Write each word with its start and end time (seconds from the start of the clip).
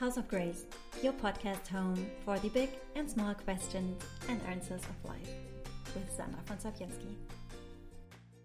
House 0.00 0.16
of 0.16 0.26
Grace, 0.28 0.64
your 1.02 1.12
podcast 1.12 1.68
home 1.68 2.06
for 2.24 2.38
the 2.38 2.48
big 2.48 2.70
and 2.96 3.08
small 3.10 3.34
questions 3.34 4.02
and 4.30 4.40
answers 4.48 4.80
of 4.80 5.10
life 5.10 5.28
with 5.94 6.10
Sandra 6.16 6.40
von 6.46 6.56
Sapienski. 6.56 7.16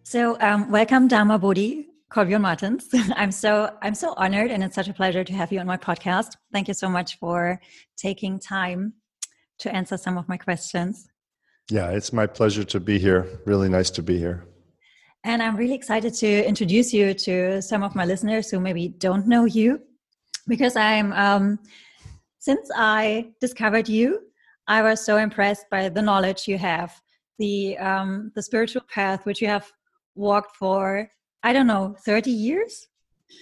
So, 0.03 0.37
um, 0.41 0.69
welcome, 0.69 1.07
Dharma 1.07 1.39
Bodhi, 1.39 1.87
Kolbjorn 2.11 2.41
Martins. 2.41 2.89
I'm 3.15 3.31
so 3.31 3.73
I'm 3.81 3.95
so 3.95 4.13
honored, 4.17 4.51
and 4.51 4.65
it's 4.65 4.75
such 4.75 4.89
a 4.89 4.93
pleasure 4.93 5.23
to 5.23 5.31
have 5.31 5.53
you 5.53 5.61
on 5.61 5.65
my 5.65 5.77
podcast. 5.77 6.35
Thank 6.51 6.67
you 6.67 6.73
so 6.73 6.89
much 6.89 7.17
for 7.19 7.61
taking 7.95 8.37
time 8.37 8.95
to 9.59 9.73
answer 9.73 9.95
some 9.95 10.17
of 10.17 10.27
my 10.27 10.35
questions. 10.35 11.07
Yeah, 11.71 11.91
it's 11.91 12.11
my 12.11 12.27
pleasure 12.27 12.65
to 12.65 12.81
be 12.81 12.99
here. 12.99 13.39
Really 13.45 13.69
nice 13.69 13.89
to 13.91 14.03
be 14.03 14.17
here. 14.17 14.45
And 15.23 15.41
I'm 15.41 15.55
really 15.55 15.75
excited 15.75 16.15
to 16.15 16.45
introduce 16.45 16.93
you 16.93 17.13
to 17.13 17.61
some 17.61 17.81
of 17.81 17.95
my 17.95 18.03
listeners 18.03 18.51
who 18.51 18.59
maybe 18.59 18.89
don't 18.89 19.25
know 19.25 19.45
you 19.45 19.79
because 20.47 20.75
I'm 20.75 21.13
um, 21.13 21.59
since 22.39 22.69
I 22.75 23.31
discovered 23.41 23.89
you, 23.89 24.21
I 24.67 24.81
was 24.81 25.05
so 25.05 25.17
impressed 25.17 25.65
by 25.69 25.89
the 25.89 26.01
knowledge 26.01 26.47
you 26.47 26.57
have, 26.57 26.99
the 27.39 27.77
um, 27.77 28.31
the 28.35 28.41
spiritual 28.41 28.83
path 28.93 29.25
which 29.25 29.41
you 29.41 29.47
have 29.47 29.71
walked 30.15 30.55
for 30.57 31.09
I 31.43 31.53
don't 31.53 31.67
know 31.67 31.95
thirty 32.05 32.31
years. 32.31 32.87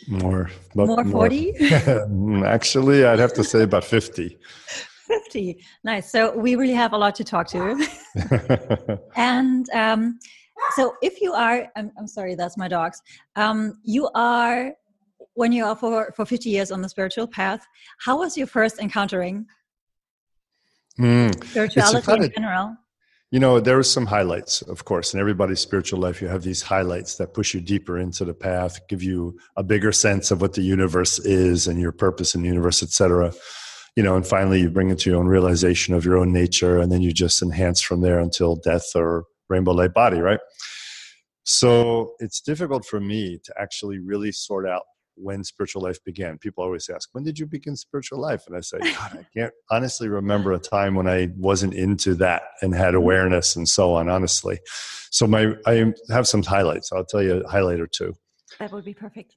More, 0.08 0.50
more 0.76 1.06
forty. 1.06 1.54
Actually, 2.46 3.06
I'd 3.06 3.20
have 3.20 3.34
to 3.34 3.44
say 3.44 3.64
about 3.64 3.84
fifty. 3.84 4.38
50 5.08 5.62
nice 5.84 6.10
so 6.10 6.36
we 6.36 6.56
really 6.56 6.74
have 6.74 6.94
a 6.94 6.98
lot 6.98 7.14
to 7.14 7.26
talk 7.26 7.46
to 7.46 7.76
and 9.16 9.70
um, 9.72 10.18
so 10.76 10.96
if 11.02 11.22
you 11.22 11.34
are 11.34 11.68
I'm, 11.76 11.92
I'm 12.00 12.08
sorry 12.08 12.36
that's 12.36 12.58
my 12.58 12.70
dogs 12.70 13.02
um, 13.36 13.80
you 13.84 14.10
are 14.16 14.72
when 15.36 15.52
you 15.52 15.66
are 15.66 15.76
for, 15.76 16.12
for 16.16 16.26
50 16.26 16.50
years 16.50 16.72
on 16.72 16.82
the 16.82 16.90
spiritual 16.90 17.28
path, 17.28 17.66
how 18.00 18.20
was 18.20 18.38
your 18.38 18.48
first 18.48 18.80
encountering 18.80 19.46
mm. 21.00 21.44
spirituality 21.46 22.26
in 22.26 22.32
general? 22.32 22.76
You 23.32 23.40
know, 23.40 23.60
there 23.60 23.78
were 23.78 23.84
some 23.84 24.06
highlights, 24.06 24.62
of 24.62 24.86
course. 24.86 25.16
In 25.16 25.20
everybody's 25.20 25.60
spiritual 25.60 26.00
life, 26.00 26.22
you 26.22 26.28
have 26.28 26.44
these 26.44 26.62
highlights 26.62 27.16
that 27.16 27.34
push 27.34 27.56
you 27.56 27.62
deeper 27.62 27.98
into 27.98 28.26
the 28.26 28.34
path, 28.36 28.80
give 28.88 29.02
you 29.02 29.40
a 29.58 29.64
bigger 29.64 29.92
sense 29.92 30.30
of 30.30 30.40
what 30.40 30.54
the 30.54 30.62
universe 30.62 31.18
is 31.18 31.66
and 31.66 31.80
your 31.80 31.92
purpose 31.92 32.36
in 32.36 32.44
the 32.44 32.48
universe, 32.48 32.84
etc. 32.84 33.34
You 33.96 34.04
know, 34.04 34.16
and 34.16 34.26
finally 34.26 34.62
you 34.62 34.70
bring 34.70 34.92
it 34.92 35.00
to 35.00 35.10
your 35.10 35.20
own 35.20 35.26
realization 35.26 35.96
of 35.96 36.06
your 36.06 36.18
own 36.18 36.32
nature, 36.32 36.78
and 36.78 36.92
then 36.92 37.02
you 37.02 37.12
just 37.12 37.42
enhance 37.42 37.82
from 37.82 38.02
there 38.02 38.20
until 38.20 38.56
death 38.56 38.86
or 38.94 39.26
rainbow 39.50 39.72
light 39.72 39.96
body, 39.96 40.20
right? 40.20 40.40
So 41.44 42.14
it's 42.20 42.40
difficult 42.40 42.86
for 42.86 43.00
me 43.00 43.40
to 43.44 43.54
actually 43.60 43.98
really 43.98 44.32
sort 44.32 44.68
out 44.68 44.84
when 45.16 45.44
spiritual 45.44 45.82
life 45.82 46.04
began. 46.04 46.38
People 46.38 46.64
always 46.64 46.90
ask, 46.90 47.10
when 47.14 47.24
did 47.24 47.40
you 47.40 47.46
begin 47.46 47.76
spiritual 47.76 48.20
life? 48.20 48.44
And 48.48 48.56
I 48.56 48.62
say, 48.62 48.80
God, 48.80 49.20
I 49.20 49.26
can't 49.38 49.54
honestly 49.70 50.10
remember 50.10 50.54
a 50.54 50.60
time 50.60 50.96
when 50.96 51.08
I 51.08 51.30
wasn't 51.38 51.74
into 51.74 52.16
that 52.16 52.44
and 52.62 52.74
had 52.74 52.90
mm-hmm. 52.90 52.98
awareness 52.98 53.56
and 53.56 53.68
so 53.68 53.94
on, 53.94 54.10
honestly. 54.10 54.60
So 55.12 55.28
my 55.28 55.54
I 55.66 55.94
have 56.10 56.28
some 56.28 56.44
highlights. 56.44 56.92
I'll 56.92 57.06
tell 57.06 57.22
you 57.22 57.44
a 57.44 57.48
highlight 57.48 57.80
or 57.80 57.88
two. 57.88 58.14
That 58.60 58.72
would 58.72 58.86
be 58.86 58.94
perfect. 58.94 59.36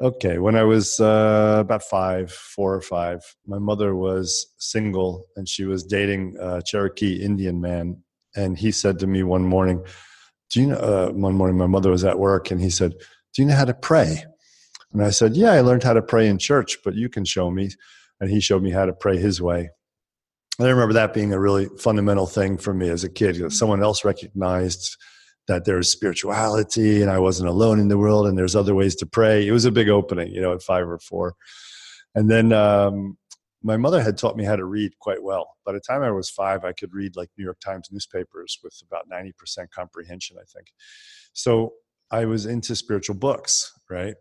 Okay, 0.00 0.36
when 0.38 0.56
I 0.56 0.62
was 0.62 1.00
uh, 1.00 1.56
about 1.58 1.82
five, 1.82 2.30
four 2.30 2.74
or 2.74 2.82
five, 2.82 3.22
my 3.46 3.58
mother 3.58 3.96
was 3.96 4.46
single 4.58 5.24
and 5.36 5.48
she 5.48 5.64
was 5.64 5.84
dating 5.84 6.36
a 6.38 6.60
Cherokee 6.60 7.22
Indian 7.22 7.62
man. 7.62 8.02
And 8.34 8.58
he 8.58 8.72
said 8.72 8.98
to 8.98 9.06
me 9.06 9.22
one 9.22 9.46
morning, 9.46 9.82
Do 10.50 10.60
you 10.60 10.66
know, 10.66 10.76
uh, 10.76 11.08
one 11.12 11.34
morning 11.34 11.56
my 11.56 11.66
mother 11.66 11.90
was 11.90 12.04
at 12.04 12.18
work 12.18 12.50
and 12.50 12.60
he 12.60 12.68
said, 12.68 12.92
Do 13.32 13.42
you 13.42 13.48
know 13.48 13.54
how 13.54 13.64
to 13.64 13.72
pray? 13.72 14.22
And 14.96 15.04
I 15.04 15.10
said, 15.10 15.36
Yeah, 15.36 15.52
I 15.52 15.60
learned 15.60 15.82
how 15.82 15.92
to 15.92 16.00
pray 16.00 16.26
in 16.26 16.38
church, 16.38 16.78
but 16.82 16.94
you 16.94 17.10
can 17.10 17.26
show 17.26 17.50
me. 17.50 17.68
And 18.18 18.30
he 18.30 18.40
showed 18.40 18.62
me 18.62 18.70
how 18.70 18.86
to 18.86 18.94
pray 18.94 19.18
his 19.18 19.42
way. 19.42 19.68
And 20.58 20.66
I 20.66 20.70
remember 20.70 20.94
that 20.94 21.12
being 21.12 21.34
a 21.34 21.38
really 21.38 21.66
fundamental 21.78 22.26
thing 22.26 22.56
for 22.56 22.72
me 22.72 22.88
as 22.88 23.04
a 23.04 23.10
kid. 23.10 23.34
because 23.34 23.58
someone 23.58 23.82
else 23.82 24.06
recognized 24.06 24.96
that 25.48 25.66
there's 25.66 25.90
spirituality 25.90 27.02
and 27.02 27.10
I 27.10 27.18
wasn't 27.18 27.50
alone 27.50 27.78
in 27.78 27.88
the 27.88 27.98
world 27.98 28.26
and 28.26 28.38
there's 28.38 28.56
other 28.56 28.74
ways 28.74 28.96
to 28.96 29.06
pray. 29.06 29.46
It 29.46 29.52
was 29.52 29.66
a 29.66 29.70
big 29.70 29.90
opening, 29.90 30.32
you 30.32 30.40
know, 30.40 30.54
at 30.54 30.62
five 30.62 30.88
or 30.88 30.98
four. 30.98 31.34
And 32.14 32.30
then 32.30 32.54
um, 32.54 33.18
my 33.62 33.76
mother 33.76 34.02
had 34.02 34.16
taught 34.16 34.38
me 34.38 34.44
how 34.44 34.56
to 34.56 34.64
read 34.64 34.98
quite 34.98 35.22
well. 35.22 35.56
By 35.66 35.72
the 35.72 35.80
time 35.80 36.02
I 36.02 36.10
was 36.10 36.30
five, 36.30 36.64
I 36.64 36.72
could 36.72 36.94
read 36.94 37.16
like 37.16 37.28
New 37.36 37.44
York 37.44 37.60
Times 37.60 37.90
newspapers 37.92 38.58
with 38.64 38.80
about 38.86 39.10
90% 39.10 39.70
comprehension, 39.70 40.38
I 40.40 40.44
think. 40.50 40.68
So 41.34 41.74
I 42.10 42.24
was 42.24 42.46
into 42.46 42.74
spiritual 42.74 43.16
books, 43.16 43.78
right? 43.90 44.14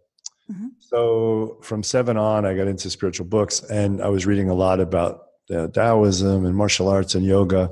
Mm-hmm. 0.52 0.68
So 0.80 1.58
from 1.62 1.84
seven 1.84 2.18
on, 2.18 2.46
I 2.46 2.56
got 2.56 2.68
into 2.68 2.90
spiritual 2.90 3.26
books, 3.26 3.62
and 3.64 4.02
I 4.02 4.10
was 4.10 4.26
reading 4.26 4.50
a 4.50 4.54
lot 4.54 4.80
about 4.80 5.24
uh, 5.50 5.68
Taoism 5.68 6.46
and 6.46 6.56
martial 6.56 6.88
arts 6.88 7.16
and 7.16 7.26
yoga 7.26 7.70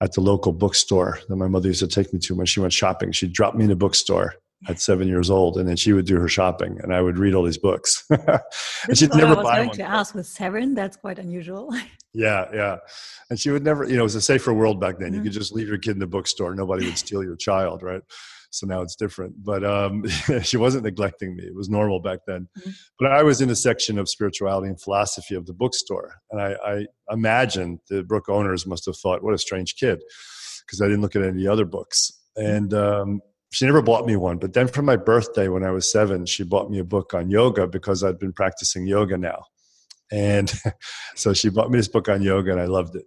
at 0.00 0.12
the 0.12 0.20
local 0.20 0.52
bookstore 0.52 1.20
that 1.28 1.36
my 1.36 1.48
mother 1.48 1.68
used 1.68 1.80
to 1.80 1.86
take 1.86 2.12
me 2.12 2.18
to 2.20 2.34
when 2.34 2.46
she 2.46 2.60
went 2.60 2.72
shopping. 2.72 3.12
She'd 3.12 3.32
drop 3.32 3.54
me 3.54 3.64
in 3.64 3.70
a 3.70 3.76
bookstore 3.76 4.34
at 4.68 4.80
seven 4.80 5.08
years 5.08 5.30
old, 5.30 5.56
and 5.56 5.68
then 5.68 5.76
she 5.76 5.92
would 5.92 6.06
do 6.06 6.18
her 6.18 6.28
shopping, 6.28 6.78
and 6.82 6.94
I 6.94 7.00
would 7.00 7.18
read 7.18 7.34
all 7.34 7.42
these 7.42 7.58
books. 7.58 8.04
and 8.10 8.96
she'd 8.96 9.14
never 9.14 9.34
I 9.34 9.36
was 9.36 9.44
buy 9.44 9.56
going 9.56 9.68
one. 9.68 9.76
to 9.78 9.82
ask 9.84 10.14
with 10.14 10.26
seven. 10.26 10.74
That's 10.74 10.96
quite 10.96 11.18
unusual. 11.18 11.74
yeah, 12.14 12.46
yeah, 12.52 12.76
and 13.30 13.38
she 13.38 13.50
would 13.50 13.64
never. 13.64 13.84
You 13.84 13.94
know, 13.96 14.00
it 14.00 14.04
was 14.04 14.14
a 14.14 14.20
safer 14.20 14.52
world 14.52 14.80
back 14.80 14.98
then. 14.98 15.08
Mm-hmm. 15.08 15.16
You 15.16 15.22
could 15.22 15.32
just 15.32 15.52
leave 15.52 15.68
your 15.68 15.78
kid 15.78 15.92
in 15.92 15.98
the 15.98 16.06
bookstore; 16.06 16.54
nobody 16.54 16.86
would 16.86 16.98
steal 16.98 17.22
your 17.22 17.36
child, 17.36 17.82
right? 17.82 18.02
so 18.52 18.66
now 18.66 18.82
it's 18.82 18.94
different 18.94 19.34
but 19.42 19.64
um, 19.64 20.04
she 20.42 20.56
wasn't 20.56 20.84
neglecting 20.84 21.34
me 21.34 21.44
it 21.44 21.54
was 21.54 21.68
normal 21.68 21.98
back 21.98 22.20
then 22.26 22.46
mm-hmm. 22.58 22.70
but 22.98 23.10
i 23.10 23.22
was 23.22 23.40
in 23.40 23.50
a 23.50 23.56
section 23.56 23.98
of 23.98 24.08
spirituality 24.08 24.68
and 24.68 24.80
philosophy 24.80 25.34
of 25.34 25.46
the 25.46 25.52
bookstore 25.52 26.20
and 26.30 26.40
i, 26.40 26.54
I 26.64 26.86
imagine 27.10 27.80
the 27.88 28.04
book 28.04 28.28
owners 28.28 28.66
must 28.66 28.86
have 28.86 28.96
thought 28.96 29.24
what 29.24 29.34
a 29.34 29.38
strange 29.38 29.76
kid 29.76 30.02
because 30.64 30.80
i 30.80 30.84
didn't 30.84 31.00
look 31.00 31.16
at 31.16 31.22
any 31.22 31.46
other 31.46 31.64
books 31.64 32.12
mm-hmm. 32.38 32.46
and 32.46 32.74
um, 32.74 33.20
she 33.52 33.66
never 33.66 33.82
bought 33.82 34.06
me 34.06 34.16
one 34.16 34.38
but 34.38 34.54
then 34.54 34.66
for 34.66 34.82
my 34.82 34.96
birthday 34.96 35.46
when 35.46 35.62
i 35.62 35.70
was 35.70 35.90
seven 35.90 36.26
she 36.26 36.42
bought 36.42 36.70
me 36.70 36.78
a 36.78 36.84
book 36.84 37.14
on 37.14 37.30
yoga 37.30 37.66
because 37.66 38.02
i'd 38.02 38.18
been 38.18 38.32
practicing 38.32 38.86
yoga 38.86 39.16
now. 39.16 39.44
And 40.10 40.52
so 41.16 41.32
she 41.32 41.48
bought 41.48 41.70
me 41.70 41.78
this 41.78 41.88
book 41.88 42.08
on 42.08 42.22
yoga 42.22 42.52
and 42.52 42.60
i 42.60 42.66
loved 42.66 42.96
it. 42.96 43.04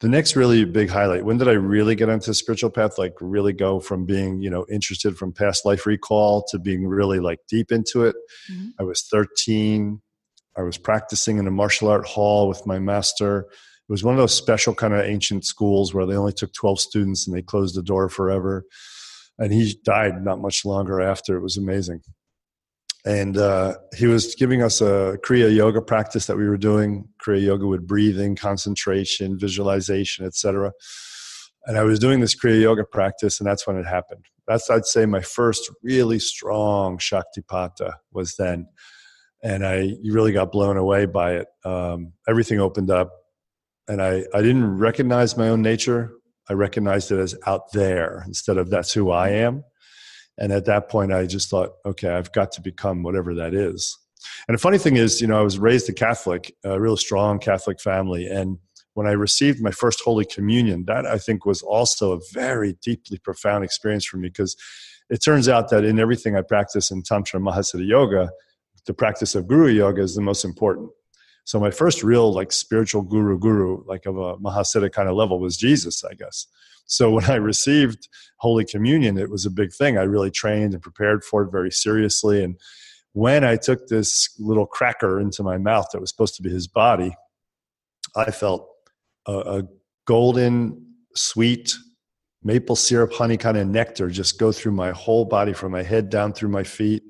The 0.00 0.08
next 0.08 0.36
really 0.36 0.64
big 0.64 0.90
highlight 0.90 1.24
when 1.24 1.38
did 1.38 1.48
i 1.48 1.52
really 1.52 1.94
get 1.94 2.08
onto 2.08 2.26
the 2.26 2.34
spiritual 2.34 2.70
path? 2.70 2.98
Like 2.98 3.14
really 3.20 3.52
go 3.52 3.80
from 3.80 4.04
being 4.04 4.42
you 4.42 4.50
know 4.50 4.66
interested 4.70 5.16
from 5.16 5.32
past 5.32 5.64
life 5.64 5.86
recall 5.86 6.44
to 6.50 6.58
being 6.58 6.86
really 6.86 7.20
like 7.20 7.40
deep 7.48 7.72
into 7.72 8.04
it. 8.04 8.16
Mm-hmm. 8.50 8.68
i 8.80 8.82
was 8.82 9.02
13 9.10 10.00
i 10.56 10.62
was 10.62 10.78
practicing 10.78 11.38
in 11.38 11.46
a 11.46 11.52
martial 11.52 11.88
art 11.88 12.06
hall 12.06 12.48
with 12.48 12.66
my 12.66 12.78
master. 12.78 13.46
It 13.88 13.92
was 13.92 14.04
one 14.04 14.14
of 14.14 14.18
those 14.18 14.34
special 14.34 14.74
kind 14.74 14.92
of 14.92 15.00
ancient 15.00 15.46
schools 15.46 15.94
where 15.94 16.04
they 16.04 16.14
only 16.14 16.34
took 16.34 16.52
12 16.52 16.78
students 16.78 17.26
and 17.26 17.34
they 17.34 17.40
closed 17.40 17.74
the 17.74 17.82
door 17.82 18.10
forever 18.10 18.66
and 19.38 19.52
he 19.52 19.78
died 19.84 20.24
not 20.24 20.40
much 20.40 20.64
longer 20.64 21.00
after. 21.00 21.36
It 21.36 21.42
was 21.42 21.56
amazing. 21.56 22.00
And 23.04 23.36
uh, 23.36 23.76
he 23.96 24.06
was 24.06 24.34
giving 24.34 24.62
us 24.62 24.80
a 24.80 25.18
kriya 25.24 25.54
yoga 25.54 25.80
practice 25.80 26.26
that 26.26 26.36
we 26.36 26.48
were 26.48 26.58
doing. 26.58 27.08
Kriya 27.24 27.42
yoga 27.42 27.66
with 27.66 27.86
breathing 27.86 28.36
concentration 28.36 29.38
visualization 29.38 30.26
etc 30.26 30.72
and 31.66 31.76
i 31.76 31.82
was 31.82 31.98
doing 31.98 32.20
this 32.20 32.34
kriya 32.34 32.62
yoga 32.62 32.84
practice 32.84 33.38
and 33.38 33.46
that's 33.48 33.66
when 33.66 33.76
it 33.76 33.86
happened. 33.86 34.24
That's 34.48 34.68
i'd 34.70 34.86
say 34.86 35.06
my 35.06 35.20
first 35.20 35.70
really 35.82 36.18
strong 36.18 36.98
shaktipata 36.98 37.92
was 38.12 38.34
then. 38.36 38.66
And 39.42 39.64
i 39.64 39.94
really 40.04 40.32
got 40.32 40.50
blown 40.50 40.76
away 40.76 41.06
by 41.06 41.34
it. 41.36 41.46
Um, 41.64 42.12
everything 42.28 42.58
opened 42.60 42.90
up 42.90 43.12
and 43.86 44.02
I, 44.02 44.24
I 44.34 44.42
didn't 44.42 44.78
recognize 44.78 45.36
my 45.36 45.48
own 45.48 45.62
nature 45.62 46.12
i 46.48 46.52
recognized 46.52 47.10
it 47.12 47.18
as 47.18 47.34
out 47.46 47.72
there 47.72 48.22
instead 48.26 48.58
of 48.58 48.70
that's 48.70 48.92
who 48.92 49.10
i 49.10 49.28
am 49.28 49.64
and 50.38 50.52
at 50.52 50.64
that 50.66 50.88
point, 50.88 51.12
I 51.12 51.26
just 51.26 51.50
thought, 51.50 51.72
okay, 51.84 52.08
I've 52.08 52.32
got 52.32 52.52
to 52.52 52.60
become 52.60 53.02
whatever 53.02 53.34
that 53.34 53.54
is. 53.54 53.98
And 54.46 54.56
the 54.56 54.60
funny 54.60 54.78
thing 54.78 54.96
is, 54.96 55.20
you 55.20 55.26
know, 55.26 55.38
I 55.38 55.42
was 55.42 55.58
raised 55.58 55.88
a 55.88 55.92
Catholic, 55.92 56.54
a 56.64 56.80
real 56.80 56.96
strong 56.96 57.38
Catholic 57.38 57.80
family. 57.80 58.26
And 58.26 58.58
when 58.94 59.06
I 59.06 59.12
received 59.12 59.60
my 59.60 59.70
first 59.70 60.00
Holy 60.00 60.24
Communion, 60.24 60.84
that 60.86 61.06
I 61.06 61.18
think 61.18 61.44
was 61.44 61.62
also 61.62 62.12
a 62.12 62.20
very 62.32 62.74
deeply 62.82 63.18
profound 63.18 63.64
experience 63.64 64.04
for 64.04 64.16
me 64.16 64.28
because 64.28 64.56
it 65.10 65.18
turns 65.18 65.48
out 65.48 65.70
that 65.70 65.84
in 65.84 65.98
everything 65.98 66.36
I 66.36 66.42
practice 66.42 66.90
in 66.90 67.02
Tantra 67.02 67.40
Mahasiddha 67.40 67.86
Yoga, 67.86 68.30
the 68.86 68.94
practice 68.94 69.34
of 69.34 69.48
Guru 69.48 69.68
Yoga 69.68 70.02
is 70.02 70.14
the 70.14 70.22
most 70.22 70.44
important. 70.44 70.90
So 71.48 71.58
my 71.58 71.70
first 71.70 72.02
real 72.02 72.30
like 72.30 72.52
spiritual 72.52 73.00
guru 73.00 73.38
guru, 73.38 73.82
like 73.86 74.04
of 74.04 74.18
a 74.18 74.36
Mahasiddha 74.36 74.92
kind 74.92 75.08
of 75.08 75.16
level 75.16 75.40
was 75.40 75.56
Jesus, 75.56 76.04
I 76.04 76.12
guess. 76.12 76.46
So 76.84 77.10
when 77.10 77.24
I 77.24 77.36
received 77.36 78.06
Holy 78.36 78.66
Communion, 78.66 79.16
it 79.16 79.30
was 79.30 79.46
a 79.46 79.50
big 79.50 79.72
thing. 79.72 79.96
I 79.96 80.02
really 80.02 80.30
trained 80.30 80.74
and 80.74 80.82
prepared 80.82 81.24
for 81.24 81.44
it 81.44 81.50
very 81.50 81.70
seriously. 81.70 82.44
And 82.44 82.56
when 83.12 83.44
I 83.44 83.56
took 83.56 83.86
this 83.86 84.28
little 84.38 84.66
cracker 84.66 85.18
into 85.18 85.42
my 85.42 85.56
mouth 85.56 85.86
that 85.90 86.02
was 86.02 86.10
supposed 86.10 86.34
to 86.34 86.42
be 86.42 86.50
his 86.50 86.68
body, 86.68 87.16
I 88.14 88.30
felt 88.30 88.68
a, 89.26 89.32
a 89.32 89.62
golden, 90.06 90.86
sweet, 91.16 91.74
maple 92.42 92.76
syrup, 92.76 93.14
honey 93.14 93.38
kind 93.38 93.56
of 93.56 93.66
nectar 93.66 94.10
just 94.10 94.38
go 94.38 94.52
through 94.52 94.72
my 94.72 94.90
whole 94.90 95.24
body 95.24 95.54
from 95.54 95.72
my 95.72 95.82
head 95.82 96.10
down 96.10 96.34
through 96.34 96.50
my 96.50 96.64
feet. 96.64 97.04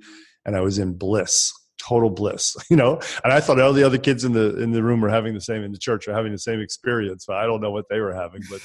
And 0.46 0.54
I 0.54 0.60
was 0.60 0.78
in 0.78 0.96
bliss, 0.96 1.52
total 1.78 2.10
bliss, 2.10 2.56
you 2.70 2.76
know. 2.76 3.00
And 3.24 3.32
I 3.32 3.40
thought 3.40 3.60
all 3.60 3.72
the 3.72 3.84
other 3.84 3.98
kids 3.98 4.24
in 4.24 4.32
the 4.32 4.60
in 4.60 4.72
the 4.72 4.82
room 4.82 5.00
were 5.00 5.08
having 5.08 5.34
the 5.34 5.40
same 5.40 5.62
in 5.62 5.72
the 5.72 5.78
church 5.78 6.08
are 6.08 6.14
having 6.14 6.32
the 6.32 6.38
same 6.38 6.60
experience. 6.60 7.24
But 7.26 7.36
I 7.36 7.46
don't 7.46 7.60
know 7.60 7.70
what 7.70 7.86
they 7.88 8.00
were 8.00 8.14
having, 8.14 8.42
but 8.50 8.60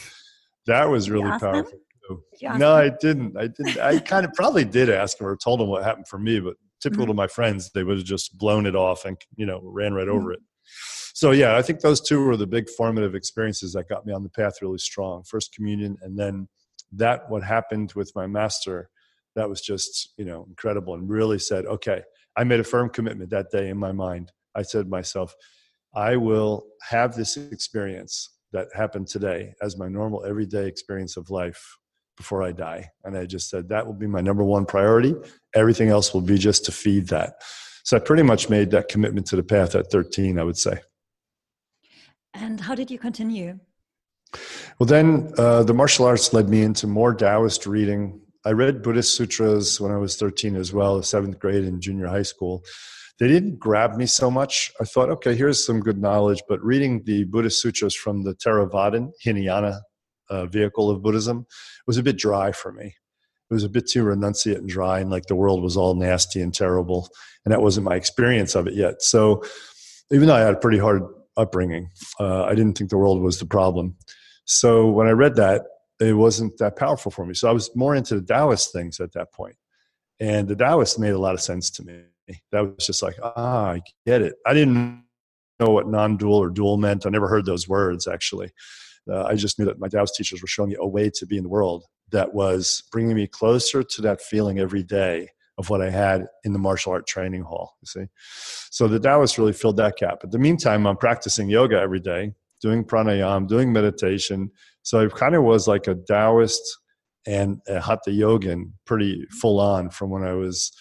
that 0.66 0.90
was 0.90 1.10
really 1.10 1.38
powerful. 1.40 1.80
No, 2.58 2.74
I 2.74 2.90
didn't. 2.90 3.38
I 3.38 3.48
didn't. 3.48 3.80
I 3.80 4.00
kind 4.00 4.26
of 4.26 4.34
probably 4.34 4.66
did 4.66 4.90
ask 4.90 5.18
them 5.18 5.28
or 5.28 5.38
told 5.38 5.60
them 5.60 5.68
what 5.68 5.84
happened 5.84 6.08
for 6.08 6.20
me, 6.20 6.40
but 6.40 6.56
typical 6.82 7.06
mm-hmm. 7.06 7.12
to 7.12 7.16
my 7.16 7.28
friends, 7.28 7.72
they 7.74 7.84
would 7.84 7.98
have 7.98 8.06
just 8.06 8.38
blown 8.38 8.66
it 8.66 8.76
off 8.76 9.06
and 9.06 9.18
you 9.36 9.46
know 9.46 9.62
ran 9.64 9.94
right 9.94 10.08
mm-hmm. 10.08 10.18
over 10.18 10.34
it. 10.34 10.40
So 11.14 11.32
yeah, 11.32 11.56
I 11.56 11.62
think 11.62 11.80
those 11.80 12.02
two 12.02 12.24
were 12.26 12.38
the 12.38 12.48
big 12.48 12.70
formative 12.70 13.16
experiences 13.16 13.74
that 13.74 13.88
got 13.88 14.06
me 14.06 14.14
on 14.14 14.24
the 14.24 14.30
path 14.30 14.56
really 14.62 14.80
strong. 14.80 15.24
First 15.24 15.54
communion, 15.54 15.98
and 16.02 16.18
then 16.18 16.48
that 16.92 17.30
what 17.30 17.44
happened 17.44 17.94
with 17.96 18.12
my 18.16 18.28
master. 18.28 18.90
That 19.36 19.50
was 19.50 19.62
just 19.62 20.14
you 20.18 20.26
know 20.26 20.46
incredible, 20.48 20.94
and 20.94 21.10
really 21.10 21.40
said, 21.40 21.66
okay, 21.66 22.04
I 22.36 22.44
made 22.44 22.60
a 22.60 22.64
firm 22.64 22.90
commitment 22.90 23.30
that 23.32 23.52
day 23.52 23.70
in 23.70 23.78
my 23.78 23.92
mind. 23.92 24.32
I 24.56 24.62
said 24.62 24.86
to 24.86 24.90
myself, 24.90 25.36
I 25.96 26.16
will 26.16 26.66
have 26.82 27.16
this 27.16 27.38
experience 27.38 28.30
that 28.52 28.68
happened 28.74 29.08
today 29.08 29.54
as 29.62 29.78
my 29.78 29.88
normal 29.88 30.26
everyday 30.26 30.68
experience 30.68 31.18
of 31.18 31.30
life 31.30 31.78
before 32.18 32.44
I 32.44 32.52
die. 32.52 32.90
And 33.04 33.18
I 33.18 33.26
just 33.26 33.50
said 33.50 33.70
that 33.70 33.86
will 33.86 33.94
be 33.94 34.08
my 34.08 34.22
number 34.22 34.44
one 34.44 34.66
priority. 34.66 35.16
Everything 35.56 35.90
else 35.90 36.14
will 36.14 36.22
be 36.22 36.38
just 36.38 36.66
to 36.66 36.72
feed 36.72 37.08
that. 37.10 37.36
So 37.84 37.98
I 37.98 38.00
pretty 38.00 38.24
much 38.24 38.50
made 38.50 38.72
that 38.72 38.88
commitment 38.88 39.28
to 39.28 39.36
the 39.36 39.44
path 39.44 39.76
at 39.76 39.92
13, 39.92 40.40
I 40.40 40.44
would 40.44 40.58
say. 40.58 40.80
And 42.34 42.60
how 42.60 42.76
did 42.76 42.90
you 42.90 42.98
continue? 42.98 43.60
Well, 44.80 44.88
then 44.88 45.32
uh, 45.38 45.64
the 45.64 45.74
martial 45.74 46.06
arts 46.06 46.34
led 46.34 46.50
me 46.50 46.64
into 46.64 46.88
more 46.88 47.14
Taoist 47.14 47.68
reading. 47.68 48.22
I 48.46 48.52
read 48.52 48.82
Buddhist 48.82 49.16
sutras 49.16 49.80
when 49.80 49.92
I 49.92 49.98
was 49.98 50.18
13 50.18 50.56
as 50.58 50.74
well, 50.74 51.02
seventh 51.02 51.40
grade 51.40 51.64
in 51.64 51.80
junior 51.80 52.08
high 52.08 52.24
school. 52.24 52.64
They 53.20 53.28
didn't 53.30 53.58
grab 53.58 53.96
me 53.96 54.06
so 54.06 54.30
much. 54.30 54.72
I 54.82 54.84
thought, 54.84 55.10
okay, 55.10 55.34
here's 55.34 55.66
some 55.66 55.80
good 55.80 55.98
knowledge, 55.98 56.44
but 56.50 56.62
reading 56.62 57.04
the 57.06 57.24
Buddhist 57.24 57.62
sutras 57.62 57.96
from 57.96 58.24
the 58.24 58.34
Theravadan, 58.36 59.12
Hinayana 59.24 59.80
uh, 60.30 60.46
vehicle 60.48 60.90
of 60.90 61.02
Buddhism 61.02 61.46
was 61.88 61.98
a 61.98 62.04
bit 62.04 62.18
dry 62.18 62.52
for 62.52 62.74
me. 62.74 62.96
It 63.50 63.54
was 63.54 63.64
a 63.64 63.70
bit 63.70 63.88
too 63.88 64.04
renunciate 64.04 64.58
and 64.58 64.68
dry, 64.68 65.00
and 65.00 65.10
like 65.10 65.28
the 65.28 65.36
world 65.36 65.62
was 65.62 65.78
all 65.78 65.96
nasty 65.96 66.42
and 66.42 66.54
terrible. 66.54 67.08
And 67.46 67.54
that 67.54 67.62
wasn't 67.62 67.86
my 67.86 67.96
experience 67.96 68.56
of 68.56 68.68
it 68.68 68.74
yet. 68.74 69.02
So 69.02 69.44
even 70.12 70.28
though 70.28 70.36
I 70.36 70.40
had 70.40 70.56
a 70.56 70.60
pretty 70.60 70.80
hard 70.80 71.04
upbringing, 71.38 71.90
uh, 72.20 72.44
I 72.44 72.56
didn't 72.56 72.78
think 72.78 72.90
the 72.90 72.98
world 72.98 73.22
was 73.22 73.40
the 73.40 73.46
problem. 73.46 73.96
So 74.46 74.90
when 74.90 75.08
I 75.08 75.12
read 75.12 75.36
that, 75.36 75.62
it 76.08 76.14
wasn't 76.14 76.58
that 76.58 76.76
powerful 76.76 77.12
for 77.12 77.26
me. 77.26 77.34
So 77.34 77.50
I 77.50 77.52
was 77.52 77.76
more 77.76 77.96
into 77.96 78.20
the 78.20 78.26
Taoist 78.26 78.72
things 78.72 79.00
at 79.00 79.14
that 79.14 79.32
point. 79.34 79.56
And 80.20 80.48
the 80.48 80.56
Taoist 80.56 81.00
made 81.00 81.12
a 81.12 81.20
lot 81.20 81.34
of 81.34 81.42
sense 81.42 81.70
to 81.72 81.84
me. 81.84 82.04
That 82.52 82.76
was 82.76 82.86
just 82.86 83.04
like, 83.04 83.16
ah, 83.22 83.72
I 83.72 83.82
get 84.06 84.22
it. 84.22 84.36
I 84.46 84.54
didn't 84.54 85.04
know 85.60 85.70
what 85.72 85.88
non 85.88 86.18
dual 86.18 86.42
or 86.42 86.50
dual 86.50 86.78
meant. 86.78 87.06
I 87.06 87.10
never 87.10 87.28
heard 87.28 87.46
those 87.46 87.68
words 87.68 88.08
actually 88.08 88.52
uh, 89.12 89.24
I 89.24 89.36
just 89.36 89.60
knew 89.60 89.66
that 89.66 89.80
my 89.80 89.88
Taoist 89.88 90.16
teachers 90.16 90.42
were 90.42 90.48
showing 90.48 90.70
me 90.70 90.78
a 90.80 90.88
way 90.88 91.10
to 91.10 91.26
be 91.26 91.38
in 91.38 91.44
the 91.44 91.50
world 91.50 91.86
that 92.12 92.34
was 92.34 92.84
bringing 92.92 93.16
me 93.16 93.28
closer 93.28 93.84
to 93.84 94.02
that 94.04 94.22
feeling 94.22 94.60
every 94.60 94.84
day 94.84 95.30
of 95.58 95.70
what 95.70 95.82
I 95.82 95.90
had 95.90 96.26
in 96.44 96.54
the 96.54 96.60
martial 96.60 96.94
art 96.94 97.06
training 97.06 97.44
hall. 97.44 97.76
You 97.82 97.86
see, 97.86 98.06
so 98.72 98.88
the 98.88 99.00
Taoist 99.00 99.38
really 99.38 99.54
filled 99.54 99.78
that 99.78 99.98
gap. 99.98 100.20
At 100.24 100.32
the 100.32 100.40
meantime, 100.40 100.88
I'm 100.88 100.98
practicing 100.98 101.50
yoga 101.50 101.80
every 101.80 102.00
day, 102.00 102.34
doing 102.62 102.84
pranayama, 102.84 103.48
doing 103.48 103.72
meditation. 103.72 104.52
So 104.84 105.06
I 105.06 105.08
kind 105.08 105.36
of 105.36 105.44
was 105.44 105.68
like 105.68 105.88
a 105.88 105.96
Taoist 105.96 106.62
and 107.26 107.62
a 107.68 107.80
Hatha 107.80 108.12
Yogin, 108.12 108.72
pretty 108.86 109.26
full 109.42 109.60
on 109.60 109.90
from 109.90 110.10
when 110.10 110.24
I 110.24 110.34
was 110.34 110.72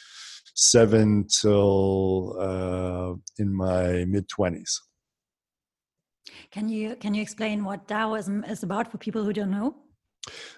seven 0.54 1.26
till 1.40 2.36
uh, 2.38 3.14
in 3.38 3.54
my 3.54 4.04
mid 4.06 4.28
twenties. 4.28 4.80
Can 6.50 6.68
you 6.68 6.96
can 6.96 7.14
you 7.14 7.22
explain 7.22 7.64
what 7.64 7.88
Taoism 7.88 8.44
is 8.44 8.62
about 8.62 8.90
for 8.90 8.98
people 8.98 9.24
who 9.24 9.32
don't 9.32 9.50
know? 9.50 9.76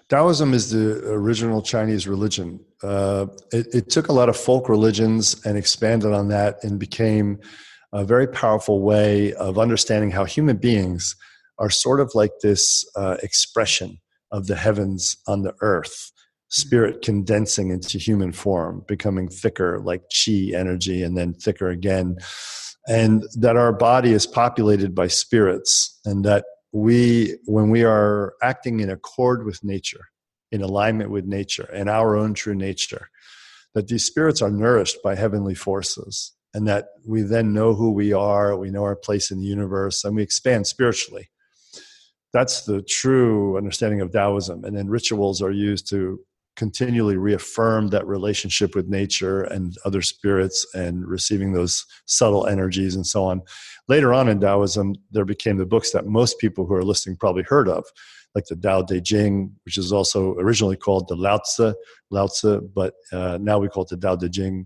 Taoism 0.09 0.53
is 0.53 0.69
the 0.69 1.11
original 1.11 1.61
Chinese 1.61 2.07
religion. 2.07 2.59
Uh, 2.83 3.27
it, 3.51 3.67
it, 3.73 3.89
took 3.89 4.09
a 4.09 4.13
lot 4.13 4.29
of 4.29 4.37
folk 4.37 4.69
religions 4.69 5.43
and 5.43 5.57
expanded 5.57 6.13
on 6.13 6.27
that 6.27 6.63
and 6.63 6.79
became 6.79 7.39
a 7.91 8.05
very 8.05 8.27
powerful 8.27 8.81
way 8.81 9.33
of 9.33 9.57
understanding 9.57 10.11
how 10.11 10.23
human 10.23 10.57
beings 10.57 11.15
are 11.57 11.69
sort 11.69 11.99
of 11.99 12.11
like 12.13 12.31
this 12.41 12.85
uh, 12.95 13.17
expression 13.23 13.99
of 14.31 14.47
the 14.47 14.55
heavens 14.55 15.17
on 15.27 15.43
the 15.43 15.53
earth 15.61 16.11
spirit 16.49 17.01
condensing 17.01 17.69
into 17.69 17.97
human 17.97 18.31
form 18.31 18.83
becoming 18.87 19.27
thicker 19.27 19.79
like 19.79 20.03
chi 20.09 20.51
energy 20.53 21.03
and 21.03 21.17
then 21.17 21.33
thicker 21.33 21.69
again. 21.69 22.17
And 22.87 23.23
that 23.39 23.57
our 23.57 23.73
body 23.73 24.13
is 24.13 24.27
populated 24.27 24.93
by 24.93 25.07
spirits 25.07 25.99
and 26.05 26.23
that 26.23 26.45
we 26.71 27.37
when 27.45 27.69
we 27.71 27.83
are 27.83 28.33
acting 28.43 28.79
in 28.79 28.89
accord 28.89 29.45
with 29.45 29.63
nature 29.63 30.05
in 30.51 30.61
alignment 30.61 31.09
with 31.09 31.25
nature 31.25 31.69
and 31.73 31.89
our 31.89 32.15
own 32.15 32.33
true 32.33 32.55
nature 32.55 33.09
that 33.73 33.87
these 33.87 34.05
spirits 34.05 34.41
are 34.41 34.51
nourished 34.51 34.97
by 35.01 35.15
heavenly 35.15 35.55
forces 35.55 36.33
and 36.53 36.67
that 36.67 36.87
we 37.07 37.21
then 37.21 37.53
know 37.53 37.73
who 37.73 37.91
we 37.91 38.11
are 38.11 38.57
we 38.57 38.69
know 38.69 38.83
our 38.83 38.95
place 38.95 39.31
in 39.31 39.39
the 39.39 39.45
universe 39.45 40.03
and 40.03 40.17
we 40.17 40.21
expand 40.21 40.67
spiritually 40.67 41.29
that's 42.35 42.65
the 42.65 42.81
true 42.81 43.57
understanding 43.57 44.01
of 44.01 44.11
taoism 44.11 44.65
and 44.65 44.75
then 44.75 44.89
rituals 44.89 45.41
are 45.41 45.51
used 45.51 45.89
to 45.89 46.19
continually 46.55 47.17
reaffirm 47.17 47.89
that 47.89 48.07
relationship 48.07 48.75
with 48.75 48.87
nature 48.87 49.43
and 49.43 49.77
other 49.85 50.01
spirits 50.01 50.65
and 50.73 51.05
receiving 51.05 51.53
those 51.53 51.85
subtle 52.05 52.47
energies 52.47 52.95
and 52.95 53.05
so 53.05 53.25
on. 53.25 53.41
Later 53.87 54.13
on 54.13 54.29
in 54.29 54.39
Taoism, 54.39 54.95
there 55.11 55.25
became 55.25 55.57
the 55.57 55.65
books 55.65 55.91
that 55.91 56.05
most 56.05 56.39
people 56.39 56.65
who 56.65 56.73
are 56.73 56.83
listening 56.83 57.17
probably 57.17 57.43
heard 57.43 57.67
of, 57.67 57.83
like 58.33 58.45
the 58.45 58.55
Tao 58.55 58.83
Te 58.83 59.01
Ching, 59.01 59.53
which 59.65 59.77
is 59.77 59.91
also 59.91 60.33
originally 60.35 60.77
called 60.77 61.07
the 61.07 61.15
Lao 61.15 61.37
Tzu, 61.39 61.73
Lao 62.09 62.27
Tzu 62.27 62.61
but 62.73 62.93
uh, 63.11 63.37
now 63.41 63.59
we 63.59 63.67
call 63.67 63.83
it 63.83 63.89
the 63.89 63.97
Tao 63.97 64.15
Te 64.15 64.29
Ching, 64.29 64.65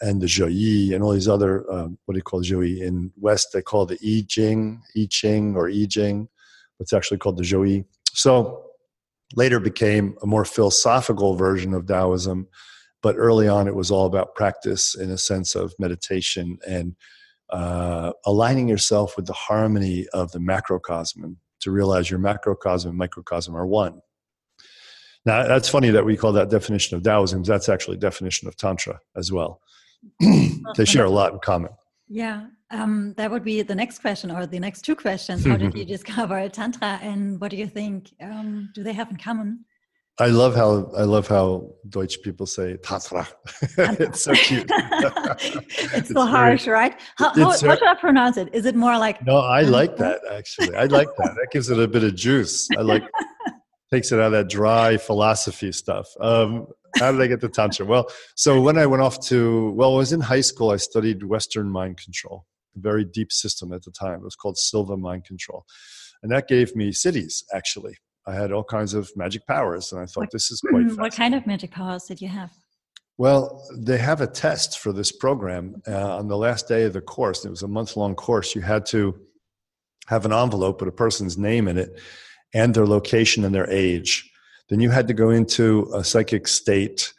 and 0.00 0.20
the 0.20 0.26
Zhou 0.26 0.52
Yi, 0.52 0.92
and 0.92 1.02
all 1.02 1.12
these 1.12 1.28
other, 1.28 1.70
um, 1.72 1.96
what 2.04 2.14
do 2.14 2.18
you 2.18 2.22
call 2.22 2.42
Zhou 2.42 2.66
Yi? 2.66 2.82
In 2.82 3.12
West, 3.16 3.48
they 3.52 3.62
call 3.62 3.86
the 3.86 3.98
I 4.04 4.24
Ching, 4.28 4.82
I 4.96 5.06
Ching, 5.10 5.56
or 5.56 5.68
I 5.70 5.86
Ching. 5.88 6.28
It's 6.80 6.92
actually 6.92 7.18
called 7.18 7.36
the 7.36 7.42
Zhou 7.42 7.84
So 8.12 8.64
later 9.34 9.60
became 9.60 10.16
a 10.22 10.26
more 10.26 10.44
philosophical 10.44 11.34
version 11.34 11.74
of 11.74 11.86
Taoism. 11.86 12.48
But 13.02 13.16
early 13.18 13.48
on, 13.48 13.68
it 13.68 13.74
was 13.74 13.90
all 13.90 14.06
about 14.06 14.34
practice 14.34 14.94
in 14.94 15.10
a 15.10 15.18
sense 15.18 15.54
of 15.54 15.74
meditation 15.78 16.58
and 16.66 16.96
uh, 17.50 18.12
aligning 18.24 18.68
yourself 18.68 19.16
with 19.16 19.26
the 19.26 19.34
harmony 19.34 20.06
of 20.14 20.32
the 20.32 20.40
macrocosm 20.40 21.36
to 21.60 21.70
realize 21.70 22.10
your 22.10 22.18
macrocosm 22.18 22.90
and 22.90 22.98
microcosm 22.98 23.54
are 23.54 23.66
one. 23.66 24.00
Now, 25.26 25.46
that's 25.46 25.68
funny 25.68 25.90
that 25.90 26.04
we 26.04 26.16
call 26.16 26.32
that 26.32 26.50
definition 26.50 26.96
of 26.96 27.02
Taoism. 27.02 27.42
That's 27.44 27.68
actually 27.68 27.96
definition 27.96 28.48
of 28.48 28.56
Tantra 28.56 29.00
as 29.16 29.32
well. 29.32 29.60
they 30.76 30.84
share 30.84 31.06
a 31.06 31.10
lot 31.10 31.32
in 31.32 31.38
common. 31.38 31.70
Yeah, 32.08 32.46
um, 32.70 33.14
that 33.16 33.30
would 33.30 33.44
be 33.44 33.62
the 33.62 33.74
next 33.74 33.98
question 34.00 34.30
or 34.30 34.46
the 34.46 34.58
next 34.58 34.82
two 34.82 34.96
questions. 34.96 35.44
How 35.44 35.56
did 35.56 35.74
you 35.74 35.84
discover 35.96 36.48
Tantra 36.48 36.98
and 37.02 37.40
what 37.40 37.50
do 37.50 37.56
you 37.56 37.66
think? 37.66 38.12
Um, 38.20 38.70
do 38.74 38.82
they 38.82 38.92
have 38.92 39.10
in 39.10 39.16
common? 39.16 39.64
I 40.20 40.28
love 40.28 40.54
how 40.54 40.92
I 40.96 41.02
love 41.02 41.26
how 41.26 41.72
Deutsch 41.88 42.22
people 42.22 42.46
say 42.46 42.76
Tantra. 42.82 43.26
it's 43.76 44.22
so 44.22 44.32
cute. 44.32 44.66
it's, 44.70 45.94
it's 45.94 46.08
so 46.10 46.24
harsh, 46.24 46.66
very, 46.66 46.74
right? 46.74 47.00
How, 47.16 47.34
how, 47.34 47.50
how, 47.50 47.56
should 47.56 47.82
I 47.82 47.94
pronounce 47.94 48.36
it? 48.36 48.48
Is 48.52 48.64
it 48.64 48.76
more 48.76 48.96
like? 48.96 49.24
No, 49.26 49.38
I 49.38 49.62
like 49.62 49.96
that 49.96 50.20
actually. 50.32 50.74
I 50.76 50.84
like 50.84 51.08
that. 51.18 51.34
That 51.34 51.48
gives 51.50 51.68
it 51.68 51.80
a 51.80 51.88
bit 51.88 52.04
of 52.04 52.14
juice. 52.14 52.68
I 52.78 52.82
like 52.82 53.02
takes 53.92 54.12
it 54.12 54.20
out 54.20 54.26
of 54.26 54.32
that 54.32 54.48
dry 54.48 54.96
philosophy 54.96 55.72
stuff. 55.72 56.08
Um, 56.20 56.68
how 56.98 57.10
did 57.10 57.20
I 57.20 57.26
get 57.26 57.40
the 57.40 57.48
Tantra? 57.48 57.84
Well, 57.84 58.08
so 58.36 58.60
when 58.60 58.78
I 58.78 58.86
went 58.86 59.02
off 59.02 59.18
to 59.26 59.72
well, 59.72 59.94
I 59.94 59.96
was 59.96 60.12
in 60.12 60.20
high 60.20 60.42
school. 60.42 60.70
I 60.70 60.76
studied 60.76 61.24
Western 61.24 61.68
mind 61.68 62.00
control 62.00 62.46
very 62.76 63.04
deep 63.04 63.32
system 63.32 63.72
at 63.72 63.82
the 63.82 63.90
time. 63.90 64.20
It 64.20 64.24
was 64.24 64.36
called 64.36 64.58
Silva 64.58 64.96
Mind 64.96 65.24
Control. 65.24 65.64
And 66.22 66.32
that 66.32 66.48
gave 66.48 66.74
me 66.74 66.90
siddhis, 66.90 67.42
actually. 67.52 67.96
I 68.26 68.34
had 68.34 68.52
all 68.52 68.64
kinds 68.64 68.94
of 68.94 69.10
magic 69.16 69.46
powers, 69.46 69.92
and 69.92 70.00
I 70.00 70.06
thought 70.06 70.22
what, 70.22 70.30
this 70.32 70.50
is 70.50 70.60
quite 70.60 70.96
What 70.96 71.14
kind 71.14 71.34
of 71.34 71.46
magic 71.46 71.72
powers 71.72 72.04
did 72.04 72.22
you 72.22 72.28
have? 72.28 72.50
Well, 73.18 73.62
they 73.76 73.98
have 73.98 74.20
a 74.20 74.26
test 74.26 74.78
for 74.78 74.92
this 74.92 75.12
program 75.12 75.82
uh, 75.86 76.16
on 76.16 76.28
the 76.28 76.36
last 76.36 76.66
day 76.66 76.84
of 76.84 76.94
the 76.94 77.00
course. 77.00 77.44
It 77.44 77.50
was 77.50 77.62
a 77.62 77.68
month 77.68 77.96
long 77.96 78.14
course. 78.14 78.54
You 78.54 78.62
had 78.62 78.86
to 78.86 79.14
have 80.08 80.24
an 80.24 80.32
envelope 80.32 80.80
with 80.80 80.88
a 80.88 80.96
person's 80.96 81.38
name 81.38 81.68
in 81.68 81.78
it 81.78 82.00
and 82.52 82.74
their 82.74 82.86
location 82.86 83.44
and 83.44 83.54
their 83.54 83.70
age. 83.70 84.30
Then 84.68 84.80
you 84.80 84.90
had 84.90 85.08
to 85.08 85.14
go 85.14 85.30
into 85.30 85.90
a 85.94 86.02
psychic 86.02 86.48
state 86.48 87.12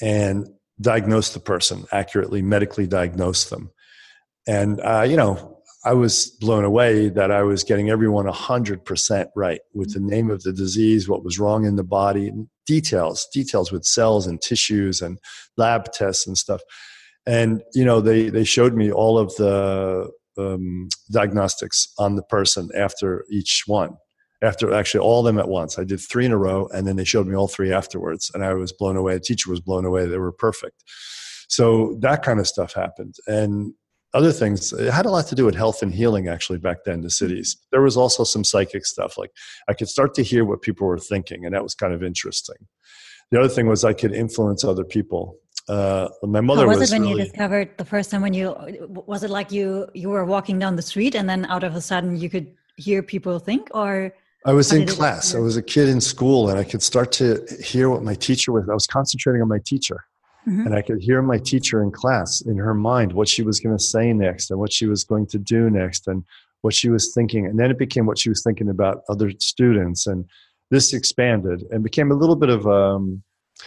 and 0.00 0.48
diagnose 0.80 1.32
the 1.32 1.40
person 1.40 1.84
accurately, 1.92 2.42
medically 2.42 2.86
diagnose 2.86 3.44
them. 3.48 3.70
And, 4.46 4.80
uh, 4.80 5.02
you 5.08 5.16
know, 5.16 5.58
I 5.84 5.94
was 5.94 6.26
blown 6.40 6.64
away 6.64 7.08
that 7.10 7.30
I 7.30 7.42
was 7.42 7.64
getting 7.64 7.88
everyone 7.88 8.26
100% 8.26 9.26
right 9.34 9.60
with 9.72 9.94
the 9.94 10.00
name 10.00 10.30
of 10.30 10.42
the 10.42 10.52
disease, 10.52 11.08
what 11.08 11.24
was 11.24 11.38
wrong 11.38 11.64
in 11.64 11.76
the 11.76 11.84
body, 11.84 12.32
details, 12.66 13.26
details 13.32 13.72
with 13.72 13.84
cells 13.84 14.26
and 14.26 14.40
tissues 14.42 15.00
and 15.00 15.18
lab 15.56 15.92
tests 15.92 16.26
and 16.26 16.36
stuff. 16.36 16.60
and 17.26 17.62
you 17.74 17.84
know 17.84 18.00
they 18.00 18.30
they 18.30 18.44
showed 18.44 18.74
me 18.74 18.90
all 18.90 19.18
of 19.18 19.34
the 19.36 20.10
um, 20.38 20.88
diagnostics 21.12 21.92
on 21.98 22.16
the 22.16 22.22
person 22.22 22.70
after 22.76 23.24
each 23.30 23.64
one 23.66 23.96
after 24.42 24.72
actually 24.72 25.00
all 25.00 25.20
of 25.20 25.26
them 25.26 25.38
at 25.38 25.48
once. 25.48 25.78
I 25.78 25.84
did 25.84 26.00
three 26.00 26.24
in 26.24 26.32
a 26.32 26.38
row 26.38 26.68
and 26.72 26.86
then 26.86 26.96
they 26.96 27.04
showed 27.04 27.26
me 27.26 27.36
all 27.36 27.48
three 27.48 27.72
afterwards 27.72 28.30
and 28.32 28.42
i 28.44 28.54
was 28.54 28.72
blown 28.72 28.96
away 28.96 29.14
the 29.14 29.20
teacher 29.20 29.50
was 29.50 29.60
blown 29.60 29.84
away 29.84 30.06
they 30.06 30.18
were 30.18 30.32
perfect. 30.32 30.82
So 31.48 31.96
that 32.00 32.22
kind 32.22 32.40
of 32.40 32.46
stuff 32.46 32.72
happened. 32.74 33.16
And 33.26 33.74
other 34.12 34.32
things 34.32 34.72
it 34.72 34.92
had 34.92 35.06
a 35.06 35.10
lot 35.10 35.26
to 35.26 35.34
do 35.34 35.44
with 35.44 35.54
health 35.54 35.82
and 35.82 35.94
healing 35.94 36.28
actually 36.28 36.58
back 36.58 36.78
then 36.84 37.00
the 37.00 37.08
siddhis 37.08 37.56
there 37.70 37.82
was 37.82 37.96
also 37.96 38.24
some 38.24 38.44
psychic 38.44 38.84
stuff 38.84 39.16
like 39.16 39.30
i 39.68 39.72
could 39.72 39.88
start 39.88 40.14
to 40.14 40.22
hear 40.22 40.44
what 40.44 40.62
people 40.62 40.86
were 40.86 40.98
thinking 40.98 41.44
and 41.44 41.54
that 41.54 41.62
was 41.62 41.74
kind 41.74 41.92
of 41.92 42.02
interesting 42.02 42.56
the 43.30 43.38
other 43.38 43.48
thing 43.48 43.66
was 43.66 43.84
i 43.84 43.92
could 43.92 44.12
influence 44.12 44.64
other 44.64 44.84
people 44.84 45.36
uh, 45.68 46.08
my 46.24 46.40
mother 46.40 46.62
How 46.62 46.68
was, 46.68 46.78
was 46.78 46.92
it 46.92 46.96
when 46.96 47.02
really, 47.02 47.22
you 47.22 47.28
discovered 47.28 47.78
the 47.78 47.84
first 47.84 48.10
time 48.10 48.22
when 48.22 48.34
you 48.34 48.56
was 49.06 49.22
it 49.22 49.30
like 49.30 49.52
you 49.52 49.86
you 49.94 50.08
were 50.08 50.24
walking 50.24 50.58
down 50.58 50.74
the 50.74 50.82
street 50.82 51.14
and 51.14 51.28
then 51.30 51.44
out 51.46 51.62
of 51.62 51.76
a 51.76 51.80
sudden 51.80 52.16
you 52.16 52.28
could 52.28 52.48
hear 52.76 53.04
people 53.04 53.38
think 53.38 53.68
or 53.72 54.12
I 54.46 54.52
was 54.52 54.72
in 54.72 54.86
class. 54.86 55.34
I 55.34 55.38
was 55.38 55.58
a 55.58 55.62
kid 55.62 55.88
in 55.88 56.00
school, 56.00 56.48
and 56.48 56.58
I 56.58 56.64
could 56.64 56.82
start 56.82 57.12
to 57.12 57.44
hear 57.62 57.90
what 57.90 58.02
my 58.02 58.14
teacher 58.14 58.52
was. 58.52 58.68
I 58.70 58.74
was 58.74 58.86
concentrating 58.86 59.42
on 59.42 59.48
my 59.48 59.58
teacher, 59.64 60.06
mm-hmm. 60.46 60.66
and 60.66 60.74
I 60.74 60.82
could 60.82 61.00
hear 61.00 61.22
my 61.22 61.38
teacher 61.38 61.82
in 61.82 61.90
class 61.90 62.40
in 62.40 62.56
her 62.56 62.74
mind 62.74 63.12
what 63.12 63.28
she 63.28 63.42
was 63.42 63.60
going 63.60 63.76
to 63.76 63.82
say 63.82 64.12
next, 64.12 64.50
and 64.50 64.58
what 64.60 64.72
she 64.72 64.86
was 64.86 65.04
going 65.04 65.26
to 65.28 65.38
do 65.38 65.70
next, 65.70 66.06
and 66.06 66.24
what 66.62 66.74
she 66.74 66.90
was 66.90 67.12
thinking. 67.14 67.46
And 67.46 67.58
then 67.58 67.70
it 67.70 67.78
became 67.78 68.06
what 68.06 68.18
she 68.18 68.28
was 68.28 68.42
thinking 68.42 68.68
about 68.68 69.02
other 69.08 69.30
students, 69.38 70.06
and 70.06 70.24
this 70.70 70.92
expanded 70.92 71.64
and 71.70 71.82
became 71.82 72.10
a 72.10 72.14
little 72.14 72.36
bit 72.36 72.48
of 72.48 72.66
um, 72.66 73.22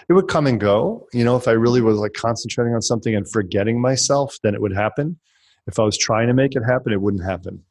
it 0.10 0.14
would 0.14 0.28
come 0.28 0.48
and 0.48 0.60
go. 0.60 1.08
You 1.14 1.24
know, 1.24 1.36
if 1.36 1.48
I 1.48 1.52
really 1.52 1.82
was 1.82 1.98
like 1.98 2.14
concentrating 2.14 2.74
on 2.74 2.82
something 2.82 3.16
and 3.16 3.30
forgetting 3.30 3.80
myself, 3.80 4.38
then 4.44 4.54
it 4.54 4.62
would 4.62 4.74
happen. 4.74 5.20
If 5.68 5.80
I 5.80 5.84
was 5.84 5.98
trying 5.98 6.28
to 6.28 6.34
make 6.34 6.56
it 6.56 6.64
happen, 6.64 6.94
it 6.94 7.02
wouldn't 7.02 7.24
happen. 7.24 7.64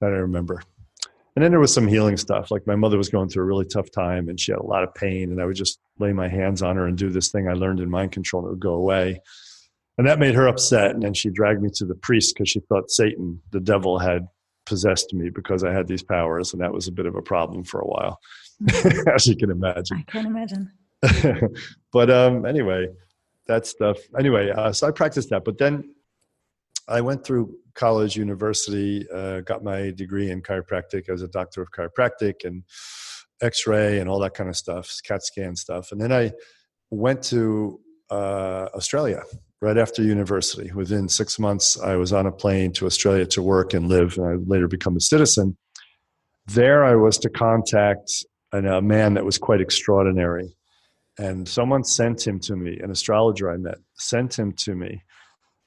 That 0.00 0.08
I 0.08 0.16
remember. 0.16 0.62
And 1.34 1.42
then 1.42 1.50
there 1.50 1.60
was 1.60 1.72
some 1.72 1.88
healing 1.88 2.16
stuff. 2.18 2.50
Like 2.50 2.66
my 2.66 2.76
mother 2.76 2.98
was 2.98 3.08
going 3.08 3.28
through 3.28 3.44
a 3.44 3.46
really 3.46 3.64
tough 3.64 3.90
time 3.90 4.28
and 4.28 4.38
she 4.38 4.52
had 4.52 4.60
a 4.60 4.66
lot 4.66 4.82
of 4.82 4.94
pain, 4.94 5.30
and 5.30 5.40
I 5.40 5.46
would 5.46 5.56
just 5.56 5.78
lay 5.98 6.12
my 6.12 6.28
hands 6.28 6.62
on 6.62 6.76
her 6.76 6.86
and 6.86 6.96
do 6.96 7.10
this 7.10 7.30
thing 7.30 7.48
I 7.48 7.54
learned 7.54 7.80
in 7.80 7.90
mind 7.90 8.12
control, 8.12 8.42
and 8.42 8.48
it 8.48 8.52
would 8.52 8.60
go 8.60 8.74
away. 8.74 9.20
And 9.98 10.06
that 10.06 10.18
made 10.18 10.34
her 10.34 10.48
upset. 10.48 10.92
And 10.92 11.02
then 11.02 11.14
she 11.14 11.30
dragged 11.30 11.62
me 11.62 11.70
to 11.74 11.84
the 11.84 11.94
priest 11.94 12.34
because 12.34 12.48
she 12.48 12.60
thought 12.60 12.90
Satan, 12.90 13.40
the 13.50 13.60
devil, 13.60 13.98
had 13.98 14.26
possessed 14.64 15.12
me 15.12 15.30
because 15.30 15.64
I 15.64 15.72
had 15.72 15.86
these 15.86 16.02
powers. 16.02 16.52
And 16.52 16.62
that 16.62 16.72
was 16.72 16.88
a 16.88 16.92
bit 16.92 17.06
of 17.06 17.14
a 17.14 17.22
problem 17.22 17.64
for 17.64 17.80
a 17.80 17.86
while, 17.86 18.18
as 19.14 19.26
you 19.26 19.36
can 19.36 19.50
imagine. 19.50 19.98
I 20.08 20.10
can 20.10 20.26
imagine. 20.26 20.70
but 21.92 22.10
um, 22.10 22.46
anyway, 22.46 22.88
that 23.46 23.66
stuff. 23.66 23.98
Anyway, 24.18 24.50
uh, 24.50 24.72
so 24.72 24.86
I 24.86 24.92
practiced 24.92 25.30
that. 25.30 25.44
But 25.44 25.58
then 25.58 25.94
I 26.92 27.00
went 27.00 27.24
through 27.24 27.56
college, 27.74 28.16
university, 28.16 29.06
uh, 29.10 29.40
got 29.40 29.64
my 29.64 29.90
degree 29.90 30.30
in 30.30 30.42
chiropractic 30.42 31.08
as 31.08 31.22
a 31.22 31.28
doctor 31.28 31.62
of 31.62 31.70
chiropractic 31.70 32.44
and 32.44 32.64
X-ray 33.40 33.98
and 33.98 34.08
all 34.08 34.20
that 34.20 34.34
kind 34.34 34.50
of 34.50 34.56
stuff, 34.56 34.94
CAT 35.04 35.24
scan 35.24 35.56
stuff. 35.56 35.90
And 35.90 36.00
then 36.00 36.12
I 36.12 36.32
went 36.90 37.22
to 37.24 37.80
uh, 38.10 38.68
Australia 38.74 39.22
right 39.62 39.78
after 39.78 40.02
university. 40.02 40.70
Within 40.72 41.08
six 41.08 41.38
months, 41.38 41.80
I 41.80 41.96
was 41.96 42.12
on 42.12 42.26
a 42.26 42.32
plane 42.32 42.72
to 42.74 42.86
Australia 42.86 43.24
to 43.26 43.42
work 43.42 43.72
and 43.72 43.88
live, 43.88 44.18
and 44.18 44.26
I 44.26 44.34
later 44.46 44.68
become 44.68 44.96
a 44.96 45.00
citizen. 45.00 45.56
There, 46.46 46.84
I 46.84 46.94
was 46.94 47.16
to 47.18 47.30
contact 47.30 48.10
an, 48.52 48.66
a 48.66 48.82
man 48.82 49.14
that 49.14 49.24
was 49.24 49.38
quite 49.38 49.62
extraordinary 49.62 50.54
and 51.18 51.46
someone 51.48 51.84
sent 51.84 52.26
him 52.26 52.40
to 52.40 52.56
me 52.56 52.78
an 52.82 52.90
astrologer 52.90 53.50
i 53.50 53.56
met 53.56 53.78
sent 53.94 54.38
him 54.38 54.52
to 54.52 54.74
me 54.74 55.02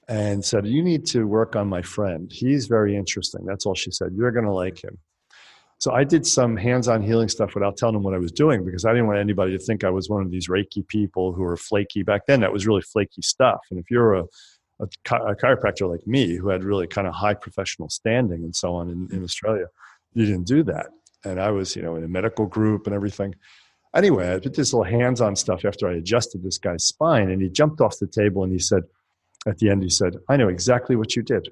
and 0.08 0.44
said 0.44 0.68
you 0.68 0.84
need 0.84 1.06
to 1.08 1.26
work 1.26 1.56
on 1.56 1.68
my 1.68 1.82
friend. 1.82 2.32
He's 2.32 2.68
very 2.68 2.96
interesting. 2.96 3.46
That's 3.46 3.66
all 3.66 3.76
she 3.76 3.92
said. 3.92 4.14
You're 4.16 4.32
going 4.32 4.46
to 4.46 4.52
like 4.52 4.84
him. 4.84 4.98
So 5.78 5.92
i 5.94 6.04
did 6.04 6.26
some 6.26 6.56
hands-on 6.56 7.02
healing 7.02 7.28
stuff 7.28 7.54
without 7.54 7.76
telling 7.76 7.96
him 7.96 8.04
what 8.04 8.14
i 8.14 8.18
was 8.18 8.32
doing 8.32 8.64
because 8.64 8.86
i 8.86 8.92
didn't 8.92 9.08
want 9.08 9.20
anybody 9.20 9.52
to 9.58 9.64
think 9.64 9.84
i 9.84 9.90
was 9.90 10.10
one 10.10 10.22
of 10.22 10.32
these 10.32 10.48
reiki 10.48 10.88
people 10.88 11.34
who 11.34 11.44
were 11.44 11.58
flaky 11.58 12.02
back 12.02 12.26
then. 12.28 12.40
That 12.40 12.54
was 12.54 12.66
really 12.66 12.82
flaky 12.82 13.22
stuff. 13.22 13.60
And 13.70 13.80
if 13.80 13.92
you're 13.92 14.14
a, 14.14 14.24
a, 14.80 14.86
a 14.86 15.36
chiropractor 15.36 15.90
like 15.90 16.08
me 16.08 16.36
who 16.36 16.48
had 16.50 16.64
really 16.64 16.88
kind 16.88 17.08
of 17.08 17.14
high 17.14 17.34
professional 17.34 17.90
standing 17.90 18.44
and 18.44 18.56
so 18.56 18.74
on 18.74 18.90
in, 18.90 18.94
in 18.94 19.08
mm-hmm. 19.08 19.24
australia 19.26 19.68
you 20.14 20.26
didn't 20.26 20.48
do 20.48 20.64
that. 20.64 20.88
And 21.26 21.42
i 21.42 21.52
was 21.52 21.76
you 21.76 21.82
know 21.82 21.96
in 21.98 22.04
a 22.04 22.08
medical 22.08 22.46
group 22.46 22.88
and 22.88 22.96
everything. 22.96 23.36
Anyway, 23.96 24.28
I 24.28 24.40
did 24.40 24.56
this 24.56 24.74
little 24.74 24.84
hands 24.84 25.22
on 25.22 25.38
stuff 25.38 25.64
after 25.64 25.88
I 25.88 25.94
adjusted 25.94 26.44
this 26.44 26.58
guy's 26.58 26.84
spine, 26.84 27.32
and 27.32 27.42
he 27.42 27.48
jumped 27.48 27.80
off 27.80 27.98
the 27.98 28.08
table 28.08 28.44
and 28.44 28.52
he 28.52 28.60
said, 28.60 28.84
at 29.46 29.58
the 29.60 29.70
end, 29.70 29.84
he 29.84 29.90
said, 29.90 30.16
I 30.30 30.38
know 30.38 30.50
exactly 30.50 30.96
what 30.96 31.16
you 31.16 31.22
did. 31.22 31.48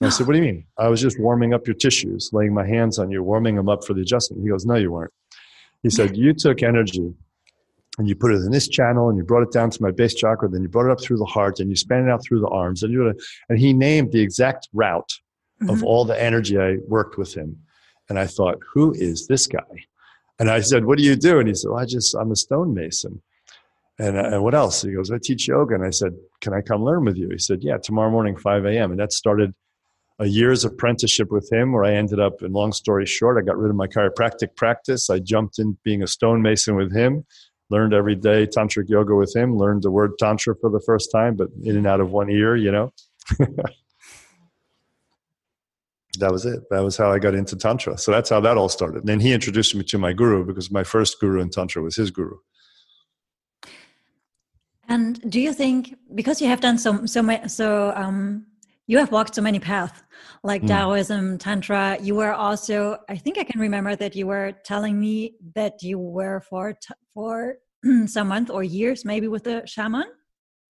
And 0.00 0.06
I 0.06 0.10
said, 0.10 0.26
What 0.26 0.34
do 0.34 0.38
you 0.38 0.44
mean? 0.44 0.66
I 0.78 0.88
was 0.88 1.00
just 1.00 1.18
warming 1.20 1.54
up 1.54 1.66
your 1.66 1.74
tissues, 1.74 2.30
laying 2.32 2.54
my 2.54 2.66
hands 2.66 2.98
on 2.98 3.10
you, 3.10 3.22
warming 3.22 3.56
them 3.56 3.68
up 3.68 3.84
for 3.84 3.94
the 3.94 4.02
adjustment. 4.02 4.42
He 4.42 4.48
goes, 4.48 4.64
No, 4.64 4.74
you 4.74 4.92
weren't. 4.92 5.12
He 5.82 5.90
said, 5.90 6.16
You 6.16 6.32
took 6.32 6.62
energy 6.62 7.12
and 7.98 8.08
you 8.08 8.14
put 8.14 8.32
it 8.32 8.42
in 8.42 8.52
this 8.52 8.68
channel 8.68 9.08
and 9.08 9.18
you 9.18 9.24
brought 9.24 9.42
it 9.42 9.52
down 9.52 9.70
to 9.70 9.82
my 9.82 9.90
base 9.90 10.14
chakra, 10.14 10.48
then 10.48 10.62
you 10.62 10.68
brought 10.68 10.86
it 10.86 10.92
up 10.92 11.00
through 11.00 11.18
the 11.18 11.24
heart 11.24 11.58
and 11.58 11.68
you 11.68 11.76
span 11.76 12.04
it 12.08 12.10
out 12.10 12.22
through 12.22 12.40
the 12.40 12.48
arms. 12.48 12.82
And, 12.82 12.92
you 12.92 13.12
and 13.48 13.58
he 13.58 13.72
named 13.72 14.12
the 14.12 14.20
exact 14.20 14.68
route 14.72 15.12
mm-hmm. 15.60 15.70
of 15.70 15.82
all 15.82 16.04
the 16.04 16.20
energy 16.20 16.58
I 16.58 16.76
worked 16.86 17.18
with 17.18 17.34
him. 17.34 17.56
And 18.08 18.18
I 18.18 18.26
thought, 18.26 18.58
Who 18.72 18.92
is 18.92 19.26
this 19.26 19.46
guy? 19.46 19.86
And 20.38 20.48
I 20.48 20.60
said, 20.60 20.84
What 20.84 20.98
do 20.98 21.04
you 21.04 21.16
do? 21.16 21.40
And 21.40 21.48
he 21.48 21.54
said, 21.54 21.70
well, 21.70 21.80
I 21.80 21.86
just, 21.86 22.14
I'm 22.14 22.30
a 22.30 22.36
stonemason. 22.36 23.20
And, 23.98 24.16
uh, 24.16 24.30
and 24.32 24.42
what 24.42 24.54
else? 24.54 24.82
He 24.82 24.92
goes, 24.92 25.10
I 25.10 25.18
teach 25.22 25.48
yoga. 25.48 25.74
And 25.74 25.84
I 25.84 25.90
said, 25.90 26.14
Can 26.40 26.54
I 26.54 26.60
come 26.60 26.84
learn 26.84 27.04
with 27.04 27.16
you? 27.16 27.28
He 27.30 27.38
said, 27.38 27.62
Yeah, 27.62 27.78
tomorrow 27.78 28.10
morning, 28.10 28.36
5 28.36 28.64
a.m. 28.66 28.90
And 28.90 29.00
that 29.00 29.12
started 29.12 29.54
a 30.20 30.26
year's 30.26 30.64
apprenticeship 30.64 31.30
with 31.30 31.50
him 31.52 31.72
where 31.72 31.84
I 31.84 31.94
ended 31.94 32.20
up, 32.20 32.42
in 32.42 32.52
long 32.52 32.72
story 32.72 33.06
short, 33.06 33.38
I 33.38 33.46
got 33.46 33.56
rid 33.56 33.70
of 33.70 33.76
my 33.76 33.86
chiropractic 33.86 34.56
practice. 34.56 35.10
I 35.10 35.20
jumped 35.20 35.58
in 35.58 35.78
being 35.84 36.02
a 36.02 36.06
stonemason 36.06 36.74
with 36.74 36.92
him, 36.92 37.24
learned 37.70 37.94
every 37.94 38.16
day 38.16 38.46
tantric 38.46 38.88
yoga 38.88 39.14
with 39.14 39.34
him, 39.34 39.56
learned 39.56 39.82
the 39.82 39.90
word 39.90 40.12
tantra 40.18 40.54
for 40.60 40.70
the 40.70 40.82
first 40.84 41.10
time, 41.12 41.36
but 41.36 41.48
in 41.62 41.76
and 41.76 41.86
out 41.86 42.00
of 42.00 42.10
one 42.10 42.30
ear, 42.30 42.56
you 42.56 42.72
know. 42.72 42.92
that 46.18 46.32
was 46.32 46.46
it. 46.46 46.68
That 46.70 46.80
was 46.80 46.96
how 46.96 47.12
I 47.12 47.18
got 47.18 47.34
into 47.34 47.56
Tantra. 47.56 47.98
So 47.98 48.10
that's 48.10 48.30
how 48.30 48.40
that 48.40 48.56
all 48.56 48.68
started. 48.68 49.00
And 49.00 49.08
then 49.08 49.20
he 49.20 49.32
introduced 49.32 49.74
me 49.74 49.84
to 49.84 49.98
my 49.98 50.12
guru 50.12 50.44
because 50.44 50.70
my 50.70 50.84
first 50.84 51.20
guru 51.20 51.40
in 51.40 51.50
Tantra 51.50 51.82
was 51.82 51.96
his 51.96 52.10
guru. 52.10 52.36
And 54.88 55.30
do 55.30 55.40
you 55.40 55.52
think 55.52 55.96
because 56.14 56.40
you 56.40 56.48
have 56.48 56.60
done 56.60 56.78
so 56.78 57.04
so 57.06 57.22
many 57.22 57.48
so 57.48 57.92
um 57.94 58.46
you 58.86 58.98
have 58.98 59.12
walked 59.12 59.34
so 59.34 59.42
many 59.42 59.58
paths 59.58 60.02
like 60.42 60.62
mm. 60.62 60.68
Taoism, 60.68 61.36
Tantra, 61.38 61.98
you 62.00 62.14
were 62.14 62.32
also 62.32 62.98
I 63.08 63.16
think 63.16 63.38
I 63.38 63.44
can 63.44 63.60
remember 63.60 63.96
that 63.96 64.16
you 64.16 64.26
were 64.26 64.52
telling 64.64 64.98
me 64.98 65.34
that 65.54 65.82
you 65.82 65.98
were 65.98 66.40
for 66.40 66.74
for 67.12 67.56
some 68.06 68.28
month 68.28 68.50
or 68.50 68.62
years 68.62 69.04
maybe 69.04 69.28
with 69.28 69.46
a 69.46 69.66
shaman. 69.66 70.04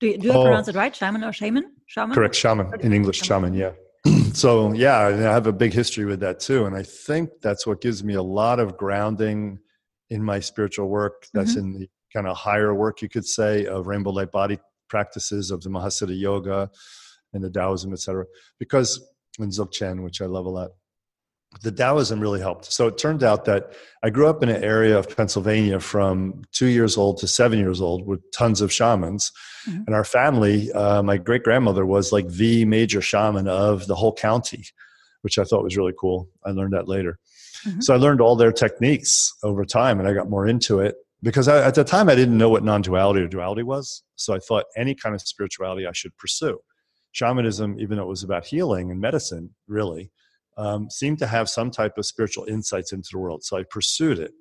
Do 0.01 0.07
you, 0.07 0.19
do 0.19 0.29
you 0.29 0.33
oh. 0.33 0.45
pronounce 0.45 0.69
it 0.69 0.77
right? 0.77 0.95
Shaman 0.95 1.25
or 1.25 1.33
shaman? 1.33 1.73
Shaman? 1.87 2.15
Correct, 2.15 2.35
shaman 2.35 2.73
in 2.81 2.93
English, 2.93 3.21
shaman, 3.21 3.53
yeah. 3.55 3.73
so 4.33 4.73
yeah, 4.73 4.99
I 4.99 5.13
have 5.13 5.47
a 5.47 5.53
big 5.53 5.73
history 5.73 6.05
with 6.05 6.21
that 6.21 6.41
too, 6.41 6.67
and 6.67 6.77
I 6.77 6.83
think 6.83 7.31
that's 7.43 7.67
what 7.67 7.81
gives 7.81 8.05
me 8.05 8.15
a 8.15 8.23
lot 8.23 8.61
of 8.61 8.77
grounding 8.77 9.59
in 10.11 10.23
my 10.23 10.41
spiritual 10.41 10.89
work. 10.89 11.27
That's 11.35 11.57
mm-hmm. 11.57 11.75
in 11.75 11.81
the 11.81 11.89
kind 12.13 12.27
of 12.27 12.37
higher 12.37 12.75
work, 12.75 13.03
you 13.03 13.09
could 13.09 13.27
say, 13.27 13.67
of 13.67 13.87
rainbow 13.87 14.11
light 14.11 14.33
body 14.33 14.59
practices 14.89 15.51
of 15.51 15.63
the 15.63 15.71
Mahasiddha 15.71 16.19
yoga 16.19 16.71
and 17.33 17.45
the 17.45 17.51
Taoism, 17.51 17.93
etc. 17.93 18.25
Because 18.59 19.01
in 19.39 19.51
Dzogchen, 19.51 20.03
which 20.03 20.21
I 20.21 20.27
love 20.27 20.47
a 20.47 20.51
lot, 20.51 20.71
the 21.63 21.73
Taoism 21.73 22.21
really 22.21 22.41
helped. 22.41 22.67
So 22.67 22.87
it 22.89 22.99
turned 22.99 23.23
out 23.23 23.47
that 23.47 23.73
I 24.03 24.11
grew 24.11 24.27
up 24.27 24.43
in 24.43 24.49
an 24.49 24.63
area 24.63 24.99
of 24.99 25.15
Pennsylvania 25.17 25.81
from 25.81 26.43
two 26.53 26.67
years 26.67 26.97
old 26.97 27.19
to 27.19 27.27
seven 27.27 27.59
years 27.59 27.81
old 27.81 28.07
with 28.07 28.21
tons 28.33 28.61
of 28.61 28.73
shamans. 28.73 29.33
Mm-hmm. 29.67 29.85
And 29.87 29.95
our 29.95 30.05
family, 30.05 30.71
uh, 30.73 31.03
my 31.03 31.17
great 31.17 31.43
grandmother 31.43 31.87
was 31.87 32.13
like 32.13 32.29
the 32.29 32.65
major 32.67 33.01
shaman 33.01 33.49
of 33.49 33.87
the 33.87 33.95
whole 33.95 34.13
county, 34.13 34.65
which 35.23 35.39
I 35.39 35.45
thought 35.45 35.65
was 35.65 35.77
really 35.77 35.95
cool. 35.99 36.29
I 36.45 36.51
learned 36.51 36.75
that 36.75 36.87
later. 36.87 37.19
Mm-hmm. 37.67 37.81
So 37.81 37.95
I 37.95 37.97
learned 37.97 38.21
all 38.21 38.37
their 38.37 38.53
techniques 38.53 39.33
over 39.43 39.65
time 39.65 39.99
and 39.99 40.09
I 40.09 40.13
got 40.13 40.29
more 40.29 40.47
into 40.47 40.81
it 40.81 40.97
because 41.23 41.49
I, 41.49 41.65
at 41.67 41.75
the 41.75 41.85
time 41.85 42.09
I 42.09 42.15
didn't 42.15 42.39
know 42.39 42.49
what 42.49 42.65
non 42.65 42.83
duality 42.83 43.21
or 43.21 43.29
duality 43.29 43.63
was. 43.63 44.03
So 44.17 44.35
I 44.35 44.39
thought 44.39 44.65
any 44.77 44.95
kind 44.95 45.15
of 45.15 45.23
spirituality 45.23 45.87
I 45.87 45.93
should 45.93 46.17
pursue. 46.17 46.59
Shamanism, 47.13 47.79
even 47.81 47.97
though 47.97 48.05
it 48.05 48.09
was 48.09 48.23
about 48.23 48.47
healing 48.47 48.91
and 48.91 49.01
medicine, 49.01 49.55
really 49.67 50.11
um, 50.57 50.91
seemed 50.91 51.19
to 51.21 51.27
have 51.27 51.49
some 51.49 51.71
type 51.71 51.97
of 51.97 52.07
spiritual 52.07 52.45
insights 52.45 52.93
into 52.93 53.09
the 53.13 53.19
world. 53.19 53.45
So 53.45 53.57
I 53.57 53.63
pursued 53.63 54.19
it. 54.19 54.33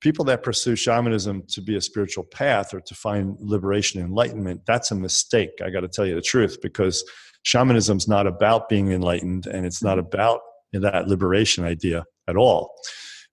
People 0.00 0.24
that 0.26 0.44
pursue 0.44 0.76
shamanism 0.76 1.42
to 1.48 1.60
be 1.60 1.76
a 1.76 1.80
spiritual 1.80 2.24
path 2.24 2.72
or 2.72 2.80
to 2.80 2.94
find 2.94 3.36
liberation 3.40 4.00
and 4.00 4.10
enlightenment, 4.10 4.62
that's 4.66 4.92
a 4.92 4.94
mistake. 4.94 5.50
I 5.64 5.70
got 5.70 5.80
to 5.80 5.88
tell 5.88 6.06
you 6.06 6.14
the 6.14 6.22
truth 6.22 6.58
because 6.62 7.04
shamanism 7.42 7.96
is 7.96 8.06
not 8.06 8.26
about 8.26 8.68
being 8.68 8.92
enlightened 8.92 9.46
and 9.46 9.66
it's 9.66 9.82
not 9.82 9.98
about 9.98 10.40
that 10.72 11.08
liberation 11.08 11.64
idea 11.64 12.04
at 12.28 12.36
all. 12.36 12.72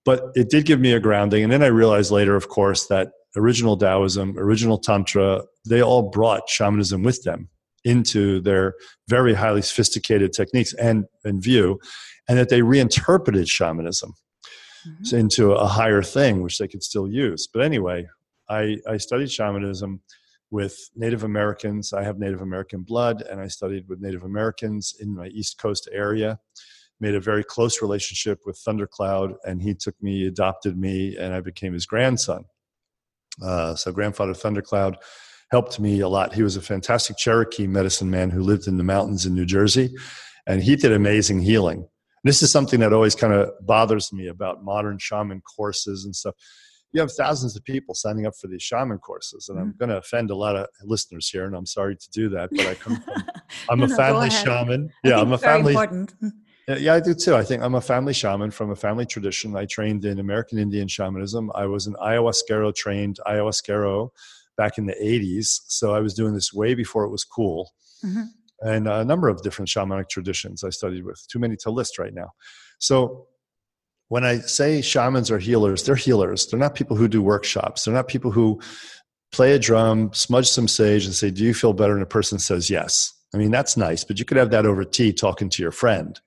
But 0.05 0.31
it 0.35 0.49
did 0.49 0.65
give 0.65 0.79
me 0.79 0.93
a 0.93 0.99
grounding. 0.99 1.43
And 1.43 1.51
then 1.51 1.63
I 1.63 1.67
realized 1.67 2.11
later, 2.11 2.35
of 2.35 2.47
course, 2.47 2.85
that 2.87 3.11
original 3.35 3.75
Taoism, 3.75 4.37
original 4.37 4.77
Tantra, 4.77 5.41
they 5.67 5.81
all 5.81 6.09
brought 6.09 6.47
shamanism 6.47 7.03
with 7.03 7.23
them 7.23 7.49
into 7.83 8.39
their 8.41 8.75
very 9.07 9.33
highly 9.33 9.61
sophisticated 9.61 10.33
techniques 10.33 10.73
and, 10.73 11.05
and 11.23 11.41
view, 11.41 11.79
and 12.27 12.37
that 12.37 12.49
they 12.49 12.61
reinterpreted 12.61 13.47
shamanism 13.47 14.13
mm-hmm. 14.87 15.15
into 15.15 15.53
a 15.53 15.67
higher 15.67 16.01
thing, 16.01 16.41
which 16.41 16.57
they 16.57 16.67
could 16.67 16.83
still 16.83 17.07
use. 17.07 17.47
But 17.47 17.63
anyway, 17.63 18.07
I, 18.49 18.77
I 18.87 18.97
studied 18.97 19.31
shamanism 19.31 20.01
with 20.51 20.89
Native 20.95 21.23
Americans. 21.23 21.93
I 21.93 22.03
have 22.03 22.19
Native 22.19 22.41
American 22.41 22.81
blood, 22.81 23.21
and 23.21 23.39
I 23.39 23.47
studied 23.47 23.87
with 23.87 24.01
Native 24.01 24.23
Americans 24.23 24.95
in 24.99 25.15
my 25.15 25.27
East 25.27 25.57
Coast 25.57 25.89
area. 25.91 26.39
Made 26.99 27.15
a 27.15 27.19
very 27.19 27.43
close 27.43 27.81
relationship 27.81 28.39
with 28.45 28.57
Thundercloud, 28.59 29.33
and 29.43 29.61
he 29.61 29.73
took 29.73 29.95
me, 30.01 30.27
adopted 30.27 30.77
me, 30.77 31.17
and 31.17 31.33
I 31.33 31.41
became 31.41 31.73
his 31.73 31.85
grandson. 31.85 32.45
Uh, 33.41 33.75
so, 33.75 33.91
grandfather 33.91 34.33
Thundercloud 34.33 34.97
helped 35.51 35.79
me 35.79 35.99
a 35.99 36.07
lot. 36.07 36.33
He 36.33 36.43
was 36.43 36.55
a 36.55 36.61
fantastic 36.61 37.17
Cherokee 37.17 37.67
medicine 37.67 38.09
man 38.09 38.29
who 38.29 38.41
lived 38.41 38.67
in 38.67 38.77
the 38.77 38.83
mountains 38.83 39.25
in 39.25 39.35
New 39.35 39.45
Jersey, 39.45 39.93
and 40.47 40.63
he 40.63 40.75
did 40.75 40.93
amazing 40.93 41.41
healing. 41.41 41.87
This 42.23 42.41
is 42.41 42.51
something 42.51 42.79
that 42.79 42.93
always 42.93 43.13
kind 43.13 43.33
of 43.33 43.51
bothers 43.61 44.11
me 44.13 44.27
about 44.27 44.63
modern 44.63 44.97
shaman 44.97 45.41
courses 45.41 46.05
and 46.05 46.15
stuff 46.15 46.35
you 46.95 47.01
have 47.01 47.11
thousands 47.11 47.57
of 47.57 47.63
people 47.65 47.93
signing 47.93 48.25
up 48.25 48.33
for 48.39 48.47
these 48.47 48.63
shaman 48.63 48.99
courses, 48.99 49.49
and 49.49 49.59
I'm 49.59 49.71
mm-hmm. 49.71 49.77
going 49.77 49.89
to 49.89 49.97
offend 49.97 50.31
a 50.31 50.35
lot 50.35 50.55
of 50.55 50.67
listeners 50.81 51.29
here, 51.29 51.45
and 51.45 51.53
I'm 51.53 51.65
sorry 51.65 51.97
to 51.97 52.09
do 52.11 52.29
that, 52.29 52.49
but 52.51 52.65
I 52.65 52.73
come 52.75 53.01
from, 53.01 53.23
I'm 53.69 53.79
no, 53.79 53.85
a 53.85 53.97
family 53.97 54.29
shaman. 54.29 54.89
I 55.03 55.09
yeah, 55.09 55.19
I'm 55.19 55.33
a 55.33 55.37
family. 55.37 55.73
Important. 55.73 56.13
Yeah, 56.67 56.95
I 56.95 56.99
do 56.99 57.13
too. 57.13 57.35
I 57.35 57.43
think 57.43 57.61
I'm 57.61 57.75
a 57.75 57.81
family 57.81 58.13
shaman 58.13 58.49
from 58.49 58.71
a 58.71 58.75
family 58.75 59.05
tradition. 59.05 59.55
I 59.55 59.65
trained 59.65 60.03
in 60.03 60.19
American 60.19 60.57
Indian 60.57 60.87
shamanism. 60.87 61.51
I 61.53 61.67
was 61.67 61.85
an 61.85 61.95
ayahuasquero 62.01 62.73
trained 62.73 63.19
ayahuasquero 63.27 64.09
back 64.57 64.77
in 64.77 64.87
the 64.87 64.95
80s. 64.95 65.61
So 65.67 65.93
I 65.93 65.99
was 65.99 66.15
doing 66.15 66.33
this 66.33 66.53
way 66.53 66.73
before 66.73 67.03
it 67.03 67.11
was 67.11 67.23
cool. 67.23 67.71
Mm-hmm. 68.03 68.23
And 68.61 68.87
a 68.87 69.05
number 69.05 69.27
of 69.27 69.43
different 69.43 69.69
shamanic 69.69 70.09
traditions 70.09 70.63
I 70.63 70.69
studied 70.69 71.03
with, 71.03 71.23
too 71.27 71.39
many 71.39 71.55
to 71.57 71.69
list 71.69 71.99
right 71.99 72.13
now. 72.13 72.31
So 72.79 73.27
when 74.07 74.23
I 74.23 74.39
say 74.39 74.81
shamans 74.81 75.29
are 75.29 75.39
healers, 75.39 75.83
they're 75.83 75.95
healers. 75.95 76.47
They're 76.47 76.59
not 76.59 76.73
people 76.73 76.95
who 76.95 77.07
do 77.07 77.21
workshops. 77.21 77.83
They're 77.83 77.93
not 77.93 78.07
people 78.07 78.31
who 78.31 78.59
play 79.31 79.53
a 79.53 79.59
drum, 79.59 80.13
smudge 80.13 80.49
some 80.49 80.67
sage, 80.67 81.05
and 81.05 81.13
say, 81.13 81.29
Do 81.29 81.43
you 81.43 81.53
feel 81.53 81.73
better? 81.73 81.93
And 81.93 82.03
a 82.03 82.07
person 82.07 82.39
says 82.39 82.69
yes. 82.69 83.13
I 83.33 83.37
mean, 83.37 83.51
that's 83.51 83.75
nice, 83.75 84.03
but 84.03 84.17
you 84.17 84.25
could 84.25 84.37
have 84.37 84.51
that 84.51 84.65
over 84.65 84.83
tea 84.85 85.11
talking 85.11 85.49
to 85.49 85.61
your 85.61 85.71
friend. 85.71 86.19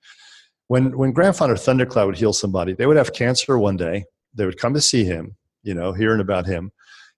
When, 0.69 0.95
when 0.95 1.13
Grandfather 1.13 1.55
Thundercloud 1.55 2.05
would 2.05 2.17
heal 2.17 2.31
somebody, 2.31 2.73
they 2.73 2.85
would 2.85 2.95
have 2.95 3.11
cancer 3.11 3.57
one 3.57 3.75
day. 3.75 4.05
They 4.35 4.45
would 4.45 4.59
come 4.59 4.75
to 4.75 4.81
see 4.81 5.03
him, 5.03 5.35
you 5.63 5.73
know, 5.73 5.93
hearing 5.93 6.21
about 6.21 6.45
him. 6.45 6.71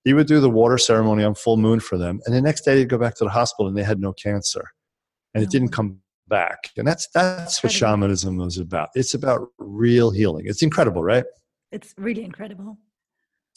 He 0.05 0.13
would 0.13 0.25
do 0.25 0.39
the 0.39 0.49
water 0.49 0.77
ceremony 0.77 1.25
on 1.25 1.35
full 1.35 1.57
moon 1.57 1.81
for 1.81 1.97
them. 1.97 2.21
And 2.25 2.33
the 2.33 2.41
next 2.41 2.61
day 2.61 2.75
they'd 2.75 2.87
go 2.87 2.97
back 2.97 3.15
to 3.15 3.25
the 3.25 3.29
hospital 3.29 3.67
and 3.67 3.77
they 3.77 3.83
had 3.83 3.99
no 3.99 4.13
cancer. 4.13 4.71
And 5.33 5.43
it 5.43 5.47
oh. 5.47 5.51
didn't 5.51 5.69
come 5.69 5.99
back. 6.29 6.69
And 6.77 6.87
that's 6.87 7.09
that's 7.13 7.61
what 7.61 7.73
shamanism 7.73 8.39
is 8.39 8.57
about. 8.57 8.87
It's 8.95 9.13
about 9.13 9.49
real 9.57 10.11
healing. 10.11 10.45
It's 10.47 10.61
incredible, 10.61 11.03
right? 11.03 11.25
It's 11.73 11.93
really 11.97 12.23
incredible. 12.23 12.77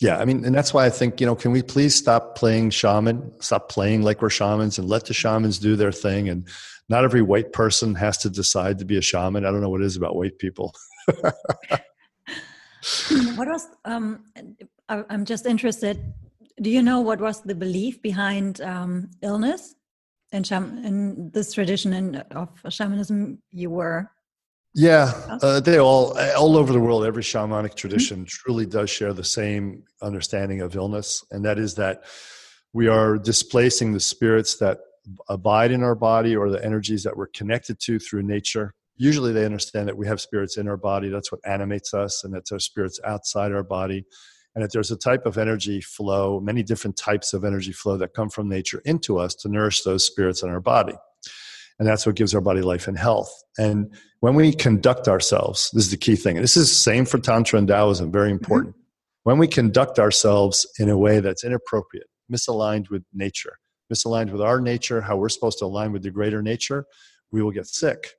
Yeah, 0.00 0.18
I 0.18 0.24
mean, 0.24 0.44
and 0.44 0.52
that's 0.52 0.74
why 0.74 0.86
I 0.86 0.90
think, 0.90 1.20
you 1.20 1.26
know, 1.26 1.36
can 1.36 1.52
we 1.52 1.62
please 1.62 1.94
stop 1.94 2.36
playing 2.36 2.70
shaman, 2.70 3.32
stop 3.40 3.68
playing 3.68 4.02
like 4.02 4.20
we're 4.20 4.28
shamans 4.28 4.76
and 4.76 4.88
let 4.88 5.06
the 5.06 5.14
shamans 5.14 5.60
do 5.60 5.76
their 5.76 5.92
thing 5.92 6.28
and 6.28 6.48
not 6.88 7.04
every 7.04 7.22
white 7.22 7.52
person 7.52 7.94
has 7.94 8.18
to 8.18 8.30
decide 8.30 8.78
to 8.78 8.84
be 8.84 8.96
a 8.96 9.02
shaman. 9.02 9.44
I 9.44 9.50
don't 9.50 9.60
know 9.60 9.70
what 9.70 9.80
it 9.80 9.86
is 9.86 9.96
about 9.96 10.16
white 10.16 10.38
people. 10.38 10.74
what 13.36 13.48
was 13.48 13.66
um 13.84 14.24
I'm 14.88 15.24
just 15.24 15.46
interested 15.46 16.12
do 16.60 16.70
you 16.70 16.82
know 16.82 17.00
what 17.00 17.20
was 17.20 17.42
the 17.42 17.54
belief 17.54 18.00
behind 18.02 18.60
um, 18.60 19.10
illness 19.22 19.74
in, 20.32 20.44
sham- 20.44 20.78
in 20.84 21.30
this 21.30 21.52
tradition 21.52 21.92
in, 21.92 22.16
of 22.32 22.48
shamanism 22.68 23.38
you 23.50 23.70
were 23.70 24.10
yeah 24.74 25.12
uh, 25.42 25.60
they 25.60 25.78
all 25.78 26.18
all 26.36 26.56
over 26.56 26.72
the 26.72 26.80
world 26.80 27.04
every 27.04 27.22
shamanic 27.22 27.74
tradition 27.74 28.18
mm-hmm. 28.18 28.26
truly 28.26 28.66
does 28.66 28.90
share 28.90 29.12
the 29.12 29.24
same 29.24 29.82
understanding 30.02 30.60
of 30.60 30.74
illness 30.76 31.24
and 31.30 31.44
that 31.44 31.58
is 31.58 31.74
that 31.74 32.04
we 32.72 32.88
are 32.88 33.16
displacing 33.16 33.92
the 33.92 34.00
spirits 34.00 34.56
that 34.56 34.78
abide 35.28 35.70
in 35.70 35.82
our 35.82 35.94
body 35.94 36.34
or 36.36 36.50
the 36.50 36.64
energies 36.64 37.02
that 37.02 37.16
we're 37.16 37.26
connected 37.28 37.78
to 37.80 37.98
through 37.98 38.22
nature 38.22 38.74
usually 38.96 39.32
they 39.32 39.44
understand 39.44 39.88
that 39.88 39.96
we 39.96 40.06
have 40.06 40.20
spirits 40.20 40.56
in 40.56 40.68
our 40.68 40.76
body 40.76 41.08
that's 41.08 41.32
what 41.32 41.40
animates 41.44 41.92
us 41.92 42.24
and 42.24 42.32
that's 42.32 42.52
our 42.52 42.58
spirits 42.58 43.00
outside 43.04 43.52
our 43.52 43.62
body 43.62 44.04
and 44.54 44.62
that 44.62 44.72
there's 44.72 44.90
a 44.90 44.96
type 44.96 45.26
of 45.26 45.36
energy 45.36 45.80
flow, 45.80 46.40
many 46.40 46.62
different 46.62 46.96
types 46.96 47.32
of 47.32 47.44
energy 47.44 47.72
flow 47.72 47.96
that 47.96 48.14
come 48.14 48.30
from 48.30 48.48
nature 48.48 48.80
into 48.84 49.18
us 49.18 49.34
to 49.36 49.48
nourish 49.48 49.82
those 49.82 50.06
spirits 50.06 50.42
in 50.42 50.48
our 50.48 50.60
body. 50.60 50.94
And 51.78 51.88
that's 51.88 52.06
what 52.06 52.14
gives 52.14 52.34
our 52.34 52.40
body 52.40 52.60
life 52.60 52.86
and 52.86 52.96
health. 52.96 53.32
And 53.58 53.92
when 54.20 54.34
we 54.34 54.52
conduct 54.52 55.08
ourselves, 55.08 55.70
this 55.72 55.86
is 55.86 55.90
the 55.90 55.96
key 55.96 56.14
thing. 56.14 56.36
And 56.36 56.44
this 56.44 56.56
is 56.56 56.68
the 56.68 56.74
same 56.74 57.04
for 57.04 57.18
Tantra 57.18 57.58
and 57.58 57.66
Taoism, 57.66 58.12
very 58.12 58.28
mm-hmm. 58.28 58.34
important. 58.34 58.74
Mm-hmm. 58.74 58.80
When 59.24 59.38
we 59.38 59.48
conduct 59.48 59.98
ourselves 59.98 60.66
in 60.78 60.88
a 60.88 60.98
way 60.98 61.18
that's 61.18 61.44
inappropriate, 61.44 62.06
misaligned 62.30 62.90
with 62.90 63.02
nature, 63.12 63.58
misaligned 63.94 64.30
with 64.30 64.40
our 64.40 64.60
nature, 64.60 65.00
how 65.00 65.16
we're 65.16 65.28
supposed 65.28 65.58
to 65.58 65.64
align 65.64 65.92
with 65.92 66.02
the 66.02 66.10
greater 66.10 66.42
nature, 66.42 66.86
we 67.30 67.42
will 67.42 67.50
get 67.50 67.66
sick. 67.66 68.10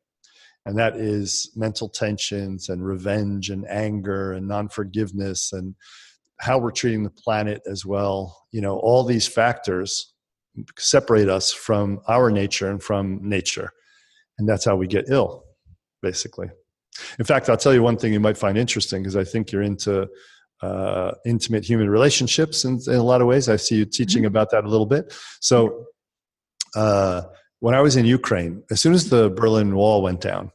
And 0.65 0.77
that 0.77 0.95
is 0.95 1.51
mental 1.55 1.89
tensions 1.89 2.69
and 2.69 2.85
revenge 2.85 3.49
and 3.49 3.67
anger 3.69 4.33
and 4.33 4.47
non 4.47 4.69
forgiveness 4.69 5.53
and 5.53 5.75
how 6.39 6.57
we're 6.57 6.71
treating 6.71 7.03
the 7.03 7.11
planet 7.11 7.61
as 7.69 7.85
well. 7.85 8.45
You 8.51 8.61
know, 8.61 8.77
all 8.79 9.03
these 9.03 9.27
factors 9.27 10.13
separate 10.77 11.29
us 11.29 11.51
from 11.51 11.99
our 12.07 12.31
nature 12.31 12.69
and 12.69 12.81
from 12.81 13.19
nature. 13.21 13.71
And 14.37 14.49
that's 14.49 14.65
how 14.65 14.75
we 14.75 14.87
get 14.87 15.05
ill, 15.09 15.43
basically. 16.01 16.49
In 17.19 17.25
fact, 17.25 17.49
I'll 17.49 17.57
tell 17.57 17.73
you 17.73 17.83
one 17.83 17.97
thing 17.97 18.13
you 18.13 18.19
might 18.19 18.37
find 18.37 18.57
interesting 18.57 19.01
because 19.01 19.15
I 19.15 19.23
think 19.23 19.51
you're 19.51 19.61
into 19.61 20.07
uh, 20.65 21.13
intimate 21.25 21.63
human 21.63 21.89
relationships 21.89 22.65
in, 22.65 22.79
in, 22.87 22.95
a 22.95 23.03
lot 23.03 23.21
of 23.21 23.27
ways. 23.27 23.49
I 23.49 23.55
see 23.55 23.77
you 23.77 23.85
teaching 23.85 24.21
mm-hmm. 24.21 24.27
about 24.27 24.51
that 24.51 24.65
a 24.65 24.69
little 24.69 24.85
bit. 24.85 25.13
So, 25.41 25.85
uh, 26.75 27.23
when 27.59 27.73
I 27.73 27.81
was 27.81 27.95
in 27.95 28.05
Ukraine, 28.05 28.63
as 28.69 28.81
soon 28.81 28.93
as 28.93 29.09
the 29.09 29.29
Berlin 29.29 29.75
Wall 29.75 30.01
went 30.01 30.21
down, 30.21 30.51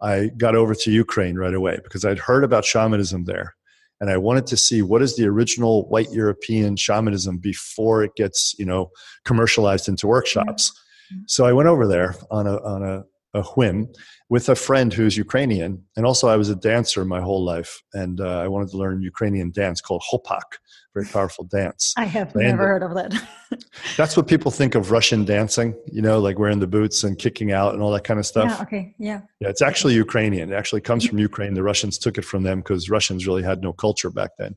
I 0.00 0.30
got 0.36 0.54
over 0.54 0.74
to 0.74 0.90
Ukraine 0.90 1.36
right 1.36 1.54
away 1.54 1.78
because 1.84 2.04
I'd 2.04 2.18
heard 2.18 2.42
about 2.42 2.64
shamanism 2.64 3.24
there 3.24 3.54
and 4.00 4.10
I 4.10 4.16
wanted 4.16 4.46
to 4.48 4.56
see 4.56 4.82
what 4.82 5.02
is 5.02 5.16
the 5.16 5.26
original 5.26 5.88
white 5.88 6.10
European 6.12 6.76
shamanism 6.76 7.38
before 7.38 8.02
it 8.04 8.14
gets 8.16 8.54
you 8.58 8.64
know 8.64 8.90
commercialized 9.24 9.88
into 9.88 10.06
workshops. 10.06 10.70
Mm-hmm. 11.12 11.22
So 11.26 11.46
I 11.46 11.52
went 11.52 11.68
over 11.68 11.86
there 11.86 12.14
on 12.30 12.46
a 12.46 12.56
on 12.62 12.82
a, 12.82 13.04
a, 13.34 13.42
whim 13.42 13.88
with 14.28 14.48
a 14.48 14.54
friend 14.54 14.92
who's 14.92 15.16
Ukrainian, 15.16 15.84
and 15.96 16.06
also 16.06 16.28
I 16.28 16.36
was 16.36 16.48
a 16.50 16.56
dancer 16.56 17.04
my 17.04 17.20
whole 17.20 17.44
life, 17.44 17.82
and 17.94 18.20
uh, 18.20 18.40
I 18.40 18.48
wanted 18.48 18.70
to 18.70 18.76
learn 18.76 19.02
Ukrainian 19.02 19.50
dance 19.50 19.80
called 19.80 20.02
hopak, 20.10 20.58
very 20.94 21.06
powerful 21.06 21.44
dance. 21.44 21.94
I 21.96 22.04
have 22.04 22.34
and 22.34 22.44
never 22.44 22.66
heard 22.66 22.82
of 22.82 22.94
that. 22.94 23.14
that's 23.96 24.16
what 24.16 24.26
people 24.26 24.50
think 24.50 24.74
of 24.74 24.90
Russian 24.90 25.24
dancing, 25.24 25.74
you 25.86 26.02
know, 26.02 26.18
like 26.18 26.38
wearing 26.38 26.58
the 26.58 26.66
boots 26.66 27.04
and 27.04 27.18
kicking 27.18 27.52
out 27.52 27.74
and 27.74 27.82
all 27.82 27.90
that 27.92 28.04
kind 28.04 28.18
of 28.18 28.26
stuff. 28.26 28.50
Yeah, 28.50 28.62
okay, 28.62 28.94
yeah. 28.98 29.20
Yeah, 29.40 29.48
it's 29.48 29.62
actually 29.62 29.94
Ukrainian. 29.94 30.52
It 30.52 30.56
actually 30.56 30.80
comes 30.80 31.06
from 31.06 31.18
Ukraine. 31.18 31.54
The 31.54 31.62
Russians 31.62 31.98
took 31.98 32.18
it 32.18 32.24
from 32.24 32.42
them 32.42 32.60
because 32.60 32.90
Russians 32.90 33.26
really 33.26 33.42
had 33.42 33.62
no 33.62 33.72
culture 33.72 34.10
back 34.10 34.30
then. 34.38 34.56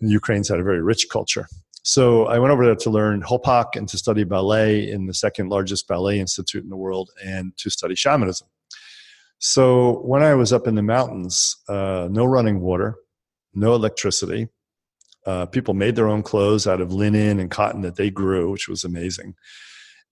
And 0.00 0.10
Ukraine's 0.10 0.48
had 0.48 0.60
a 0.60 0.64
very 0.64 0.82
rich 0.82 1.06
culture. 1.10 1.46
So 1.86 2.26
I 2.26 2.40
went 2.40 2.52
over 2.52 2.64
there 2.64 2.74
to 2.74 2.90
learn 2.90 3.22
hopak 3.22 3.76
and 3.76 3.88
to 3.90 3.96
study 3.96 4.24
ballet 4.24 4.90
in 4.90 5.06
the 5.06 5.14
second 5.14 5.50
largest 5.50 5.86
ballet 5.86 6.18
institute 6.18 6.64
in 6.64 6.68
the 6.68 6.76
world 6.76 7.12
and 7.24 7.56
to 7.58 7.70
study 7.70 7.94
shamanism. 7.94 8.48
So 9.38 10.00
when 10.00 10.20
I 10.20 10.34
was 10.34 10.52
up 10.52 10.66
in 10.66 10.74
the 10.74 10.82
mountains, 10.82 11.56
uh, 11.68 12.08
no 12.10 12.24
running 12.24 12.58
water, 12.60 12.96
no 13.54 13.72
electricity, 13.76 14.48
uh, 15.26 15.46
people 15.46 15.74
made 15.74 15.94
their 15.94 16.08
own 16.08 16.24
clothes 16.24 16.66
out 16.66 16.80
of 16.80 16.92
linen 16.92 17.38
and 17.38 17.52
cotton 17.52 17.82
that 17.82 17.94
they 17.94 18.10
grew, 18.10 18.50
which 18.50 18.66
was 18.66 18.82
amazing. 18.82 19.36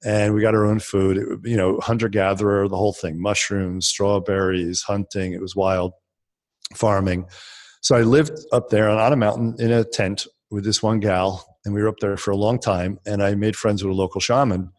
And 0.04 0.32
we 0.32 0.42
got 0.42 0.54
our 0.54 0.66
own 0.66 0.78
food. 0.78 1.16
It, 1.16 1.50
you 1.50 1.56
know, 1.56 1.80
hunter 1.80 2.08
gatherer, 2.08 2.68
the 2.68 2.76
whole 2.76 2.92
thing, 2.92 3.20
mushrooms, 3.20 3.88
strawberries, 3.88 4.82
hunting. 4.82 5.32
It 5.32 5.40
was 5.40 5.56
wild 5.56 5.92
farming. 6.76 7.26
So 7.80 7.96
I 7.96 8.02
lived 8.02 8.38
up 8.52 8.70
there 8.70 8.88
on 8.88 9.12
a 9.12 9.16
mountain 9.16 9.56
in 9.58 9.72
a 9.72 9.82
tent 9.82 10.28
with 10.52 10.64
this 10.64 10.80
one 10.80 11.00
gal, 11.00 11.44
and 11.64 11.74
we 11.74 11.82
were 11.82 11.88
up 11.88 11.98
there 12.00 12.16
for 12.16 12.30
a 12.30 12.36
long 12.36 12.58
time. 12.58 12.98
And 13.06 13.22
I 13.22 13.34
made 13.34 13.56
friends 13.56 13.82
with 13.82 13.92
a 13.92 13.96
local 13.96 14.20
shaman, 14.20 14.70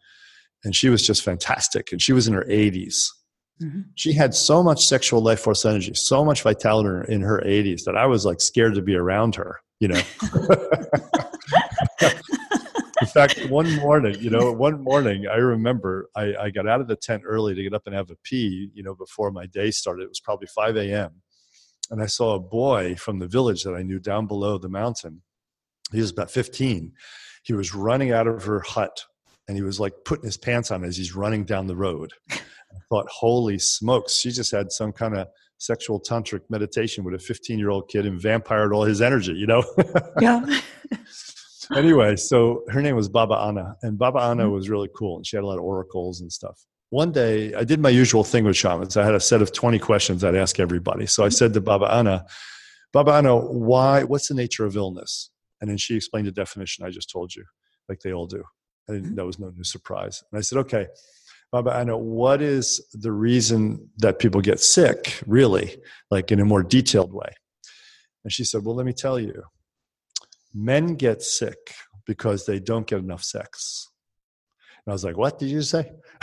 and 0.64 0.74
she 0.74 0.88
was 0.88 1.06
just 1.06 1.22
fantastic. 1.22 1.92
And 1.92 2.00
she 2.00 2.12
was 2.12 2.28
in 2.28 2.34
her 2.34 2.46
80s. 2.48 3.08
Mm-hmm. 3.62 3.80
She 3.94 4.12
had 4.12 4.34
so 4.34 4.62
much 4.62 4.84
sexual 4.84 5.22
life 5.22 5.40
force 5.40 5.64
energy, 5.64 5.94
so 5.94 6.24
much 6.24 6.42
vitality 6.42 7.12
in 7.12 7.22
her 7.22 7.42
80s 7.44 7.84
that 7.84 7.96
I 7.96 8.06
was 8.06 8.26
like 8.26 8.40
scared 8.40 8.74
to 8.74 8.82
be 8.82 8.94
around 8.94 9.34
her 9.36 9.60
you 9.80 9.88
know. 9.88 10.00
in 13.00 13.06
fact, 13.08 13.50
one 13.50 13.74
morning, 13.76 14.16
you 14.20 14.30
know, 14.30 14.52
one 14.52 14.82
morning, 14.82 15.26
I 15.26 15.36
remember 15.36 16.08
I, 16.16 16.34
I, 16.36 16.50
got 16.50 16.66
out 16.66 16.80
of 16.80 16.88
the 16.88 16.96
tent 16.96 17.22
early 17.26 17.54
to 17.54 17.62
get 17.62 17.74
up 17.74 17.82
and 17.86 17.94
have 17.94 18.10
a 18.10 18.16
pee, 18.22 18.70
you 18.74 18.82
know, 18.82 18.94
before 18.94 19.30
my 19.30 19.46
day 19.46 19.70
started. 19.70 20.04
It 20.04 20.08
was 20.08 20.20
probably 20.20 20.46
5 20.46 20.76
a.m. 20.76 21.22
And 21.90 22.02
I 22.02 22.06
saw 22.06 22.34
a 22.34 22.40
boy 22.40 22.96
from 22.96 23.18
the 23.18 23.28
village 23.28 23.62
that 23.64 23.74
I 23.74 23.82
knew 23.82 23.98
down 23.98 24.26
below 24.26 24.58
the 24.58 24.68
mountain. 24.68 25.22
He 25.92 26.00
was 26.00 26.10
about 26.10 26.30
15. 26.30 26.92
He 27.44 27.52
was 27.52 27.74
running 27.74 28.12
out 28.12 28.26
of 28.26 28.44
her 28.44 28.60
hut 28.60 29.04
and 29.48 29.56
he 29.56 29.62
was 29.62 29.78
like 29.78 29.92
putting 30.04 30.24
his 30.24 30.36
pants 30.36 30.70
on 30.70 30.84
as 30.84 30.96
he's 30.96 31.14
running 31.14 31.44
down 31.44 31.66
the 31.66 31.76
road. 31.76 32.12
I 32.30 32.38
thought, 32.88 33.06
holy 33.08 33.58
smokes, 33.58 34.16
she 34.16 34.30
just 34.30 34.50
had 34.50 34.72
some 34.72 34.92
kind 34.92 35.16
of 35.16 35.28
sexual 35.58 36.00
tantric 36.00 36.40
meditation 36.50 37.04
with 37.04 37.14
a 37.14 37.18
15 37.18 37.58
year 37.58 37.70
old 37.70 37.88
kid 37.88 38.04
and 38.06 38.20
vampired 38.20 38.72
all 38.72 38.82
his 38.84 39.00
energy, 39.00 39.32
you 39.32 39.46
know? 39.46 39.62
yeah. 40.20 40.44
anyway, 41.74 42.16
so 42.16 42.62
her 42.68 42.82
name 42.82 42.96
was 42.96 43.08
Baba 43.08 43.34
Anna, 43.34 43.76
and 43.82 43.98
Baba 43.98 44.20
Anna 44.20 44.44
Mm-hmm. 44.44 44.52
was 44.52 44.68
really 44.68 44.90
cool, 44.96 45.16
and 45.16 45.26
she 45.26 45.36
had 45.36 45.44
a 45.44 45.46
lot 45.46 45.58
of 45.58 45.64
oracles 45.64 46.20
and 46.20 46.30
stuff. 46.30 46.64
One 46.90 47.10
day, 47.10 47.54
I 47.54 47.64
did 47.64 47.80
my 47.80 47.88
usual 47.88 48.22
thing 48.24 48.44
with 48.44 48.56
shamans. 48.56 48.96
I 48.96 49.04
had 49.04 49.14
a 49.14 49.20
set 49.20 49.42
of 49.42 49.52
20 49.52 49.78
questions 49.78 50.22
I'd 50.22 50.36
ask 50.36 50.60
everybody. 50.60 51.06
So 51.06 51.24
I 51.24 51.30
said 51.30 51.52
to 51.54 51.60
Baba 51.60 51.86
Anna, 51.92 52.26
Baba 52.92 53.12
Anna, 53.12 53.36
why, 53.36 54.04
what's 54.04 54.28
the 54.28 54.34
nature 54.34 54.64
of 54.64 54.76
illness? 54.76 55.30
And 55.60 55.70
then 55.70 55.78
she 55.78 55.96
explained 55.96 56.26
the 56.26 56.32
definition 56.32 56.84
I 56.84 56.90
just 56.90 57.10
told 57.10 57.34
you, 57.34 57.44
like 57.88 58.00
they 58.00 58.12
all 58.12 58.26
do. 58.26 58.42
And 58.88 59.04
Mhm. 59.04 59.16
that 59.16 59.26
was 59.26 59.38
no 59.38 59.50
new 59.50 59.64
surprise. 59.64 60.22
And 60.30 60.38
I 60.38 60.42
said, 60.42 60.58
okay, 60.58 60.86
Baba 61.52 61.74
Anna, 61.74 61.96
what 61.96 62.42
is 62.42 62.86
the 62.92 63.12
reason 63.12 63.90
that 63.98 64.18
people 64.18 64.40
get 64.40 64.60
sick, 64.60 65.22
really, 65.26 65.80
like 66.10 66.30
in 66.32 66.40
a 66.40 66.44
more 66.44 66.62
detailed 66.62 67.12
way? 67.12 67.32
And 68.24 68.32
she 68.32 68.44
said, 68.44 68.64
well, 68.64 68.74
let 68.74 68.86
me 68.86 68.92
tell 68.92 69.18
you. 69.18 69.42
Men 70.54 70.94
get 70.94 71.22
sick 71.22 71.74
because 72.06 72.46
they 72.46 72.58
don't 72.58 72.86
get 72.86 72.98
enough 72.98 73.22
sex. 73.24 73.88
And 74.84 74.92
I 74.92 74.94
was 74.94 75.04
like, 75.04 75.16
what 75.16 75.38
did 75.38 75.48
you 75.50 75.62
say? 75.62 75.92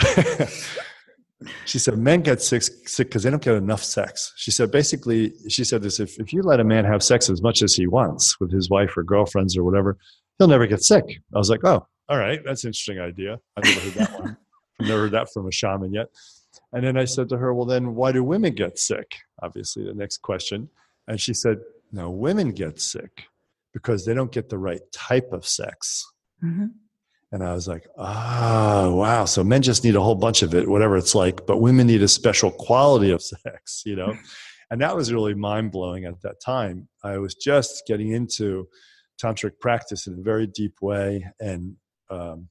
she 1.64 1.78
said, 1.78 1.98
men 1.98 2.22
get 2.22 2.42
sick 2.42 2.62
sick 2.62 3.08
because 3.08 3.22
they 3.22 3.30
don't 3.30 3.42
get 3.42 3.54
enough 3.54 3.82
sex. 3.82 4.32
She 4.36 4.50
said, 4.50 4.70
basically, 4.70 5.32
she 5.48 5.64
said 5.64 5.82
this 5.82 6.00
if, 6.00 6.18
if 6.18 6.32
you 6.32 6.42
let 6.42 6.60
a 6.60 6.64
man 6.64 6.84
have 6.84 7.02
sex 7.02 7.28
as 7.30 7.42
much 7.42 7.62
as 7.62 7.74
he 7.74 7.86
wants 7.86 8.38
with 8.40 8.52
his 8.52 8.70
wife 8.70 8.96
or 8.96 9.02
girlfriends 9.02 9.56
or 9.56 9.64
whatever, 9.64 9.96
he'll 10.38 10.48
never 10.48 10.66
get 10.66 10.82
sick. 10.82 11.04
I 11.34 11.38
was 11.38 11.50
like, 11.50 11.64
oh, 11.64 11.86
all 12.08 12.18
right, 12.18 12.40
that's 12.44 12.64
an 12.64 12.68
interesting 12.68 13.00
idea. 13.00 13.38
I've 13.56 13.64
never 13.64 13.80
heard 13.80 13.94
that 13.94 14.20
one. 14.20 14.36
I've 14.80 14.88
never 14.88 15.00
heard 15.02 15.12
that 15.12 15.32
from 15.32 15.46
a 15.46 15.52
shaman 15.52 15.92
yet. 15.92 16.08
And 16.72 16.84
then 16.84 16.96
I 16.96 17.04
said 17.04 17.28
to 17.30 17.38
her, 17.38 17.54
well, 17.54 17.66
then 17.66 17.94
why 17.94 18.12
do 18.12 18.22
women 18.24 18.54
get 18.54 18.78
sick? 18.78 19.16
Obviously, 19.42 19.84
the 19.84 19.94
next 19.94 20.18
question. 20.22 20.68
And 21.06 21.20
she 21.20 21.32
said, 21.34 21.58
no, 21.92 22.10
women 22.10 22.50
get 22.50 22.80
sick 22.80 23.26
because 23.72 24.04
they 24.04 24.14
don't 24.14 24.32
get 24.32 24.48
the 24.48 24.58
right 24.58 24.80
type 24.92 25.32
of 25.32 25.46
sex. 25.46 26.04
Mhm. 26.42 26.70
And 27.32 27.42
I 27.42 27.52
was 27.52 27.66
like, 27.66 27.86
ah, 27.98 28.90
wow. 28.90 29.24
So 29.24 29.42
men 29.42 29.62
just 29.62 29.84
need 29.84 29.96
a 29.96 30.00
whole 30.00 30.14
bunch 30.14 30.42
of 30.42 30.54
it, 30.54 30.68
whatever 30.68 30.96
it's 30.96 31.14
like, 31.14 31.46
but 31.46 31.60
women 31.60 31.86
need 31.86 32.02
a 32.02 32.08
special 32.08 32.50
quality 32.50 33.10
of 33.10 33.22
sex, 33.44 33.82
you 33.84 33.96
know? 33.96 34.14
and 34.70 34.80
that 34.80 34.96
was 34.96 35.12
really 35.12 35.34
mind 35.34 35.72
blowing 35.72 36.04
at 36.04 36.20
that 36.22 36.40
time. 36.44 36.88
I 37.02 37.18
was 37.18 37.34
just 37.34 37.84
getting 37.86 38.12
into 38.12 38.68
tantric 39.22 39.58
practice 39.60 40.06
in 40.06 40.14
a 40.14 40.22
very 40.22 40.46
deep 40.46 40.74
way. 40.80 41.26
And 41.40 41.76
um, 42.10 42.48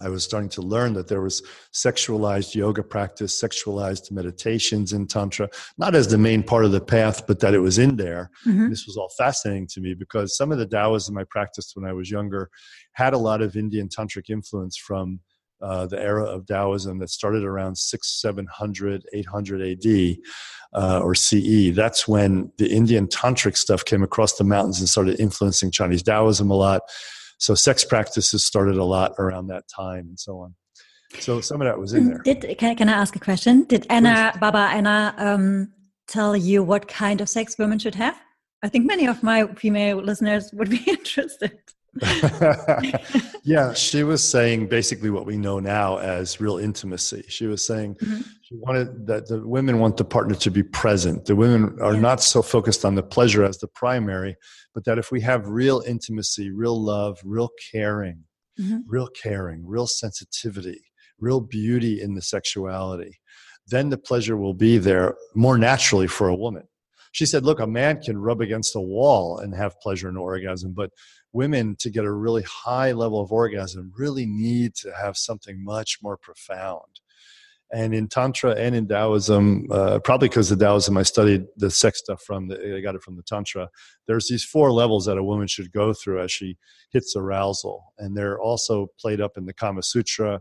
I 0.00 0.08
was 0.08 0.24
starting 0.24 0.50
to 0.50 0.62
learn 0.62 0.92
that 0.94 1.08
there 1.08 1.22
was 1.22 1.42
sexualized 1.72 2.54
yoga 2.54 2.82
practice, 2.82 3.40
sexualized 3.40 4.10
meditations 4.10 4.92
in 4.92 5.06
Tantra, 5.06 5.48
not 5.78 5.94
as 5.94 6.08
the 6.08 6.18
main 6.18 6.42
part 6.42 6.64
of 6.64 6.72
the 6.72 6.80
path, 6.80 7.26
but 7.26 7.40
that 7.40 7.54
it 7.54 7.60
was 7.60 7.78
in 7.78 7.96
there. 7.96 8.30
Mhm. 8.46 8.68
This 8.68 8.86
was 8.86 8.96
all 8.96 9.10
fascinating 9.16 9.66
to 9.68 9.80
me 9.80 9.94
because 9.94 10.36
some 10.36 10.52
of 10.52 10.58
the 10.58 10.66
Taoism 10.66 11.16
I 11.16 11.24
practiced 11.24 11.72
when 11.74 11.88
I 11.88 11.92
was 11.92 12.10
younger 12.10 12.50
had 12.92 13.14
a 13.14 13.18
lot 13.18 13.40
of 13.40 13.56
Indian 13.56 13.88
tantric 13.88 14.28
influence 14.28 14.76
from 14.76 15.20
uh, 15.62 15.86
the 15.86 15.98
era 15.98 16.24
of 16.24 16.46
Taoism 16.46 16.98
that 16.98 17.08
started 17.08 17.42
around 17.42 17.78
6, 17.78 18.20
700, 18.20 19.04
800 19.14 19.62
AD 19.62 20.18
uh, 20.74 21.00
or 21.00 21.14
CE. 21.14 21.70
That's 21.74 22.06
when 22.06 22.52
the 22.58 22.70
Indian 22.70 23.06
tantric 23.06 23.56
stuff 23.56 23.82
came 23.84 24.02
across 24.02 24.34
the 24.34 24.44
mountains 24.44 24.80
and 24.80 24.88
started 24.88 25.18
influencing 25.18 25.70
Chinese 25.70 26.02
Taoism 26.02 26.50
a 26.50 26.54
lot. 26.54 26.82
So 27.38 27.54
sex 27.54 27.84
practices 27.84 28.44
started 28.44 28.76
a 28.76 28.84
lot 28.84 29.14
around 29.18 29.48
that 29.48 29.64
time 29.68 30.06
and 30.08 30.18
so 30.18 30.40
on. 30.40 30.54
So 31.20 31.40
some 31.40 31.60
of 31.60 31.66
that 31.66 31.78
was 31.78 31.92
in 31.92 32.08
there. 32.08 32.18
Did 32.24 32.58
can, 32.58 32.76
can 32.76 32.88
I 32.88 32.92
ask 32.92 33.14
a 33.16 33.20
question? 33.20 33.64
Did 33.64 33.86
Anna 33.88 34.32
Baba 34.40 34.68
Anna 34.72 35.14
um, 35.18 35.72
tell 36.08 36.36
you 36.36 36.62
what 36.62 36.88
kind 36.88 37.20
of 37.20 37.28
sex 37.28 37.56
women 37.58 37.78
should 37.78 37.94
have? 37.94 38.18
I 38.62 38.68
think 38.68 38.86
many 38.86 39.06
of 39.06 39.22
my 39.22 39.46
female 39.54 39.98
listeners 39.98 40.50
would 40.52 40.70
be 40.70 40.82
interested. 40.86 41.58
yeah, 43.44 43.72
she 43.74 44.02
was 44.04 44.22
saying 44.28 44.68
basically 44.68 45.10
what 45.10 45.26
we 45.26 45.36
know 45.36 45.58
now 45.60 45.98
as 45.98 46.40
real 46.40 46.58
intimacy. 46.58 47.24
She 47.28 47.46
was 47.46 47.64
saying 47.64 47.96
Mhm. 47.96 48.24
she 48.42 48.54
wanted 48.56 49.06
that 49.06 49.26
the 49.28 49.46
women 49.46 49.78
want 49.78 49.96
the 49.96 50.04
partner 50.04 50.34
to 50.34 50.50
be 50.50 50.62
present. 50.62 51.24
The 51.26 51.36
women 51.36 51.78
are 51.80 51.94
Yeah. 51.94 52.00
not 52.00 52.22
so 52.22 52.42
focused 52.42 52.84
on 52.84 52.94
the 52.94 53.02
pleasure 53.02 53.44
as 53.44 53.58
the 53.58 53.68
primary, 53.68 54.36
but 54.74 54.84
that 54.84 54.98
if 54.98 55.10
we 55.10 55.20
have 55.22 55.46
real 55.48 55.82
intimacy, 55.86 56.50
real 56.50 56.80
love, 56.82 57.18
real 57.24 57.50
caring, 57.72 58.24
Mhm. 58.60 58.82
real 58.86 59.08
caring, 59.08 59.66
real 59.66 59.86
sensitivity, 59.86 60.82
real 61.18 61.40
beauty 61.40 62.00
in 62.00 62.14
the 62.14 62.22
sexuality, 62.22 63.20
then 63.66 63.90
the 63.90 63.98
pleasure 63.98 64.36
will 64.36 64.54
be 64.54 64.78
there 64.78 65.16
more 65.34 65.58
naturally 65.58 66.06
for 66.06 66.28
a 66.28 66.34
woman. 66.34 66.64
She 67.12 67.24
said, 67.26 67.44
Look, 67.44 67.60
a 67.60 67.66
man 67.66 68.02
can 68.02 68.18
rub 68.18 68.42
against 68.42 68.76
a 68.76 68.80
wall 68.80 69.38
and 69.38 69.54
have 69.54 69.80
pleasure 69.80 70.08
and 70.08 70.18
orgasm, 70.18 70.72
but 70.74 70.90
women, 71.32 71.76
to 71.80 71.90
get 71.90 72.04
a 72.04 72.12
really 72.12 72.42
high 72.42 72.92
level 72.92 73.20
of 73.20 73.32
orgasm, 73.32 73.92
really 73.96 74.26
need 74.26 74.74
to 74.76 74.92
have 74.92 75.16
something 75.16 75.62
much 75.62 75.98
more 76.02 76.16
profound. 76.16 77.00
And 77.72 77.94
in 77.94 78.06
Tantra 78.06 78.52
and 78.52 78.76
in 78.76 78.86
Taoism, 78.86 79.66
uh, 79.72 79.98
probably 79.98 80.28
because 80.28 80.48
the 80.48 80.56
Taoism 80.56 80.96
I 80.96 81.02
studied 81.02 81.46
the 81.56 81.70
sex 81.70 81.98
stuff 81.98 82.22
from, 82.22 82.46
the, 82.48 82.76
I 82.76 82.80
got 82.80 82.94
it 82.94 83.02
from 83.02 83.16
the 83.16 83.24
Tantra, 83.24 83.68
there's 84.06 84.28
these 84.28 84.44
four 84.44 84.70
levels 84.70 85.04
that 85.06 85.18
a 85.18 85.24
woman 85.24 85.48
should 85.48 85.72
go 85.72 85.92
through 85.92 86.22
as 86.22 86.30
she 86.30 86.56
hits 86.92 87.16
arousal. 87.16 87.92
And 87.98 88.16
they're 88.16 88.40
also 88.40 88.88
played 89.00 89.20
up 89.20 89.32
in 89.36 89.46
the 89.46 89.52
Kama 89.52 89.82
Sutra 89.82 90.40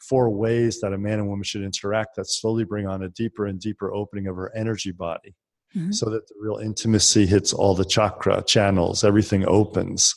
four 0.00 0.30
ways 0.30 0.80
that 0.80 0.92
a 0.92 0.98
man 0.98 1.18
and 1.18 1.28
woman 1.28 1.44
should 1.44 1.62
interact 1.62 2.16
that 2.16 2.26
slowly 2.26 2.64
bring 2.64 2.86
on 2.86 3.02
a 3.02 3.08
deeper 3.08 3.46
and 3.46 3.60
deeper 3.60 3.92
opening 3.92 4.26
of 4.26 4.36
her 4.36 4.54
energy 4.54 4.92
body 4.92 5.34
Mhm. 5.76 5.94
so 5.94 6.10
that 6.10 6.26
the 6.28 6.34
real 6.40 6.56
intimacy 6.56 7.26
hits 7.26 7.52
all 7.52 7.74
the 7.74 7.84
chakra 7.84 8.42
channels 8.46 9.04
everything 9.04 9.44
opens 9.46 10.14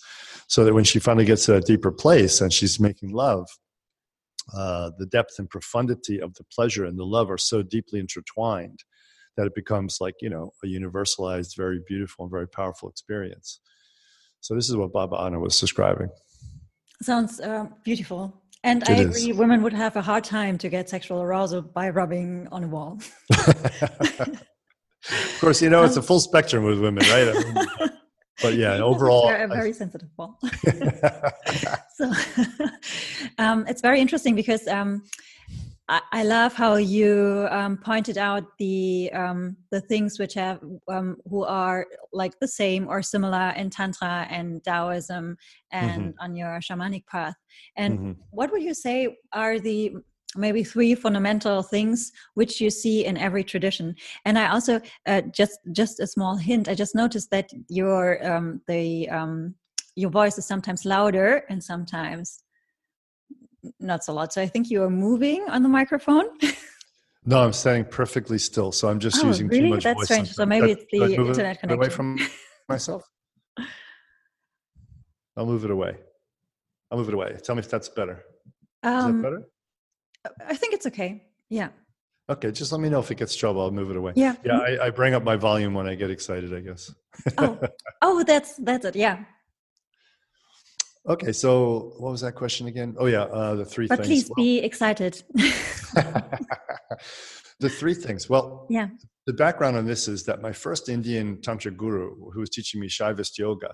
so 0.47 0.63
that 0.63 0.73
when 0.73 0.83
she 0.83 0.99
finally 0.99 1.25
gets 1.25 1.45
to 1.45 1.53
that 1.53 1.65
deeper 1.65 1.91
place 1.91 2.41
and 2.41 2.51
she's 2.51 2.79
making 2.79 3.11
love 3.11 3.47
uh, 4.57 4.91
the 4.97 5.05
depth 5.05 5.35
and 5.39 5.49
profundity 5.49 6.19
of 6.19 6.33
the 6.35 6.43
pleasure 6.45 6.85
and 6.85 6.97
the 6.99 7.05
love 7.05 7.29
are 7.31 7.37
so 7.37 7.61
deeply 7.61 7.99
intertwined 7.99 8.83
that 9.37 9.47
it 9.47 9.55
becomes 9.55 9.97
like 10.01 10.15
you 10.21 10.29
know 10.29 10.51
a 10.63 10.67
universalized 10.67 11.55
very 11.55 11.79
beautiful 11.87 12.25
and 12.25 12.31
very 12.31 12.47
powerful 12.47 12.89
experience 12.89 13.59
so 14.41 14.53
this 14.55 14.69
is 14.69 14.75
what 14.75 14.91
baba 14.91 15.15
anna 15.17 15.39
was 15.39 15.59
describing 15.59 16.09
Sounds 17.01 17.41
uh, 17.41 17.65
beautiful. 17.83 18.33
And 18.63 18.83
I 18.85 18.93
It 18.93 18.99
is. 18.99 19.17
agree, 19.17 19.33
women 19.33 19.61
would 19.61 19.73
have 19.73 19.97
a 19.97 20.01
hard 20.01 20.23
time 20.23 20.57
to 20.59 20.69
get 20.69 20.87
sexual 20.87 21.21
arousal 21.21 21.61
by 21.61 21.89
rubbing 21.89 22.47
on 22.49 22.63
a 22.63 22.67
wall. 22.67 22.97
of 25.11 25.39
course 25.39 25.61
you 25.61 25.69
know 25.69 25.83
it's 25.83 25.97
a 25.97 26.01
full 26.01 26.19
spectrum 26.19 26.63
with 26.63 26.79
women 26.79 27.05
right 27.07 27.27
I 27.27 27.67
but 28.41 28.55
yeah 28.55 28.75
overall 28.77 29.27
They're 29.27 29.45
a 29.45 29.47
very 29.47 29.73
sensitive 29.73 30.09
wall. 30.17 30.39
so 31.97 32.11
um, 33.37 33.65
it's 33.67 33.81
very 33.81 33.99
interesting 33.99 34.35
because 34.35 34.67
um, 34.67 35.03
I, 35.89 36.01
I 36.11 36.23
love 36.23 36.53
how 36.53 36.75
you 36.75 37.47
um, 37.51 37.77
pointed 37.77 38.17
out 38.17 38.43
the 38.57 39.11
um, 39.13 39.57
the 39.71 39.81
things 39.81 40.17
which 40.17 40.33
have 40.35 40.59
um, 40.87 41.17
who 41.29 41.43
are 41.43 41.85
like 42.13 42.39
the 42.39 42.47
same 42.47 42.87
or 42.87 43.01
similar 43.01 43.53
in 43.57 43.69
tantra 43.69 44.25
and 44.29 44.63
Taoism 44.63 45.37
and 45.71 46.13
on 46.19 46.35
your 46.35 46.59
shamanic 46.59 47.05
path. 47.07 47.35
And 47.75 47.99
Mhm. 47.99 48.15
what 48.31 48.51
would 48.51 48.63
you 48.63 48.73
say 48.73 49.17
are 49.33 49.59
the 49.59 49.93
maybe 50.35 50.63
three 50.63 50.95
fundamental 50.95 51.61
things 51.63 52.11
which 52.33 52.59
you 52.61 52.69
see 52.69 53.05
in 53.05 53.17
every 53.17 53.43
tradition 53.43 53.95
and 54.25 54.37
i 54.37 54.47
also 54.49 54.79
uh, 55.07 55.21
just 55.31 55.59
just 55.71 55.99
a 55.99 56.07
small 56.07 56.35
hint 56.35 56.67
i 56.67 56.75
just 56.75 56.95
noticed 56.95 57.29
that 57.31 57.49
your 57.69 58.25
um, 58.25 58.61
the 58.67 59.09
um, 59.09 59.53
your 59.95 60.09
voice 60.09 60.37
is 60.37 60.45
sometimes 60.45 60.85
louder 60.85 61.43
and 61.49 61.63
sometimes 61.63 62.43
not 63.79 64.03
so 64.03 64.13
loud 64.13 64.31
so 64.33 64.41
i 64.41 64.47
think 64.47 64.69
you 64.69 64.81
are 64.83 64.89
moving 64.89 65.43
on 65.49 65.63
the 65.63 65.69
microphone 65.69 66.25
No, 67.25 67.41
I'm 67.41 67.53
standing 67.53 67.85
perfectly 67.85 68.37
still, 68.37 68.71
so 68.73 68.89
I'm 68.89 68.99
just 68.99 69.23
Oh, 69.23 69.27
using 69.27 69.49
too 69.49 69.61
really? 69.61 69.69
much 69.69 69.83
That's 69.83 69.97
voice. 69.99 70.07
strange. 70.07 70.33
So 70.33 70.45
maybe 70.45 70.71
it's 70.71 70.83
the 70.91 70.97
should 70.99 71.13
I 71.13 71.17
move 71.17 71.29
it 71.29 71.39
internet 71.39 71.71
away 71.71 71.89
from 71.89 72.19
myself. 72.69 73.03
I'll 75.37 75.45
move 75.45 75.63
it 75.63 75.71
away. 75.71 75.97
I'll 76.91 76.97
move 76.97 77.07
it 77.07 77.13
away. 77.13 77.37
Tell 77.41 77.55
me 77.55 77.61
if 77.61 77.69
that's 77.69 77.87
better. 77.89 78.23
Is 78.83 78.83
um, 78.83 79.13
that 79.13 79.21
better? 79.21 79.43
I 80.47 80.55
think 80.55 80.73
it's 80.73 80.85
okay 80.85 81.23
yeah 81.49 81.69
Okay, 82.29 82.53
just 82.53 82.71
let 82.71 82.79
me 82.79 82.87
know 82.87 82.99
if 83.01 83.11
it 83.11 83.15
gets 83.15 83.35
trouble. 83.35 83.61
I'll 83.61 83.69
move 83.71 83.91
it 83.91 83.97
away. 83.97 84.13
yeah 84.15 84.35
Yeah, 84.45 84.57
I, 84.59 84.85
I 84.85 84.89
bring 84.91 85.13
up 85.13 85.23
my 85.23 85.35
volume 85.35 85.73
when 85.73 85.87
I 85.87 85.95
get 85.95 86.09
excited. 86.09 86.53
I 86.53 86.61
guess. 86.61 86.89
oh 87.37 87.59
oh 88.01 88.23
that's 88.23 88.55
that's 88.57 88.85
it 88.85 88.95
yeah 88.95 89.25
okay, 91.09 91.33
so 91.33 91.93
what 91.97 92.11
was 92.11 92.21
that 92.21 92.33
question 92.35 92.67
again? 92.67 92.95
Oh 92.97 93.07
yeah, 93.07 93.23
uh, 93.23 93.55
the 93.55 93.65
three 93.65 93.87
but 93.87 93.97
things. 93.97 94.07
please 94.07 94.31
be 94.37 94.59
excited 94.59 95.21
the 97.59 97.69
three 97.69 97.93
things. 97.93 98.29
Well, 98.29 98.67
yeah 98.69 98.87
the 99.25 99.33
background 99.33 99.75
on 99.77 99.85
this 99.85 100.07
is 100.07 100.23
that 100.23 100.41
my 100.41 100.51
first 100.53 100.87
Indian 100.89 101.41
tantra 101.41 101.71
guru, 101.71 102.15
who 102.31 102.39
was 102.39 102.49
teaching 102.49 102.79
me 102.81 102.87
Shaivist 102.87 103.37
yoga, 103.37 103.71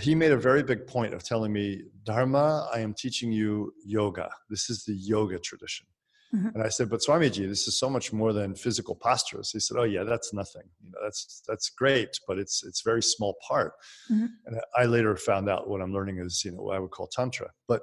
he 0.00 0.14
made 0.14 0.32
a 0.32 0.36
very 0.36 0.62
big 0.62 0.86
point 0.86 1.14
of 1.14 1.22
telling 1.22 1.52
me, 1.52 1.82
Dharma, 2.04 2.68
I 2.72 2.80
am 2.80 2.94
teaching 2.94 3.32
you 3.32 3.72
yoga. 3.84 4.30
This 4.48 4.70
is 4.70 4.84
the 4.84 4.94
yoga 4.94 5.38
tradition. 5.38 5.86
Mm-hmm. 6.34 6.48
And 6.54 6.62
I 6.62 6.68
said, 6.68 6.90
but 6.90 7.00
Swamiji, 7.00 7.48
this 7.48 7.66
is 7.66 7.78
so 7.78 7.88
much 7.88 8.12
more 8.12 8.32
than 8.32 8.54
physical 8.54 8.94
postures. 8.94 9.50
He 9.50 9.60
said, 9.60 9.78
oh 9.78 9.84
yeah, 9.84 10.04
that's 10.04 10.34
nothing. 10.34 10.64
You 10.82 10.90
know, 10.90 10.98
that's 11.02 11.42
that's 11.48 11.70
great, 11.70 12.20
but 12.26 12.38
it's 12.38 12.62
it's 12.64 12.82
very 12.82 13.02
small 13.02 13.36
part. 13.46 13.72
Mm-hmm. 14.12 14.26
And 14.46 14.60
I 14.76 14.84
later 14.84 15.16
found 15.16 15.48
out 15.48 15.70
what 15.70 15.80
I'm 15.80 15.92
learning 15.92 16.18
is 16.18 16.44
you 16.44 16.52
know 16.52 16.62
what 16.62 16.76
I 16.76 16.80
would 16.80 16.90
call 16.90 17.06
tantra. 17.06 17.50
But 17.66 17.80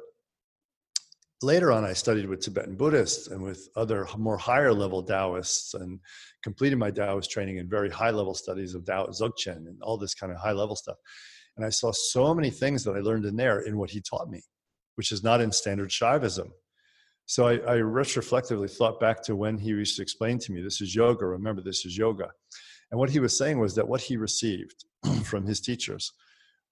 later 1.42 1.72
on, 1.72 1.84
I 1.84 1.94
studied 1.94 2.30
with 2.30 2.42
Tibetan 2.42 2.76
Buddhists 2.76 3.28
and 3.28 3.42
with 3.42 3.68
other 3.76 4.08
more 4.16 4.38
higher 4.38 4.74
level 4.74 5.02
Taoists, 5.02 5.74
and 5.74 6.00
completed 6.44 6.78
my 6.78 6.92
Taoist 6.92 7.32
training 7.32 7.58
in 7.58 7.68
very 7.68 7.90
high 7.90 8.12
level 8.12 8.36
studies 8.36 8.76
of 8.76 8.86
Tao 8.86 9.08
Dzogchen 9.08 9.58
and 9.68 9.82
all 9.82 9.98
this 9.98 10.14
kind 10.14 10.32
of 10.32 10.38
high 10.38 10.52
level 10.52 10.76
stuff. 10.76 10.98
And 11.58 11.66
I 11.66 11.70
saw 11.70 11.92
so 11.92 12.34
many 12.34 12.50
things 12.50 12.84
that 12.84 12.96
I 12.96 13.00
learned 13.00 13.26
in 13.26 13.36
there 13.36 13.60
in 13.62 13.78
what 13.78 13.90
he 13.90 14.02
taught 14.02 14.30
me, 14.30 14.42
which 14.96 15.12
is 15.12 15.24
not 15.24 15.42
in 15.42 15.52
standard 15.52 15.90
Shaivism. 15.90 16.50
So 17.26 17.48
I, 17.48 17.58
I 17.58 17.76
retrospectively 17.78 18.68
thought 18.68 19.00
back 19.00 19.24
to 19.24 19.36
when 19.36 19.58
he 19.58 19.70
used 19.70 19.96
to 19.98 20.02
explain 20.02 20.38
to 20.40 20.52
me, 20.52 20.62
this 20.62 20.82
is 20.82 20.94
yoga, 20.96 21.26
remember 21.26 21.62
this 21.62 21.86
is 21.86 21.98
yoga. 21.98 22.30
And 22.92 23.00
what 23.00 23.10
he 23.10 23.20
was 23.20 23.38
saying 23.38 23.60
was 23.60 23.74
that 23.76 23.88
what 23.88 24.02
he 24.02 24.18
received 24.18 24.86
from 25.24 25.46
his 25.46 25.60
teachers 25.60 26.12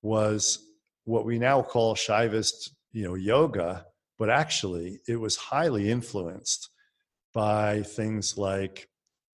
was 0.01 0.59
what 1.05 1.25
we 1.25 1.39
now 1.39 1.61
call 1.61 1.95
Shaivist, 1.95 2.69
you 2.91 3.03
know, 3.03 3.15
yoga, 3.15 3.85
but 4.19 4.29
actually 4.29 4.99
it 5.07 5.15
was 5.15 5.35
highly 5.35 5.89
influenced 5.89 6.69
by 7.33 7.81
things 7.81 8.37
like 8.37 8.87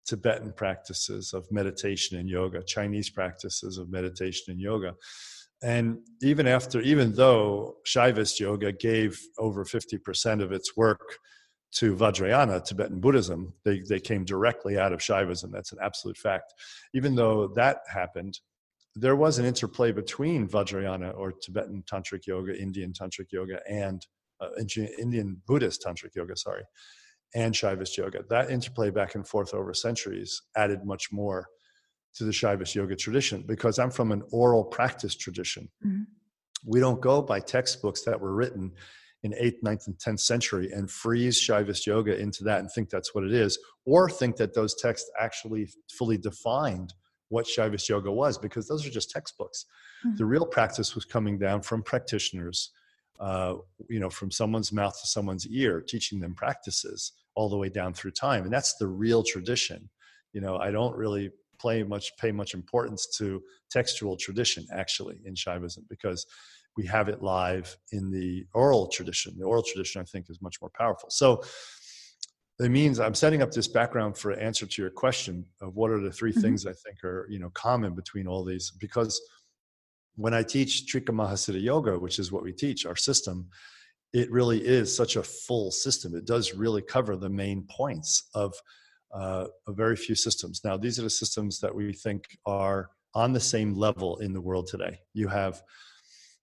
Tibetan 0.06 0.52
practices 0.52 1.32
of 1.32 1.50
meditation 1.50 2.18
and 2.18 2.28
yoga, 2.28 2.62
Chinese 2.62 3.10
practices 3.10 3.78
of 3.78 3.90
meditation 3.90 4.52
and 4.52 4.60
yoga. 4.60 4.94
And 5.66 5.98
even 6.22 6.46
after, 6.46 6.80
even 6.80 7.14
though 7.14 7.78
Shaivist 7.84 8.38
yoga 8.38 8.70
gave 8.70 9.20
over 9.36 9.64
50% 9.64 10.40
of 10.40 10.52
its 10.52 10.76
work 10.76 11.18
to 11.72 11.96
Vajrayana, 11.96 12.64
Tibetan 12.64 13.00
Buddhism, 13.00 13.52
they, 13.64 13.80
they 13.80 13.98
came 13.98 14.24
directly 14.24 14.78
out 14.78 14.92
of 14.92 15.00
Shaivism. 15.00 15.50
That's 15.50 15.72
an 15.72 15.78
absolute 15.82 16.16
fact. 16.18 16.54
Even 16.94 17.16
though 17.16 17.48
that 17.56 17.78
happened, 17.92 18.38
there 18.94 19.16
was 19.16 19.40
an 19.40 19.44
interplay 19.44 19.90
between 19.90 20.46
Vajrayana 20.46 21.12
or 21.18 21.32
Tibetan 21.32 21.82
Tantric 21.92 22.28
Yoga, 22.28 22.56
Indian 22.56 22.92
Tantric 22.92 23.32
Yoga, 23.32 23.58
and 23.68 24.06
uh, 24.40 24.50
Indian 25.00 25.42
Buddhist 25.48 25.84
Tantric 25.84 26.14
Yoga, 26.14 26.36
sorry, 26.36 26.62
and 27.34 27.52
Shaivist 27.52 27.96
Yoga. 27.96 28.20
That 28.30 28.52
interplay 28.52 28.90
back 28.90 29.16
and 29.16 29.26
forth 29.26 29.52
over 29.52 29.74
centuries 29.74 30.42
added 30.56 30.84
much 30.84 31.08
more 31.10 31.48
to 32.16 32.24
the 32.24 32.32
Shaivist 32.32 32.74
yoga 32.74 32.96
tradition 32.96 33.44
because 33.46 33.78
I'm 33.78 33.90
from 33.90 34.12
an 34.12 34.22
oral 34.32 34.64
practice 34.64 35.14
tradition. 35.14 35.68
Mm-hmm. 35.84 36.02
We 36.66 36.80
don't 36.80 37.00
go 37.00 37.22
by 37.22 37.40
textbooks 37.40 38.02
that 38.04 38.20
were 38.20 38.34
written 38.34 38.72
in 39.22 39.32
8th, 39.32 39.62
9th, 39.64 39.86
and 39.86 39.98
10th 39.98 40.20
century 40.20 40.70
and 40.72 40.90
freeze 40.90 41.40
Shaivist 41.40 41.86
yoga 41.86 42.18
into 42.18 42.44
that 42.44 42.60
and 42.60 42.70
think 42.70 42.90
that's 42.90 43.14
what 43.14 43.24
it 43.24 43.32
is, 43.32 43.58
or 43.84 44.08
think 44.08 44.36
that 44.36 44.54
those 44.54 44.74
texts 44.74 45.10
actually 45.20 45.68
fully 45.90 46.16
defined 46.16 46.94
what 47.28 47.46
Shaivist 47.46 47.88
yoga 47.88 48.10
was, 48.10 48.38
because 48.38 48.68
those 48.68 48.86
are 48.86 48.90
just 48.90 49.10
textbooks. 49.10 49.66
Mm-hmm. 50.06 50.16
The 50.16 50.24
real 50.24 50.46
practice 50.46 50.94
was 50.94 51.04
coming 51.04 51.38
down 51.38 51.62
from 51.62 51.82
practitioners, 51.82 52.70
uh, 53.18 53.54
you 53.88 54.00
know, 54.00 54.10
from 54.10 54.30
someone's 54.30 54.72
mouth 54.72 54.98
to 55.00 55.06
someone's 55.06 55.46
ear, 55.48 55.80
teaching 55.80 56.20
them 56.20 56.34
practices 56.34 57.12
all 57.34 57.48
the 57.48 57.56
way 57.56 57.68
down 57.68 57.94
through 57.94 58.12
time. 58.12 58.44
And 58.44 58.52
that's 58.52 58.76
the 58.76 58.86
real 58.86 59.22
tradition. 59.22 59.90
You 60.32 60.40
know, 60.40 60.56
I 60.56 60.70
don't 60.70 60.96
really 60.96 61.30
play 61.58 61.82
much 61.82 62.12
pay 62.18 62.32
much 62.32 62.54
importance 62.54 63.06
to 63.18 63.42
textual 63.70 64.16
tradition 64.16 64.66
actually 64.72 65.18
in 65.24 65.34
Shaivism 65.34 65.80
because 65.88 66.26
we 66.76 66.86
have 66.86 67.08
it 67.08 67.22
live 67.22 67.76
in 67.92 68.10
the 68.10 68.44
oral 68.52 68.86
tradition. 68.88 69.34
The 69.38 69.46
oral 69.46 69.62
tradition 69.62 70.00
I 70.00 70.04
think 70.04 70.26
is 70.28 70.42
much 70.42 70.56
more 70.60 70.70
powerful. 70.78 71.08
So 71.10 71.42
it 72.58 72.70
means 72.70 73.00
I'm 73.00 73.14
setting 73.14 73.42
up 73.42 73.50
this 73.50 73.68
background 73.68 74.16
for 74.16 74.30
an 74.30 74.40
answer 74.40 74.66
to 74.66 74.82
your 74.82 74.90
question 74.90 75.44
of 75.60 75.74
what 75.74 75.90
are 75.90 76.00
the 76.00 76.10
3 76.10 76.32
mm-hmm. 76.32 76.40
things 76.40 76.66
I 76.66 76.72
think 76.72 77.02
are 77.04 77.26
you 77.30 77.38
know 77.38 77.50
common 77.50 77.94
between 77.94 78.26
all 78.26 78.44
these 78.44 78.70
because 78.70 79.20
when 80.16 80.32
I 80.32 80.42
teach 80.42 80.90
Trika 80.90 81.10
Mahasiddha 81.10 81.62
Yoga, 81.62 81.98
which 81.98 82.18
is 82.18 82.32
what 82.32 82.42
we 82.42 82.52
teach, 82.52 82.86
our 82.86 82.96
system, 82.96 83.48
it 84.12 84.30
really 84.30 84.66
is 84.66 84.94
such 84.94 85.16
a 85.16 85.22
full 85.22 85.70
system. 85.70 86.14
It 86.14 86.24
does 86.24 86.54
really 86.54 86.80
cover 86.80 87.16
the 87.16 87.28
main 87.28 87.66
points 87.70 88.28
of 88.34 88.54
uh, 89.12 89.46
a 89.66 89.72
very 89.72 89.96
few 89.96 90.14
systems. 90.14 90.62
Now, 90.64 90.76
these 90.76 90.98
are 90.98 91.02
the 91.02 91.10
systems 91.10 91.60
that 91.60 91.74
we 91.74 91.92
think 91.92 92.24
are 92.44 92.90
on 93.14 93.32
the 93.32 93.40
same 93.40 93.74
level 93.74 94.18
in 94.18 94.32
the 94.32 94.40
world 94.40 94.66
today. 94.66 95.00
You 95.14 95.28
have 95.28 95.62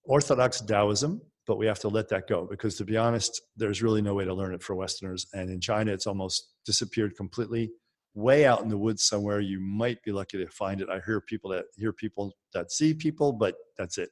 Orthodox 0.04 0.60
Taoism, 0.62 1.22
but 1.46 1.58
we 1.58 1.66
have 1.66 1.80
to 1.80 1.90
let 1.90 2.10
that 2.10 2.28
go 2.28 2.48
because, 2.50 2.76
to 2.78 2.86
be 2.86 2.98
honest, 2.98 3.42
there's 3.56 3.84
really 3.84 4.02
no 4.02 4.14
way 4.14 4.26
to 4.26 4.34
learn 4.34 4.54
it 4.54 4.64
for 4.64 4.76
Westerners. 4.76 5.28
And 5.34 5.50
in 5.50 5.60
China, 5.60 5.92
it's 5.92 6.08
almost 6.08 6.50
disappeared 6.66 7.16
completely. 7.16 7.72
Way 8.16 8.46
out 8.46 8.62
in 8.62 8.70
the 8.70 8.78
woods 8.78 9.04
somewhere, 9.04 9.40
you 9.40 9.60
might 9.60 10.02
be 10.04 10.12
lucky 10.12 10.38
to 10.38 10.48
find 10.52 10.82
it. 10.82 10.90
I 10.90 11.00
hear 11.06 11.20
people 11.22 11.50
that 11.52 11.66
hear 11.76 11.92
people 11.94 12.34
that 12.54 12.72
see 12.72 12.94
people, 12.94 13.34
but 13.34 13.56
that's 13.78 13.98
it. 13.98 14.10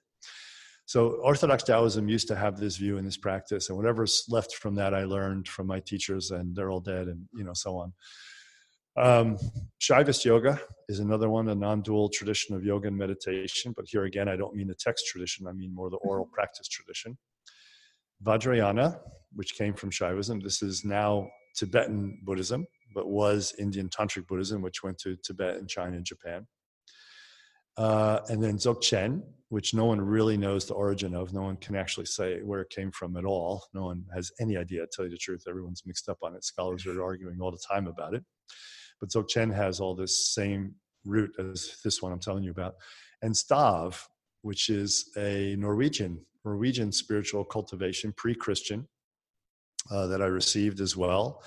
So 0.85 1.21
Orthodox 1.23 1.63
Taoism 1.63 2.09
used 2.09 2.27
to 2.27 2.35
have 2.35 2.59
this 2.59 2.77
view 2.77 2.97
and 2.97 3.07
this 3.07 3.17
practice, 3.17 3.69
and 3.69 3.77
whatever's 3.77 4.25
left 4.27 4.55
from 4.55 4.75
that, 4.75 4.93
I 4.93 5.05
learned 5.05 5.47
from 5.47 5.67
my 5.67 5.79
teachers, 5.79 6.31
and 6.31 6.55
they're 6.55 6.71
all 6.71 6.81
dead, 6.81 7.07
and 7.07 7.25
you 7.33 7.43
know 7.43 7.53
so 7.53 7.77
on. 7.77 7.93
Um, 8.97 9.37
Shaivist 9.79 10.25
yoga 10.25 10.59
is 10.89 10.99
another 10.99 11.29
one, 11.29 11.47
a 11.49 11.55
non 11.55 11.81
dual 11.81 12.09
tradition 12.09 12.55
of 12.55 12.63
yoga 12.63 12.87
and 12.87 12.97
meditation. 12.97 13.73
But 13.75 13.85
here 13.87 14.05
again, 14.05 14.27
I 14.27 14.35
don't 14.35 14.55
mean 14.55 14.67
the 14.67 14.75
text 14.75 15.07
tradition, 15.07 15.47
I 15.47 15.53
mean 15.53 15.73
more 15.73 15.89
the 15.89 15.97
oral 15.97 16.25
practice 16.33 16.67
tradition. 16.67 17.17
Vajrayana, 18.23 18.99
which 19.33 19.55
came 19.55 19.73
from 19.73 19.89
Shaivism, 19.89 20.43
this 20.43 20.61
is 20.61 20.85
now 20.85 21.27
Tibetan 21.55 22.19
Buddhism, 22.23 22.67
but 22.93 23.07
was 23.07 23.53
Indian 23.57 23.89
Tantric 23.89 24.27
Buddhism, 24.27 24.61
which 24.61 24.83
went 24.83 24.97
to 24.99 25.15
Tibet 25.23 25.57
and 25.57 25.67
China 25.67 25.95
and 25.95 26.05
Japan. 26.05 26.45
Uh, 27.77 28.19
and 28.27 28.43
then 28.43 28.57
Dzogchen, 28.57 29.23
which 29.49 29.73
no 29.73 29.85
one 29.85 29.99
really 29.99 30.37
knows 30.37 30.65
the 30.65 30.73
origin 30.73 31.15
of. 31.15 31.33
No 31.33 31.41
one 31.41 31.57
can 31.57 31.75
actually 31.75 32.05
say 32.05 32.41
where 32.43 32.61
it 32.61 32.69
came 32.69 32.91
from 32.91 33.17
at 33.17 33.25
all. 33.25 33.65
No 33.73 33.85
one 33.85 34.05
has 34.13 34.31
any 34.39 34.57
idea, 34.57 34.81
to 34.81 34.87
tell 34.93 35.05
you 35.05 35.11
the 35.11 35.17
truth. 35.17 35.45
Everyone's 35.47 35.83
mixed 35.85 36.09
up 36.09 36.17
on 36.21 36.35
it. 36.35 36.43
Scholars 36.43 36.85
are 36.85 37.01
arguing 37.01 37.39
all 37.41 37.51
the 37.51 37.63
time 37.69 37.87
about 37.87 38.13
it. 38.13 38.23
But 39.01 39.09
Dzogchen 39.09 39.53
has 39.53 39.81
all 39.81 39.95
this 39.95 40.33
same 40.33 40.75
root 41.03 41.33
as 41.37 41.77
this 41.83 42.01
one 42.01 42.13
I'm 42.13 42.19
telling 42.19 42.43
you 42.43 42.51
about. 42.51 42.75
And 43.21 43.33
Stav, 43.33 44.01
which 44.43 44.69
is 44.69 45.09
a 45.17 45.55
Norwegian, 45.57 46.25
Norwegian 46.45 46.91
spiritual 46.91 47.43
cultivation, 47.43 48.13
pre-Christian, 48.15 48.87
uh, 49.89 50.07
that 50.07 50.21
I 50.21 50.27
received 50.27 50.79
as 50.79 50.95
well 50.95 51.43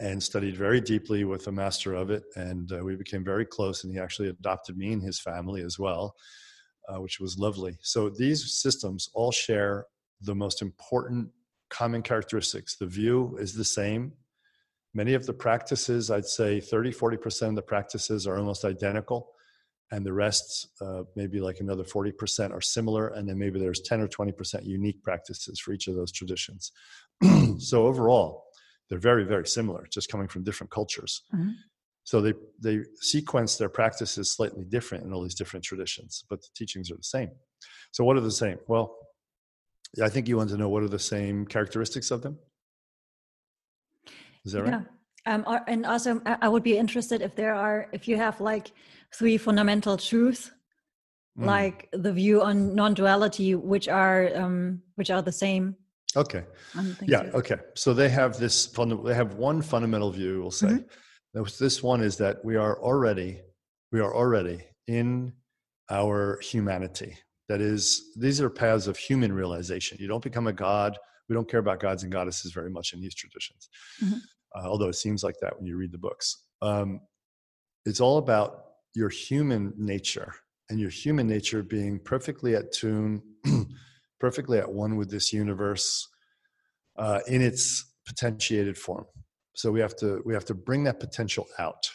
and 0.00 0.22
studied 0.22 0.56
very 0.56 0.80
deeply 0.80 1.24
with 1.24 1.44
the 1.44 1.52
master 1.52 1.94
of 1.94 2.10
it. 2.10 2.24
And 2.34 2.72
uh, 2.72 2.82
we 2.82 2.96
became 2.96 3.22
very 3.22 3.44
close, 3.44 3.84
and 3.84 3.92
he 3.92 4.00
actually 4.00 4.28
adopted 4.28 4.76
me 4.76 4.92
and 4.92 5.02
his 5.02 5.20
family 5.20 5.62
as 5.62 5.78
well, 5.78 6.14
uh, 6.88 7.00
which 7.00 7.20
was 7.20 7.38
lovely. 7.38 7.78
So 7.82 8.08
these 8.08 8.60
systems 8.60 9.10
all 9.14 9.30
share 9.30 9.86
the 10.22 10.34
most 10.34 10.62
important 10.62 11.28
common 11.68 12.02
characteristics. 12.02 12.76
The 12.76 12.86
view 12.86 13.36
is 13.38 13.54
the 13.54 13.64
same, 13.64 14.12
Many 14.94 15.14
of 15.14 15.26
the 15.26 15.32
practices, 15.32 16.10
I'd 16.10 16.26
say 16.26 16.60
30, 16.60 16.92
40% 16.92 17.48
of 17.48 17.54
the 17.54 17.62
practices 17.62 18.26
are 18.26 18.36
almost 18.36 18.64
identical. 18.64 19.32
And 19.92 20.06
the 20.06 20.12
rest, 20.12 20.68
uh, 20.80 21.02
maybe 21.16 21.40
like 21.40 21.60
another 21.60 21.82
40% 21.82 22.52
are 22.52 22.60
similar. 22.60 23.08
And 23.08 23.28
then 23.28 23.38
maybe 23.38 23.58
there's 23.58 23.80
10 23.80 24.00
or 24.00 24.08
20% 24.08 24.64
unique 24.64 25.02
practices 25.02 25.58
for 25.58 25.72
each 25.72 25.88
of 25.88 25.96
those 25.96 26.12
traditions. 26.12 26.72
so 27.58 27.86
overall, 27.86 28.44
they're 28.88 28.98
very, 28.98 29.24
very 29.24 29.46
similar, 29.46 29.86
just 29.90 30.08
coming 30.08 30.28
from 30.28 30.44
different 30.44 30.70
cultures. 30.70 31.22
Mm-hmm. 31.34 31.50
So 32.04 32.20
they, 32.20 32.34
they 32.60 32.80
sequence 33.00 33.56
their 33.56 33.68
practices 33.68 34.32
slightly 34.32 34.64
different 34.64 35.04
in 35.04 35.12
all 35.12 35.22
these 35.22 35.34
different 35.34 35.64
traditions, 35.64 36.24
but 36.28 36.40
the 36.40 36.48
teachings 36.56 36.90
are 36.90 36.96
the 36.96 37.02
same. 37.02 37.30
So 37.92 38.04
what 38.04 38.16
are 38.16 38.20
the 38.20 38.30
same? 38.30 38.58
Well, 38.66 38.96
I 40.02 40.08
think 40.08 40.28
you 40.28 40.36
want 40.36 40.50
to 40.50 40.56
know 40.56 40.68
what 40.68 40.82
are 40.82 40.88
the 40.88 40.98
same 40.98 41.46
characteristics 41.46 42.10
of 42.10 42.22
them? 42.22 42.38
Is 44.44 44.52
that 44.52 44.62
right? 44.62 44.72
Yeah. 44.72 44.82
Um, 45.26 45.44
and 45.66 45.84
also, 45.84 46.20
I 46.24 46.48
would 46.48 46.62
be 46.62 46.78
interested 46.78 47.20
if 47.20 47.36
there 47.36 47.54
are, 47.54 47.88
if 47.92 48.08
you 48.08 48.16
have 48.16 48.40
like 48.40 48.72
three 49.14 49.36
fundamental 49.36 49.96
truths, 49.96 50.50
mm. 51.38 51.44
like 51.44 51.88
the 51.92 52.12
view 52.12 52.42
on 52.42 52.74
non-duality, 52.74 53.54
which 53.54 53.88
are 53.88 54.30
um, 54.34 54.82
which 54.94 55.10
are 55.10 55.22
the 55.22 55.32
same. 55.32 55.76
Okay. 56.16 56.44
Yeah. 57.06 57.30
So. 57.30 57.38
Okay. 57.38 57.56
So 57.74 57.94
they 57.94 58.08
have 58.08 58.38
this 58.38 58.66
fund. 58.66 59.06
They 59.06 59.14
have 59.14 59.34
one 59.34 59.62
fundamental 59.62 60.10
view. 60.10 60.40
We'll 60.40 60.50
say. 60.50 60.68
Mm-hmm. 60.68 61.42
This 61.60 61.82
one 61.82 62.00
is 62.00 62.16
that 62.16 62.44
we 62.44 62.56
are 62.56 62.80
already 62.80 63.40
we 63.92 64.00
are 64.00 64.14
already 64.14 64.64
in 64.86 65.32
our 65.90 66.38
humanity. 66.40 67.16
That 67.48 67.60
is, 67.60 68.12
these 68.16 68.40
are 68.40 68.48
paths 68.48 68.86
of 68.86 68.96
human 68.96 69.32
realization. 69.32 69.98
You 70.00 70.06
don't 70.06 70.22
become 70.22 70.46
a 70.46 70.52
god 70.52 70.96
we 71.30 71.34
don't 71.34 71.48
care 71.48 71.60
about 71.60 71.80
gods 71.80 72.02
and 72.02 72.12
goddesses 72.12 72.52
very 72.52 72.68
much 72.68 72.92
in 72.92 73.00
these 73.00 73.14
traditions, 73.14 73.70
mm-hmm. 74.04 74.18
uh, 74.56 74.68
although 74.68 74.88
it 74.88 74.96
seems 74.96 75.22
like 75.22 75.36
that 75.40 75.56
when 75.56 75.64
you 75.64 75.76
read 75.76 75.92
the 75.92 75.98
books. 75.98 76.44
Um, 76.60 77.00
it's 77.86 78.00
all 78.00 78.18
about 78.18 78.64
your 78.94 79.08
human 79.08 79.72
nature 79.78 80.34
and 80.68 80.80
your 80.80 80.90
human 80.90 81.26
nature 81.26 81.62
being 81.62 82.00
perfectly 82.00 82.54
at 82.56 82.72
tune, 82.72 83.22
perfectly 84.20 84.58
at 84.58 84.70
one 84.70 84.96
with 84.96 85.10
this 85.10 85.32
universe 85.32 86.08
uh, 86.98 87.20
in 87.28 87.40
its 87.40 87.94
potentiated 88.06 88.76
form. 88.76 89.06
So 89.54 89.70
we 89.70 89.80
have 89.80 89.96
to 89.96 90.20
we 90.24 90.34
have 90.34 90.44
to 90.46 90.54
bring 90.54 90.84
that 90.84 91.00
potential 91.00 91.46
out. 91.58 91.88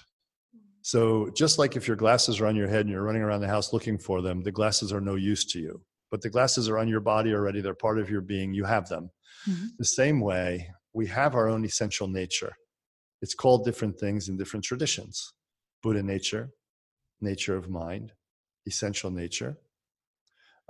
So 0.82 1.30
just 1.36 1.58
like 1.58 1.76
if 1.76 1.88
your 1.88 1.98
glasses 1.98 2.40
are 2.40 2.46
on 2.46 2.56
your 2.56 2.68
head 2.68 2.82
and 2.82 2.90
you're 2.90 3.04
running 3.04 3.24
around 3.24 3.42
the 3.42 3.48
house 3.48 3.74
looking 3.74 3.98
for 3.98 4.22
them, 4.22 4.44
the 4.44 4.52
glasses 4.52 4.94
are 4.94 5.02
no 5.02 5.16
use 5.16 5.44
to 5.46 5.60
you. 5.60 5.82
But 6.12 6.22
the 6.22 6.30
glasses 6.30 6.70
are 6.70 6.78
on 6.78 6.88
your 6.88 7.00
body 7.00 7.34
already; 7.34 7.62
they're 7.62 7.74
part 7.74 8.00
of 8.00 8.10
your 8.10 8.22
being. 8.22 8.54
You 8.54 8.66
have 8.66 8.88
them. 8.88 9.10
Mm-hmm. 9.48 9.66
The 9.78 9.86
same 9.86 10.20
way, 10.20 10.70
we 10.94 11.08
have 11.08 11.36
our 11.36 11.48
own 11.48 11.66
essential 11.66 12.08
nature. 12.08 12.54
It's 13.22 13.34
called 13.34 13.66
different 13.66 14.00
things 14.00 14.30
in 14.30 14.38
different 14.38 14.66
traditions. 14.66 15.34
Buddha 15.84 16.04
nature, 16.04 16.50
nature 17.22 17.56
of 17.56 17.70
mind, 17.70 18.12
essential 18.68 19.12
nature. 19.12 19.58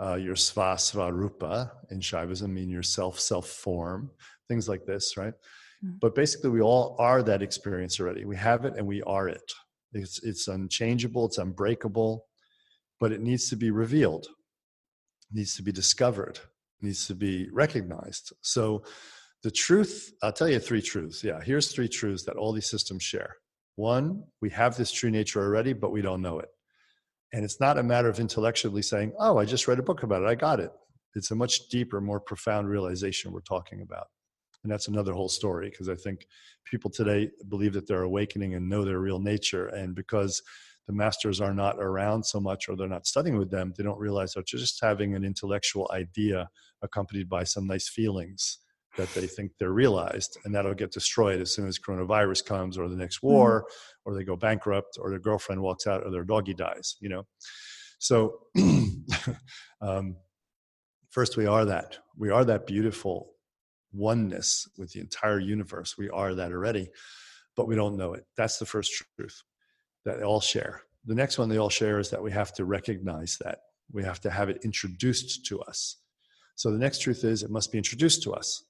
Uh, 0.01 0.15
your 0.15 0.35
sva 0.35 1.13
rupa 1.13 1.71
in 1.89 1.99
Shaivism 1.99 2.49
mean 2.49 2.69
your 2.69 2.83
self 2.83 3.19
self 3.19 3.47
form, 3.47 4.11
things 4.49 4.67
like 4.67 4.85
this, 4.85 5.15
right? 5.15 5.33
Mm-hmm. 5.83 5.97
But 6.01 6.15
basically, 6.15 6.49
we 6.49 6.61
all 6.61 6.95
are 6.99 7.23
that 7.23 7.41
experience 7.41 7.99
already. 7.99 8.25
We 8.25 8.35
have 8.35 8.65
it 8.65 8.73
and 8.77 8.85
we 8.85 9.01
are 9.03 9.29
it. 9.29 9.51
It's, 9.93 10.21
it's 10.23 10.49
unchangeable, 10.49 11.25
it's 11.27 11.37
unbreakable, 11.37 12.25
but 12.99 13.13
it 13.13 13.21
needs 13.21 13.49
to 13.49 13.55
be 13.55 13.71
revealed, 13.71 14.25
it 15.31 15.37
needs 15.37 15.55
to 15.55 15.63
be 15.63 15.71
discovered, 15.71 16.39
needs 16.81 17.07
to 17.07 17.15
be 17.15 17.49
recognized. 17.51 18.33
So, 18.41 18.83
the 19.43 19.51
truth, 19.51 20.11
I'll 20.23 20.31
tell 20.31 20.49
you 20.49 20.59
three 20.59 20.81
truths. 20.81 21.23
Yeah, 21.23 21.39
here's 21.39 21.71
three 21.71 21.87
truths 21.87 22.23
that 22.23 22.35
all 22.35 22.51
these 22.51 22.69
systems 22.69 23.03
share. 23.03 23.35
One, 23.75 24.23
we 24.41 24.49
have 24.49 24.75
this 24.75 24.91
true 24.91 25.11
nature 25.11 25.39
already, 25.39 25.73
but 25.73 25.91
we 25.91 26.01
don't 26.01 26.23
know 26.23 26.39
it. 26.39 26.49
And 27.31 27.43
it's 27.43 27.59
not 27.59 27.77
a 27.77 27.83
matter 27.83 28.09
of 28.09 28.19
intellectually 28.19 28.81
saying, 28.81 29.13
oh, 29.19 29.37
I 29.37 29.45
just 29.45 29.67
read 29.67 29.77
a 29.77 29.83
book 29.83 30.01
about 30.01 30.23
it, 30.23 30.27
I 30.27 30.33
got 30.33 30.59
it. 30.59 30.71
It's 31.13 31.31
a 31.31 31.35
much 31.35 31.69
deeper, 31.69 32.01
more 32.01 32.19
profound 32.19 32.69
realization 32.69 33.31
we're 33.31 33.41
talking 33.41 33.81
about. 33.81 34.07
And 34.63 34.71
that's 34.71 34.87
another 34.87 35.13
whole 35.13 35.29
story 35.29 35.69
because 35.69 35.89
I 35.89 35.95
think 35.95 36.25
people 36.63 36.89
today 36.89 37.29
believe 37.49 37.73
that 37.73 37.87
they're 37.87 38.01
awakening 38.01 38.55
and 38.55 38.67
know 38.67 38.83
their 38.83 38.99
real 38.99 39.19
nature. 39.19 39.67
And 39.67 39.93
because 39.93 40.41
the 40.87 40.93
masters 40.93 41.41
are 41.41 41.53
not 41.53 41.77
around 41.79 42.23
so 42.23 42.39
much 42.39 42.69
or 42.69 42.75
they're 42.75 42.87
not 42.87 43.07
studying 43.07 43.37
with 43.37 43.49
them, 43.49 43.73
they 43.75 43.83
don't 43.83 43.99
realize 43.99 44.33
that 44.33 44.51
you're 44.51 44.59
just 44.59 44.79
having 44.81 45.15
an 45.15 45.23
intellectual 45.25 45.89
idea 45.93 46.49
accompanied 46.81 47.27
by 47.29 47.43
some 47.43 47.65
nice 47.65 47.89
feelings 47.89 48.59
that 48.97 49.13
they 49.13 49.27
think 49.27 49.51
they're 49.59 49.71
realized 49.71 50.37
and 50.45 50.53
that'll 50.53 50.73
get 50.73 50.91
destroyed 50.91 51.41
as 51.41 51.53
soon 51.53 51.67
as 51.67 51.79
coronavirus 51.79 52.45
comes 52.45 52.77
or 52.77 52.87
the 52.87 52.95
next 52.95 53.17
mm-hmm. 53.17 53.27
war 53.27 53.61
mm-hmm. 53.61 54.09
or 54.09 54.15
they 54.15 54.23
go 54.23 54.35
bankrupt 54.35 54.97
or 54.99 55.09
their 55.09 55.19
girlfriend 55.19 55.61
walks 55.61 55.87
out 55.87 56.03
or 56.05 56.11
their 56.11 56.23
doggy 56.23 56.53
dies 56.53 56.95
you 57.01 57.09
know 57.09 57.25
so 57.99 58.39
um, 59.81 60.15
first 61.09 61.37
we 61.37 61.45
are 61.45 61.65
that 61.65 61.97
we 62.17 62.29
are 62.29 62.45
that 62.45 62.67
beautiful 62.67 63.31
oneness 63.91 64.67
with 64.77 64.91
the 64.91 64.99
entire 64.99 65.39
universe 65.39 65.97
we 65.97 66.09
are 66.09 66.33
that 66.35 66.51
already 66.51 66.89
but 67.55 67.67
we 67.67 67.75
don't 67.75 67.97
know 67.97 68.13
it 68.13 68.25
that's 68.37 68.57
the 68.57 68.65
first 68.65 68.91
truth 69.17 69.41
that 70.05 70.17
they 70.17 70.23
all 70.23 70.41
share 70.41 70.83
the 71.05 71.15
next 71.15 71.37
one 71.37 71.49
they 71.49 71.57
all 71.57 71.69
share 71.69 71.99
is 71.99 72.09
that 72.09 72.21
we 72.21 72.31
have 72.31 72.53
to 72.53 72.65
recognize 72.65 73.37
that 73.43 73.59
we 73.91 74.03
have 74.03 74.19
to 74.19 74.29
have 74.29 74.49
it 74.49 74.59
introduced 74.63 75.45
to 75.45 75.59
us 75.61 75.97
so 76.55 76.71
the 76.71 76.77
next 76.77 76.99
truth 76.99 77.23
is 77.23 77.43
it 77.43 77.51
must 77.51 77.71
be 77.71 77.77
introduced 77.77 78.23
to 78.23 78.33
us 78.33 78.65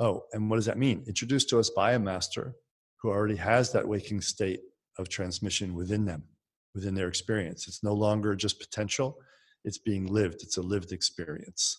Oh, 0.00 0.24
and 0.32 0.48
what 0.48 0.56
does 0.56 0.64
that 0.64 0.78
mean? 0.78 1.04
Introduced 1.06 1.50
to 1.50 1.58
us 1.58 1.68
by 1.68 1.92
a 1.92 1.98
master 1.98 2.54
who 3.02 3.10
already 3.10 3.36
has 3.36 3.70
that 3.72 3.86
waking 3.86 4.22
state 4.22 4.60
of 4.98 5.10
transmission 5.10 5.74
within 5.74 6.06
them, 6.06 6.24
within 6.74 6.94
their 6.94 7.06
experience. 7.06 7.68
It's 7.68 7.84
no 7.84 7.92
longer 7.92 8.34
just 8.34 8.58
potential, 8.58 9.18
it's 9.62 9.76
being 9.76 10.06
lived, 10.06 10.42
it's 10.42 10.56
a 10.56 10.62
lived 10.62 10.92
experience. 10.92 11.78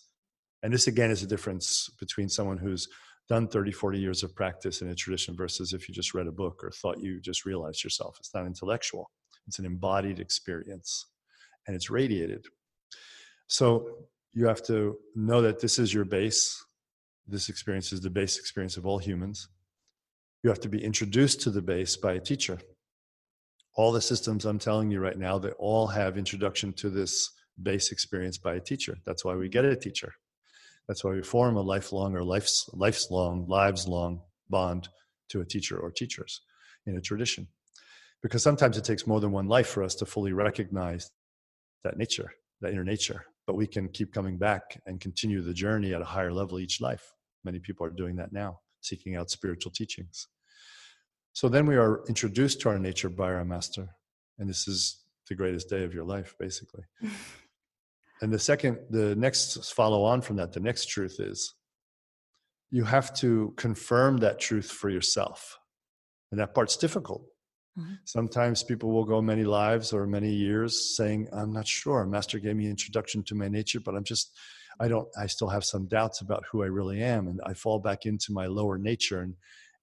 And 0.62 0.72
this 0.72 0.86
again 0.86 1.10
is 1.10 1.24
a 1.24 1.26
difference 1.26 1.90
between 1.98 2.28
someone 2.28 2.58
who's 2.58 2.88
done 3.32 3.48
30, 3.48 3.72
40 3.72 3.98
years 3.98 4.22
of 4.22 4.34
practice 4.34 4.82
in 4.82 4.88
a 4.88 4.94
tradition 4.94 5.36
versus 5.36 5.72
if 5.72 5.88
you 5.88 5.94
just 5.94 6.14
read 6.14 6.26
a 6.26 6.32
book 6.32 6.60
or 6.62 6.70
thought 6.70 7.00
you 7.00 7.20
just 7.20 7.44
realized 7.44 7.82
yourself. 7.82 8.16
It's 8.18 8.34
not 8.34 8.46
intellectual, 8.46 9.10
it's 9.46 9.58
an 9.58 9.66
embodied 9.66 10.18
experience 10.20 11.06
and 11.66 11.74
it's 11.76 11.90
radiated. 11.90 12.44
So 13.46 13.66
you 14.32 14.46
have 14.46 14.62
to 14.64 14.96
know 15.14 15.40
that 15.42 15.60
this 15.60 15.78
is 15.78 15.94
your 15.94 16.04
base 16.04 16.62
this 17.26 17.48
experience 17.48 17.92
is 17.92 18.00
the 18.00 18.10
base 18.10 18.38
experience 18.38 18.76
of 18.76 18.86
all 18.86 18.98
humans. 18.98 19.48
You 20.42 20.50
have 20.50 20.60
to 20.60 20.68
be 20.68 20.82
introduced 20.84 21.40
to 21.42 21.50
the 21.50 21.62
base 21.62 21.96
by 21.96 22.14
a 22.14 22.20
teacher. 22.20 22.58
All 23.74 23.92
the 23.92 24.00
systems 24.00 24.44
I'm 24.44 24.58
telling 24.58 24.90
you 24.90 25.00
right 25.00 25.18
now, 25.18 25.38
they 25.38 25.52
all 25.52 25.86
have 25.86 26.18
introduction 26.18 26.72
to 26.74 26.90
this 26.90 27.30
base 27.62 27.92
experience 27.92 28.38
by 28.38 28.56
a 28.56 28.60
teacher. 28.60 28.98
That's 29.06 29.24
why 29.24 29.34
we 29.34 29.48
get 29.48 29.64
a 29.64 29.76
teacher. 29.76 30.12
That's 30.88 31.04
why 31.04 31.12
we 31.12 31.22
form 31.22 31.56
a 31.56 31.62
lifelong 31.62 32.14
or 32.14 32.24
life's, 32.24 32.68
life's 32.72 33.10
long, 33.10 33.46
lives 33.48 33.86
long 33.86 34.20
bond 34.50 34.88
to 35.30 35.40
a 35.40 35.44
teacher 35.44 35.78
or 35.78 35.90
teachers 35.90 36.40
in 36.86 36.96
a 36.96 37.00
tradition. 37.00 37.46
Because 38.22 38.42
sometimes 38.42 38.76
it 38.76 38.84
takes 38.84 39.06
more 39.06 39.20
than 39.20 39.32
one 39.32 39.48
life 39.48 39.68
for 39.68 39.82
us 39.82 39.94
to 39.96 40.06
fully 40.06 40.32
recognize 40.32 41.10
that 41.84 41.96
nature, 41.96 42.32
that 42.60 42.72
inner 42.72 42.84
nature 42.84 43.24
but 43.46 43.56
we 43.56 43.66
can 43.66 43.88
keep 43.88 44.12
coming 44.12 44.38
back 44.38 44.80
and 44.86 45.00
continue 45.00 45.42
the 45.42 45.54
journey 45.54 45.94
at 45.94 46.00
a 46.00 46.06
higher 46.06 46.32
level 46.32 46.60
each 46.60 46.80
life. 46.80 47.12
Many 47.44 47.58
people 47.58 47.86
are 47.86 47.90
doing 47.90 48.16
that 48.16 48.32
now, 48.32 48.60
seeking 48.80 49.16
out 49.16 49.30
spiritual 49.30 49.72
teachings. 49.72 50.28
So 51.32 51.48
then 51.48 51.66
we 51.66 51.76
are 51.76 52.02
introduced 52.08 52.60
to 52.60 52.68
our 52.68 52.78
nature 52.78 53.08
by 53.08 53.32
our 53.32 53.44
master, 53.44 53.88
and 54.38 54.48
this 54.48 54.68
is 54.68 55.02
the 55.28 55.34
greatest 55.34 55.68
day 55.68 55.82
of 55.84 55.94
your 55.94 56.04
life, 56.04 56.34
basically. 56.38 56.84
and 58.22 58.32
the 58.32 58.38
second, 58.38 58.78
the 58.90 59.14
next 59.16 59.74
follow 59.74 60.04
on 60.04 60.22
from 60.22 60.36
that, 60.36 60.52
the 60.52 60.60
next 60.60 60.86
truth 60.86 61.16
is 61.18 61.54
you 62.70 62.84
have 62.84 63.12
to 63.16 63.52
confirm 63.56 64.16
that 64.18 64.38
truth 64.38 64.70
for 64.70 64.88
yourself. 64.88 65.58
And 66.30 66.40
that 66.40 66.54
part's 66.54 66.78
difficult 66.78 67.26
Mm-hmm. 67.78 67.94
Sometimes 68.04 68.62
people 68.62 68.90
will 68.90 69.04
go 69.04 69.22
many 69.22 69.44
lives 69.44 69.92
or 69.92 70.06
many 70.06 70.30
years 70.30 70.96
saying, 70.96 71.28
I'm 71.32 71.52
not 71.52 71.66
sure. 71.66 72.04
Master 72.04 72.38
gave 72.38 72.56
me 72.56 72.68
introduction 72.68 73.22
to 73.24 73.34
my 73.34 73.48
nature, 73.48 73.80
but 73.80 73.94
I'm 73.94 74.04
just, 74.04 74.36
I 74.78 74.88
don't, 74.88 75.08
I 75.18 75.26
still 75.26 75.48
have 75.48 75.64
some 75.64 75.86
doubts 75.86 76.20
about 76.20 76.44
who 76.50 76.62
I 76.62 76.66
really 76.66 77.02
am. 77.02 77.28
And 77.28 77.40
I 77.46 77.54
fall 77.54 77.78
back 77.78 78.04
into 78.04 78.32
my 78.32 78.46
lower 78.46 78.76
nature 78.76 79.20
and 79.20 79.34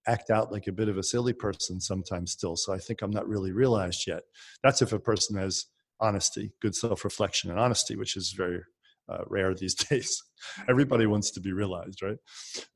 act 0.08 0.30
out 0.30 0.52
like 0.52 0.67
a 0.67 0.71
bit 0.71 0.89
of 0.89 0.97
a 0.97 1.04
silly 1.04 1.34
person 1.34 1.82
sometimes 1.82 2.32
still. 2.32 2.56
So 2.56 2.73
I 2.73 2.78
think 2.78 3.02
I'm 3.02 3.12
not 3.12 3.28
really 3.28 3.52
realized 3.52 4.06
yet. 4.08 4.23
That's 4.63 4.82
if 4.82 4.93
a 4.93 4.99
person 4.99 5.38
has 5.38 5.65
honesty, 6.00 6.52
good 6.62 6.76
self 6.76 7.04
reflection, 7.04 7.50
and 7.50 7.60
honesty, 7.60 7.96
which 7.96 8.16
is 8.16 8.32
very 8.32 8.62
uh, 9.10 9.24
rare 9.28 9.54
these 9.54 9.76
days. 9.90 10.22
Everybody 10.70 11.06
wants 11.06 11.32
to 11.32 11.40
be 11.40 11.52
realized, 11.52 12.02
right? 12.02 12.18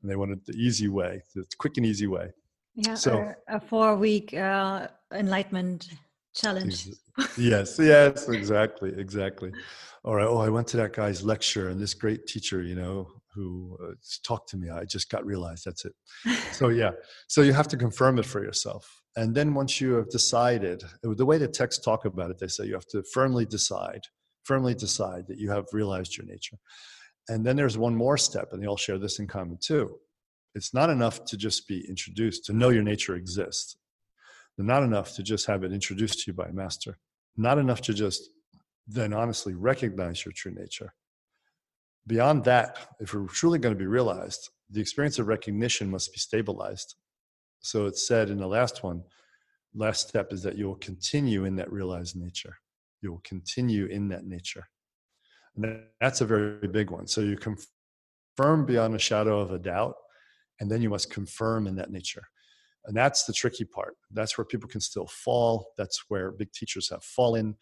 And 0.02 0.10
they 0.10 0.16
want 0.16 0.32
it 0.32 0.44
the 0.46 0.54
easy 0.54 0.88
way, 0.88 1.22
the 1.34 1.44
quick 1.58 1.76
and 1.76 1.86
easy 1.86 2.06
way. 2.06 2.30
Yeah, 2.74 2.94
so, 2.94 3.34
a, 3.48 3.56
a 3.56 3.60
four 3.60 3.96
week 3.96 4.34
uh, 4.34 4.88
enlightenment 5.12 5.88
challenge. 6.34 6.88
yes, 7.38 7.78
yes, 7.78 8.28
exactly, 8.28 8.92
exactly. 8.98 9.52
All 10.04 10.16
right. 10.16 10.26
Oh, 10.26 10.38
I 10.38 10.50
went 10.50 10.66
to 10.68 10.76
that 10.78 10.92
guy's 10.92 11.22
lecture, 11.22 11.68
and 11.68 11.80
this 11.80 11.94
great 11.94 12.26
teacher, 12.26 12.62
you 12.62 12.74
know, 12.74 13.08
who 13.34 13.78
uh, 13.82 13.92
talked 14.22 14.50
to 14.50 14.56
me, 14.56 14.70
I 14.70 14.84
just 14.84 15.08
got 15.10 15.24
realized 15.24 15.64
that's 15.64 15.84
it. 15.84 15.94
so 16.52 16.68
yeah, 16.68 16.90
so 17.28 17.42
you 17.42 17.52
have 17.52 17.68
to 17.68 17.76
confirm 17.76 18.18
it 18.18 18.26
for 18.26 18.42
yourself, 18.42 19.02
and 19.16 19.34
then 19.34 19.54
once 19.54 19.80
you 19.80 19.94
have 19.94 20.10
decided, 20.10 20.82
uh, 21.04 21.14
the 21.14 21.26
way 21.26 21.38
the 21.38 21.48
texts 21.48 21.84
talk 21.84 22.04
about 22.04 22.30
it, 22.30 22.38
they 22.38 22.48
say 22.48 22.66
you 22.66 22.74
have 22.74 22.86
to 22.86 23.02
firmly 23.12 23.46
decide, 23.46 24.00
firmly 24.44 24.74
decide 24.74 25.26
that 25.28 25.38
you 25.38 25.50
have 25.50 25.66
realized 25.72 26.16
your 26.16 26.26
nature, 26.26 26.56
and 27.28 27.44
then 27.44 27.56
there's 27.56 27.78
one 27.78 27.94
more 27.94 28.18
step, 28.18 28.48
and 28.52 28.62
they 28.62 28.66
all 28.66 28.76
share 28.76 28.98
this 28.98 29.18
in 29.18 29.26
common 29.26 29.58
too. 29.60 29.96
It's 30.54 30.74
not 30.74 30.90
enough 30.90 31.24
to 31.26 31.36
just 31.36 31.66
be 31.66 31.84
introduced 31.88 32.44
to 32.44 32.52
know 32.52 32.68
your 32.68 32.82
nature 32.82 33.16
exists 33.16 33.76
not 34.58 34.82
enough 34.82 35.14
to 35.14 35.22
just 35.22 35.46
have 35.46 35.64
it 35.64 35.72
introduced 35.72 36.20
to 36.20 36.30
you 36.30 36.34
by 36.34 36.46
a 36.46 36.52
master, 36.52 36.98
not 37.36 37.58
enough 37.58 37.80
to 37.82 37.94
just 37.94 38.30
then 38.86 39.12
honestly 39.12 39.54
recognize 39.54 40.24
your 40.24 40.32
true 40.32 40.52
nature. 40.54 40.94
Beyond 42.06 42.44
that, 42.44 42.78
if 43.00 43.14
we're 43.14 43.26
truly 43.26 43.58
going 43.58 43.74
to 43.74 43.78
be 43.78 43.86
realized, 43.86 44.50
the 44.70 44.80
experience 44.80 45.18
of 45.18 45.26
recognition 45.26 45.90
must 45.90 46.12
be 46.12 46.18
stabilized. 46.18 46.94
So 47.64 47.86
it's 47.86 48.06
said 48.06 48.28
in 48.28 48.36
the 48.36 48.46
last 48.46 48.82
one, 48.82 49.02
last 49.74 50.06
step 50.06 50.34
is 50.34 50.42
that 50.42 50.58
you 50.58 50.66
will 50.66 50.76
continue 50.76 51.46
in 51.46 51.56
that 51.56 51.72
realized 51.72 52.14
nature. 52.14 52.58
You 53.00 53.12
will 53.12 53.22
continue 53.24 53.86
in 53.86 54.06
that 54.08 54.26
nature. 54.26 54.68
And 55.56 55.80
that's 55.98 56.20
a 56.20 56.26
very 56.26 56.68
big 56.68 56.90
one. 56.90 57.06
So 57.06 57.22
you 57.22 57.38
confirm 57.38 58.66
beyond 58.66 58.94
a 58.94 58.98
shadow 58.98 59.40
of 59.40 59.50
a 59.50 59.58
doubt, 59.58 59.94
and 60.60 60.70
then 60.70 60.82
you 60.82 60.90
must 60.90 61.08
confirm 61.10 61.66
in 61.66 61.74
that 61.76 61.90
nature. 61.90 62.22
And 62.84 62.94
that's 62.94 63.24
the 63.24 63.32
tricky 63.32 63.64
part. 63.64 63.96
That's 64.12 64.36
where 64.36 64.44
people 64.44 64.68
can 64.68 64.82
still 64.82 65.06
fall. 65.06 65.72
That's 65.78 66.04
where 66.08 66.32
big 66.32 66.52
teachers 66.52 66.90
have 66.90 67.02
fallen. 67.02 67.56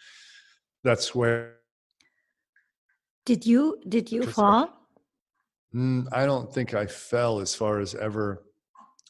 That's 0.83 1.15
where. 1.15 1.59
Did 3.25 3.47
you 3.47 3.79
did 3.89 4.11
you 4.11 4.25
fall? 4.27 4.69
Mm, 5.73 6.09
I 6.11 6.27
don't 6.27 6.53
think 6.53 6.75
I 6.75 6.87
fell 6.87 7.39
as 7.39 7.55
far 7.55 7.79
as 7.79 7.95
ever 7.95 8.43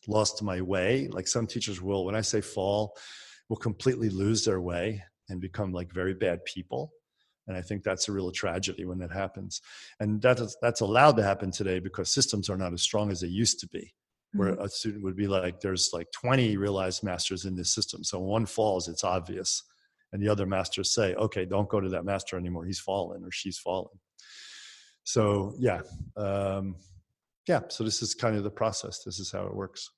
lost 0.08 0.42
my 0.42 0.60
way. 0.60 1.08
Like 1.08 1.26
some 1.26 1.46
teachers 1.46 1.80
will, 1.80 2.04
when 2.04 2.14
I 2.14 2.20
say 2.20 2.40
fall, 2.40 2.96
will 3.48 3.56
completely 3.56 4.08
lose 4.08 4.44
their 4.44 4.60
way 4.60 5.02
and 5.28 5.40
become 5.40 5.72
like 5.72 5.92
very 5.92 6.14
bad 6.14 6.44
people. 6.44 6.92
And 7.48 7.56
I 7.56 7.60
think 7.60 7.82
that's 7.82 8.08
a 8.08 8.12
real 8.12 8.30
tragedy 8.30 8.84
when 8.84 8.98
that 8.98 9.12
happens. 9.12 9.60
And 10.00 10.22
that 10.22 10.38
is, 10.38 10.56
that's 10.62 10.80
allowed 10.80 11.16
to 11.16 11.22
happen 11.22 11.50
today 11.50 11.80
because 11.80 12.10
systems 12.10 12.48
are 12.48 12.56
not 12.56 12.72
as 12.72 12.82
strong 12.82 13.10
as 13.10 13.20
they 13.20 13.28
used 13.28 13.58
to 13.60 13.68
be. 13.68 13.92
Where 14.34 14.52
mm-hmm. 14.52 14.62
a 14.62 14.68
student 14.68 15.04
would 15.04 15.16
be 15.16 15.26
like, 15.26 15.60
there's 15.60 15.90
like 15.92 16.10
20 16.12 16.56
realized 16.56 17.02
masters 17.02 17.44
in 17.44 17.54
this 17.54 17.74
system. 17.74 18.04
So 18.04 18.18
one 18.20 18.46
falls, 18.46 18.88
it's 18.88 19.04
obvious. 19.04 19.64
And 20.12 20.22
the 20.22 20.28
other 20.28 20.46
masters 20.46 20.94
say, 20.94 21.14
okay, 21.14 21.44
don't 21.44 21.68
go 21.68 21.80
to 21.80 21.88
that 21.90 22.04
master 22.04 22.36
anymore. 22.36 22.64
He's 22.64 22.80
fallen 22.80 23.24
or 23.24 23.30
she's 23.30 23.58
fallen. 23.58 23.98
So, 25.04 25.54
yeah. 25.58 25.82
Um, 26.16 26.76
yeah. 27.48 27.60
So 27.68 27.84
this 27.84 28.02
is 28.02 28.14
kind 28.14 28.36
of 28.36 28.44
the 28.44 28.50
process. 28.50 29.02
This 29.04 29.18
is 29.18 29.32
how 29.32 29.46
it 29.46 29.54
works. 29.54 29.90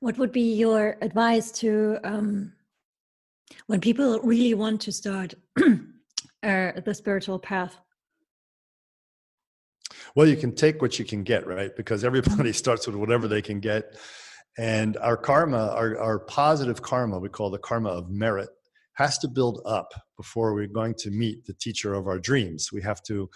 What 0.00 0.18
would 0.18 0.32
be 0.32 0.54
your 0.54 0.96
advice 1.00 1.50
to 1.52 1.98
um, 2.04 2.52
when 3.66 3.80
people 3.80 4.20
really 4.20 4.54
want 4.54 4.80
to 4.82 4.92
start 4.92 5.34
uh, 5.58 5.64
the 6.42 6.94
spiritual 6.94 7.38
path? 7.38 7.76
Well, 10.14 10.26
you 10.26 10.36
can 10.36 10.54
take 10.54 10.82
what 10.82 10.98
you 10.98 11.04
can 11.04 11.22
get, 11.22 11.46
right? 11.46 11.74
Because 11.74 12.04
everybody 12.04 12.52
starts 12.64 12.86
with 12.86 12.96
whatever 12.96 13.28
they 13.28 13.42
can 13.42 13.60
get. 13.60 13.96
And 14.58 14.96
our 14.98 15.16
karma, 15.16 15.68
our, 15.72 15.98
our 15.98 16.18
positive 16.20 16.80
karma, 16.80 17.18
we 17.18 17.28
call 17.28 17.50
the 17.50 17.58
karma 17.58 17.90
of 17.90 18.08
merit, 18.08 18.48
has 18.94 19.18
to 19.18 19.28
build 19.28 19.60
up 19.66 19.92
before 20.16 20.54
we're 20.54 20.66
going 20.66 20.94
to 20.94 21.10
meet 21.10 21.44
the 21.44 21.52
teacher 21.52 21.92
of 21.92 22.06
our 22.06 22.18
dreams. 22.18 22.70
We 22.72 22.80
have 22.82 23.02
to 23.04 23.28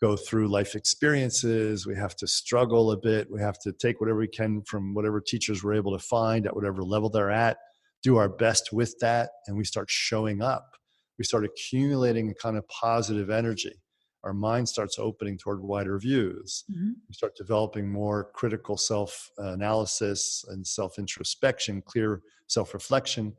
go 0.00 0.16
through 0.16 0.48
life 0.48 0.74
experiences. 0.74 1.86
We 1.86 1.96
have 1.96 2.14
to 2.16 2.26
struggle 2.26 2.92
a 2.92 2.96
bit. 2.96 3.30
We 3.30 3.40
have 3.40 3.58
to 3.60 3.72
take 3.72 4.00
whatever 4.00 4.18
we 4.18 4.28
can 4.28 4.62
from 4.62 4.94
whatever 4.94 5.20
teachers 5.20 5.64
we're 5.64 5.74
able 5.74 5.96
to 5.96 6.04
find 6.04 6.46
at 6.46 6.54
whatever 6.54 6.82
level 6.82 7.10
they're 7.10 7.30
at, 7.30 7.58
do 8.02 8.16
our 8.16 8.28
best 8.28 8.72
with 8.72 8.94
that, 9.00 9.30
and 9.46 9.56
we 9.56 9.64
start 9.64 9.90
showing 9.90 10.40
up. 10.40 10.76
We 11.18 11.24
start 11.24 11.44
accumulating 11.44 12.30
a 12.30 12.34
kind 12.34 12.56
of 12.56 12.66
positive 12.68 13.28
energy. 13.28 13.74
Our 14.22 14.32
mind 14.32 14.68
starts 14.68 14.98
opening 14.98 15.36
toward 15.36 15.62
wider 15.62 15.98
views. 15.98 16.64
Mm-hmm. 16.70 16.90
We 17.08 17.14
start 17.14 17.34
developing 17.36 17.90
more 17.90 18.30
critical 18.34 18.76
self 18.76 19.30
analysis 19.38 20.44
and 20.48 20.64
self 20.64 20.98
introspection, 20.98 21.82
clear 21.82 22.22
self 22.46 22.72
reflection. 22.72 23.34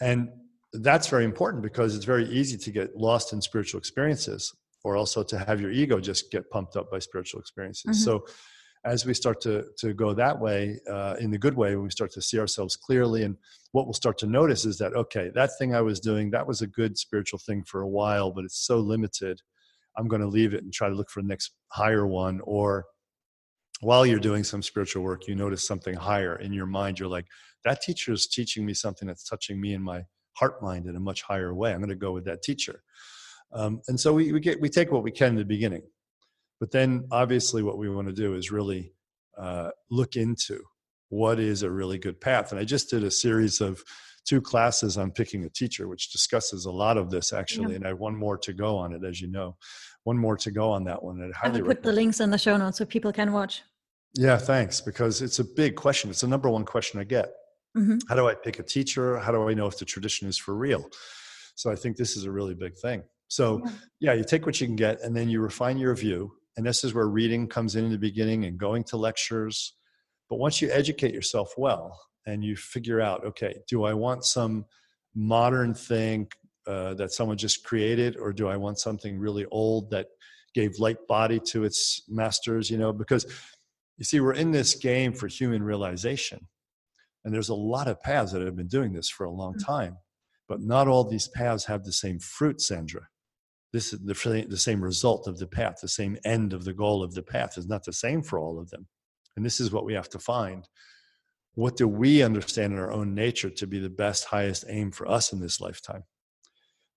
And 0.00 0.28
that's 0.72 1.08
very 1.08 1.24
important 1.24 1.62
because 1.62 1.94
it's 1.96 2.04
very 2.04 2.26
easy 2.28 2.56
to 2.58 2.70
get 2.70 2.96
lost 2.96 3.32
in 3.32 3.40
spiritual 3.40 3.78
experiences 3.78 4.54
or 4.86 4.96
also 4.96 5.24
to 5.24 5.36
have 5.36 5.60
your 5.60 5.72
ego 5.72 5.98
just 5.98 6.30
get 6.30 6.48
pumped 6.48 6.76
up 6.76 6.88
by 6.92 7.00
spiritual 7.00 7.40
experiences. 7.40 7.90
Mm-hmm. 7.90 8.04
So 8.04 8.24
as 8.84 9.04
we 9.04 9.12
start 9.12 9.40
to 9.40 9.64
to 9.78 9.92
go 9.92 10.14
that 10.14 10.38
way 10.38 10.78
uh, 10.88 11.16
in 11.18 11.32
the 11.32 11.38
good 11.38 11.56
way 11.56 11.74
when 11.74 11.82
we 11.82 11.90
start 11.90 12.12
to 12.12 12.22
see 12.22 12.38
ourselves 12.38 12.76
clearly. 12.76 13.24
And 13.24 13.36
what 13.72 13.86
we'll 13.86 13.94
start 13.94 14.16
to 14.18 14.28
notice 14.28 14.64
is 14.64 14.78
that 14.78 14.94
okay 14.94 15.30
that 15.34 15.50
thing 15.58 15.74
i 15.74 15.80
was 15.80 15.98
doing 15.98 16.30
that 16.30 16.46
was 16.46 16.62
a 16.62 16.68
good 16.68 16.96
spiritual 16.96 17.40
thing 17.44 17.64
for 17.64 17.80
a 17.82 17.88
while 17.88 18.30
but 18.30 18.44
it's 18.44 18.64
so 18.64 18.78
limited 18.78 19.42
i'm 19.98 20.08
going 20.08 20.22
to 20.22 20.28
leave 20.28 20.54
it 20.54 20.62
and 20.62 20.72
try 20.72 20.88
to 20.88 20.94
look 20.94 21.10
for 21.10 21.20
the 21.20 21.28
next 21.28 21.50
higher 21.68 22.06
one. 22.06 22.40
Or 22.44 22.84
while 23.80 24.06
you're 24.06 24.28
doing 24.30 24.44
some 24.44 24.62
spiritual 24.62 25.02
work 25.02 25.26
you 25.26 25.34
notice 25.34 25.66
something 25.66 25.96
higher 25.96 26.36
in 26.36 26.52
your 26.52 26.66
mind. 26.66 27.00
You're 27.00 27.16
like 27.18 27.26
that 27.64 27.82
teacher 27.82 28.12
is 28.12 28.28
teaching 28.28 28.64
me 28.64 28.72
something 28.72 29.08
that's 29.08 29.28
touching 29.28 29.60
me 29.60 29.74
in 29.74 29.82
my 29.82 30.04
heart 30.34 30.62
mind 30.62 30.86
in 30.86 30.94
a 30.96 31.00
much 31.00 31.22
higher 31.22 31.52
way. 31.54 31.72
I'm 31.72 31.80
going 31.80 31.88
to 31.88 32.06
go 32.06 32.12
with 32.12 32.26
that 32.26 32.42
teacher 32.42 32.82
um, 33.52 33.80
and 33.88 33.98
so 33.98 34.12
we, 34.12 34.32
we 34.32 34.40
get 34.40 34.60
we 34.60 34.68
take 34.68 34.92
what 34.92 35.02
we 35.02 35.10
can 35.10 35.28
in 35.30 35.36
the 35.36 35.44
beginning, 35.44 35.82
but 36.60 36.70
then 36.70 37.06
obviously 37.10 37.62
what 37.62 37.78
we 37.78 37.88
want 37.88 38.08
to 38.08 38.14
do 38.14 38.34
is 38.34 38.50
really 38.50 38.92
uh, 39.38 39.70
look 39.90 40.16
into 40.16 40.60
what 41.08 41.38
is 41.38 41.62
a 41.62 41.70
really 41.70 41.98
good 41.98 42.20
path. 42.20 42.50
And 42.50 42.60
I 42.60 42.64
just 42.64 42.90
did 42.90 43.04
a 43.04 43.10
series 43.10 43.60
of 43.60 43.82
two 44.26 44.40
classes 44.40 44.98
on 44.98 45.12
picking 45.12 45.44
a 45.44 45.48
teacher, 45.48 45.88
which 45.88 46.10
discusses 46.10 46.64
a 46.64 46.70
lot 46.70 46.96
of 46.96 47.10
this 47.10 47.32
actually. 47.32 47.70
Yeah. 47.70 47.76
And 47.76 47.84
I 47.84 47.88
have 47.88 47.98
one 47.98 48.16
more 48.16 48.36
to 48.38 48.52
go 48.52 48.76
on 48.76 48.92
it, 48.92 49.04
as 49.04 49.20
you 49.20 49.28
know, 49.28 49.56
one 50.04 50.18
more 50.18 50.36
to 50.36 50.50
go 50.50 50.70
on 50.70 50.84
that 50.84 51.02
one. 51.02 51.20
And 51.20 51.32
I 51.42 51.48
will 51.48 51.66
put 51.66 51.82
the 51.82 51.92
links 51.92 52.20
in 52.20 52.30
the 52.30 52.38
show 52.38 52.56
notes 52.56 52.78
so 52.78 52.84
people 52.84 53.12
can 53.12 53.32
watch. 53.32 53.62
Yeah, 54.14 54.36
thanks. 54.36 54.80
Because 54.80 55.22
it's 55.22 55.38
a 55.38 55.44
big 55.44 55.76
question. 55.76 56.10
It's 56.10 56.22
the 56.22 56.28
number 56.28 56.50
one 56.50 56.64
question 56.64 57.00
I 57.00 57.04
get. 57.04 57.30
Mm-hmm. 57.76 57.98
How 58.08 58.16
do 58.16 58.26
I 58.26 58.34
pick 58.34 58.58
a 58.58 58.62
teacher? 58.62 59.18
How 59.18 59.30
do 59.30 59.48
I 59.48 59.54
know 59.54 59.66
if 59.66 59.78
the 59.78 59.84
tradition 59.84 60.28
is 60.28 60.38
for 60.38 60.56
real? 60.56 60.88
So 61.54 61.70
I 61.70 61.76
think 61.76 61.96
this 61.96 62.16
is 62.16 62.24
a 62.24 62.30
really 62.30 62.54
big 62.54 62.74
thing. 62.76 63.02
So, 63.28 63.62
yeah. 64.00 64.12
you 64.12 64.24
take 64.24 64.46
what 64.46 64.60
you 64.60 64.66
can 64.66 64.76
get 64.76 65.00
and 65.02 65.16
then 65.16 65.28
you 65.28 65.40
refine 65.40 65.78
your 65.78 65.94
view. 65.94 66.32
And 66.56 66.64
this 66.64 66.84
is 66.84 66.94
where 66.94 67.08
reading 67.08 67.48
comes 67.48 67.76
in 67.76 67.84
in 67.84 67.92
the 67.92 67.98
beginning 67.98 68.44
and 68.44 68.58
going 68.58 68.84
to 68.84 68.96
lectures. 68.96 69.74
But 70.30 70.38
once 70.38 70.62
you 70.62 70.70
educate 70.70 71.12
yourself 71.12 71.52
well 71.56 71.98
and 72.24 72.42
you 72.42 72.56
figure 72.56 73.00
out, 73.00 73.24
okay, 73.24 73.60
do 73.68 73.84
I 73.84 73.94
want 73.94 74.24
some 74.24 74.64
modern 75.14 75.74
thing 75.74 76.28
uh, 76.66 76.94
that 76.94 77.12
someone 77.12 77.36
just 77.36 77.64
created, 77.64 78.16
or 78.16 78.32
do 78.32 78.48
I 78.48 78.56
want 78.56 78.78
something 78.78 79.18
really 79.18 79.44
old 79.46 79.90
that 79.90 80.06
gave 80.54 80.78
light 80.78 81.06
body 81.06 81.38
to 81.40 81.64
its 81.64 82.02
masters? 82.08 82.70
You 82.70 82.78
know, 82.78 82.92
because 82.92 83.26
you 83.98 84.04
see, 84.04 84.20
we're 84.20 84.32
in 84.32 84.50
this 84.50 84.74
game 84.74 85.12
for 85.12 85.28
human 85.28 85.62
realization. 85.62 86.48
And 87.24 87.34
there's 87.34 87.48
a 87.48 87.54
lot 87.54 87.88
of 87.88 88.02
paths 88.02 88.32
that 88.32 88.42
have 88.42 88.56
been 88.56 88.68
doing 88.68 88.92
this 88.92 89.10
for 89.10 89.24
a 89.24 89.30
long 89.30 89.54
mm. 89.54 89.66
time. 89.66 89.98
But 90.48 90.60
not 90.60 90.86
all 90.86 91.04
these 91.04 91.28
paths 91.28 91.64
have 91.64 91.84
the 91.84 91.92
same 91.92 92.20
fruit, 92.20 92.60
Sandra 92.60 93.08
this 93.72 93.92
is 93.92 94.00
the, 94.00 94.46
the 94.48 94.56
same 94.56 94.82
result 94.82 95.26
of 95.26 95.38
the 95.38 95.46
path 95.46 95.76
the 95.80 95.88
same 95.88 96.16
end 96.24 96.52
of 96.52 96.64
the 96.64 96.72
goal 96.72 97.02
of 97.02 97.14
the 97.14 97.22
path 97.22 97.58
is 97.58 97.66
not 97.66 97.84
the 97.84 97.92
same 97.92 98.22
for 98.22 98.38
all 98.38 98.58
of 98.58 98.70
them 98.70 98.86
and 99.36 99.44
this 99.44 99.60
is 99.60 99.72
what 99.72 99.84
we 99.84 99.94
have 99.94 100.08
to 100.08 100.18
find 100.18 100.68
what 101.54 101.76
do 101.76 101.88
we 101.88 102.22
understand 102.22 102.72
in 102.72 102.78
our 102.78 102.92
own 102.92 103.14
nature 103.14 103.50
to 103.50 103.66
be 103.66 103.78
the 103.78 103.88
best 103.88 104.26
highest 104.26 104.64
aim 104.68 104.90
for 104.90 105.08
us 105.08 105.32
in 105.32 105.40
this 105.40 105.60
lifetime 105.60 106.04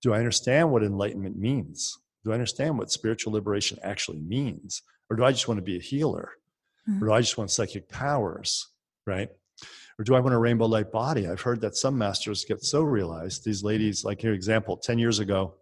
do 0.02 0.12
i 0.12 0.18
understand 0.18 0.70
what 0.70 0.82
enlightenment 0.82 1.36
means 1.36 1.98
do 2.24 2.30
i 2.30 2.34
understand 2.34 2.78
what 2.78 2.90
spiritual 2.90 3.32
liberation 3.32 3.78
actually 3.82 4.20
means 4.20 4.82
or 5.08 5.16
do 5.16 5.24
i 5.24 5.32
just 5.32 5.48
want 5.48 5.58
to 5.58 5.62
be 5.62 5.76
a 5.76 5.82
healer 5.82 6.32
mm-hmm. 6.88 7.02
or 7.02 7.08
do 7.08 7.12
i 7.12 7.20
just 7.20 7.38
want 7.38 7.50
psychic 7.50 7.88
powers 7.88 8.68
right 9.06 9.30
or 10.00 10.02
do 10.02 10.14
I 10.14 10.20
want 10.20 10.34
a 10.34 10.38
rainbow 10.38 10.64
light 10.64 10.90
body? 10.90 11.28
I've 11.28 11.42
heard 11.42 11.60
that 11.60 11.76
some 11.76 11.98
masters 11.98 12.46
get 12.46 12.64
so 12.64 12.80
realized. 12.80 13.44
These 13.44 13.62
ladies, 13.62 14.02
like 14.02 14.22
your 14.22 14.32
example, 14.32 14.78
10 14.78 14.98
years 14.98 15.18
ago, 15.18 15.56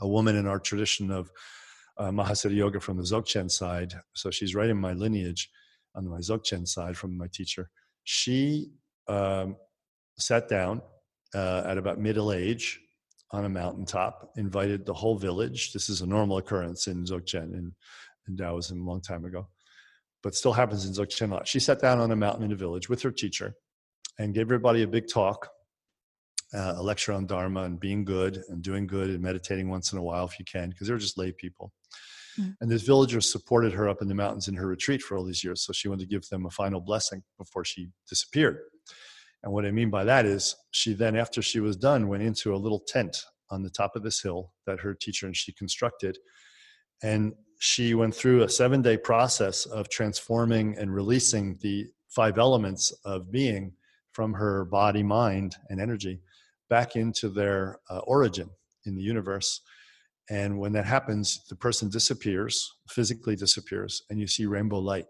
a 0.00 0.08
woman 0.08 0.36
in 0.36 0.46
our 0.46 0.58
tradition 0.58 1.10
of 1.10 1.30
uh, 1.98 2.12
Yoga 2.44 2.80
from 2.80 2.96
the 2.96 3.02
Dzogchen 3.02 3.50
side. 3.50 3.94
So 4.14 4.30
she's 4.30 4.54
right 4.54 4.68
in 4.68 4.76
my 4.76 4.92
lineage 4.92 5.50
on 5.94 6.08
my 6.08 6.18
Dzogchen 6.18 6.68
side 6.68 6.96
from 6.96 7.16
my 7.16 7.26
teacher. 7.32 7.70
She 8.04 8.72
um, 9.08 9.56
sat 10.18 10.48
down 10.48 10.82
uh, 11.34 11.62
at 11.66 11.78
about 11.78 11.98
middle 11.98 12.32
age 12.32 12.80
on 13.32 13.44
a 13.44 13.48
mountaintop, 13.48 14.30
invited 14.36 14.86
the 14.86 14.94
whole 14.94 15.16
village. 15.16 15.72
This 15.72 15.88
is 15.88 16.00
a 16.00 16.06
normal 16.06 16.38
occurrence 16.38 16.86
in 16.86 17.04
Dzogchen 17.04 17.52
in, 17.54 17.74
in 18.28 18.36
Taoism 18.36 18.80
a 18.80 18.88
long 18.88 19.00
time 19.00 19.24
ago, 19.24 19.48
but 20.22 20.34
still 20.34 20.52
happens 20.52 20.84
in 20.84 20.92
Dzogchen 20.92 21.30
a 21.30 21.34
lot. 21.34 21.48
She 21.48 21.60
sat 21.60 21.80
down 21.80 21.98
on 21.98 22.12
a 22.12 22.16
mountain 22.16 22.44
in 22.44 22.52
a 22.52 22.56
village 22.56 22.88
with 22.88 23.02
her 23.02 23.10
teacher 23.10 23.54
and 24.18 24.34
gave 24.34 24.42
everybody 24.42 24.82
a 24.82 24.88
big 24.88 25.08
talk 25.08 25.50
uh, 26.54 26.74
a 26.76 26.82
lecture 26.82 27.12
on 27.12 27.26
Dharma 27.26 27.62
and 27.62 27.80
being 27.80 28.04
good 28.04 28.42
and 28.48 28.62
doing 28.62 28.86
good 28.86 29.10
and 29.10 29.20
meditating 29.20 29.68
once 29.68 29.92
in 29.92 29.98
a 29.98 30.02
while 30.02 30.24
if 30.24 30.38
you 30.38 30.44
can, 30.44 30.70
because 30.70 30.88
they're 30.88 30.98
just 30.98 31.18
lay 31.18 31.32
people. 31.32 31.72
Mm. 32.38 32.56
And 32.60 32.70
this 32.70 32.82
villager 32.82 33.20
supported 33.20 33.72
her 33.72 33.88
up 33.88 34.02
in 34.02 34.08
the 34.08 34.14
mountains 34.14 34.48
in 34.48 34.54
her 34.54 34.66
retreat 34.66 35.02
for 35.02 35.16
all 35.16 35.24
these 35.24 35.42
years. 35.42 35.62
So 35.62 35.72
she 35.72 35.88
wanted 35.88 36.08
to 36.08 36.14
give 36.14 36.28
them 36.28 36.46
a 36.46 36.50
final 36.50 36.80
blessing 36.80 37.22
before 37.38 37.64
she 37.64 37.88
disappeared. 38.08 38.58
And 39.42 39.52
what 39.52 39.64
I 39.64 39.70
mean 39.70 39.90
by 39.90 40.04
that 40.04 40.26
is 40.26 40.56
she 40.70 40.92
then, 40.92 41.16
after 41.16 41.42
she 41.42 41.60
was 41.60 41.76
done, 41.76 42.08
went 42.08 42.22
into 42.22 42.54
a 42.54 42.56
little 42.56 42.80
tent 42.80 43.24
on 43.50 43.62
the 43.62 43.70
top 43.70 43.94
of 43.94 44.02
this 44.02 44.20
hill 44.20 44.52
that 44.66 44.80
her 44.80 44.94
teacher 44.94 45.26
and 45.26 45.36
she 45.36 45.52
constructed. 45.52 46.18
And 47.02 47.34
she 47.58 47.94
went 47.94 48.14
through 48.14 48.42
a 48.42 48.48
seven 48.48 48.82
day 48.82 48.96
process 48.96 49.66
of 49.66 49.88
transforming 49.88 50.76
and 50.78 50.92
releasing 50.92 51.58
the 51.60 51.86
five 52.08 52.38
elements 52.38 52.92
of 53.04 53.30
being 53.30 53.72
from 54.12 54.32
her 54.32 54.64
body, 54.64 55.02
mind, 55.02 55.56
and 55.68 55.80
energy 55.80 56.20
back 56.68 56.96
into 56.96 57.28
their 57.28 57.78
uh, 57.90 57.98
origin 58.00 58.50
in 58.86 58.94
the 58.94 59.02
universe. 59.02 59.60
And 60.28 60.58
when 60.58 60.72
that 60.72 60.86
happens, 60.86 61.44
the 61.48 61.56
person 61.56 61.88
disappears, 61.88 62.72
physically 62.88 63.36
disappears, 63.36 64.02
and 64.10 64.18
you 64.18 64.26
see 64.26 64.46
rainbow 64.46 64.78
light. 64.78 65.06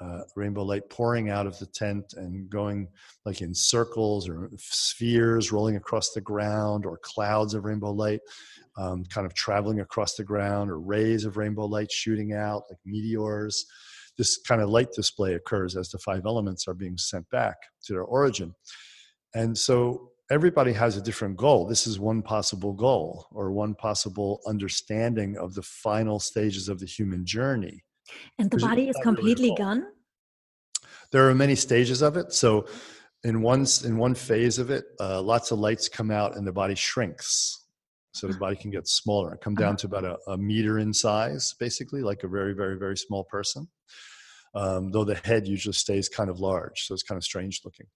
Uh, 0.00 0.20
rainbow 0.36 0.62
light 0.62 0.88
pouring 0.90 1.28
out 1.28 1.44
of 1.44 1.58
the 1.58 1.66
tent 1.66 2.14
and 2.16 2.48
going 2.48 2.86
like 3.26 3.40
in 3.40 3.52
circles 3.52 4.28
or 4.28 4.48
spheres 4.56 5.50
rolling 5.50 5.74
across 5.74 6.12
the 6.12 6.20
ground 6.20 6.86
or 6.86 7.00
clouds 7.02 7.52
of 7.52 7.64
rainbow 7.64 7.90
light 7.90 8.20
um, 8.76 9.04
kind 9.06 9.26
of 9.26 9.34
traveling 9.34 9.80
across 9.80 10.14
the 10.14 10.22
ground 10.22 10.70
or 10.70 10.78
rays 10.78 11.24
of 11.24 11.36
rainbow 11.36 11.66
light 11.66 11.90
shooting 11.90 12.32
out 12.32 12.62
like 12.70 12.78
meteors 12.86 13.66
this 14.16 14.38
kind 14.38 14.62
of 14.62 14.68
light 14.68 14.92
display 14.92 15.34
occurs 15.34 15.76
as 15.76 15.88
the 15.88 15.98
five 15.98 16.26
elements 16.26 16.68
are 16.68 16.74
being 16.74 16.96
sent 16.96 17.28
back 17.30 17.56
to 17.82 17.92
their 17.92 18.04
origin 18.04 18.54
and 19.34 19.58
so 19.58 20.12
everybody 20.30 20.72
has 20.72 20.96
a 20.96 21.02
different 21.02 21.36
goal. 21.36 21.66
This 21.66 21.86
is 21.86 21.98
one 21.98 22.22
possible 22.22 22.72
goal 22.72 23.26
or 23.32 23.50
one 23.52 23.74
possible 23.74 24.40
understanding 24.46 25.36
of 25.36 25.54
the 25.54 25.62
final 25.62 26.20
stages 26.20 26.68
of 26.68 26.80
the 26.80 26.86
human 26.86 27.24
journey. 27.24 27.84
And 28.38 28.50
the 28.50 28.58
body 28.58 28.88
is 28.88 28.96
completely 29.02 29.54
gone? 29.56 29.86
There 31.12 31.28
are 31.28 31.34
many 31.34 31.54
stages 31.54 32.02
of 32.02 32.16
it. 32.16 32.32
So 32.32 32.66
in 33.24 33.42
one 33.42 33.66
in 33.84 33.96
one 33.96 34.14
phase 34.14 34.58
of 34.58 34.70
it, 34.70 34.84
uh, 35.00 35.20
lots 35.22 35.50
of 35.50 35.58
lights 35.58 35.88
come 35.88 36.10
out 36.10 36.36
and 36.36 36.46
the 36.46 36.52
body 36.52 36.74
shrinks. 36.74 37.64
so 38.12 38.26
the 38.26 38.38
body 38.38 38.56
can 38.56 38.70
get 38.70 38.88
smaller 38.88 39.32
and 39.32 39.40
come 39.40 39.54
down 39.54 39.76
to 39.76 39.86
about 39.86 40.04
a, 40.04 40.18
a, 40.28 40.36
meter 40.36 40.78
in 40.78 40.92
size, 40.92 41.54
basically, 41.60 42.02
like 42.02 42.24
a 42.24 42.28
very, 42.28 42.52
very, 42.52 42.76
very 42.76 42.96
small 42.96 43.24
person. 43.24 43.68
Um, 44.54 44.90
though 44.90 45.04
the 45.04 45.14
head 45.14 45.46
usually 45.46 45.74
stays 45.74 46.08
kind 46.08 46.30
of 46.30 46.40
large, 46.40 46.86
so 46.86 46.94
it's 46.94 47.02
kind 47.02 47.18
of 47.18 47.24
strange 47.24 47.60
looking. 47.64 47.86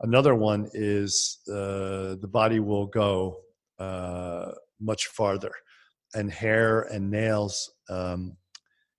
Another 0.00 0.34
one 0.34 0.68
is 0.74 1.38
uh, 1.48 2.16
the 2.20 2.28
body 2.30 2.60
will 2.60 2.86
go 2.86 3.38
uh, 3.78 4.52
much 4.80 5.06
farther, 5.06 5.52
and 6.14 6.30
hair 6.30 6.82
and 6.82 7.10
nails, 7.10 7.70
um, 7.88 8.36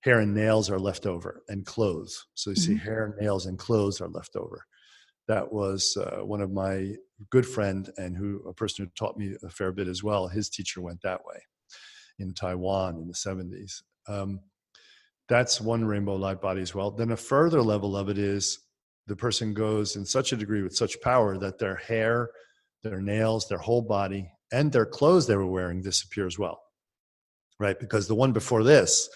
hair 0.02 0.20
and 0.20 0.34
nails 0.34 0.70
are 0.70 0.80
left 0.80 1.06
over, 1.06 1.44
and 1.50 1.66
clothes. 1.66 2.26
So 2.34 2.52
you 2.52 2.56
see, 2.56 2.74
mm-hmm. 2.74 2.86
hair, 2.86 3.16
nails, 3.20 3.46
and 3.46 3.60
clothes 3.60 4.02
are 4.02 4.10
left 4.10 4.36
over. 4.36 4.66
That 5.28 5.52
was 5.52 5.98
uh, 5.98 6.24
one 6.26 6.42
of 6.42 6.52
my 6.52 6.94
good 7.30 7.46
friend 7.46 7.90
and 7.98 8.16
who 8.16 8.42
a 8.48 8.54
person 8.54 8.86
who 8.86 8.92
taught 8.96 9.18
me 9.18 9.36
a 9.44 9.50
fair 9.50 9.72
bit 9.72 9.88
as 9.88 10.04
well. 10.04 10.28
His 10.28 10.50
teacher 10.50 10.82
went 10.82 11.02
that 11.04 11.22
way 11.26 11.42
in 12.20 12.34
Taiwan 12.34 12.98
in 12.98 13.08
the 13.08 13.14
70s. 13.14 13.82
Um, 14.08 14.40
that's 15.30 15.60
one 15.60 15.86
rainbow 15.86 16.16
light 16.16 16.42
body 16.42 16.62
as 16.62 16.74
well. 16.74 16.92
Then 16.92 17.12
a 17.12 17.18
further 17.18 17.62
level 17.62 17.98
of 17.98 18.10
it 18.10 18.18
is 18.18 18.60
the 19.08 19.16
person 19.16 19.54
goes 19.54 19.96
in 19.96 20.06
such 20.06 20.34
a 20.34 20.38
degree 20.38 20.62
with 20.62 20.76
such 20.76 21.02
power 21.02 21.38
that 21.38 21.60
their 21.60 21.76
hair, 21.76 22.30
their 22.84 23.02
nails, 23.02 23.48
their 23.48 23.58
whole 23.58 23.82
body, 23.82 24.30
and 24.52 24.72
their 24.72 24.86
clothes 24.86 25.28
they 25.28 25.36
were 25.36 25.46
wearing 25.48 25.82
disappear 25.82 26.28
as 26.28 26.38
well. 26.38 26.60
Right? 27.60 27.80
Because 27.80 28.08
the 28.08 28.16
one 28.16 28.34
before 28.34 28.64
this, 28.64 29.10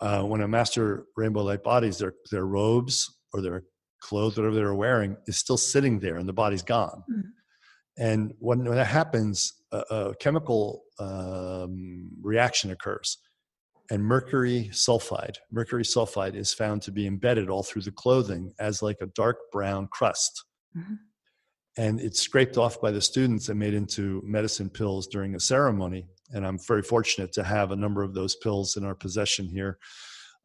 uh, 0.00 0.22
when 0.22 0.40
a 0.40 0.48
master 0.48 1.04
rainbow 1.16 1.42
light 1.42 1.62
bodies, 1.62 1.98
their 1.98 2.14
their 2.30 2.46
robes 2.46 3.10
or 3.32 3.40
their 3.40 3.64
clothes, 4.00 4.36
whatever 4.36 4.54
they 4.54 4.62
were 4.62 4.74
wearing, 4.74 5.16
is 5.26 5.36
still 5.36 5.56
sitting 5.56 5.98
there 5.98 6.16
and 6.16 6.28
the 6.28 6.32
body's 6.32 6.62
gone. 6.62 7.02
Mm. 7.10 7.22
And 7.98 8.34
when, 8.38 8.64
when 8.64 8.76
that 8.76 8.86
happens, 8.86 9.52
a, 9.70 9.78
a 9.90 10.14
chemical 10.16 10.82
um, 10.98 12.10
reaction 12.22 12.70
occurs. 12.70 13.18
And 13.92 14.02
mercury 14.02 14.70
sulfide, 14.72 15.36
mercury 15.50 15.82
sulfide 15.82 16.34
is 16.34 16.54
found 16.54 16.80
to 16.80 16.90
be 16.90 17.06
embedded 17.06 17.50
all 17.50 17.62
through 17.62 17.82
the 17.82 17.92
clothing 17.92 18.54
as 18.58 18.80
like 18.80 18.96
a 19.02 19.06
dark 19.08 19.36
brown 19.52 19.86
crust. 19.92 20.44
Mm-hmm. 20.74 20.94
And 21.76 22.00
it's 22.00 22.18
scraped 22.18 22.56
off 22.56 22.80
by 22.80 22.90
the 22.90 23.02
students 23.02 23.50
and 23.50 23.60
made 23.60 23.74
into 23.74 24.22
medicine 24.24 24.70
pills 24.70 25.08
during 25.08 25.34
a 25.34 25.40
ceremony. 25.40 26.06
And 26.32 26.46
I'm 26.46 26.58
very 26.58 26.80
fortunate 26.82 27.32
to 27.34 27.44
have 27.44 27.70
a 27.70 27.76
number 27.76 28.02
of 28.02 28.14
those 28.14 28.34
pills 28.36 28.78
in 28.78 28.84
our 28.86 28.94
possession 28.94 29.46
here 29.46 29.76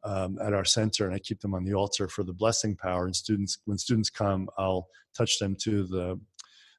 um, 0.04 0.38
at 0.44 0.52
our 0.52 0.66
center, 0.66 1.06
and 1.06 1.14
I 1.14 1.18
keep 1.18 1.40
them 1.40 1.54
on 1.54 1.64
the 1.64 1.72
altar 1.72 2.06
for 2.06 2.24
the 2.24 2.34
blessing 2.34 2.76
power. 2.76 3.06
And 3.06 3.16
students, 3.16 3.60
when 3.64 3.78
students 3.78 4.10
come, 4.10 4.50
I'll 4.58 4.88
touch 5.16 5.38
them 5.38 5.56
to 5.62 5.84
the 5.84 6.20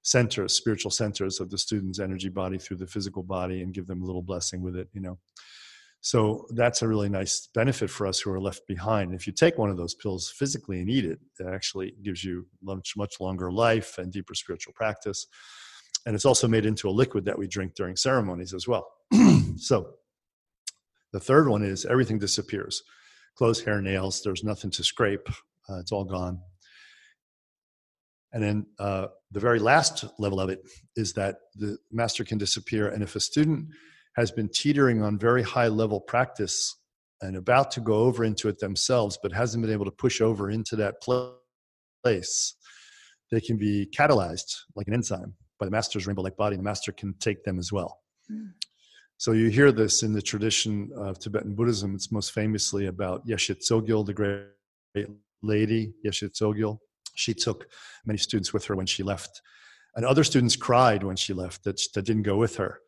centers, 0.04 0.54
spiritual 0.54 0.92
centers 0.92 1.40
of 1.40 1.50
the 1.50 1.58
student's 1.58 2.00
energy 2.00 2.30
body 2.30 2.60
through 2.60 2.78
the 2.78 2.86
physical 2.86 3.24
body, 3.24 3.64
and 3.64 3.74
give 3.74 3.88
them 3.88 4.04
a 4.04 4.06
little 4.06 4.22
blessing 4.22 4.62
with 4.62 4.76
it. 4.76 4.88
You 4.94 5.02
know, 5.02 5.18
so 6.02 6.46
that's 6.52 6.82
a 6.82 6.88
really 6.88 7.10
nice 7.10 7.50
benefit 7.54 7.90
for 7.90 8.08
us 8.08 8.20
who 8.20 8.32
are 8.32 8.40
left 8.40 8.62
behind. 8.68 9.14
If 9.14 9.28
you 9.28 9.34
take 9.34 9.58
one 9.58 9.70
of 9.70 9.78
those 9.78 9.96
pills 9.96 10.30
physically 10.30 10.80
and 10.80 10.90
eat 10.90 11.06
it, 11.06 11.20
it 11.40 11.48
actually 11.48 11.94
gives 12.04 12.24
you 12.24 12.48
much 12.62 12.94
much 12.96 13.20
longer 13.20 13.52
life 13.52 13.98
and 13.98 14.12
deeper 14.12 14.34
spiritual 14.34 14.74
practice. 14.74 15.28
And 16.06 16.16
it's 16.16 16.26
also 16.26 16.48
made 16.48 16.66
into 16.66 16.88
a 16.88 16.92
liquid 16.92 17.26
that 17.26 17.38
we 17.38 17.48
drink 17.48 17.76
during 17.76 17.98
ceremonies 17.98 18.54
as 18.54 18.68
well. 18.68 18.88
so 19.58 19.92
the 21.12 21.20
third 21.20 21.50
one 21.50 21.64
is 21.64 21.86
everything 21.86 22.20
disappears 22.20 22.82
clothes, 23.36 23.62
hair, 23.62 23.82
nails. 23.82 24.22
There's 24.22 24.44
nothing 24.44 24.70
to 24.72 24.84
scrape. 24.84 25.30
Uh, 25.70 25.80
it's 25.80 25.94
all 25.94 26.04
gone. 26.04 26.42
And 28.34 28.44
then 28.44 28.66
uh, 28.78 29.08
the 29.32 29.40
very 29.40 29.60
last 29.60 30.04
level 30.20 30.40
of 30.40 30.50
it 30.50 30.62
is 30.96 31.14
that 31.14 31.38
the 31.56 31.78
master 31.92 32.26
can 32.26 32.38
disappear. 32.38 32.90
And 32.90 33.02
if 33.02 33.16
a 33.16 33.20
student 33.20 33.70
has 34.20 34.32
been 34.32 34.50
teetering 34.50 35.02
on 35.02 35.18
very 35.18 35.42
high 35.42 35.70
level 35.70 36.02
practice 36.02 36.76
and 37.22 37.38
about 37.38 37.72
to 37.72 37.80
go 37.80 37.96
over 37.96 38.26
into 38.26 38.50
it 38.50 38.60
themselves, 38.60 39.18
but 39.22 39.32
hasn't 39.32 39.62
been 39.62 39.72
able 39.72 39.86
to 39.86 39.92
push 39.92 40.20
over 40.20 40.52
into 40.52 40.76
that 40.76 40.96
place, 42.04 42.56
they 43.32 43.40
can 43.40 43.58
be 43.58 43.88
catalyzed 43.98 44.54
like 44.76 44.88
an 44.88 44.94
enzyme 44.94 45.36
by 45.58 45.66
the 45.66 45.72
master's 45.72 46.06
rainbow 46.06 46.22
like 46.22 46.36
body. 46.36 46.58
The 46.58 46.64
master 46.64 46.92
can 46.92 47.14
take 47.20 47.44
them 47.44 47.60
as 47.60 47.72
well. 47.72 48.00
Mm. 48.30 48.52
So 49.18 49.32
you 49.32 49.50
hear 49.50 49.72
this 49.72 50.04
in 50.04 50.14
the 50.14 50.22
tradition 50.22 50.92
of 50.98 51.20
Tibetan 51.20 51.56
Buddhism. 51.56 51.96
It's 51.96 52.12
most 52.12 52.32
famously 52.34 52.88
about 52.88 53.26
Yeshe 53.26 53.56
Tsogyal, 53.56 54.06
the 54.06 54.14
great 54.14 55.08
lady, 55.42 55.94
Yeshe 56.06 56.30
Tsogyal. 56.30 56.80
She 57.16 57.34
took 57.34 57.68
many 58.06 58.18
students 58.18 58.54
with 58.54 58.66
her 58.66 58.76
when 58.76 58.86
she 58.86 59.04
left. 59.04 59.42
And 59.96 60.06
other 60.06 60.24
students 60.24 60.56
cried 60.56 61.04
when 61.04 61.16
she 61.16 61.34
left 61.34 61.64
that, 61.64 61.82
that 61.96 62.06
didn't 62.06 62.24
go 62.24 62.38
with 62.38 62.58
her. 62.58 62.80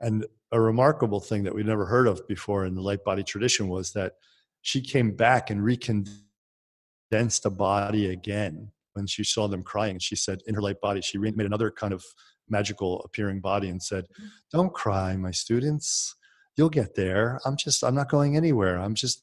And 0.00 0.26
a 0.52 0.60
remarkable 0.60 1.20
thing 1.20 1.44
that 1.44 1.54
we'd 1.54 1.66
never 1.66 1.86
heard 1.86 2.06
of 2.06 2.26
before 2.26 2.64
in 2.66 2.74
the 2.74 2.80
light 2.80 3.04
body 3.04 3.22
tradition 3.22 3.68
was 3.68 3.92
that 3.92 4.14
she 4.62 4.80
came 4.80 5.14
back 5.14 5.50
and 5.50 5.60
recondensed 5.60 7.42
the 7.42 7.50
body 7.50 8.10
again 8.10 8.72
when 8.94 9.06
she 9.06 9.24
saw 9.24 9.46
them 9.46 9.62
crying. 9.62 9.98
She 9.98 10.16
said 10.16 10.40
in 10.46 10.54
her 10.54 10.62
light 10.62 10.80
body, 10.80 11.00
she 11.00 11.18
made 11.18 11.38
another 11.38 11.70
kind 11.70 11.92
of 11.92 12.04
magical 12.48 13.00
appearing 13.02 13.40
body 13.40 13.68
and 13.68 13.82
said, 13.82 14.04
mm-hmm. 14.04 14.26
Don't 14.52 14.74
cry, 14.74 15.16
my 15.16 15.30
students. 15.30 16.16
You'll 16.56 16.70
get 16.70 16.94
there. 16.94 17.40
I'm 17.44 17.56
just, 17.56 17.84
I'm 17.84 17.94
not 17.94 18.10
going 18.10 18.36
anywhere. 18.36 18.78
I'm 18.78 18.94
just 18.94 19.22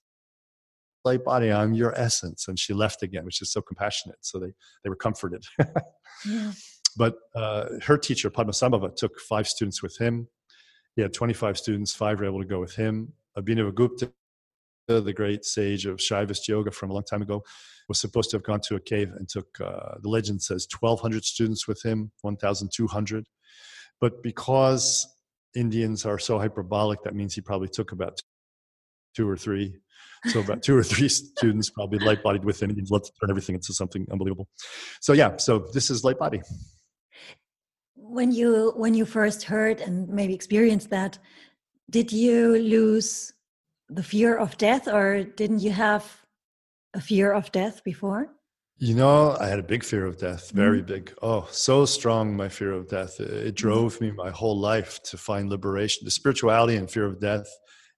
light 1.04 1.24
body. 1.24 1.52
I'm 1.52 1.74
your 1.74 1.98
essence. 2.00 2.48
And 2.48 2.58
she 2.58 2.74
left 2.74 3.04
again, 3.04 3.26
which 3.26 3.42
is 3.42 3.52
so 3.52 3.62
compassionate. 3.62 4.18
So 4.22 4.40
they, 4.40 4.54
they 4.84 4.90
were 4.90 4.96
comforted. 4.96 5.44
yeah. 6.26 6.52
But 6.96 7.16
uh, 7.36 7.66
her 7.84 7.98
teacher, 7.98 8.32
Padmasambhava, 8.32 8.96
took 8.96 9.20
five 9.20 9.48
students 9.48 9.84
with 9.84 9.98
him. 9.98 10.28
He 10.98 11.04
had 11.04 11.14
25 11.14 11.60
students, 11.60 11.94
five 11.94 12.20
were 12.20 12.26
able 12.26 12.42
to 12.42 12.48
go 12.48 12.60
with 12.60 12.76
him. 12.76 13.14
Abhinavagupta, 13.38 14.12
the 14.88 15.14
great 15.14 15.46
sage 15.46 15.86
of 15.86 15.98
Shaivist 15.98 16.48
yoga 16.48 16.72
from 16.72 16.90
a 16.90 16.94
long 16.94 17.04
time 17.04 17.22
ago, 17.22 17.44
was 17.88 18.00
supposed 18.00 18.32
to 18.32 18.38
have 18.38 18.44
gone 18.44 18.62
to 18.62 18.76
a 18.76 18.80
cave 18.80 19.12
and 19.16 19.30
took, 19.30 19.46
uh, 19.62 20.00
the 20.02 20.10
legend 20.10 20.42
says, 20.42 20.68
1,200 20.80 21.24
students 21.24 21.68
with 21.68 21.86
him, 21.86 22.12
1,200. 22.22 23.26
But 24.02 24.24
because 24.24 25.08
Indians 25.56 26.04
are 26.04 26.18
so 26.18 26.40
hyperbolic, 26.40 27.04
that 27.04 27.14
means 27.14 27.36
he 27.36 27.42
probably 27.42 27.70
took 27.70 27.92
about 27.92 28.20
two 29.16 29.30
or 29.30 29.38
three. 29.38 29.76
So 30.26 30.40
about 30.40 30.64
two 30.64 30.76
or 30.76 30.84
three 30.84 31.10
students 31.38 31.70
probably 31.70 32.00
light 32.00 32.24
bodied 32.24 32.44
with 32.44 32.60
him. 32.64 32.72
Indians 32.72 32.90
love 32.90 33.04
to 33.04 33.12
turn 33.22 33.30
everything 33.30 33.54
into 33.54 33.72
something 33.72 34.08
unbelievable. 34.12 34.48
So 35.02 35.14
yeah, 35.14 35.38
so 35.38 35.60
this 35.74 35.92
is 35.92 36.04
light 36.04 36.18
body. 36.18 36.42
When 38.10 38.32
you 38.32 38.74
when 38.76 38.94
you 38.94 39.06
first 39.06 39.44
heard 39.44 39.82
and 39.82 40.08
maybe 40.08 40.34
experienced 40.34 40.90
that, 40.92 41.18
did 41.90 42.12
you 42.12 42.58
lose 42.58 43.34
the 43.90 44.04
fear 44.04 44.38
of 44.38 44.58
death, 44.58 44.88
or 44.88 45.24
didn't 45.24 45.60
you 45.60 45.72
have 45.72 46.04
a 46.94 47.02
fear 47.02 47.32
of 47.32 47.52
death 47.52 47.84
before? 47.84 48.30
You 48.80 48.94
know, 48.94 49.36
I 49.40 49.48
had 49.48 49.58
a 49.58 49.64
big 49.64 49.84
fear 49.84 50.06
of 50.06 50.18
death, 50.18 50.52
very 50.52 50.84
mm. 50.84 50.88
big. 50.88 51.14
Oh, 51.22 51.48
so 51.52 51.86
strong, 51.86 52.36
my 52.36 52.48
fear 52.48 52.74
of 52.74 52.88
death. 52.88 53.20
It, 53.20 53.30
it 53.32 53.54
mm. 53.54 53.58
drove 53.58 54.00
me 54.00 54.12
my 54.12 54.30
whole 54.30 54.58
life 54.60 55.02
to 55.04 55.18
find 55.18 55.50
liberation. 55.50 56.06
The 56.06 56.12
spirituality 56.12 56.76
and 56.76 56.90
fear 56.90 57.06
of 57.06 57.20
death 57.20 57.48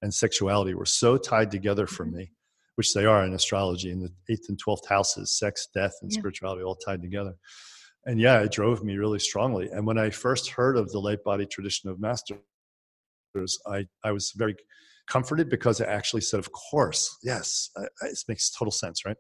and 0.02 0.14
sexuality 0.14 0.74
were 0.74 0.86
so 0.86 1.18
tied 1.18 1.52
together 1.52 1.86
for 1.86 2.06
mm-hmm. 2.06 2.18
me, 2.18 2.32
which 2.76 2.94
they 2.94 3.06
are 3.06 3.26
in 3.26 3.34
astrology, 3.34 3.92
in 3.92 4.00
the 4.00 4.10
eighth 4.30 4.48
and 4.48 4.58
12th 4.64 4.88
houses, 4.88 5.38
sex, 5.38 5.68
death, 5.74 5.94
and 6.02 6.12
yeah. 6.12 6.20
spirituality 6.20 6.64
all 6.64 6.76
tied 6.76 7.02
together. 7.02 7.34
And 8.10 8.20
yeah, 8.20 8.42
it 8.42 8.52
drove 8.52 8.84
me 8.84 8.98
really 8.98 9.20
strongly. 9.20 9.70
And 9.70 9.86
when 9.86 10.00
I 10.00 10.10
first 10.10 10.50
heard 10.50 10.78
of 10.78 10.92
the 10.92 10.98
light 10.98 11.24
body 11.24 11.46
tradition 11.46 11.92
of 11.92 12.00
masters, 12.00 12.40
I, 13.68 13.86
I 14.04 14.12
was 14.12 14.34
very 14.36 14.56
comforted 15.08 15.48
because 15.48 15.80
I 15.80 15.86
actually 15.86 16.22
said, 16.22 16.40
"Of 16.40 16.52
course, 16.52 17.20
yes, 17.22 17.70
I, 17.78 17.82
I, 18.02 18.08
it 18.08 18.18
makes 18.28 18.50
total 18.50 18.72
sense, 18.72 19.06
right?" 19.06 19.18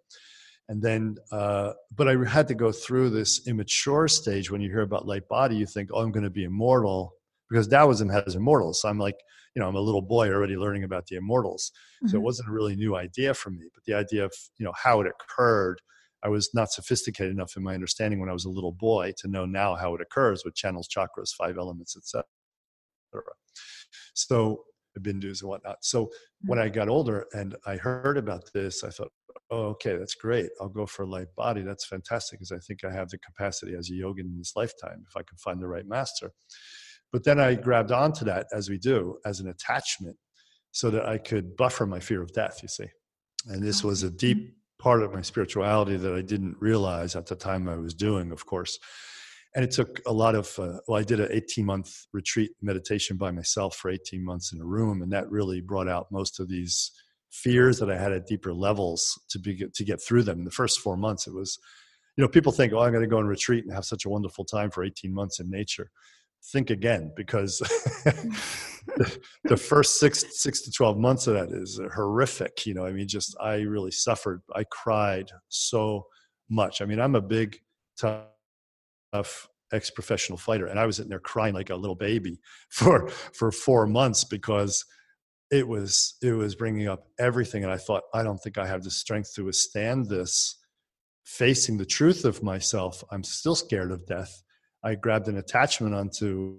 And 0.70 0.82
then, 0.82 1.18
uh, 1.32 1.74
but 1.96 2.08
I 2.08 2.16
had 2.28 2.48
to 2.48 2.56
go 2.56 2.72
through 2.72 3.12
this 3.12 3.48
immature 3.48 4.08
stage. 4.08 4.50
When 4.50 4.60
you 4.60 4.72
hear 4.72 4.82
about 4.82 5.06
light 5.06 5.28
body, 5.30 5.56
you 5.56 5.68
think, 5.68 5.92
"Oh, 5.94 6.02
I'm 6.02 6.12
going 6.12 6.24
to 6.24 6.32
be 6.32 6.46
immortal," 6.46 7.14
because 7.48 7.68
Taoism 7.68 8.10
has 8.10 8.34
immortals. 8.34 8.82
So 8.82 8.90
I'm 8.90 8.98
like, 8.98 9.18
you 9.56 9.62
know, 9.62 9.68
I'm 9.68 9.76
a 9.76 9.82
little 9.82 10.02
boy 10.02 10.30
already 10.30 10.56
learning 10.56 10.84
about 10.84 11.06
the 11.06 11.18
immortals. 11.18 11.72
Mm-hmm. 11.98 12.08
So 12.08 12.16
it 12.16 12.18
mm-hmm. 12.18 12.26
wasn't 12.26 12.50
a 12.50 12.54
really 12.54 12.76
new 12.76 12.96
idea 12.96 13.36
for 13.36 13.52
me. 13.52 13.68
But 13.72 13.84
the 13.86 13.94
idea 13.94 14.26
of 14.26 14.34
you 14.58 14.66
know 14.66 14.74
how 14.76 15.00
it 15.02 15.06
occurred, 15.06 15.80
I 16.24 16.30
was 16.30 16.50
not 16.54 16.72
sophisticated 16.72 17.32
enough 17.32 17.56
in 17.56 17.64
my 17.64 17.74
understanding 17.74 18.20
when 18.20 18.30
I 18.30 18.34
was 18.34 18.46
a 18.46 18.50
little 18.50 18.72
boy 18.72 19.14
to 19.18 19.28
know 19.28 19.46
now 19.46 19.76
how 19.76 19.96
it 19.96 20.02
occurs 20.02 20.44
with 20.44 20.56
channels, 20.56 20.88
chakras, 20.88 21.34
five 21.38 21.58
elements, 21.58 21.96
etc. 21.96 22.24
So 24.14 24.64
bindus 25.00 25.42
and 25.42 25.50
whatnot. 25.50 25.78
So 25.82 26.10
when 26.46 26.60
mm-hmm. 26.60 26.66
I 26.66 26.70
got 26.70 26.90
older 26.90 27.26
and 27.34 27.56
I 27.66 27.78
heard 27.78 28.18
about 28.18 28.50
this, 28.54 28.84
I 28.84 28.90
thought, 28.90 29.12
oh, 29.52 29.68
okay, 29.68 29.96
that's 29.96 30.16
great. 30.16 30.50
I'll 30.62 30.70
go 30.70 30.86
for 30.86 31.04
a 31.04 31.08
light 31.08 31.28
body. 31.36 31.62
That's 31.62 31.86
fantastic 31.86 32.40
because 32.40 32.52
I 32.52 32.60
think 32.60 32.84
I 32.84 32.92
have 32.92 33.10
the 33.10 33.18
capacity 33.20 33.76
as 33.76 33.90
a 33.90 33.94
yogin 33.94 34.26
in 34.26 34.38
this 34.38 34.54
lifetime 34.56 35.04
if 35.08 35.16
I 35.16 35.22
can 35.22 35.38
find 35.38 35.62
the 35.62 35.68
right 35.68 35.88
master. 35.88 36.32
But 37.12 37.24
then 37.24 37.40
I 37.40 37.56
grabbed 37.56 37.92
onto 37.92 38.24
that, 38.26 38.48
as 38.54 38.70
we 38.70 38.78
do, 38.78 39.18
as 39.26 39.40
an 39.40 39.48
attachment 39.48 40.18
so 40.72 40.92
that 40.92 41.08
I 41.08 41.18
could 41.18 41.56
buffer 41.56 41.88
my 41.88 42.00
fear 42.00 42.22
of 42.22 42.32
death, 42.34 42.60
you 42.62 42.68
see. 42.68 42.86
And 43.48 43.64
this 43.64 43.84
was 43.84 44.04
a 44.04 44.12
deep 44.12 44.38
mm-hmm. 44.38 44.59
Part 44.80 45.04
of 45.04 45.14
my 45.14 45.22
spirituality 45.22 45.98
that 45.98 46.14
I 46.14 46.22
didn't 46.22 46.56
realize 46.60 47.16
at 47.16 47.26
the 47.28 47.36
time 47.36 47.68
I 47.70 47.76
was 47.76 47.94
doing, 47.94 48.32
of 48.32 48.46
course. 48.46 48.80
and 49.56 49.64
it 49.66 49.72
took 49.72 50.00
a 50.06 50.14
lot 50.14 50.36
of 50.36 50.58
uh, 50.60 50.78
well 50.88 51.00
i 51.00 51.04
did 51.04 51.20
an 51.20 51.30
18 51.32 51.66
month 51.66 52.06
retreat 52.14 52.52
meditation 52.62 53.18
by 53.18 53.32
myself 53.32 53.76
for 53.76 53.90
18 53.90 54.24
months 54.24 54.54
in 54.54 54.62
a 54.62 54.66
room 54.66 55.02
and 55.02 55.12
that 55.12 55.30
really 55.32 55.62
brought 55.62 55.90
out 55.90 56.12
most 56.12 56.40
of 56.40 56.48
these 56.48 56.92
fears 57.32 57.80
that 57.80 57.90
i 57.90 57.98
had 57.98 58.12
at 58.12 58.28
deeper 58.28 58.54
levels 58.54 59.20
to 59.30 59.40
be 59.40 59.56
to 59.74 59.84
get 59.84 60.02
through 60.02 60.24
them 60.24 60.40
in 60.40 60.46
the 60.46 60.52
first 60.52 60.80
four 60.80 60.98
months 60.98 61.28
it 61.28 61.34
was 61.34 61.58
you 62.16 62.22
know 62.24 62.28
people 62.28 62.52
think 62.52 62.74
oh 62.74 62.80
i'm 62.80 62.92
going 62.92 63.04
to 63.04 63.08
go 63.10 63.18
on 63.18 63.26
retreat 63.28 63.64
and 63.66 63.74
have 63.74 63.86
such 63.86 64.06
a 64.06 64.10
wonderful 64.10 64.46
time 64.46 64.70
for 64.70 64.84
18 64.84 65.14
months 65.14 65.40
in 65.40 65.50
nature 65.50 65.90
think 66.52 66.70
again 66.70 67.12
because 67.16 67.62
the, 69.44 69.58
first 69.58 70.00
six 70.00 70.26
six 70.42 70.62
to 70.62 70.72
12 70.72 70.98
months 70.98 71.28
of 71.28 71.34
that 71.34 71.52
is 71.52 71.80
horrific 71.94 72.66
you 72.66 72.74
know 72.74 72.86
i 72.86 72.92
mean 72.92 73.08
just 73.08 73.36
i 73.42 73.56
really 73.56 73.92
suffered. 73.92 74.42
I 74.56 74.64
cried 74.66 75.32
so 75.50 76.06
much. 76.50 76.82
I 76.82 76.86
mean 76.86 77.00
i'm 77.00 77.16
a 77.16 77.22
big 77.22 77.60
tough 77.98 79.48
ex-professional 79.72 80.38
fighter 80.38 80.66
and 80.68 80.80
i 80.80 80.86
was 80.86 81.00
in 81.00 81.08
there 81.08 81.20
crying 81.20 81.54
like 81.54 81.70
a 81.70 81.76
little 81.76 81.96
baby 81.96 82.40
for 82.70 83.08
for 83.10 83.52
four 83.52 83.86
months 83.86 84.24
because 84.24 84.84
it 85.52 85.68
was 85.68 86.16
it 86.22 86.32
was 86.32 86.56
bringing 86.56 86.88
up 86.88 87.08
everything 87.20 87.64
and 87.64 87.72
i 87.72 87.78
thought 87.78 88.04
i 88.14 88.24
don't 88.24 88.40
think 88.40 88.58
i 88.58 88.66
have 88.66 88.84
the 88.84 88.90
strength 88.90 89.34
to 89.36 89.46
withstand 89.46 90.08
this 90.08 90.60
facing 91.30 91.78
the 91.78 91.86
truth 91.86 92.26
of 92.26 92.42
myself. 92.42 93.04
I'm 93.12 93.24
still 93.24 93.54
scared 93.54 93.92
of 93.92 94.08
death. 94.08 94.42
I 94.84 94.96
grabbed 94.96 95.28
an 95.28 95.38
attachment 95.38 95.94
onto 95.94 96.58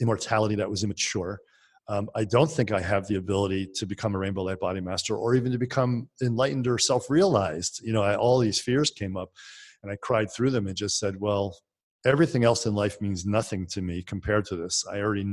immortality 0.00 0.54
that 0.54 0.70
was 0.70 0.84
immature 0.84 1.40
um, 1.88 2.08
i 2.14 2.24
don't 2.24 2.50
think 2.50 2.72
i 2.72 2.80
have 2.80 3.06
the 3.08 3.16
ability 3.16 3.68
to 3.74 3.86
become 3.86 4.14
a 4.14 4.18
rainbow 4.18 4.42
light 4.42 4.60
body 4.60 4.80
master 4.80 5.16
or 5.16 5.34
even 5.34 5.52
to 5.52 5.58
become 5.58 6.08
enlightened 6.22 6.66
or 6.66 6.78
self-realized 6.78 7.80
you 7.82 7.92
know 7.92 8.02
I, 8.02 8.16
all 8.16 8.38
these 8.38 8.60
fears 8.60 8.90
came 8.90 9.16
up 9.16 9.30
and 9.82 9.92
I 9.92 9.96
cried 9.96 10.30
through 10.30 10.50
them 10.50 10.66
and 10.66 10.76
just 10.76 10.98
said, 10.98 11.20
well, 11.20 11.56
everything 12.04 12.44
else 12.44 12.66
in 12.66 12.74
life 12.74 13.00
means 13.00 13.26
nothing 13.26 13.66
to 13.68 13.82
me 13.82 14.02
compared 14.02 14.44
to 14.46 14.56
this. 14.56 14.84
I 14.90 14.98
already 14.98 15.26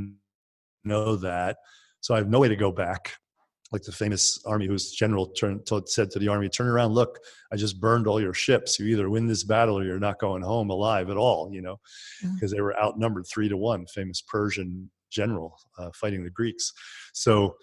know 0.83 1.15
that. 1.17 1.57
So 2.01 2.13
I 2.13 2.17
have 2.17 2.29
no 2.29 2.39
way 2.39 2.49
to 2.49 2.55
go 2.55 2.71
back. 2.71 3.13
Like 3.71 3.81
the 3.81 3.91
famous 3.91 4.39
army 4.45 4.67
whose 4.67 4.91
general 4.91 5.27
turned, 5.27 5.65
told, 5.65 5.89
said 5.89 6.11
to 6.11 6.19
the 6.19 6.27
army, 6.27 6.49
turn 6.49 6.67
around, 6.67 6.93
look, 6.93 7.19
I 7.51 7.55
just 7.55 7.79
burned 7.79 8.07
all 8.07 8.21
your 8.21 8.33
ships. 8.33 8.79
You 8.79 8.85
either 8.87 9.09
win 9.09 9.27
this 9.27 9.43
battle 9.43 9.77
or 9.77 9.83
you're 9.83 9.99
not 9.99 10.19
going 10.19 10.43
home 10.43 10.69
alive 10.69 11.09
at 11.09 11.17
all, 11.17 11.51
you 11.51 11.61
know, 11.61 11.79
because 12.35 12.51
mm. 12.51 12.55
they 12.55 12.61
were 12.61 12.79
outnumbered 12.79 13.25
three 13.27 13.49
to 13.49 13.57
one, 13.57 13.85
famous 13.87 14.21
Persian 14.21 14.89
general 15.09 15.57
uh, 15.79 15.89
fighting 15.93 16.23
the 16.23 16.29
Greeks. 16.29 16.71
So, 17.13 17.55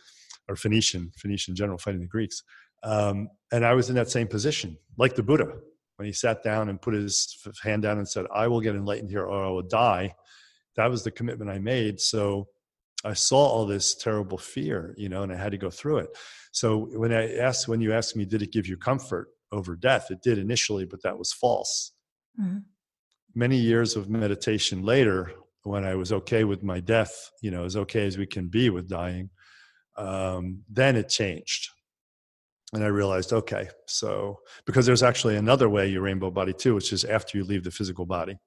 or 0.49 0.57
Phoenician, 0.57 1.13
Phoenician 1.17 1.55
general 1.55 1.79
fighting 1.79 2.01
the 2.01 2.07
Greeks. 2.07 2.43
Um, 2.83 3.29
and 3.53 3.65
I 3.65 3.75
was 3.75 3.89
in 3.89 3.95
that 3.95 4.11
same 4.11 4.27
position, 4.27 4.77
like 4.99 5.15
the 5.15 5.23
Buddha 5.23 5.53
when 5.97 6.07
he 6.07 6.13
sat 6.13 6.43
down 6.43 6.69
and 6.69 6.81
put 6.81 6.95
his 6.95 7.39
hand 7.63 7.83
down 7.83 7.99
and 7.99 8.09
said, 8.09 8.27
I 8.35 8.49
will 8.49 8.61
get 8.61 8.75
enlightened 8.75 9.11
here 9.11 9.25
or 9.25 9.45
I 9.45 9.49
will 9.51 9.63
die, 9.63 10.15
that 10.75 10.91
was 10.91 11.05
the 11.05 11.11
commitment 11.11 11.51
I 11.51 11.59
made. 11.59 12.01
So 12.01 12.49
I 13.05 13.15
saw 13.15 13.45
all 13.45 13.67
this 13.67 13.95
terrible 13.95 14.39
fear, 14.39 14.95
you 14.97 15.09
know, 15.09 15.23
and 15.23 15.33
I 15.33 15.37
had 15.37 15.53
to 15.53 15.59
go 15.59 15.71
through 15.71 15.99
it. 15.99 16.11
So 16.53 16.89
when 16.93 17.13
I 17.13 17.37
asked, 17.37 17.69
when 17.69 17.81
you 17.81 17.93
asked 17.93 18.17
me, 18.17 18.25
did 18.25 18.43
it 18.43 18.53
give 18.53 18.67
you 18.67 18.77
comfort 18.77 19.29
over 19.51 19.75
death? 19.75 20.11
It 20.11 20.23
did 20.23 20.39
initially, 20.39 20.85
but 20.85 21.03
that 21.03 21.19
was 21.19 21.33
false. 21.33 21.93
Mm-hmm. 22.41 22.59
Many 23.35 23.57
years 23.57 23.97
of 23.97 24.09
meditation 24.09 24.83
later, 24.83 25.33
when 25.65 25.85
I 25.85 25.95
was 25.95 26.13
okay 26.13 26.45
with 26.45 26.63
my 26.63 26.81
death, 26.81 27.31
you 27.41 27.51
know, 27.51 27.65
as 27.65 27.77
okay 27.77 28.07
as 28.07 28.19
we 28.19 28.27
can 28.27 28.49
be 28.49 28.71
with 28.71 28.89
dying, 28.89 29.31
um, 29.97 30.63
then 30.69 30.97
it 30.97 31.09
changed 31.09 31.69
and 32.73 32.83
I 32.83 32.87
realized, 32.87 33.33
okay, 33.33 33.69
so 33.87 34.41
because 34.65 34.87
there's 34.87 35.03
actually 35.03 35.37
another 35.37 35.69
way 35.69 35.89
you 35.89 36.01
rainbow 36.01 36.31
body 36.31 36.55
too, 36.55 36.75
which 36.75 36.93
is 36.93 37.05
after 37.05 37.37
you 37.37 37.45
leave 37.45 37.65
the 37.65 37.71
physical 37.71 38.07
body. 38.07 38.39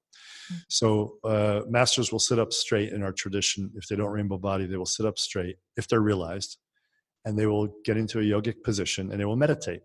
So 0.70 1.18
uh, 1.24 1.62
masters 1.68 2.12
will 2.12 2.20
sit 2.20 2.40
up 2.40 2.54
straight 2.54 2.94
in 2.94 3.04
our 3.04 3.12
tradition. 3.12 3.72
If 3.76 3.88
they 3.88 3.96
don't 3.96 4.12
rainbow 4.12 4.38
body, 4.38 4.66
they 4.66 4.78
will 4.78 4.86
sit 4.86 5.06
up 5.06 5.18
straight 5.20 5.58
if 5.78 5.88
they're 5.88 6.02
realized, 6.02 6.58
and 7.26 7.38
they 7.38 7.48
will 7.48 7.74
get 7.84 7.98
into 7.98 8.20
a 8.20 8.24
yogic 8.24 8.64
position 8.64 9.12
and 9.12 9.20
they 9.20 9.26
will 9.26 9.36
meditate, 9.36 9.82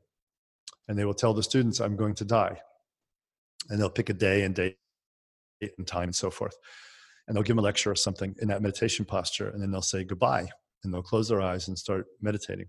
and 0.88 0.98
they 0.98 1.04
will 1.04 1.14
tell 1.14 1.34
the 1.34 1.42
students, 1.42 1.80
"I'm 1.80 1.96
going 1.96 2.14
to 2.16 2.24
die," 2.24 2.60
and 3.68 3.80
they'll 3.80 3.90
pick 3.90 4.10
a 4.10 4.14
day 4.14 4.42
and 4.42 4.54
date 4.54 4.76
and 5.78 5.86
time 5.86 6.04
and 6.04 6.16
so 6.16 6.30
forth, 6.30 6.56
and 7.26 7.36
they'll 7.36 7.42
give 7.42 7.56
them 7.56 7.64
a 7.64 7.66
lecture 7.66 7.90
or 7.90 7.96
something 7.96 8.34
in 8.40 8.48
that 8.48 8.62
meditation 8.62 9.04
posture, 9.04 9.48
and 9.50 9.62
then 9.62 9.70
they'll 9.70 9.82
say 9.82 10.04
goodbye, 10.04 10.48
and 10.84 10.92
they'll 10.92 11.02
close 11.02 11.28
their 11.28 11.40
eyes 11.40 11.68
and 11.68 11.78
start 11.78 12.06
meditating 12.20 12.66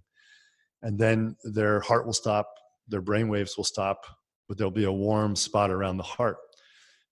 and 0.81 0.97
then 0.97 1.35
their 1.43 1.79
heart 1.81 2.05
will 2.05 2.13
stop, 2.13 2.53
their 2.87 3.01
brain 3.01 3.29
waves 3.29 3.55
will 3.57 3.63
stop, 3.63 4.05
but 4.47 4.57
there'll 4.57 4.71
be 4.71 4.85
a 4.85 4.91
warm 4.91 5.35
spot 5.35 5.71
around 5.71 5.97
the 5.97 6.03
heart. 6.03 6.37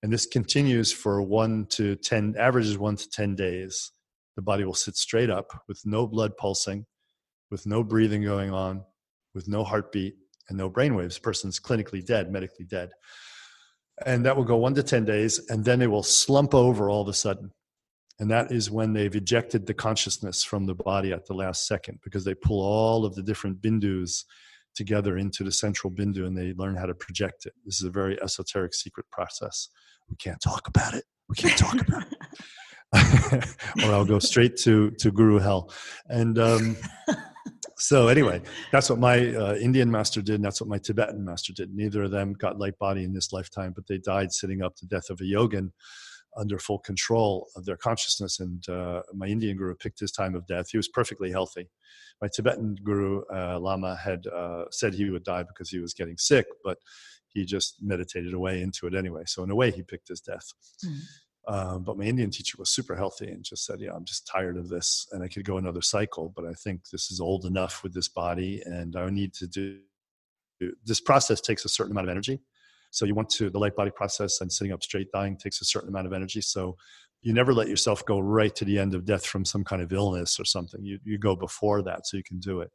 And 0.01 0.13
this 0.13 0.25
continues 0.25 0.91
for 0.91 1.21
one 1.21 1.65
to 1.71 1.95
10, 1.95 2.35
averages 2.37 2.77
one 2.77 2.95
to 2.95 3.09
10 3.09 3.35
days. 3.35 3.91
The 4.35 4.41
body 4.41 4.63
will 4.63 4.73
sit 4.73 4.95
straight 4.95 5.29
up 5.29 5.63
with 5.67 5.81
no 5.85 6.07
blood 6.07 6.37
pulsing, 6.37 6.85
with 7.51 7.65
no 7.65 7.83
breathing 7.83 8.23
going 8.23 8.53
on, 8.53 8.83
with 9.33 9.47
no 9.47 9.63
heartbeat, 9.63 10.15
and 10.47 10.57
no 10.57 10.69
brain 10.69 10.95
waves. 10.95 11.19
Person's 11.19 11.59
clinically 11.59 12.05
dead, 12.05 12.31
medically 12.31 12.65
dead. 12.65 12.91
And 14.05 14.25
that 14.25 14.37
will 14.37 14.45
go 14.45 14.55
one 14.55 14.75
to 14.75 14.83
10 14.83 15.03
days, 15.03 15.39
and 15.49 15.65
then 15.65 15.79
they 15.79 15.87
will 15.87 16.03
slump 16.03 16.55
over 16.55 16.89
all 16.89 17.01
of 17.01 17.09
a 17.09 17.13
sudden. 17.13 17.51
And 18.19 18.31
that 18.31 18.51
is 18.51 18.69
when 18.69 18.93
they've 18.93 19.15
ejected 19.15 19.65
the 19.65 19.73
consciousness 19.73 20.43
from 20.43 20.65
the 20.65 20.75
body 20.75 21.13
at 21.13 21.25
the 21.25 21.33
last 21.33 21.67
second 21.67 21.99
because 22.03 22.25
they 22.25 22.33
pull 22.33 22.61
all 22.61 23.05
of 23.05 23.15
the 23.15 23.23
different 23.23 23.61
bindus 23.61 24.25
together 24.79 25.17
into 25.17 25.43
the 25.43 25.51
central 25.51 25.91
bindu 25.91 26.25
and 26.25 26.37
they 26.37 26.53
learn 26.53 26.77
how 26.77 26.85
to 26.85 26.93
project 26.95 27.45
it. 27.45 27.53
This 27.65 27.81
is 27.81 27.85
a 27.85 27.91
very 27.91 28.17
esoteric 28.23 28.73
secret 28.73 29.05
process. 29.11 29.67
We 30.09 30.15
can't 30.15 30.41
talk 30.41 30.69
about 30.69 30.93
it. 30.93 31.03
We 31.27 31.35
can't 31.35 31.57
talk 31.57 31.81
about 31.85 32.05
it. 32.13 33.45
or 33.83 33.93
I'll 33.93 34.05
go 34.05 34.19
straight 34.19 34.55
to, 34.59 34.91
to 34.91 35.11
Guru 35.11 35.37
Hell. 35.39 35.69
And 36.07 36.39
um, 36.39 36.77
so, 37.77 38.07
anyway, 38.07 38.41
that's 38.71 38.89
what 38.89 38.99
my 38.99 39.35
uh, 39.35 39.55
Indian 39.55 39.91
master 39.91 40.21
did, 40.21 40.35
and 40.35 40.45
that's 40.45 40.61
what 40.61 40.69
my 40.69 40.77
Tibetan 40.77 41.25
master 41.25 41.51
did. 41.51 41.75
Neither 41.75 42.03
of 42.03 42.11
them 42.11 42.33
got 42.39 42.57
light 42.57 42.79
body 42.79 43.03
in 43.03 43.13
this 43.13 43.33
lifetime, 43.33 43.73
but 43.75 43.85
they 43.87 43.97
died 43.97 44.31
sitting 44.31 44.61
up 44.61 44.77
the 44.77 44.87
death 44.87 45.09
of 45.09 45.19
a 45.19 45.25
yogin 45.25 45.71
under 46.39 46.57
full 46.57 46.79
control 46.79 47.47
of 47.55 47.65
their 47.65 47.77
consciousness. 47.77 48.39
And 48.39 48.67
uh, 48.69 49.01
my 49.13 49.27
Indian 49.27 49.57
guru 49.57 49.75
picked 49.75 49.99
his 49.99 50.11
time 50.11 50.35
of 50.35 50.47
death. 50.47 50.69
He 50.71 50.77
was 50.77 50.87
perfectly 50.87 51.31
healthy. 51.31 51.69
My 52.21 52.29
Tibetan 52.33 52.77
guru, 52.83 53.21
uh, 53.33 53.59
Lama, 53.59 53.95
had 53.95 54.25
uh, 54.27 54.65
said 54.71 54.93
he 54.93 55.09
would 55.09 55.23
die 55.23 55.43
because 55.43 55.69
he 55.69 55.79
was 55.79 55.93
getting 55.93 56.17
sick, 56.17 56.45
but 56.63 56.77
he 57.27 57.45
just 57.45 57.75
meditated 57.81 58.33
away 58.33 58.61
into 58.61 58.87
it 58.87 58.95
anyway. 58.95 59.23
So, 59.25 59.43
in 59.43 59.51
a 59.51 59.55
way, 59.55 59.71
he 59.71 59.83
picked 59.83 60.07
his 60.07 60.21
death. 60.21 60.51
Mm. 61.47 61.85
but 61.85 61.97
my 61.97 62.05
Indian 62.05 62.29
teacher 62.29 62.55
was 62.59 62.69
super 62.69 62.95
healthy 62.95 63.27
and 63.27 63.43
just 63.43 63.65
said, 63.65 63.79
Yeah, 63.79 63.93
I'm 63.95 64.05
just 64.05 64.27
tired 64.27 64.57
of 64.57 64.69
this 64.69 65.07
and 65.11 65.23
I 65.23 65.27
could 65.27 65.45
go 65.45 65.57
another 65.57 65.81
cycle, 65.81 66.31
but 66.35 66.45
I 66.45 66.53
think 66.53 66.89
this 66.91 67.11
is 67.11 67.19
old 67.19 67.45
enough 67.45 67.83
with 67.83 67.93
this 67.93 68.07
body 68.07 68.61
and 68.65 68.95
I 68.95 69.09
need 69.09 69.33
to 69.35 69.47
do 69.47 69.79
this 70.85 70.99
process 70.99 71.41
takes 71.41 71.65
a 71.65 71.69
certain 71.69 71.91
amount 71.91 72.07
of 72.07 72.11
energy 72.11 72.39
so 72.91 73.05
you 73.05 73.15
want 73.15 73.29
to 73.29 73.49
the 73.49 73.59
light 73.59 73.75
body 73.75 73.91
process 73.91 74.41
and 74.41 74.51
sitting 74.51 74.73
up 74.73 74.83
straight 74.83 75.11
dying 75.11 75.37
takes 75.37 75.61
a 75.61 75.65
certain 75.65 75.89
amount 75.89 76.07
of 76.07 76.13
energy. 76.13 76.41
So 76.41 76.75
you 77.21 77.33
never 77.33 77.53
let 77.53 77.67
yourself 77.67 78.05
go 78.05 78.19
right 78.19 78.55
to 78.55 78.65
the 78.65 78.79
end 78.79 78.95
of 78.95 79.05
death 79.05 79.25
from 79.25 79.45
some 79.45 79.63
kind 79.63 79.81
of 79.81 79.91
illness 79.91 80.39
or 80.39 80.45
something. 80.45 80.83
You 80.83 80.99
you 81.03 81.17
go 81.17 81.35
before 81.35 81.81
that 81.83 82.07
so 82.07 82.17
you 82.17 82.23
can 82.23 82.39
do 82.39 82.61
it. 82.61 82.71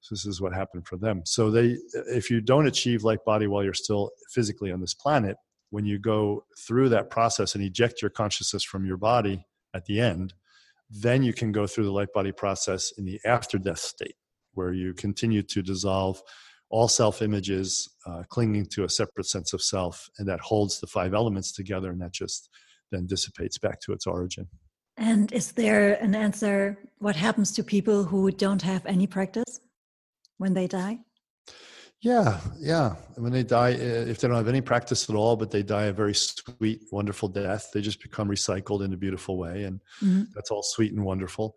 So 0.00 0.14
this 0.14 0.26
is 0.26 0.40
what 0.40 0.52
happened 0.52 0.86
for 0.86 0.96
them. 0.96 1.22
So 1.24 1.50
they 1.50 1.78
if 2.08 2.30
you 2.30 2.40
don't 2.40 2.66
achieve 2.66 3.04
light 3.04 3.24
body 3.24 3.46
while 3.46 3.64
you're 3.64 3.72
still 3.72 4.10
physically 4.32 4.70
on 4.72 4.80
this 4.80 4.94
planet, 4.94 5.36
when 5.70 5.86
you 5.86 5.98
go 5.98 6.44
through 6.58 6.90
that 6.90 7.10
process 7.10 7.54
and 7.54 7.64
eject 7.64 8.02
your 8.02 8.10
consciousness 8.10 8.64
from 8.64 8.84
your 8.86 8.96
body 8.96 9.46
at 9.74 9.86
the 9.86 10.00
end, 10.00 10.34
then 10.90 11.22
you 11.22 11.32
can 11.32 11.52
go 11.52 11.66
through 11.66 11.84
the 11.84 11.92
light 11.92 12.12
body 12.12 12.32
process 12.32 12.92
in 12.98 13.04
the 13.04 13.20
after 13.24 13.58
death 13.58 13.78
state 13.78 14.16
where 14.52 14.72
you 14.72 14.94
continue 14.94 15.42
to 15.42 15.62
dissolve 15.62 16.22
all 16.70 16.88
self 16.88 17.22
images 17.22 17.88
uh, 18.06 18.22
clinging 18.28 18.66
to 18.66 18.84
a 18.84 18.88
separate 18.88 19.26
sense 19.26 19.52
of 19.52 19.62
self, 19.62 20.08
and 20.18 20.28
that 20.28 20.40
holds 20.40 20.80
the 20.80 20.86
five 20.86 21.14
elements 21.14 21.52
together, 21.52 21.90
and 21.90 22.00
that 22.00 22.12
just 22.12 22.48
then 22.90 23.06
dissipates 23.06 23.58
back 23.58 23.80
to 23.80 23.92
its 23.92 24.06
origin. 24.06 24.48
And 24.96 25.32
is 25.32 25.52
there 25.52 25.94
an 25.94 26.14
answer? 26.14 26.78
What 26.98 27.16
happens 27.16 27.52
to 27.52 27.64
people 27.64 28.04
who 28.04 28.30
don't 28.30 28.62
have 28.62 28.86
any 28.86 29.06
practice 29.06 29.60
when 30.38 30.54
they 30.54 30.66
die? 30.66 31.00
Yeah, 32.00 32.38
yeah. 32.58 32.96
When 33.16 33.32
they 33.32 33.42
die, 33.42 33.70
if 33.70 34.20
they 34.20 34.28
don't 34.28 34.36
have 34.36 34.48
any 34.48 34.60
practice 34.60 35.08
at 35.08 35.16
all, 35.16 35.36
but 35.36 35.50
they 35.50 35.62
die 35.62 35.84
a 35.84 35.92
very 35.92 36.14
sweet, 36.14 36.82
wonderful 36.92 37.28
death, 37.28 37.70
they 37.72 37.80
just 37.80 38.02
become 38.02 38.28
recycled 38.28 38.84
in 38.84 38.92
a 38.92 38.96
beautiful 38.96 39.38
way, 39.38 39.64
and 39.64 39.80
mm-hmm. 40.02 40.24
that's 40.34 40.50
all 40.50 40.62
sweet 40.62 40.92
and 40.92 41.02
wonderful 41.02 41.56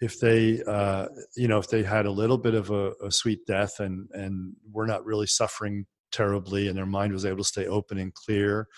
if 0.00 0.20
they 0.20 0.62
uh, 0.66 1.06
you 1.36 1.48
know 1.48 1.58
if 1.58 1.68
they 1.68 1.82
had 1.82 2.06
a 2.06 2.10
little 2.10 2.38
bit 2.38 2.54
of 2.54 2.70
a, 2.70 2.92
a, 3.02 3.10
sweet 3.10 3.46
death 3.46 3.80
and 3.80 4.08
and 4.12 4.54
were 4.72 4.86
not 4.86 5.04
really 5.04 5.26
suffering 5.26 5.86
terribly 6.12 6.68
and 6.68 6.76
their 6.76 6.86
mind 6.86 7.12
was 7.12 7.24
able 7.24 7.38
to 7.38 7.44
stay 7.44 7.66
open 7.66 7.98
and 7.98 8.14
clear 8.14 8.68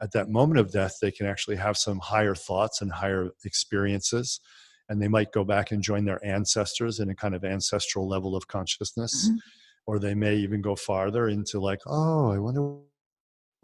at 0.00 0.12
that 0.12 0.28
moment 0.28 0.58
of 0.58 0.72
death 0.72 0.96
they 1.00 1.10
can 1.10 1.26
actually 1.26 1.56
have 1.56 1.76
some 1.76 1.98
higher 1.98 2.34
thoughts 2.34 2.82
and 2.82 2.92
higher 2.92 3.30
experiences 3.44 4.40
and 4.88 5.00
they 5.00 5.08
might 5.08 5.32
go 5.32 5.44
back 5.44 5.70
and 5.70 5.82
join 5.82 6.04
their 6.04 6.24
ancestors 6.24 7.00
in 7.00 7.08
a 7.08 7.14
kind 7.14 7.34
of 7.34 7.44
ancestral 7.44 8.08
level 8.08 8.36
of 8.36 8.46
consciousness 8.48 9.28
mm-hmm. 9.28 9.36
or 9.86 9.98
they 9.98 10.14
may 10.14 10.34
even 10.34 10.60
go 10.60 10.76
farther 10.76 11.28
into 11.28 11.60
like 11.60 11.80
oh 11.86 12.30
i 12.30 12.38
wonder 12.38 12.76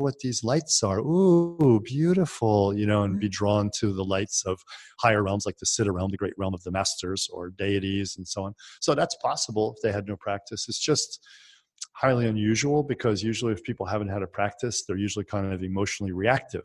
what 0.00 0.18
these 0.20 0.42
lights 0.42 0.82
are. 0.82 0.98
Ooh, 0.98 1.80
beautiful, 1.84 2.76
you 2.76 2.86
know, 2.86 3.02
and 3.02 3.18
be 3.18 3.26
mm-hmm. 3.26 3.32
drawn 3.32 3.70
to 3.78 3.92
the 3.92 4.04
lights 4.04 4.44
of 4.44 4.60
higher 4.98 5.22
realms 5.22 5.46
like 5.46 5.58
the 5.58 5.66
Siddha 5.66 5.92
realm, 5.92 6.10
the 6.10 6.16
great 6.16 6.34
realm 6.36 6.54
of 6.54 6.62
the 6.62 6.70
masters 6.70 7.28
or 7.32 7.50
deities 7.50 8.16
and 8.16 8.26
so 8.26 8.44
on. 8.44 8.54
So 8.80 8.94
that's 8.94 9.16
possible 9.16 9.74
if 9.76 9.82
they 9.82 9.92
had 9.92 10.06
no 10.06 10.16
practice. 10.16 10.66
It's 10.68 10.78
just 10.78 11.26
highly 11.92 12.26
unusual 12.26 12.82
because 12.82 13.22
usually 13.22 13.52
if 13.52 13.62
people 13.62 13.86
haven't 13.86 14.08
had 14.08 14.22
a 14.22 14.26
practice, 14.26 14.84
they're 14.84 14.96
usually 14.96 15.24
kind 15.24 15.52
of 15.52 15.62
emotionally 15.62 16.12
reactive 16.12 16.64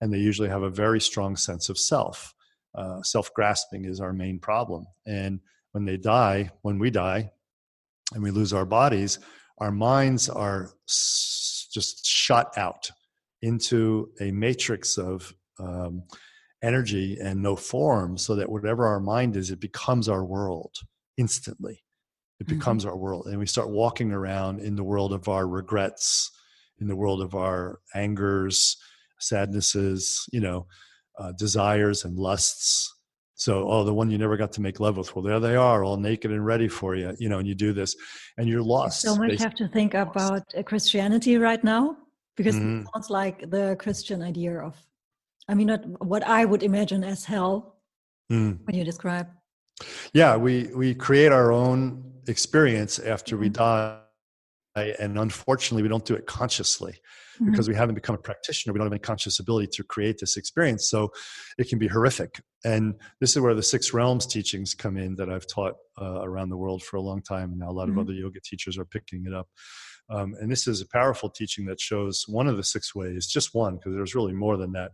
and 0.00 0.12
they 0.12 0.18
usually 0.18 0.48
have 0.48 0.62
a 0.62 0.70
very 0.70 1.00
strong 1.00 1.36
sense 1.36 1.68
of 1.68 1.78
self. 1.78 2.34
Uh, 2.74 3.02
self 3.02 3.32
grasping 3.34 3.84
is 3.84 4.00
our 4.00 4.12
main 4.12 4.38
problem. 4.38 4.86
And 5.06 5.40
when 5.72 5.84
they 5.84 5.96
die, 5.96 6.50
when 6.62 6.78
we 6.78 6.90
die, 6.90 7.30
and 8.14 8.22
we 8.22 8.30
lose 8.30 8.52
our 8.52 8.64
bodies, 8.64 9.18
our 9.58 9.70
minds 9.70 10.28
are 10.28 10.70
just 11.72 12.06
shut 12.06 12.56
out 12.56 12.90
into 13.40 14.10
a 14.20 14.30
matrix 14.30 14.98
of 14.98 15.34
um, 15.58 16.04
energy 16.62 17.18
and 17.20 17.42
no 17.42 17.56
form 17.56 18.16
so 18.16 18.36
that 18.36 18.48
whatever 18.48 18.86
our 18.86 19.00
mind 19.00 19.36
is 19.36 19.50
it 19.50 19.60
becomes 19.60 20.08
our 20.08 20.24
world 20.24 20.74
instantly 21.16 21.82
it 22.40 22.46
mm-hmm. 22.46 22.58
becomes 22.58 22.86
our 22.86 22.96
world 22.96 23.26
and 23.26 23.38
we 23.38 23.46
start 23.46 23.68
walking 23.68 24.12
around 24.12 24.60
in 24.60 24.76
the 24.76 24.84
world 24.84 25.12
of 25.12 25.28
our 25.28 25.46
regrets 25.46 26.30
in 26.80 26.86
the 26.86 26.96
world 26.96 27.20
of 27.20 27.34
our 27.34 27.80
angers 27.94 28.76
sadnesses 29.18 30.26
you 30.32 30.40
know 30.40 30.66
uh, 31.18 31.32
desires 31.32 32.04
and 32.04 32.16
lusts 32.16 32.94
so, 33.34 33.68
oh, 33.68 33.84
the 33.84 33.94
one 33.94 34.10
you 34.10 34.18
never 34.18 34.36
got 34.36 34.52
to 34.52 34.60
make 34.60 34.78
love 34.78 34.96
with. 34.96 35.14
Well, 35.14 35.22
there 35.22 35.40
they 35.40 35.56
are, 35.56 35.84
all 35.84 35.96
naked 35.96 36.30
and 36.30 36.44
ready 36.44 36.68
for 36.68 36.94
you. 36.94 37.14
You 37.18 37.28
know, 37.28 37.38
and 37.38 37.48
you 37.48 37.54
do 37.54 37.72
this, 37.72 37.96
and 38.38 38.48
you're 38.48 38.62
lost. 38.62 39.00
So 39.00 39.16
much 39.16 39.38
have 39.40 39.54
to 39.54 39.68
think 39.68 39.94
about 39.94 40.42
uh, 40.56 40.62
Christianity 40.62 41.38
right 41.38 41.62
now 41.64 41.96
because 42.36 42.54
mm-hmm. 42.54 42.82
it 42.82 42.88
sounds 42.94 43.10
like 43.10 43.50
the 43.50 43.76
Christian 43.78 44.22
idea 44.22 44.58
of, 44.58 44.76
I 45.48 45.54
mean, 45.54 45.68
not 45.68 45.84
what 46.04 46.22
I 46.24 46.44
would 46.44 46.62
imagine 46.62 47.04
as 47.04 47.24
hell 47.24 47.76
mm. 48.30 48.58
when 48.64 48.76
you 48.76 48.84
describe. 48.84 49.28
Yeah, 50.12 50.36
we 50.36 50.70
we 50.74 50.94
create 50.94 51.32
our 51.32 51.52
own 51.52 52.04
experience 52.28 52.98
after 52.98 53.34
mm-hmm. 53.34 53.42
we 53.42 53.48
die, 53.48 53.98
and 54.76 55.18
unfortunately, 55.18 55.82
we 55.82 55.88
don't 55.88 56.04
do 56.04 56.14
it 56.14 56.26
consciously 56.26 57.00
mm-hmm. 57.34 57.50
because 57.50 57.68
we 57.68 57.74
haven't 57.74 57.94
become 57.94 58.14
a 58.14 58.18
practitioner. 58.18 58.72
We 58.72 58.78
don't 58.78 58.86
have 58.86 58.92
any 58.92 59.00
conscious 59.00 59.38
ability 59.38 59.68
to 59.74 59.84
create 59.84 60.18
this 60.18 60.36
experience. 60.36 60.88
So 60.88 61.12
it 61.58 61.68
can 61.68 61.78
be 61.78 61.88
horrific. 61.88 62.40
And 62.64 62.94
this 63.20 63.36
is 63.36 63.42
where 63.42 63.54
the 63.54 63.62
six 63.62 63.92
realms 63.92 64.26
teachings 64.26 64.74
come 64.74 64.96
in 64.96 65.16
that 65.16 65.28
I've 65.28 65.46
taught 65.46 65.74
uh, 66.00 66.22
around 66.22 66.50
the 66.50 66.56
world 66.56 66.82
for 66.82 66.96
a 66.96 67.02
long 67.02 67.22
time. 67.22 67.50
And 67.50 67.58
now 67.58 67.70
a 67.70 67.72
lot 67.72 67.88
mm-hmm. 67.88 67.98
of 67.98 68.06
other 68.06 68.14
yoga 68.14 68.40
teachers 68.44 68.78
are 68.78 68.84
picking 68.84 69.24
it 69.26 69.34
up. 69.34 69.48
Um, 70.10 70.34
and 70.40 70.50
this 70.50 70.66
is 70.66 70.80
a 70.80 70.88
powerful 70.88 71.30
teaching 71.30 71.64
that 71.66 71.80
shows 71.80 72.24
one 72.28 72.46
of 72.46 72.56
the 72.56 72.64
six 72.64 72.94
ways, 72.94 73.26
just 73.26 73.54
one, 73.54 73.76
because 73.76 73.94
there's 73.94 74.14
really 74.14 74.32
more 74.32 74.56
than 74.56 74.72
that, 74.72 74.92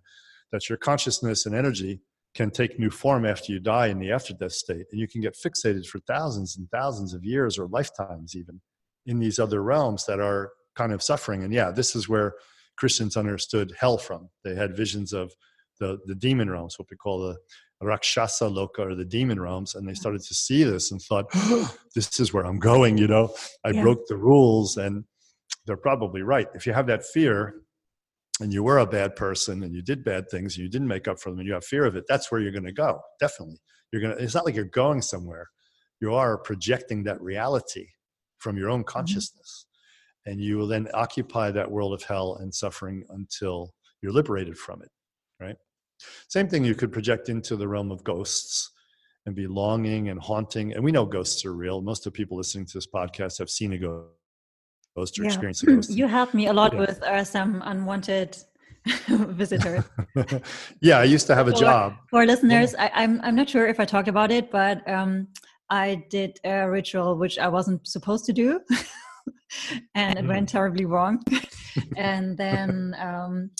that 0.52 0.68
your 0.68 0.78
consciousness 0.78 1.46
and 1.46 1.54
energy 1.54 2.00
can 2.34 2.50
take 2.50 2.78
new 2.78 2.90
form 2.90 3.26
after 3.26 3.52
you 3.52 3.58
die 3.58 3.88
in 3.88 3.98
the 3.98 4.12
after 4.12 4.32
death 4.34 4.52
state. 4.52 4.86
And 4.92 5.00
you 5.00 5.08
can 5.08 5.20
get 5.20 5.36
fixated 5.36 5.86
for 5.86 5.98
thousands 6.00 6.56
and 6.56 6.70
thousands 6.70 7.14
of 7.14 7.24
years 7.24 7.58
or 7.58 7.66
lifetimes 7.66 8.36
even 8.36 8.60
in 9.06 9.18
these 9.18 9.38
other 9.38 9.62
realms 9.62 10.04
that 10.06 10.20
are 10.20 10.50
kind 10.78 10.92
of 10.92 11.02
suffering. 11.02 11.42
And 11.42 11.52
yeah, 11.52 11.72
this 11.72 11.96
is 11.96 12.08
where 12.08 12.34
Christians 12.76 13.16
understood 13.16 13.74
hell 13.78 13.98
from. 13.98 14.28
They 14.44 14.54
had 14.54 14.76
visions 14.76 15.12
of 15.12 15.32
the, 15.80 15.98
the 16.06 16.14
demon 16.14 16.48
realms, 16.48 16.78
what 16.78 16.88
we 16.88 16.96
call 16.96 17.18
the 17.18 17.36
Rakshasa 17.84 18.44
Loka 18.44 18.78
or 18.78 18.94
the 18.94 19.04
demon 19.04 19.40
realms, 19.40 19.74
and 19.74 19.88
they 19.88 19.94
started 19.94 20.22
to 20.22 20.34
see 20.34 20.62
this 20.62 20.92
and 20.92 21.02
thought, 21.02 21.26
oh, 21.34 21.74
this 21.94 22.20
is 22.20 22.32
where 22.32 22.46
I'm 22.46 22.60
going, 22.60 22.96
you 22.96 23.08
know. 23.08 23.34
I 23.64 23.70
yeah. 23.70 23.82
broke 23.82 24.06
the 24.06 24.16
rules, 24.16 24.76
and 24.76 25.04
they're 25.66 25.76
probably 25.76 26.22
right. 26.22 26.48
If 26.54 26.66
you 26.66 26.72
have 26.72 26.86
that 26.86 27.04
fear 27.04 27.54
and 28.40 28.52
you 28.52 28.62
were 28.62 28.78
a 28.78 28.86
bad 28.86 29.16
person 29.16 29.64
and 29.64 29.74
you 29.74 29.82
did 29.82 30.04
bad 30.04 30.30
things 30.30 30.56
and 30.56 30.62
you 30.62 30.70
didn't 30.70 30.88
make 30.88 31.08
up 31.08 31.18
for 31.20 31.30
them 31.30 31.40
and 31.40 31.48
you 31.48 31.54
have 31.54 31.64
fear 31.64 31.84
of 31.84 31.96
it, 31.96 32.04
that's 32.08 32.30
where 32.30 32.40
you're 32.40 32.52
gonna 32.52 32.72
go. 32.72 33.00
Definitely. 33.20 33.58
You're 33.92 34.02
gonna 34.02 34.14
it's 34.14 34.34
not 34.34 34.44
like 34.46 34.54
you're 34.54 34.64
going 34.64 35.02
somewhere. 35.02 35.48
You 36.00 36.14
are 36.14 36.38
projecting 36.38 37.02
that 37.04 37.20
reality 37.20 37.86
from 38.38 38.56
your 38.56 38.70
own 38.70 38.80
mm-hmm. 38.80 38.96
consciousness 38.96 39.66
and 40.28 40.40
you 40.40 40.58
will 40.58 40.66
then 40.66 40.86
occupy 40.94 41.50
that 41.50 41.70
world 41.70 41.92
of 41.92 42.02
hell 42.02 42.36
and 42.40 42.54
suffering 42.54 43.04
until 43.10 43.72
you're 44.02 44.12
liberated 44.12 44.56
from 44.56 44.82
it 44.82 44.90
right? 45.40 45.56
Same 46.28 46.48
thing 46.48 46.64
you 46.64 46.74
could 46.74 46.92
project 46.92 47.28
into 47.28 47.56
the 47.56 47.66
realm 47.66 47.90
of 47.90 48.04
ghosts 48.04 48.70
and 49.26 49.34
be 49.34 49.46
longing 49.46 50.08
and 50.08 50.20
haunting 50.20 50.72
and 50.72 50.82
we 50.82 50.92
know 50.92 51.04
ghosts 51.04 51.44
are 51.44 51.52
real. 51.54 51.80
Most 51.80 52.06
of 52.06 52.12
the 52.12 52.16
people 52.16 52.36
listening 52.36 52.66
to 52.66 52.74
this 52.74 52.86
podcast 52.86 53.38
have 53.38 53.50
seen 53.50 53.72
a 53.72 53.78
ghost 53.78 55.18
or 55.18 55.22
yeah. 55.22 55.26
experienced 55.26 55.62
a 55.64 55.66
ghost. 55.74 55.90
You 55.90 56.06
helped 56.06 56.34
me 56.34 56.46
a 56.46 56.52
lot 56.52 56.72
yeah. 56.72 56.80
with 56.80 57.02
uh, 57.02 57.24
some 57.24 57.62
unwanted 57.64 58.36
visitors 59.08 59.84
yeah 60.80 60.98
i 60.98 61.04
used 61.04 61.26
to 61.26 61.34
have 61.34 61.48
a 61.48 61.50
for, 61.50 61.58
job. 61.58 61.94
for 62.08 62.24
listeners 62.24 62.74
I, 62.76 62.86
am 62.86 62.92
I'm, 62.94 63.20
I'm 63.22 63.34
not 63.34 63.50
sure 63.50 63.66
if 63.66 63.80
i 63.80 63.84
talked 63.84 64.08
about 64.08 64.30
it 64.30 64.50
but 64.50 64.88
um, 64.88 65.28
i 65.68 66.06
did 66.08 66.38
a 66.44 66.70
ritual 66.70 67.18
which 67.18 67.38
i 67.38 67.48
wasn't 67.48 67.86
supposed 67.86 68.24
to 68.26 68.32
do 68.32 68.60
and 69.94 70.18
it 70.18 70.26
went 70.26 70.48
terribly 70.48 70.84
wrong. 70.84 71.22
and 71.96 72.36
then, 72.36 72.94
um, 72.98 73.50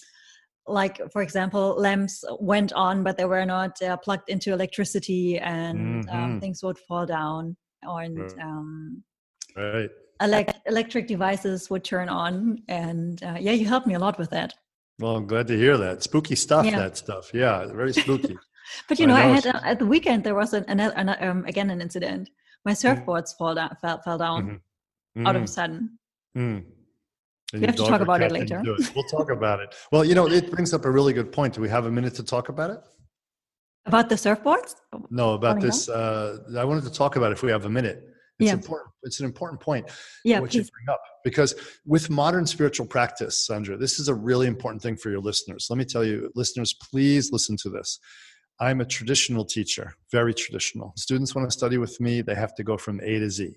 like 0.66 1.00
for 1.12 1.22
example, 1.22 1.76
lamps 1.78 2.24
went 2.40 2.72
on, 2.72 3.02
but 3.02 3.16
they 3.16 3.24
were 3.24 3.46
not 3.46 3.80
uh, 3.82 3.96
plugged 3.96 4.28
into 4.28 4.52
electricity, 4.52 5.38
and 5.38 5.78
um, 5.78 6.02
mm-hmm. 6.02 6.16
um, 6.16 6.40
things 6.40 6.62
would 6.62 6.78
fall 6.78 7.06
down, 7.06 7.56
and 7.82 8.34
um, 8.40 9.02
right. 9.56 9.90
Elect- 10.20 10.58
electric 10.66 11.06
devices 11.06 11.70
would 11.70 11.84
turn 11.84 12.08
on, 12.08 12.58
and 12.68 13.22
uh, 13.22 13.36
yeah, 13.38 13.52
you 13.52 13.66
helped 13.66 13.86
me 13.86 13.94
a 13.94 13.98
lot 13.98 14.18
with 14.18 14.30
that. 14.30 14.52
Well, 14.98 15.14
I'm 15.14 15.26
glad 15.26 15.46
to 15.46 15.56
hear 15.56 15.76
that. 15.76 16.02
Spooky 16.02 16.34
stuff. 16.34 16.66
Yeah. 16.66 16.76
That 16.76 16.96
stuff. 16.96 17.30
Yeah, 17.32 17.66
very 17.66 17.92
spooky. 17.92 18.36
but 18.88 18.98
you 18.98 19.06
know, 19.06 19.14
I, 19.14 19.24
know 19.24 19.30
I 19.30 19.34
had 19.36 19.46
uh, 19.46 19.60
at 19.62 19.78
the 19.78 19.86
weekend 19.86 20.24
there 20.24 20.34
was 20.34 20.52
an, 20.54 20.64
an, 20.66 20.80
an 20.80 21.16
um, 21.20 21.44
again 21.46 21.70
an 21.70 21.80
incident. 21.80 22.28
My 22.64 22.72
mm-hmm. 22.72 22.88
surfboards 22.88 23.28
mm-hmm. 23.30 23.38
fall 23.38 23.54
down, 23.54 23.76
fell, 23.80 24.02
fell 24.02 24.18
down. 24.18 24.42
Mm-hmm 24.42 24.56
mm. 25.18 25.28
out 25.28 25.36
of 25.36 25.42
a 25.42 25.44
mm. 25.44 25.48
sudden. 25.48 25.98
Mm. 26.36 26.64
We 27.52 27.60
have 27.60 27.76
to 27.76 27.86
talk 27.86 28.00
about 28.00 28.22
it 28.22 28.30
later. 28.30 28.62
It. 28.64 28.94
We'll 28.94 29.04
talk 29.10 29.30
about 29.30 29.60
it. 29.60 29.74
Well, 29.90 30.04
you 30.04 30.14
know, 30.14 30.28
it 30.28 30.50
brings 30.50 30.74
up 30.74 30.84
a 30.84 30.90
really 30.90 31.12
good 31.12 31.32
point. 31.32 31.54
Do 31.54 31.60
we 31.60 31.68
have 31.68 31.86
a 31.86 31.90
minute 31.90 32.14
to 32.16 32.22
talk 32.22 32.48
about 32.50 32.70
it? 32.70 32.80
About 33.86 34.10
the 34.10 34.16
surfboards? 34.16 34.74
No, 35.10 35.32
about 35.32 35.60
this. 35.60 35.88
Uh, 35.88 36.38
I 36.56 36.64
wanted 36.64 36.84
to 36.84 36.92
talk 36.92 37.16
about 37.16 37.30
it 37.30 37.38
if 37.38 37.42
we 37.42 37.50
have 37.50 37.64
a 37.64 37.70
minute. 37.70 38.04
It's 38.38 38.48
yeah. 38.48 38.52
important. 38.52 38.90
It's 39.02 39.18
an 39.18 39.26
important 39.26 39.60
point. 39.60 39.90
Yeah, 40.24 40.40
what 40.40 40.50
please. 40.50 40.58
you 40.58 40.62
bring 40.62 40.94
up 40.94 41.00
because 41.24 41.54
with 41.86 42.08
modern 42.08 42.46
spiritual 42.46 42.86
practice, 42.86 43.46
Sandra, 43.46 43.76
this 43.76 43.98
is 43.98 44.08
a 44.08 44.14
really 44.14 44.46
important 44.46 44.82
thing 44.82 44.96
for 44.96 45.10
your 45.10 45.20
listeners. 45.20 45.66
Let 45.70 45.78
me 45.78 45.84
tell 45.84 46.04
you, 46.04 46.30
listeners, 46.36 46.72
please 46.74 47.32
listen 47.32 47.56
to 47.62 47.70
this. 47.70 47.98
I'm 48.60 48.80
a 48.80 48.84
traditional 48.84 49.44
teacher, 49.44 49.94
very 50.12 50.34
traditional. 50.34 50.92
Students 50.96 51.34
want 51.34 51.48
to 51.48 51.52
study 51.56 51.78
with 51.78 52.00
me; 52.00 52.20
they 52.20 52.34
have 52.34 52.54
to 52.56 52.62
go 52.62 52.76
from 52.76 53.00
A 53.00 53.18
to 53.18 53.30
Z. 53.30 53.56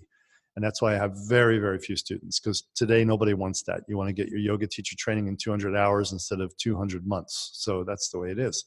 And 0.55 0.65
that's 0.65 0.81
why 0.81 0.93
I 0.93 0.97
have 0.97 1.13
very, 1.27 1.59
very 1.59 1.79
few 1.79 1.95
students 1.95 2.39
because 2.39 2.63
today 2.75 3.05
nobody 3.05 3.33
wants 3.33 3.63
that. 3.63 3.81
You 3.87 3.97
want 3.97 4.09
to 4.09 4.13
get 4.13 4.27
your 4.27 4.39
yoga 4.39 4.67
teacher 4.67 4.95
training 4.97 5.27
in 5.27 5.37
200 5.37 5.75
hours 5.75 6.11
instead 6.11 6.41
of 6.41 6.55
200 6.57 7.07
months. 7.07 7.51
So 7.53 7.83
that's 7.83 8.09
the 8.09 8.19
way 8.19 8.31
it 8.31 8.39
is. 8.39 8.65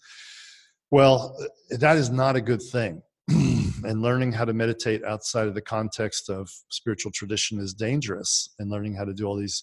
Well, 0.90 1.36
uh, 1.40 1.76
that 1.78 1.96
is 1.96 2.10
not 2.10 2.36
a 2.36 2.40
good 2.40 2.62
thing. 2.62 3.02
and 3.28 4.02
learning 4.02 4.32
how 4.32 4.44
to 4.44 4.52
meditate 4.52 5.04
outside 5.04 5.46
of 5.46 5.54
the 5.54 5.60
context 5.60 6.30
of 6.30 6.50
spiritual 6.70 7.12
tradition 7.12 7.58
is 7.58 7.74
dangerous. 7.74 8.54
And 8.58 8.70
learning 8.70 8.94
how 8.94 9.04
to 9.04 9.12
do 9.12 9.26
all 9.26 9.36
these 9.36 9.62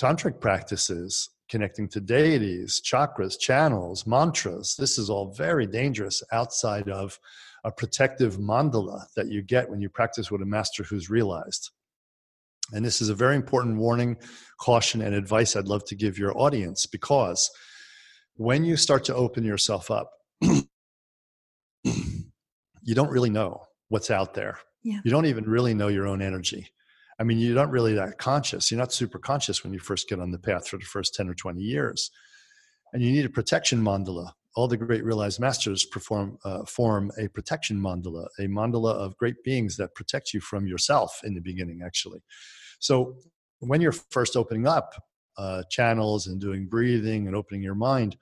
tantric 0.00 0.40
practices, 0.40 1.28
connecting 1.50 1.88
to 1.88 2.00
deities, 2.00 2.80
chakras, 2.84 3.38
channels, 3.38 4.06
mantras, 4.06 4.76
this 4.76 4.98
is 4.98 5.10
all 5.10 5.32
very 5.34 5.66
dangerous 5.66 6.22
outside 6.32 6.88
of 6.88 7.18
a 7.64 7.72
protective 7.72 8.36
mandala 8.36 9.06
that 9.16 9.28
you 9.28 9.42
get 9.42 9.70
when 9.70 9.80
you 9.80 9.88
practice 9.88 10.30
with 10.30 10.42
a 10.42 10.46
master 10.46 10.84
who's 10.84 11.08
realized. 11.08 11.70
And 12.72 12.84
this 12.84 13.00
is 13.00 13.08
a 13.08 13.14
very 13.14 13.36
important 13.36 13.78
warning, 13.78 14.16
caution, 14.58 15.02
and 15.02 15.14
advice 15.14 15.56
I'd 15.56 15.68
love 15.68 15.84
to 15.86 15.94
give 15.94 16.18
your 16.18 16.36
audience 16.38 16.86
because 16.86 17.50
when 18.36 18.64
you 18.64 18.76
start 18.76 19.04
to 19.04 19.14
open 19.14 19.44
yourself 19.44 19.90
up, 19.90 20.10
you 20.40 20.64
don't 22.94 23.10
really 23.10 23.30
know 23.30 23.62
what's 23.88 24.10
out 24.10 24.34
there. 24.34 24.58
Yeah. 24.82 25.00
You 25.04 25.10
don't 25.10 25.26
even 25.26 25.44
really 25.44 25.74
know 25.74 25.88
your 25.88 26.06
own 26.06 26.20
energy. 26.20 26.68
I 27.18 27.22
mean, 27.22 27.38
you're 27.38 27.54
not 27.54 27.70
really 27.70 27.94
that 27.94 28.18
conscious. 28.18 28.70
You're 28.70 28.80
not 28.80 28.92
super 28.92 29.18
conscious 29.18 29.62
when 29.62 29.72
you 29.72 29.78
first 29.78 30.08
get 30.08 30.20
on 30.20 30.30
the 30.30 30.38
path 30.38 30.68
for 30.68 30.78
the 30.78 30.84
first 30.84 31.14
10 31.14 31.28
or 31.28 31.34
20 31.34 31.60
years. 31.60 32.10
And 32.92 33.02
you 33.02 33.12
need 33.12 33.24
a 33.24 33.30
protection 33.30 33.82
mandala 33.82 34.32
all 34.54 34.68
the 34.68 34.76
great 34.76 35.04
realized 35.04 35.40
masters 35.40 35.84
perform 35.84 36.38
uh, 36.44 36.64
form 36.64 37.10
a 37.18 37.28
protection 37.28 37.80
mandala, 37.80 38.26
a 38.38 38.42
mandala 38.42 38.92
of 38.92 39.16
great 39.16 39.42
beings 39.42 39.76
that 39.76 39.94
protect 39.94 40.32
you 40.32 40.40
from 40.40 40.66
yourself 40.66 41.20
in 41.24 41.34
the 41.34 41.40
beginning, 41.40 41.82
actually. 41.84 42.22
So 42.78 43.16
when 43.58 43.80
you're 43.80 43.92
first 43.92 44.36
opening 44.36 44.66
up 44.66 44.94
uh, 45.36 45.62
channels 45.70 46.26
and 46.26 46.40
doing 46.40 46.66
breathing 46.66 47.26
and 47.26 47.34
opening 47.34 47.62
your 47.62 47.74
mind, 47.74 48.16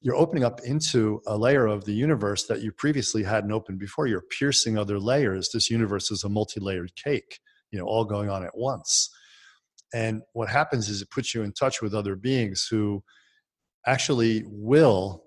you're 0.00 0.14
opening 0.14 0.44
up 0.44 0.60
into 0.60 1.20
a 1.26 1.36
layer 1.36 1.66
of 1.66 1.84
the 1.84 1.94
universe 1.94 2.46
that 2.46 2.60
you 2.60 2.70
previously 2.70 3.22
hadn't 3.22 3.52
opened 3.52 3.78
before. 3.78 4.06
You're 4.06 4.20
piercing 4.20 4.76
other 4.76 4.98
layers. 4.98 5.48
This 5.48 5.70
universe 5.70 6.10
is 6.10 6.24
a 6.24 6.28
multi-layered 6.28 6.94
cake, 6.94 7.40
you 7.70 7.78
know, 7.78 7.86
all 7.86 8.04
going 8.04 8.28
on 8.28 8.44
at 8.44 8.56
once. 8.56 9.10
And 9.94 10.22
what 10.34 10.48
happens 10.48 10.88
is 10.88 11.00
it 11.00 11.10
puts 11.10 11.34
you 11.34 11.42
in 11.42 11.52
touch 11.52 11.80
with 11.80 11.94
other 11.94 12.16
beings 12.16 12.68
who 12.70 13.02
actually 13.86 14.44
will 14.46 15.24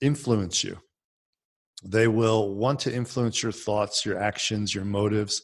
influence 0.00 0.64
you. 0.64 0.78
They 1.84 2.08
will 2.08 2.54
want 2.54 2.80
to 2.80 2.94
influence 2.94 3.42
your 3.42 3.52
thoughts, 3.52 4.04
your 4.04 4.18
actions, 4.18 4.74
your 4.74 4.84
motives, 4.84 5.42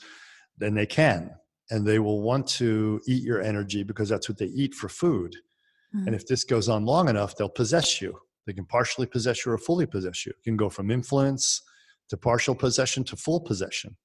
then 0.58 0.74
they 0.74 0.86
can. 0.86 1.30
And 1.70 1.86
they 1.86 1.98
will 1.98 2.20
want 2.20 2.46
to 2.48 3.00
eat 3.06 3.22
your 3.22 3.40
energy 3.40 3.82
because 3.82 4.08
that's 4.08 4.28
what 4.28 4.38
they 4.38 4.46
eat 4.46 4.74
for 4.74 4.88
food. 4.88 5.34
Mm-hmm. 5.94 6.08
And 6.08 6.16
if 6.16 6.26
this 6.26 6.44
goes 6.44 6.68
on 6.68 6.84
long 6.84 7.08
enough, 7.08 7.36
they'll 7.36 7.48
possess 7.48 8.00
you. 8.02 8.18
They 8.46 8.52
can 8.52 8.66
partially 8.66 9.06
possess 9.06 9.46
you 9.46 9.52
or 9.52 9.58
fully 9.58 9.86
possess 9.86 10.26
you. 10.26 10.32
It 10.32 10.42
can 10.44 10.56
go 10.56 10.68
from 10.68 10.90
influence 10.90 11.62
to 12.10 12.16
partial 12.16 12.54
possession 12.54 13.04
to 13.04 13.16
full 13.16 13.40
possession. 13.40 13.96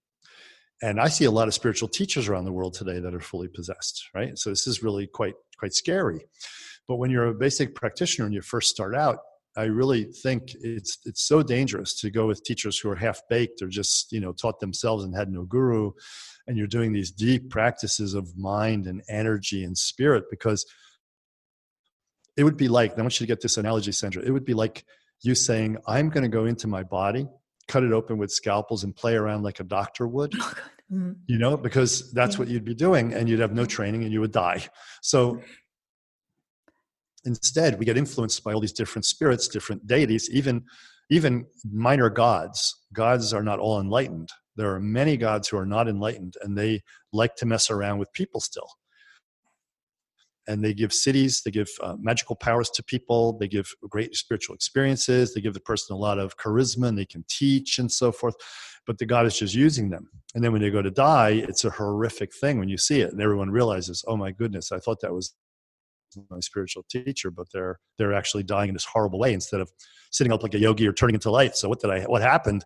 And 0.82 1.02
I 1.02 1.10
see 1.10 1.26
a 1.26 1.32
lot 1.32 1.50
of 1.50 1.54
spiritual 1.54 1.90
teachers 1.90 2.30
around 2.30 2.46
the 2.46 2.54
world 2.54 2.74
today 2.74 3.00
that 3.00 3.14
are 3.14 3.20
fully 3.20 3.50
possessed, 3.50 4.08
right? 4.14 4.38
So 4.38 4.50
this 4.50 4.66
is 4.66 4.82
really 4.82 5.08
quite 5.08 5.34
quite 5.58 5.74
scary. 5.74 6.22
But 6.88 6.96
when 6.96 7.12
you're 7.12 7.28
a 7.28 7.34
basic 7.34 7.76
practitioner 7.76 8.26
and 8.26 8.34
you 8.34 8.42
first 8.42 8.70
start 8.70 8.96
out, 8.96 9.20
I 9.60 9.66
really 9.66 10.06
think 10.06 10.56
it's 10.62 11.00
it's 11.06 11.28
so 11.28 11.44
dangerous 11.44 12.00
to 12.00 12.10
go 12.10 12.26
with 12.28 12.46
teachers 12.46 12.80
who 12.80 12.90
are 12.90 12.96
half 12.96 13.22
baked 13.30 13.62
or 13.62 13.68
just 13.68 14.10
you 14.12 14.22
know 14.22 14.32
taught 14.32 14.62
themselves 14.62 15.04
and 15.04 15.14
had 15.14 15.30
no 15.30 15.44
guru, 15.44 15.92
and 16.48 16.58
you're 16.58 16.66
doing 16.66 16.94
these 16.94 17.12
deep 17.12 17.50
practices 17.50 18.14
of 18.14 18.38
mind 18.38 18.88
and 18.88 19.04
energy 19.10 19.66
and 19.66 19.78
spirit 19.78 20.24
because 20.30 20.66
it 22.38 22.46
would 22.46 22.56
be 22.56 22.70
like, 22.70 22.98
I 22.98 23.02
want 23.02 23.20
you 23.20 23.26
to 23.26 23.28
get 23.28 23.42
this 23.42 23.58
analogy, 23.58 23.92
Sandra. 23.92 24.24
It 24.24 24.32
would 24.32 24.46
be 24.46 24.54
like 24.54 24.86
you 25.24 25.36
saying, 25.36 25.76
I'm 25.86 26.10
going 26.10 26.24
to 26.24 26.30
go 26.30 26.46
into 26.46 26.68
my 26.68 26.84
body, 26.84 27.28
cut 27.68 27.84
it 27.84 27.92
open 27.92 28.18
with 28.18 28.32
scalpels, 28.32 28.86
and 28.86 28.96
play 28.96 29.16
around 29.16 29.44
like 29.44 29.60
a 29.60 29.66
doctor 29.66 30.08
would. 30.08 30.34
Oh, 30.40 30.54
mm-hmm. 30.90 31.12
You 31.28 31.38
know, 31.38 31.58
because 31.58 32.14
that's 32.14 32.40
what 32.40 32.48
you'd 32.48 32.64
be 32.64 32.76
doing, 32.76 33.14
and 33.14 33.28
you'd 33.28 33.42
have 33.42 33.54
no 33.54 33.66
training 33.66 34.04
and 34.04 34.14
you 34.14 34.22
would 34.22 34.32
die. 34.32 34.66
So 35.02 35.42
instead, 37.26 37.80
we 37.80 37.86
get 37.86 37.98
influenced 37.98 38.44
by 38.44 38.54
all 38.54 38.62
these 38.62 38.74
different 38.74 39.06
spirits, 39.06 39.48
different 39.48 39.88
deities, 39.88 40.30
even 40.32 40.64
even 41.12 41.46
minor 41.72 42.10
gods. 42.10 42.84
Gods 42.94 43.34
are 43.34 43.44
not 43.44 43.60
all 43.60 43.80
enlightened. 43.80 44.30
There 44.56 44.74
are 44.74 44.80
many 44.80 45.18
gods 45.18 45.48
who 45.48 45.58
are 45.58 45.66
not 45.66 45.88
enlightened, 45.88 46.36
and 46.44 46.58
they 46.58 46.84
like 47.12 47.36
to 47.38 47.46
mess 47.46 47.72
around 47.72 47.98
with 47.98 48.14
people 48.14 48.40
still 48.42 48.70
and 50.50 50.66
they 50.66 50.74
give 50.74 50.90
siddhis 50.90 51.44
they 51.44 51.52
give 51.52 51.70
uh, 51.82 51.96
magical 52.00 52.36
powers 52.36 52.70
to 52.72 52.84
people 52.84 53.38
they 53.38 53.48
give 53.48 53.72
great 53.88 54.16
spiritual 54.16 54.56
experiences 54.56 55.34
they 55.34 55.40
give 55.40 55.54
the 55.54 55.60
person 55.62 55.96
a 55.96 56.00
lot 56.00 56.20
of 56.20 56.36
charisma 56.38 56.88
and 56.88 56.98
they 56.98 57.06
can 57.06 57.24
teach 57.30 57.80
and 57.80 57.90
so 57.90 58.12
forth 58.12 58.36
but 58.86 58.98
the 58.98 59.06
god 59.06 59.26
is 59.26 59.38
just 59.38 59.54
using 59.54 59.90
them 59.90 60.10
and 60.36 60.44
then 60.44 60.52
when 60.52 60.62
they 60.62 60.72
go 60.72 60.82
to 60.82 60.92
die 60.92 61.44
it's 61.48 61.64
a 61.64 61.70
horrific 61.70 62.34
thing 62.34 62.60
when 62.60 62.68
you 62.68 62.78
see 62.78 63.00
it 63.00 63.12
and 63.12 63.22
everyone 63.22 63.50
realizes 63.50 64.04
oh 64.08 64.18
my 64.18 64.32
goodness 64.32 64.72
i 64.72 64.80
thought 64.80 65.00
that 65.00 65.14
was 65.14 65.36
my 66.30 66.40
spiritual 66.40 66.84
teacher 66.90 67.32
but 67.32 67.48
they're 67.54 67.80
they're 67.98 68.14
actually 68.14 68.44
dying 68.44 68.70
in 68.70 68.76
this 68.76 68.86
horrible 68.86 69.20
way 69.20 69.34
instead 69.34 69.62
of 69.62 69.72
sitting 70.12 70.34
up 70.34 70.44
like 70.44 70.54
a 70.54 70.60
yogi 70.60 70.88
or 70.88 70.94
turning 70.94 71.16
into 71.16 71.32
light 71.32 71.56
so 71.56 71.70
what 71.70 71.80
did 71.80 71.90
i 71.90 72.02
what 72.04 72.22
happened 72.22 72.64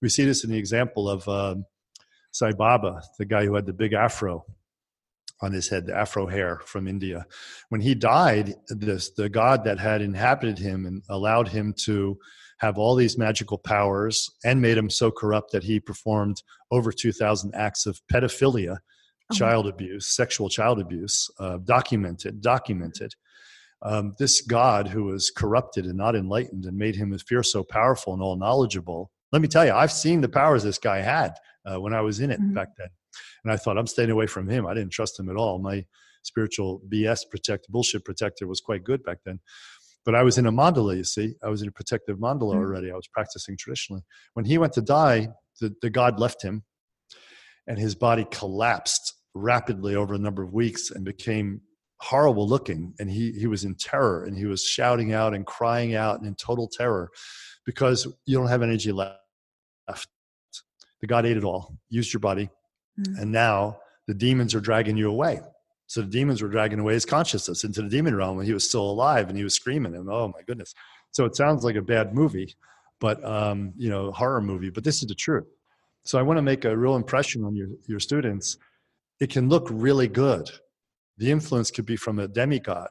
we 0.00 0.08
see 0.08 0.24
this 0.24 0.44
in 0.44 0.50
the 0.50 0.58
example 0.58 1.08
of 1.08 1.26
um, 1.28 1.64
sai 2.32 2.52
baba 2.52 3.02
the 3.18 3.24
guy 3.24 3.44
who 3.44 3.54
had 3.54 3.66
the 3.66 3.72
big 3.72 3.92
afro 3.92 4.44
on 5.42 5.52
his 5.52 5.68
head, 5.68 5.86
the 5.86 5.94
afro 5.94 6.26
hair 6.26 6.60
from 6.64 6.86
India. 6.86 7.26
When 7.68 7.80
he 7.80 7.94
died, 7.94 8.54
this 8.68 9.10
the 9.10 9.28
god 9.28 9.64
that 9.64 9.78
had 9.78 10.00
inhabited 10.00 10.58
him 10.58 10.86
and 10.86 11.02
allowed 11.08 11.48
him 11.48 11.74
to 11.84 12.16
have 12.58 12.78
all 12.78 12.94
these 12.94 13.18
magical 13.18 13.58
powers 13.58 14.30
and 14.44 14.62
made 14.62 14.78
him 14.78 14.88
so 14.88 15.10
corrupt 15.10 15.50
that 15.50 15.64
he 15.64 15.80
performed 15.80 16.42
over 16.70 16.92
2,000 16.92 17.52
acts 17.56 17.86
of 17.86 18.00
pedophilia. 18.10 18.78
Child 19.32 19.66
abuse, 19.66 20.06
sexual 20.06 20.48
child 20.48 20.80
abuse, 20.80 21.30
uh, 21.38 21.58
documented, 21.58 22.40
documented. 22.40 23.14
Um, 23.84 24.14
this 24.18 24.40
God 24.42 24.86
who 24.86 25.04
was 25.04 25.30
corrupted 25.30 25.86
and 25.86 25.96
not 25.96 26.14
enlightened 26.14 26.66
and 26.66 26.76
made 26.76 26.94
him 26.94 27.12
appear 27.12 27.42
so 27.42 27.64
powerful 27.64 28.12
and 28.12 28.22
all 28.22 28.36
knowledgeable. 28.36 29.10
Let 29.32 29.42
me 29.42 29.48
tell 29.48 29.66
you, 29.66 29.72
I've 29.72 29.92
seen 29.92 30.20
the 30.20 30.28
powers 30.28 30.62
this 30.62 30.78
guy 30.78 30.98
had 30.98 31.32
uh, 31.64 31.80
when 31.80 31.92
I 31.92 32.00
was 32.00 32.20
in 32.20 32.30
it 32.30 32.40
mm-hmm. 32.40 32.54
back 32.54 32.68
then. 32.78 32.88
And 33.44 33.52
I 33.52 33.56
thought, 33.56 33.76
I'm 33.76 33.86
staying 33.86 34.10
away 34.10 34.26
from 34.26 34.48
him. 34.48 34.66
I 34.66 34.74
didn't 34.74 34.92
trust 34.92 35.18
him 35.18 35.28
at 35.28 35.36
all. 35.36 35.58
My 35.58 35.84
spiritual 36.22 36.80
BS 36.88 37.28
protect 37.28 37.68
bullshit 37.68 38.04
protector 38.04 38.46
was 38.46 38.60
quite 38.60 38.84
good 38.84 39.02
back 39.02 39.18
then. 39.24 39.40
But 40.04 40.14
I 40.14 40.22
was 40.22 40.38
in 40.38 40.46
a 40.46 40.52
mandala, 40.52 40.96
you 40.96 41.04
see. 41.04 41.34
I 41.42 41.48
was 41.48 41.62
in 41.62 41.68
a 41.68 41.72
protective 41.72 42.18
mandala 42.18 42.54
mm-hmm. 42.54 42.58
already. 42.58 42.90
I 42.90 42.94
was 42.94 43.08
practicing 43.08 43.56
traditionally. 43.56 44.02
When 44.34 44.44
he 44.44 44.58
went 44.58 44.72
to 44.74 44.82
die, 44.82 45.28
the, 45.60 45.74
the 45.82 45.90
god 45.90 46.18
left 46.18 46.42
him 46.42 46.64
and 47.66 47.78
his 47.78 47.94
body 47.94 48.26
collapsed 48.30 49.14
rapidly 49.34 49.94
over 49.94 50.14
a 50.14 50.18
number 50.18 50.42
of 50.42 50.52
weeks 50.52 50.90
and 50.90 51.04
became 51.04 51.60
horrible 52.00 52.48
looking 52.48 52.92
and 52.98 53.08
he 53.08 53.30
he 53.32 53.46
was 53.46 53.64
in 53.64 53.74
terror 53.76 54.24
and 54.24 54.36
he 54.36 54.44
was 54.44 54.64
shouting 54.64 55.12
out 55.12 55.34
and 55.34 55.46
crying 55.46 55.94
out 55.94 56.18
and 56.18 56.26
in 56.26 56.34
total 56.34 56.68
terror 56.68 57.08
because 57.64 58.06
you 58.26 58.36
don't 58.36 58.48
have 58.48 58.62
energy 58.62 58.90
left 58.90 59.18
the 61.00 61.06
god 61.06 61.24
ate 61.24 61.36
it 61.36 61.44
all 61.44 61.76
used 61.90 62.12
your 62.12 62.20
body 62.20 62.50
Mm. 62.98 63.20
And 63.20 63.32
now 63.32 63.78
the 64.06 64.14
demons 64.14 64.54
are 64.54 64.60
dragging 64.60 64.96
you 64.96 65.08
away. 65.08 65.40
So 65.86 66.00
the 66.00 66.08
demons 66.08 66.40
were 66.40 66.48
dragging 66.48 66.78
away 66.78 66.94
his 66.94 67.04
consciousness 67.04 67.64
into 67.64 67.82
the 67.82 67.88
demon 67.88 68.14
realm 68.14 68.36
when 68.36 68.46
he 68.46 68.54
was 68.54 68.66
still 68.66 68.90
alive 68.90 69.28
and 69.28 69.36
he 69.36 69.44
was 69.44 69.54
screaming 69.54 69.94
and 69.94 70.08
oh 70.08 70.28
my 70.28 70.42
goodness. 70.46 70.74
So 71.10 71.24
it 71.26 71.36
sounds 71.36 71.64
like 71.64 71.76
a 71.76 71.82
bad 71.82 72.14
movie, 72.14 72.54
but 72.98 73.22
um, 73.24 73.72
you 73.76 73.90
know, 73.90 74.10
horror 74.12 74.40
movie, 74.40 74.70
but 74.70 74.84
this 74.84 75.02
is 75.02 75.08
the 75.08 75.14
truth. 75.14 75.46
So 76.04 76.18
I 76.18 76.22
want 76.22 76.38
to 76.38 76.42
make 76.42 76.64
a 76.64 76.76
real 76.76 76.96
impression 76.96 77.44
on 77.44 77.54
your, 77.54 77.68
your 77.86 78.00
students. 78.00 78.56
It 79.22 79.30
can 79.30 79.48
look 79.48 79.68
really 79.70 80.08
good. 80.08 80.50
The 81.16 81.30
influence 81.30 81.70
could 81.70 81.86
be 81.86 81.94
from 81.94 82.18
a 82.18 82.26
demigod 82.26 82.88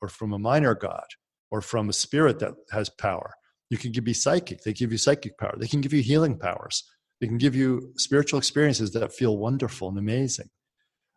or 0.00 0.08
from 0.08 0.32
a 0.32 0.38
minor 0.38 0.74
god 0.74 1.04
or 1.50 1.60
from 1.60 1.90
a 1.90 1.92
spirit 1.92 2.38
that 2.38 2.54
has 2.70 2.88
power. 2.88 3.34
You 3.68 3.76
can 3.76 3.92
be 3.92 4.14
psychic. 4.14 4.62
They 4.62 4.72
give 4.72 4.92
you 4.92 4.96
psychic 4.96 5.36
power. 5.36 5.54
They 5.58 5.66
can 5.66 5.82
give 5.82 5.92
you 5.92 6.00
healing 6.00 6.38
powers. 6.38 6.84
They 7.20 7.26
can 7.26 7.36
give 7.36 7.54
you 7.54 7.92
spiritual 7.98 8.38
experiences 8.38 8.92
that 8.92 9.12
feel 9.12 9.36
wonderful 9.36 9.90
and 9.90 9.98
amazing. 9.98 10.48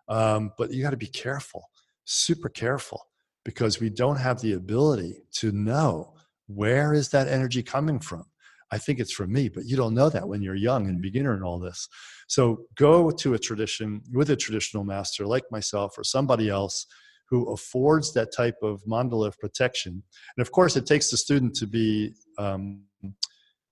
Um, 0.10 0.52
but 0.58 0.74
you 0.74 0.84
got 0.84 0.90
to 0.90 0.98
be 0.98 1.08
careful, 1.08 1.70
super 2.04 2.50
careful, 2.50 3.08
because 3.46 3.80
we 3.80 3.90
don't 3.90 4.18
have 4.18 4.42
the 4.42 4.52
ability 4.52 5.24
to 5.36 5.54
know 5.54 6.14
where 6.48 6.94
is 6.94 7.08
that 7.12 7.30
energy 7.30 7.64
coming 7.64 8.02
from. 8.02 8.26
I 8.72 8.78
think 8.78 9.00
it's 9.00 9.14
from 9.14 9.32
me, 9.32 9.50
but 9.50 9.66
you 9.66 9.78
don't 9.78 9.94
know 9.94 10.10
that 10.10 10.28
when 10.28 10.42
you're 10.42 10.56
young 10.56 10.88
and 10.88 11.02
beginner 11.02 11.36
in 11.36 11.44
all 11.44 11.60
this. 11.60 11.88
So 12.28 12.66
go 12.76 13.10
to 13.10 13.34
a 13.34 13.40
tradition 13.40 14.02
with 14.12 14.30
a 14.30 14.36
traditional 14.36 14.84
master 14.84 15.26
like 15.26 15.44
myself 15.52 15.98
or 15.98 16.04
somebody 16.04 16.50
else 16.50 16.86
who 17.30 17.52
affords 17.52 18.14
that 18.14 18.34
type 18.36 18.58
of 18.62 18.82
mandala 18.86 19.28
of 19.28 19.40
protection. 19.40 20.04
And 20.38 20.42
of 20.42 20.52
course, 20.52 20.76
it 20.76 20.86
takes 20.86 21.12
the 21.12 21.18
student 21.18 21.56
to 21.56 21.68
be 21.68 22.14
um, 22.38 22.84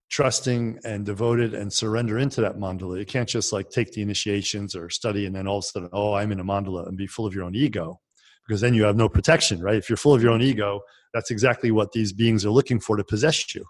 trusting 0.09 0.79
and 0.83 1.05
devoted 1.05 1.53
and 1.53 1.71
surrender 1.71 2.19
into 2.19 2.41
that 2.41 2.57
mandala. 2.57 2.99
You 2.99 3.05
can't 3.05 3.29
just 3.29 3.53
like 3.53 3.69
take 3.69 3.91
the 3.91 4.01
initiations 4.01 4.75
or 4.75 4.89
study 4.89 5.25
and 5.25 5.35
then 5.35 5.47
all 5.47 5.59
of 5.59 5.63
a 5.63 5.67
sudden, 5.67 5.89
oh, 5.93 6.13
I'm 6.13 6.31
in 6.31 6.39
a 6.39 6.43
mandala 6.43 6.87
and 6.87 6.97
be 6.97 7.07
full 7.07 7.25
of 7.25 7.33
your 7.33 7.43
own 7.43 7.55
ego 7.55 7.99
because 8.47 8.61
then 8.61 8.73
you 8.73 8.83
have 8.83 8.95
no 8.95 9.09
protection, 9.09 9.61
right? 9.61 9.75
If 9.75 9.89
you're 9.89 9.97
full 9.97 10.13
of 10.13 10.21
your 10.21 10.31
own 10.31 10.41
ego, 10.41 10.81
that's 11.13 11.31
exactly 11.31 11.71
what 11.71 11.91
these 11.91 12.13
beings 12.13 12.45
are 12.45 12.51
looking 12.51 12.79
for 12.79 12.97
to 12.97 13.03
possess 13.03 13.55
you. 13.55 13.65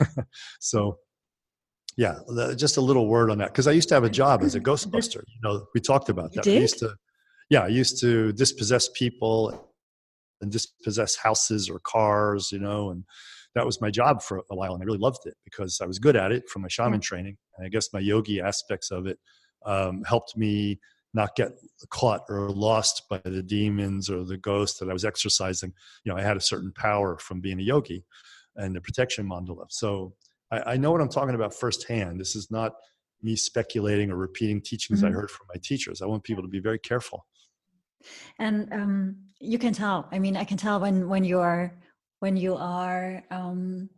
so, 0.60 0.98
yeah, 1.96 2.18
just 2.56 2.76
a 2.76 2.80
little 2.80 3.08
word 3.08 3.30
on 3.30 3.38
that 3.38 3.48
because 3.48 3.66
I 3.66 3.72
used 3.72 3.88
to 3.88 3.94
have 3.94 4.04
a 4.04 4.10
job 4.10 4.42
as 4.42 4.54
a 4.54 4.60
Ghostbuster. 4.68 5.22
You 5.26 5.40
know, 5.42 5.66
we 5.74 5.80
talked 5.80 6.08
about 6.08 6.32
that. 6.34 6.46
I 6.46 6.50
used 6.50 6.78
to, 6.80 6.94
yeah, 7.48 7.62
I 7.62 7.68
used 7.68 8.00
to 8.00 8.32
dispossess 8.32 8.88
people 8.94 9.72
and 10.40 10.50
dispossess 10.50 11.16
houses 11.16 11.68
or 11.68 11.80
cars, 11.80 12.50
you 12.52 12.58
know, 12.58 12.90
and 12.90 13.04
that 13.54 13.66
was 13.66 13.80
my 13.80 13.90
job 13.90 14.22
for 14.22 14.38
a 14.50 14.54
while 14.54 14.74
and 14.74 14.82
i 14.82 14.86
really 14.86 14.98
loved 14.98 15.26
it 15.26 15.34
because 15.44 15.80
i 15.80 15.86
was 15.86 15.98
good 15.98 16.16
at 16.16 16.32
it 16.32 16.48
from 16.48 16.62
my 16.62 16.68
shaman 16.68 17.00
training 17.00 17.36
and 17.56 17.66
i 17.66 17.68
guess 17.68 17.92
my 17.92 17.98
yogi 17.98 18.40
aspects 18.40 18.90
of 18.90 19.06
it 19.06 19.18
um, 19.66 20.02
helped 20.06 20.36
me 20.36 20.78
not 21.14 21.34
get 21.36 21.52
caught 21.90 22.22
or 22.28 22.50
lost 22.50 23.04
by 23.08 23.20
the 23.24 23.42
demons 23.42 24.08
or 24.08 24.24
the 24.24 24.36
ghosts 24.36 24.78
that 24.78 24.88
i 24.88 24.92
was 24.92 25.04
exercising. 25.04 25.72
You 26.04 26.12
know 26.12 26.18
i 26.18 26.22
had 26.22 26.36
a 26.36 26.40
certain 26.40 26.72
power 26.72 27.18
from 27.18 27.40
being 27.40 27.58
a 27.58 27.62
yogi 27.62 28.04
and 28.56 28.74
the 28.74 28.80
protection 28.80 29.28
mandala. 29.28 29.66
So 29.70 30.14
I, 30.50 30.72
I 30.72 30.76
know 30.76 30.90
what 30.92 31.00
i'm 31.00 31.08
talking 31.08 31.34
about 31.34 31.54
firsthand. 31.54 32.20
This 32.20 32.36
is 32.36 32.50
not 32.50 32.72
me 33.22 33.36
speculating 33.36 34.10
or 34.10 34.16
repeating 34.16 34.60
teachings 34.60 35.00
mm-hmm. 35.00 35.08
i 35.08 35.12
heard 35.12 35.30
from 35.30 35.46
my 35.52 35.60
teachers. 35.62 36.02
I 36.02 36.06
want 36.06 36.24
people 36.24 36.42
to 36.42 36.48
be 36.48 36.60
very 36.60 36.78
careful. 36.78 37.26
And 38.38 38.72
um, 38.72 39.16
you 39.40 39.58
can 39.58 39.72
tell. 39.72 40.08
I 40.12 40.18
mean 40.18 40.36
i 40.36 40.44
can 40.44 40.56
tell 40.56 40.80
when 40.80 41.08
when 41.08 41.24
you 41.24 41.38
are 41.38 41.74
when 42.20 42.36
you 42.36 42.54
are 42.54 43.22
um, 43.30 43.88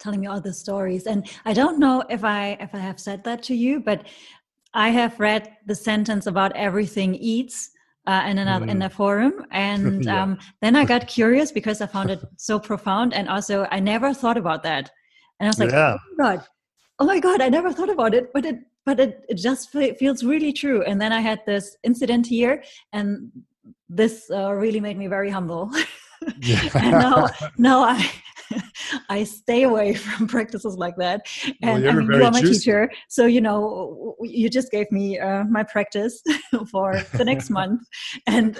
telling 0.00 0.20
me 0.20 0.26
all 0.26 0.40
the 0.40 0.52
stories. 0.52 1.06
And 1.06 1.30
I 1.44 1.52
don't 1.52 1.78
know 1.78 2.02
if 2.10 2.24
I 2.24 2.56
if 2.58 2.74
I 2.74 2.78
have 2.78 2.98
said 2.98 3.22
that 3.24 3.42
to 3.44 3.54
you, 3.54 3.80
but 3.80 4.06
I 4.74 4.90
have 4.90 5.18
read 5.18 5.56
the 5.66 5.74
sentence 5.74 6.26
about 6.26 6.54
everything 6.56 7.14
eats. 7.14 7.70
Uh, 8.06 8.24
in, 8.26 8.38
a, 8.38 8.44
mm. 8.44 8.68
in 8.68 8.80
a 8.80 8.88
forum 8.88 9.44
and 9.50 10.04
yeah. 10.06 10.22
um, 10.22 10.38
then 10.62 10.74
i 10.74 10.86
got 10.86 11.06
curious 11.06 11.52
because 11.52 11.82
i 11.82 11.86
found 11.86 12.10
it 12.10 12.18
so 12.38 12.58
profound 12.58 13.12
and 13.12 13.28
also 13.28 13.68
i 13.70 13.78
never 13.78 14.14
thought 14.14 14.38
about 14.38 14.62
that 14.62 14.90
and 15.38 15.46
i 15.46 15.50
was 15.50 15.58
like 15.60 15.70
yeah. 15.70 15.96
oh 16.00 16.14
my 16.16 16.24
god 16.24 16.46
oh 16.98 17.04
my 17.04 17.20
god 17.20 17.42
i 17.42 17.48
never 17.48 17.70
thought 17.74 17.90
about 17.90 18.14
it 18.14 18.32
but 18.32 18.46
it 18.46 18.56
but 18.86 18.98
it, 18.98 19.22
it 19.28 19.34
just 19.34 19.70
feels 19.70 20.24
really 20.24 20.50
true 20.50 20.82
and 20.84 20.98
then 20.98 21.12
i 21.12 21.20
had 21.20 21.40
this 21.44 21.76
incident 21.84 22.26
here 22.26 22.64
and 22.94 23.30
this 23.90 24.30
uh, 24.30 24.52
really 24.52 24.80
made 24.80 24.96
me 24.96 25.08
very 25.08 25.28
humble. 25.28 25.70
and 26.74 26.92
now, 26.92 27.28
now 27.58 27.82
I 27.82 28.10
I 29.08 29.24
stay 29.24 29.62
away 29.64 29.94
from 30.04 30.26
practices 30.26 30.76
like 30.76 30.96
that. 30.96 31.26
And 31.62 31.84
well, 31.84 31.92
I 31.92 31.96
mean, 31.96 32.12
you 32.12 32.24
are 32.24 32.30
my 32.30 32.40
juicy. 32.40 32.54
teacher, 32.54 32.90
so 33.08 33.26
you 33.26 33.40
know, 33.40 34.16
you 34.22 34.48
just 34.48 34.70
gave 34.70 34.90
me 34.90 35.18
uh, 35.18 35.44
my 35.44 35.62
practice 35.62 36.22
for 36.70 37.00
the 37.14 37.24
next 37.24 37.50
month, 37.50 37.82
and 38.26 38.58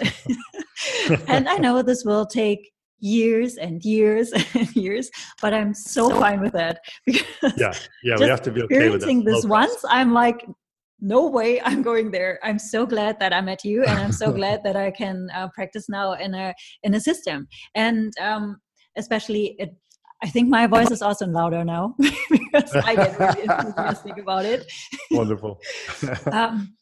and 1.29 1.49
I 1.49 1.57
know 1.57 1.83
this 1.83 2.05
will 2.05 2.27
take 2.27 2.71
years 2.99 3.57
and 3.57 3.83
years 3.85 4.33
and 4.55 4.77
years, 4.77 5.11
but 5.41 5.55
I'm 5.55 5.75
so, 5.75 6.09
so 6.09 6.21
fine 6.21 6.41
with 6.41 6.53
that 6.53 6.81
because 7.07 7.25
yeah, 7.57 7.73
yeah, 8.03 8.17
we 8.19 8.27
have 8.27 8.43
to 8.43 8.51
be 8.51 8.63
okay 8.63 8.75
experiencing 8.75 9.25
this 9.25 9.45
once. 9.45 9.77
I'm 9.89 10.13
like, 10.13 10.45
no 11.01 11.27
way 11.27 11.61
i'm 11.63 11.83
going 11.83 12.11
there 12.11 12.39
i'm 12.43 12.59
so 12.59 12.85
glad 12.85 13.19
that 13.19 13.33
i 13.33 13.41
met 13.41 13.65
you 13.65 13.83
and 13.85 13.99
i'm 13.99 14.13
so 14.13 14.31
glad 14.31 14.63
that 14.63 14.77
i 14.77 14.91
can 14.91 15.29
uh, 15.35 15.49
practice 15.55 15.89
now 15.89 16.13
in 16.13 16.35
a 16.35 16.55
in 16.83 16.95
a 16.95 17.01
system 17.01 17.49
and 17.75 18.13
um, 18.21 18.57
especially 18.97 19.57
it 19.59 19.77
I 20.23 20.29
think 20.29 20.49
my 20.49 20.67
voice 20.67 20.91
is 20.91 21.03
also 21.03 21.27
louder 21.27 21.65
now 21.65 21.95
because 22.31 22.75
I 22.75 22.95
get 22.95 23.19
really 23.19 23.43
enthusiastic 23.49 24.19
about 24.19 24.45
it. 24.45 24.71
Wonderful. 25.11 25.59
um, 26.33 26.75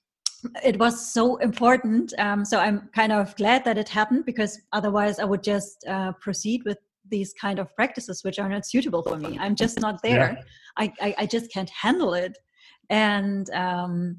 it 0.64 0.78
was 0.78 1.12
so 1.12 1.36
important. 1.36 2.12
Um, 2.18 2.44
so 2.44 2.58
I'm 2.58 2.88
kind 2.94 3.12
of 3.12 3.36
glad 3.36 3.64
that 3.64 3.78
it 3.78 3.88
happened 3.88 4.24
because 4.24 4.60
otherwise 4.72 5.18
I 5.20 5.24
would 5.24 5.42
just 5.42 5.84
uh, 5.86 6.12
proceed 6.20 6.62
with 6.64 6.78
these 7.10 7.32
kind 7.32 7.58
of 7.58 7.74
practices 7.76 8.22
which 8.24 8.38
are 8.38 8.48
not 8.48 8.66
suitable 8.66 9.02
for 9.02 9.16
me. 9.16 9.38
I'm 9.40 9.54
just 9.54 9.80
not 9.80 10.02
there. 10.02 10.36
Yeah. 10.36 10.42
I, 10.76 10.92
I, 11.00 11.14
I, 11.18 11.26
just 11.26 11.50
can't 11.52 11.70
handle 11.70 12.14
it. 12.14 12.36
And 12.90 13.48
um, 13.50 14.18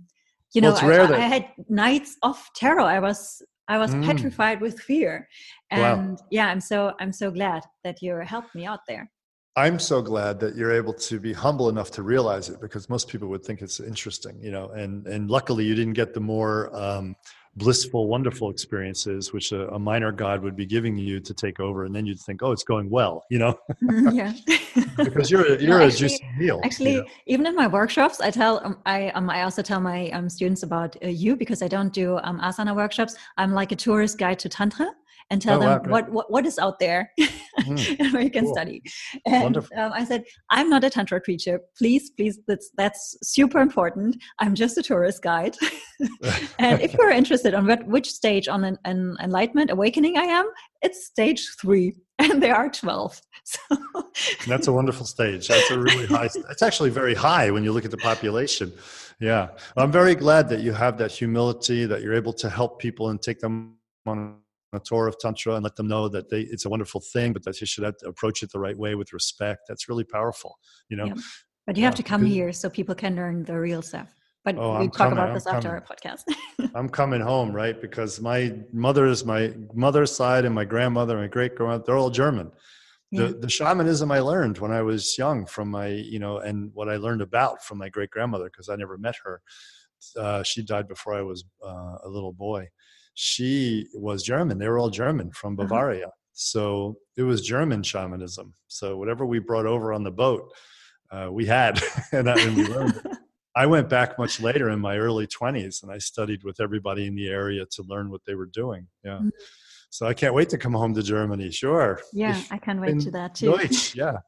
you 0.54 0.62
know, 0.62 0.74
well, 0.82 1.14
I, 1.14 1.18
I, 1.18 1.28
had 1.28 1.48
nights 1.70 2.18
of 2.24 2.44
terror. 2.56 2.82
I 2.82 3.00
was 3.00 3.42
I 3.70 3.78
was 3.78 3.91
mm. 3.91 4.03
petrified 4.03 4.59
with 4.59 4.80
fear. 4.80 5.30
And 5.70 6.17
wow. 6.17 6.28
yeah, 6.32 6.47
I'm 6.47 6.59
so 6.59 6.93
I'm 6.99 7.13
so 7.13 7.32
glad 7.32 7.63
that 7.84 8.01
you 8.01 8.15
helped 8.15 8.55
me 8.55 8.65
out 8.65 8.82
there. 8.88 9.09
I'm 9.55 9.80
so 9.80 10.01
glad 10.01 10.39
that 10.39 10.55
you're 10.55 10.72
able 10.72 10.93
to 10.93 11.20
be 11.20 11.34
humble 11.34 11.70
enough 11.70 11.91
to 11.91 12.03
realize 12.03 12.49
it 12.49 12.61
because 12.61 12.89
most 12.89 13.07
people 13.07 13.28
would 13.30 13.43
think 13.43 13.61
it's 13.61 13.80
interesting, 13.80 14.39
you 14.41 14.51
know, 14.51 14.70
and 14.70 15.05
and 15.07 15.30
luckily 15.30 15.65
you 15.65 15.76
didn't 15.76 15.93
get 15.93 16.13
the 16.13 16.20
more 16.20 16.76
um, 16.76 17.15
blissful, 17.56 18.08
wonderful 18.08 18.50
experiences, 18.50 19.34
which 19.34 19.52
a, 19.52 19.68
a, 19.70 19.80
minor 19.80 20.12
God 20.12 20.41
would 20.43 20.56
be 20.56 20.66
giving 20.66 20.97
you 20.97 21.20
to 21.20 21.34
take 21.34 21.60
over, 21.60 21.86
and 21.86 21.95
then 21.95 22.06
you'd 22.06 22.20
think, 22.20 22.41
oh, 22.41 22.52
it's 22.52 22.64
going 22.64 22.89
well, 22.89 23.26
you 23.30 23.39
know? 23.39 23.60
Mm, 23.84 24.14
yeah. 24.14 24.34
because 25.04 25.30
you're 25.30 25.45
a, 25.45 25.62
you're 25.62 25.80
no, 25.80 25.86
actually, 25.86 26.08
a 26.08 26.10
juicy 26.10 26.30
meal. 26.38 26.62
Actually, 26.64 26.93
you 26.93 27.02
know? 27.02 27.08
even 27.26 27.45
in 27.45 27.56
my 27.56 27.68
workshops, 27.68 28.22
I 28.22 28.32
tell 28.32 28.62
um, 28.64 28.78
I 28.86 29.10
um, 29.10 29.30
I 29.30 29.43
also 29.43 29.62
tell 29.62 29.80
my 29.80 30.10
um, 30.10 30.30
students 30.30 30.64
about 30.64 30.95
uh, 31.04 31.08
you 31.08 31.36
because 31.36 31.62
I 31.62 31.68
don't 31.68 31.93
do 31.93 32.18
um, 32.24 32.39
asana 32.39 32.76
workshops. 32.76 33.16
I'm 33.38 33.54
like 33.54 33.72
a 33.72 33.76
tourist 33.76 34.18
guide 34.18 34.39
to 34.39 34.50
tantra 34.50 34.91
and 35.30 35.41
tell 35.41 35.57
oh, 35.57 35.59
them 35.59 35.84
wow, 35.84 35.89
what, 35.89 36.11
what, 36.11 36.32
what 36.32 36.45
is 36.45 36.57
out 36.57 36.80
there 36.80 37.11
mm, 37.19 38.13
where 38.13 38.21
you 38.21 38.32
can 38.32 38.45
cool. 38.45 38.53
study. 38.53 38.82
And 39.25 39.57
um, 39.57 39.65
I 39.93 40.03
said, 40.03 40.23
I'm 40.49 40.69
not 40.69 40.84
a 40.84 40.89
tantra 40.89 41.21
teacher. 41.21 41.61
Please, 41.77 42.09
please, 42.11 42.39
that's 42.47 42.71
that's 42.77 43.17
super 43.23 43.59
important. 43.59 44.17
I'm 44.39 44.55
just 44.55 44.77
a 44.77 44.84
tourist 44.84 45.21
guide. 45.21 45.55
and 46.59 46.82
if 46.82 46.93
you're 46.93 47.11
interested 47.11 47.53
on 47.53 47.67
what, 47.67 47.86
which 47.86 48.09
stage 48.09 48.47
on 48.47 48.63
an, 48.63 48.77
an 48.86 49.17
enlightenment 49.21 49.69
awakening 49.69 50.17
I 50.17 50.23
am, 50.23 50.49
it's 50.82 51.05
stage 51.05 51.47
three, 51.59 51.95
and 52.19 52.41
there 52.41 52.55
are 52.55 52.69
twelve. 52.69 53.21
So 53.43 53.59
that's 54.47 54.67
a 54.67 54.73
wonderful 54.73 55.05
stage. 55.05 55.47
That's 55.47 55.71
a 55.71 55.80
really 55.80 56.05
high. 56.05 56.30
It's 56.49 56.61
actually 56.61 56.89
very 56.89 57.15
high 57.15 57.51
when 57.51 57.63
you 57.63 57.71
look 57.71 57.86
at 57.86 57.91
the 57.91 57.97
population. 57.97 58.71
Yeah, 59.19 59.49
I'm 59.75 59.91
very 59.91 60.15
glad 60.15 60.47
that 60.49 60.61
you 60.61 60.71
have 60.71 60.97
that 60.99 61.11
humility, 61.11 61.86
that 61.86 62.01
you're 62.01 62.13
able 62.13 62.34
to 62.34 62.49
help 62.49 62.80
people 62.80 63.09
and 63.09 63.21
take 63.21 63.39
them 63.39 63.75
on 64.05 64.38
a 64.74 64.80
tour 64.80 65.07
of 65.07 65.17
tantra 65.20 65.55
and 65.55 65.63
let 65.63 65.76
them 65.76 65.88
know 65.88 66.07
that 66.07 66.30
they 66.30 66.41
it's 66.41 66.65
a 66.65 66.70
wonderful 66.70 67.01
thing 67.01 67.34
but 67.34 67.43
that 67.43 67.59
you 67.59 67.67
should 67.67 67.84
approach 68.05 68.43
it 68.43 68.51
the 68.51 68.59
right 68.59 68.78
way 68.78 68.95
with 68.95 69.13
respect. 69.13 69.61
That's 69.67 69.89
really 69.89 70.03
powerful 70.03 70.57
you 70.89 70.97
know? 70.97 71.05
Yeah. 71.05 71.13
but 71.65 71.78
you 71.78 71.84
have 71.84 71.95
to 71.95 72.03
come 72.03 72.26
here 72.26 72.51
so 72.51 72.70
people 72.70 72.95
can 72.95 73.15
learn 73.15 73.43
the 73.43 73.59
real 73.59 73.82
stuff. 73.82 74.13
But 74.45 74.55
oh, 74.57 74.80
we 74.80 74.86
I'm 74.86 74.91
talk 74.91 74.97
coming, 74.97 75.20
about 75.20 75.34
this 75.34 75.45
I'm 75.45 75.55
after 75.55 75.70
coming. 75.70 75.84
our 75.84 75.95
podcast. 75.95 76.72
I'm 76.76 76.89
coming 76.89 77.22
home 77.22 77.51
right? 77.51 77.80
Because 77.80 78.22
my 78.22 78.53
mother's 78.72 79.26
my 79.26 79.53
mother's 79.74 80.15
side 80.15 80.45
and 80.45 80.55
my 80.55 80.65
grandmother 80.65 81.15
and 81.15 81.24
my 81.24 81.28
great 81.28 81.55
grandmother 81.55 81.84
they're 81.86 81.97
all 81.97 82.09
german. 82.09 82.51
The, 83.11 83.24
yeah. 83.24 83.32
the 83.39 83.49
shamanism 83.49 84.11
i 84.11 84.20
learned 84.20 84.59
when 84.59 84.72
i 84.72 84.84
was 84.84 85.17
young 85.17 85.47
from 85.47 85.72
my 85.72 85.88
you 85.88 86.20
know 86.20 86.38
and 86.38 86.70
what 86.76 86.89
i 86.89 86.95
learned 86.95 87.24
about 87.24 87.63
from 87.63 87.80
my 87.80 87.89
great 87.89 88.11
grandmother 88.11 88.45
because 88.45 88.70
i 88.70 88.76
never 88.76 88.99
met 88.99 89.15
her 89.24 89.41
uh, 90.15 90.43
she 90.43 90.61
died 90.61 90.88
before 90.88 91.15
i 91.15 91.22
was 91.24 91.43
uh, 91.65 91.97
a 92.03 92.07
little 92.07 92.32
boy 92.32 92.67
she 93.22 93.86
was 93.93 94.24
German. 94.24 94.57
They 94.57 94.70
were 94.70 94.80
all 94.80 94.89
German 94.89 95.30
from 95.32 95.59
uh-huh. 95.59 95.67
Bavaria. 95.67 96.05
Uh-huh. 96.05 96.11
So 96.32 96.97
it 97.17 97.24
was 97.24 97.41
German 97.41 97.84
shamanism. 97.84 98.53
So 98.70 98.95
whatever 98.95 99.26
we 99.26 99.39
brought 99.39 99.65
over 99.65 99.91
on 99.91 100.03
the 100.03 100.11
boat, 100.11 100.49
uh, 101.11 101.28
we 101.30 101.45
had, 101.45 101.84
and, 102.13 102.30
I, 102.30 102.39
and 102.39 102.55
we. 102.55 102.65
I 103.55 103.65
went 103.65 103.89
back 103.89 104.17
much 104.17 104.39
later 104.39 104.70
in 104.70 104.80
my 104.80 104.97
early 104.97 105.28
20s 105.28 105.84
and 105.84 105.91
I 105.91 105.97
studied 105.97 106.45
with 106.45 106.61
everybody 106.61 107.07
in 107.07 107.15
the 107.15 107.28
area 107.28 107.65
to 107.72 107.84
learn 107.84 108.09
what 108.09 108.22
they 108.26 108.36
were 108.36 108.45
doing. 108.45 108.88
Yeah. 109.03 109.15
Mm-hmm. 109.17 109.30
So 109.89 110.05
I 110.05 110.13
can't 110.13 110.34
wait 110.34 110.47
to 110.49 110.57
come 110.57 110.72
home 110.72 110.93
to 110.93 111.03
Germany. 111.03 111.51
Sure. 111.51 111.99
Yeah, 112.13 112.41
I 112.51 112.57
can't 112.57 112.80
wait 112.80 113.01
to 113.01 113.11
that 113.11 113.36
too. 113.36 113.57
Deutsch, 113.57 113.95
yeah. 114.03 114.20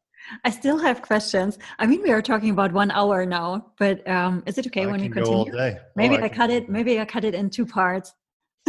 I 0.43 0.49
still 0.49 0.79
have 0.79 1.01
questions. 1.01 1.59
I 1.79 1.85
mean, 1.85 2.01
we 2.01 2.11
are 2.11 2.21
talking 2.21 2.49
about 2.49 2.73
one 2.73 2.91
hour 2.91 3.25
now, 3.25 3.71
but 3.77 4.05
um, 4.09 4.43
is 4.45 4.57
it 4.57 4.67
okay 4.67 4.83
I 4.83 4.87
when 4.87 5.01
we 5.01 5.07
continue? 5.09 5.53
Maybe 5.95 6.17
oh, 6.17 6.19
I, 6.19 6.23
I 6.23 6.29
cut 6.29 6.49
it. 6.49 6.67
Maybe 6.67 6.99
I 6.99 7.05
cut 7.05 7.23
it 7.23 7.35
in 7.35 7.49
two 7.49 7.65
parts 7.65 8.13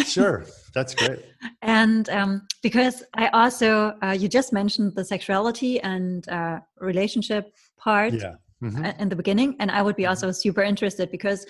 sure 0.05 0.45
that's 0.75 0.95
great 0.95 1.25
and 1.63 2.09
um, 2.11 2.47
because 2.63 3.03
i 3.15 3.29
also 3.29 3.95
uh, 4.03 4.17
you 4.19 4.29
just 4.29 4.53
mentioned 4.53 4.95
the 4.95 5.05
sexuality 5.05 5.81
and 5.81 6.29
uh, 6.29 6.59
relationship 6.81 7.55
part 7.77 8.15
yeah. 8.15 8.35
mm-hmm. 8.63 8.85
in 9.01 9.09
the 9.09 9.17
beginning 9.17 9.55
and 9.61 9.71
i 9.71 9.83
would 9.83 9.97
be 9.97 10.05
mm-hmm. 10.05 10.11
also 10.11 10.31
super 10.33 10.63
interested 10.63 11.11
because 11.11 11.47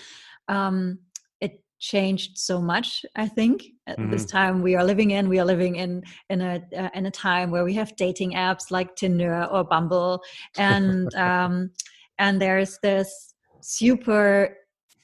um, 0.49 0.99
it 1.41 1.63
changed 1.79 2.37
so 2.37 2.61
much 2.61 3.05
i 3.17 3.27
think 3.27 3.65
at 3.87 3.99
mm-hmm. 3.99 4.11
this 4.11 4.27
time 4.27 4.63
we 4.63 4.75
are 4.75 4.85
living 4.85 5.13
in 5.13 5.29
we 5.29 5.39
are 5.39 5.47
living 5.47 5.77
in 5.77 6.03
in 6.31 6.41
a 6.41 6.61
uh, 6.77 6.89
in 6.95 7.07
a 7.07 7.11
time 7.11 7.51
where 7.51 7.65
we 7.65 7.75
have 7.75 7.95
dating 7.97 8.33
apps 8.33 8.71
like 8.71 8.95
tinder 8.97 9.45
or 9.45 9.63
bumble 9.63 10.21
and 10.57 11.15
um, 11.27 11.71
and 12.19 12.41
there's 12.41 12.79
this 12.83 13.35
super 13.61 14.57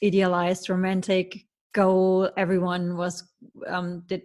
idealized 0.03 0.69
romantic 0.69 1.48
goal 1.73 2.31
everyone 2.37 2.97
was 2.97 3.25
um, 3.67 4.03
did 4.07 4.23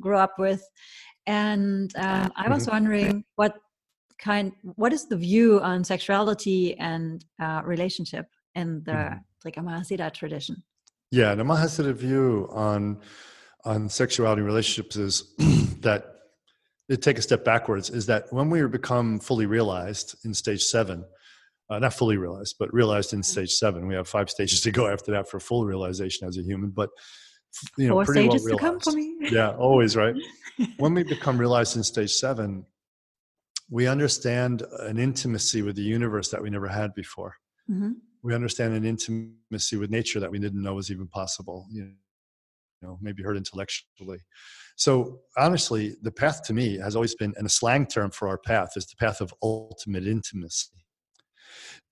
grow 0.00 0.18
up 0.18 0.38
with 0.38 0.62
and 1.26 1.94
um, 1.96 2.32
i 2.36 2.48
was 2.48 2.64
mm-hmm. 2.64 2.72
wondering 2.72 3.24
what 3.36 3.54
kind 4.18 4.52
what 4.62 4.92
is 4.92 5.08
the 5.08 5.16
view 5.16 5.60
on 5.60 5.84
sexuality 5.84 6.76
and 6.78 7.24
uh, 7.40 7.60
relationship 7.64 8.26
in 8.54 8.82
the 8.84 8.92
mm-hmm. 8.92 9.18
like 9.44 9.56
mahasiddha 9.56 10.12
tradition 10.12 10.62
yeah 11.10 11.34
the 11.34 11.44
mahasiddha 11.44 11.92
view 11.92 12.48
on 12.52 12.98
on 13.64 13.88
sexuality 13.88 14.40
and 14.40 14.46
relationships 14.46 14.96
is 14.96 15.34
that 15.80 16.16
to 16.88 16.96
take 16.96 17.18
a 17.18 17.22
step 17.22 17.44
backwards 17.44 17.90
is 17.90 18.06
that 18.06 18.32
when 18.32 18.48
we 18.48 18.64
become 18.66 19.18
fully 19.18 19.46
realized 19.46 20.16
in 20.24 20.32
stage 20.32 20.62
seven 20.62 21.04
uh, 21.68 21.78
not 21.78 21.94
fully 21.94 22.16
realized, 22.16 22.56
but 22.58 22.72
realized 22.72 23.12
in 23.12 23.20
mm. 23.20 23.24
stage 23.24 23.52
seven. 23.52 23.86
We 23.86 23.94
have 23.94 24.08
five 24.08 24.30
stages 24.30 24.60
to 24.62 24.70
go 24.70 24.86
after 24.86 25.10
that 25.12 25.28
for 25.28 25.40
full 25.40 25.66
realization 25.66 26.28
as 26.28 26.38
a 26.38 26.42
human. 26.42 26.70
But 26.70 26.90
you 27.76 27.88
know, 27.88 27.94
Four 27.94 28.04
pretty 28.04 28.28
stages 28.28 28.42
well 28.44 28.58
realized. 28.58 28.84
to 28.84 28.90
come 28.90 28.92
for 28.92 28.96
me. 28.96 29.16
yeah, 29.30 29.50
always 29.56 29.96
right. 29.96 30.14
when 30.78 30.94
we 30.94 31.02
become 31.02 31.38
realized 31.38 31.76
in 31.76 31.82
stage 31.82 32.12
seven, 32.12 32.64
we 33.70 33.86
understand 33.86 34.62
an 34.80 34.98
intimacy 34.98 35.62
with 35.62 35.76
the 35.76 35.82
universe 35.82 36.28
that 36.30 36.42
we 36.42 36.50
never 36.50 36.68
had 36.68 36.94
before. 36.94 37.34
Mm-hmm. 37.68 37.92
We 38.22 38.34
understand 38.34 38.74
an 38.74 38.84
intimacy 38.84 39.76
with 39.76 39.90
nature 39.90 40.20
that 40.20 40.30
we 40.30 40.38
didn't 40.38 40.62
know 40.62 40.74
was 40.74 40.90
even 40.90 41.08
possible. 41.08 41.66
You 41.70 41.92
know, 42.82 42.98
maybe 43.00 43.22
heard 43.22 43.36
intellectually. 43.36 44.20
So 44.76 45.20
honestly, 45.36 45.96
the 46.02 46.12
path 46.12 46.44
to 46.44 46.52
me 46.52 46.78
has 46.78 46.94
always 46.94 47.14
been, 47.14 47.32
and 47.36 47.46
a 47.46 47.50
slang 47.50 47.86
term 47.86 48.10
for 48.10 48.28
our 48.28 48.38
path 48.38 48.72
is 48.76 48.86
the 48.86 48.96
path 48.96 49.20
of 49.20 49.32
ultimate 49.42 50.06
intimacy 50.06 50.85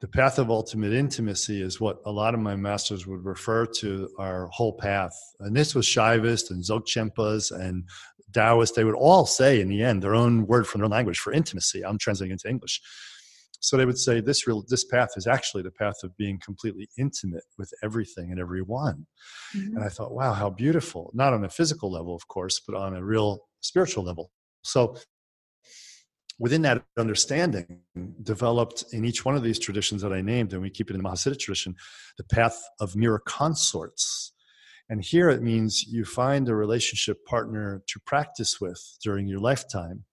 the 0.05 0.09
path 0.09 0.39
of 0.39 0.51
ultimate 0.51 0.93
intimacy 0.93 1.63
is 1.63 1.81
what 1.81 1.99
a 2.05 2.13
lot 2.13 2.35
of 2.35 2.41
my 2.41 2.55
masters 2.55 3.07
would 3.07 3.25
refer 3.25 3.65
to 3.65 4.07
our 4.19 4.49
whole 4.49 4.75
path. 4.75 5.19
And 5.41 5.57
this 5.57 5.75
was 5.75 5.87
Shaivist 5.87 6.51
and 6.51 6.63
Dzogchenpas 6.63 7.59
and 7.59 7.89
Taoist. 8.35 8.75
They 8.75 8.85
would 8.85 8.97
all 8.97 9.25
say 9.25 9.63
in 9.63 9.69
the 9.69 9.83
end 9.83 10.03
their 10.03 10.15
own 10.15 10.47
word 10.47 10.67
from 10.67 10.83
their 10.83 10.91
language 10.91 11.21
for 11.21 11.33
intimacy. 11.33 11.83
I'm 11.83 11.97
translating 11.97 12.33
into 12.33 12.51
English. 12.51 12.83
So 13.61 13.79
they 13.79 13.87
would 13.87 13.97
say 13.97 14.21
this 14.21 14.47
real 14.47 14.63
this 14.69 14.85
path 14.85 15.09
is 15.17 15.27
actually 15.27 15.63
the 15.63 15.71
path 15.71 15.97
of 16.03 16.15
being 16.19 16.39
completely 16.45 16.87
intimate 16.99 17.45
with 17.57 17.73
everything 17.83 18.31
and 18.31 18.39
everyone. 18.39 19.07
Mm-hmm. 19.57 19.77
And 19.77 19.85
I 19.87 19.89
thought, 19.89 20.13
wow, 20.13 20.35
how 20.35 20.51
beautiful. 20.51 21.13
Not 21.15 21.33
on 21.33 21.47
a 21.47 21.49
physical 21.49 21.91
level, 21.91 22.15
of 22.15 22.29
course, 22.29 22.61
but 22.61 22.77
on 22.77 22.95
a 22.95 23.03
real 23.03 23.39
spiritual 23.63 24.05
level. 24.05 24.31
So 24.65 24.99
within 26.39 26.63
that 26.63 26.85
understanding, 26.99 27.81
developed 28.23 28.85
in 28.93 29.05
each 29.05 29.25
one 29.25 29.37
of 29.37 29.43
these 29.43 29.59
traditions 29.59 30.03
that 30.03 30.13
I 30.13 30.21
named, 30.21 30.53
and 30.53 30.63
we 30.63 30.71
keep 30.71 30.91
it 30.91 30.97
in 30.97 31.03
the 31.03 31.09
Mahasiddha 31.09 31.39
tradition, 31.39 31.77
the 32.19 32.25
path 32.25 32.61
of 32.81 32.97
mirror 32.97 33.23
consorts. 33.25 34.33
And 34.89 35.03
here 35.03 35.31
it 35.31 35.43
means 35.43 35.85
you 35.85 36.05
find 36.05 36.49
a 36.49 36.55
relationship 36.55 37.25
partner 37.25 37.83
to 37.87 38.01
practice 38.01 38.61
with 38.61 38.99
during 39.03 39.27
your 39.27 39.41
lifetime 39.41 40.05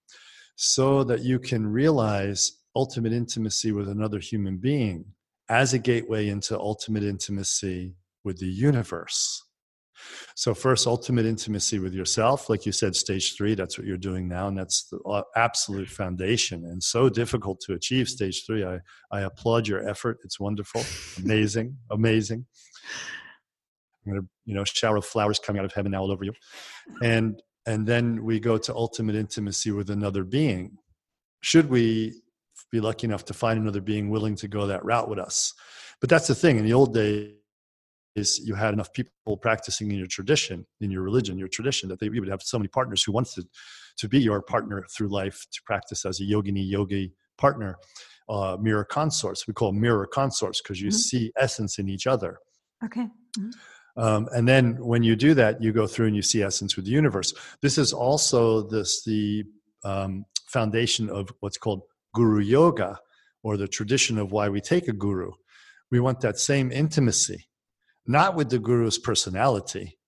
so 0.56 1.04
that 1.04 1.22
you 1.22 1.38
can 1.38 1.66
realize 1.66 2.52
ultimate 2.74 3.12
intimacy 3.12 3.72
with 3.72 3.88
another 3.88 4.18
human 4.18 4.56
being 4.56 5.04
as 5.48 5.74
a 5.74 5.78
gateway 5.78 6.28
into 6.28 6.58
ultimate 6.58 7.02
intimacy 7.02 7.94
with 8.24 8.38
the 8.38 8.46
universe. 8.46 9.42
So, 10.34 10.54
first, 10.54 10.86
ultimate 10.86 11.26
intimacy 11.26 11.78
with 11.78 11.94
yourself. 11.94 12.48
Like 12.48 12.66
you 12.66 12.72
said, 12.72 12.96
stage 12.96 13.36
three, 13.36 13.54
that's 13.54 13.78
what 13.78 13.86
you're 13.86 13.96
doing 13.96 14.28
now. 14.28 14.48
And 14.48 14.56
that's 14.56 14.84
the 14.84 14.98
uh, 15.00 15.22
absolute 15.36 15.88
foundation 15.88 16.64
and 16.64 16.82
so 16.82 17.08
difficult 17.08 17.60
to 17.66 17.74
achieve 17.74 18.08
stage 18.08 18.44
three. 18.46 18.64
I, 18.64 18.80
I 19.10 19.22
applaud 19.22 19.68
your 19.68 19.88
effort. 19.88 20.18
It's 20.24 20.40
wonderful, 20.40 20.84
amazing, 21.22 21.76
amazing. 21.90 22.46
I'm 24.04 24.12
going 24.12 24.22
to, 24.22 24.28
you 24.44 24.54
know, 24.54 24.64
shower 24.64 24.96
of 24.96 25.04
flowers 25.04 25.38
coming 25.38 25.60
out 25.60 25.64
of 25.64 25.72
heaven 25.72 25.92
now 25.92 26.00
all 26.00 26.10
over 26.10 26.24
you. 26.24 26.32
And, 27.02 27.40
and 27.66 27.86
then 27.86 28.24
we 28.24 28.40
go 28.40 28.58
to 28.58 28.74
ultimate 28.74 29.14
intimacy 29.14 29.70
with 29.70 29.90
another 29.90 30.24
being. 30.24 30.78
Should 31.40 31.70
we 31.70 32.14
be 32.70 32.80
lucky 32.80 33.06
enough 33.06 33.24
to 33.26 33.34
find 33.34 33.60
another 33.60 33.80
being 33.80 34.10
willing 34.10 34.34
to 34.36 34.48
go 34.48 34.66
that 34.66 34.84
route 34.84 35.08
with 35.08 35.18
us? 35.18 35.52
But 36.00 36.10
that's 36.10 36.26
the 36.26 36.34
thing. 36.34 36.58
In 36.58 36.64
the 36.64 36.72
old 36.72 36.94
days, 36.94 37.32
is 38.14 38.40
you 38.44 38.54
had 38.54 38.74
enough 38.74 38.92
people 38.92 39.36
practicing 39.36 39.90
in 39.90 39.98
your 39.98 40.06
tradition, 40.06 40.66
in 40.80 40.90
your 40.90 41.02
religion, 41.02 41.38
your 41.38 41.48
tradition, 41.48 41.88
that 41.88 42.00
they, 42.00 42.06
you 42.06 42.20
would 42.20 42.28
have 42.28 42.42
so 42.42 42.58
many 42.58 42.68
partners 42.68 43.02
who 43.02 43.12
wanted 43.12 43.46
to 43.96 44.08
be 44.08 44.18
your 44.18 44.42
partner 44.42 44.84
through 44.94 45.08
life 45.08 45.46
to 45.52 45.60
practice 45.64 46.04
as 46.04 46.20
a 46.20 46.24
yogini 46.24 46.68
yogi 46.68 47.12
partner, 47.38 47.78
uh, 48.28 48.56
mirror 48.60 48.84
consorts. 48.84 49.46
We 49.46 49.54
call 49.54 49.72
mirror 49.72 50.06
consorts 50.06 50.60
because 50.60 50.80
you 50.80 50.88
mm-hmm. 50.88 50.96
see 50.96 51.32
essence 51.36 51.78
in 51.78 51.88
each 51.88 52.06
other. 52.06 52.38
Okay. 52.84 53.08
Mm-hmm. 53.38 53.50
Um, 53.96 54.28
and 54.32 54.48
then 54.48 54.76
when 54.84 55.02
you 55.02 55.16
do 55.16 55.34
that, 55.34 55.62
you 55.62 55.72
go 55.72 55.86
through 55.86 56.06
and 56.06 56.16
you 56.16 56.22
see 56.22 56.42
essence 56.42 56.76
with 56.76 56.86
the 56.86 56.90
universe. 56.90 57.34
This 57.60 57.76
is 57.76 57.92
also 57.92 58.62
this 58.62 59.04
the 59.04 59.44
um, 59.84 60.24
foundation 60.46 61.10
of 61.10 61.30
what's 61.40 61.58
called 61.58 61.82
guru 62.14 62.40
yoga, 62.40 62.98
or 63.42 63.56
the 63.56 63.68
tradition 63.68 64.18
of 64.18 64.32
why 64.32 64.48
we 64.48 64.60
take 64.60 64.88
a 64.88 64.92
guru. 64.92 65.32
We 65.90 66.00
want 66.00 66.20
that 66.20 66.38
same 66.38 66.72
intimacy 66.72 67.48
not 68.06 68.34
with 68.34 68.50
the 68.50 68.58
guru's 68.58 68.98
personality. 68.98 69.98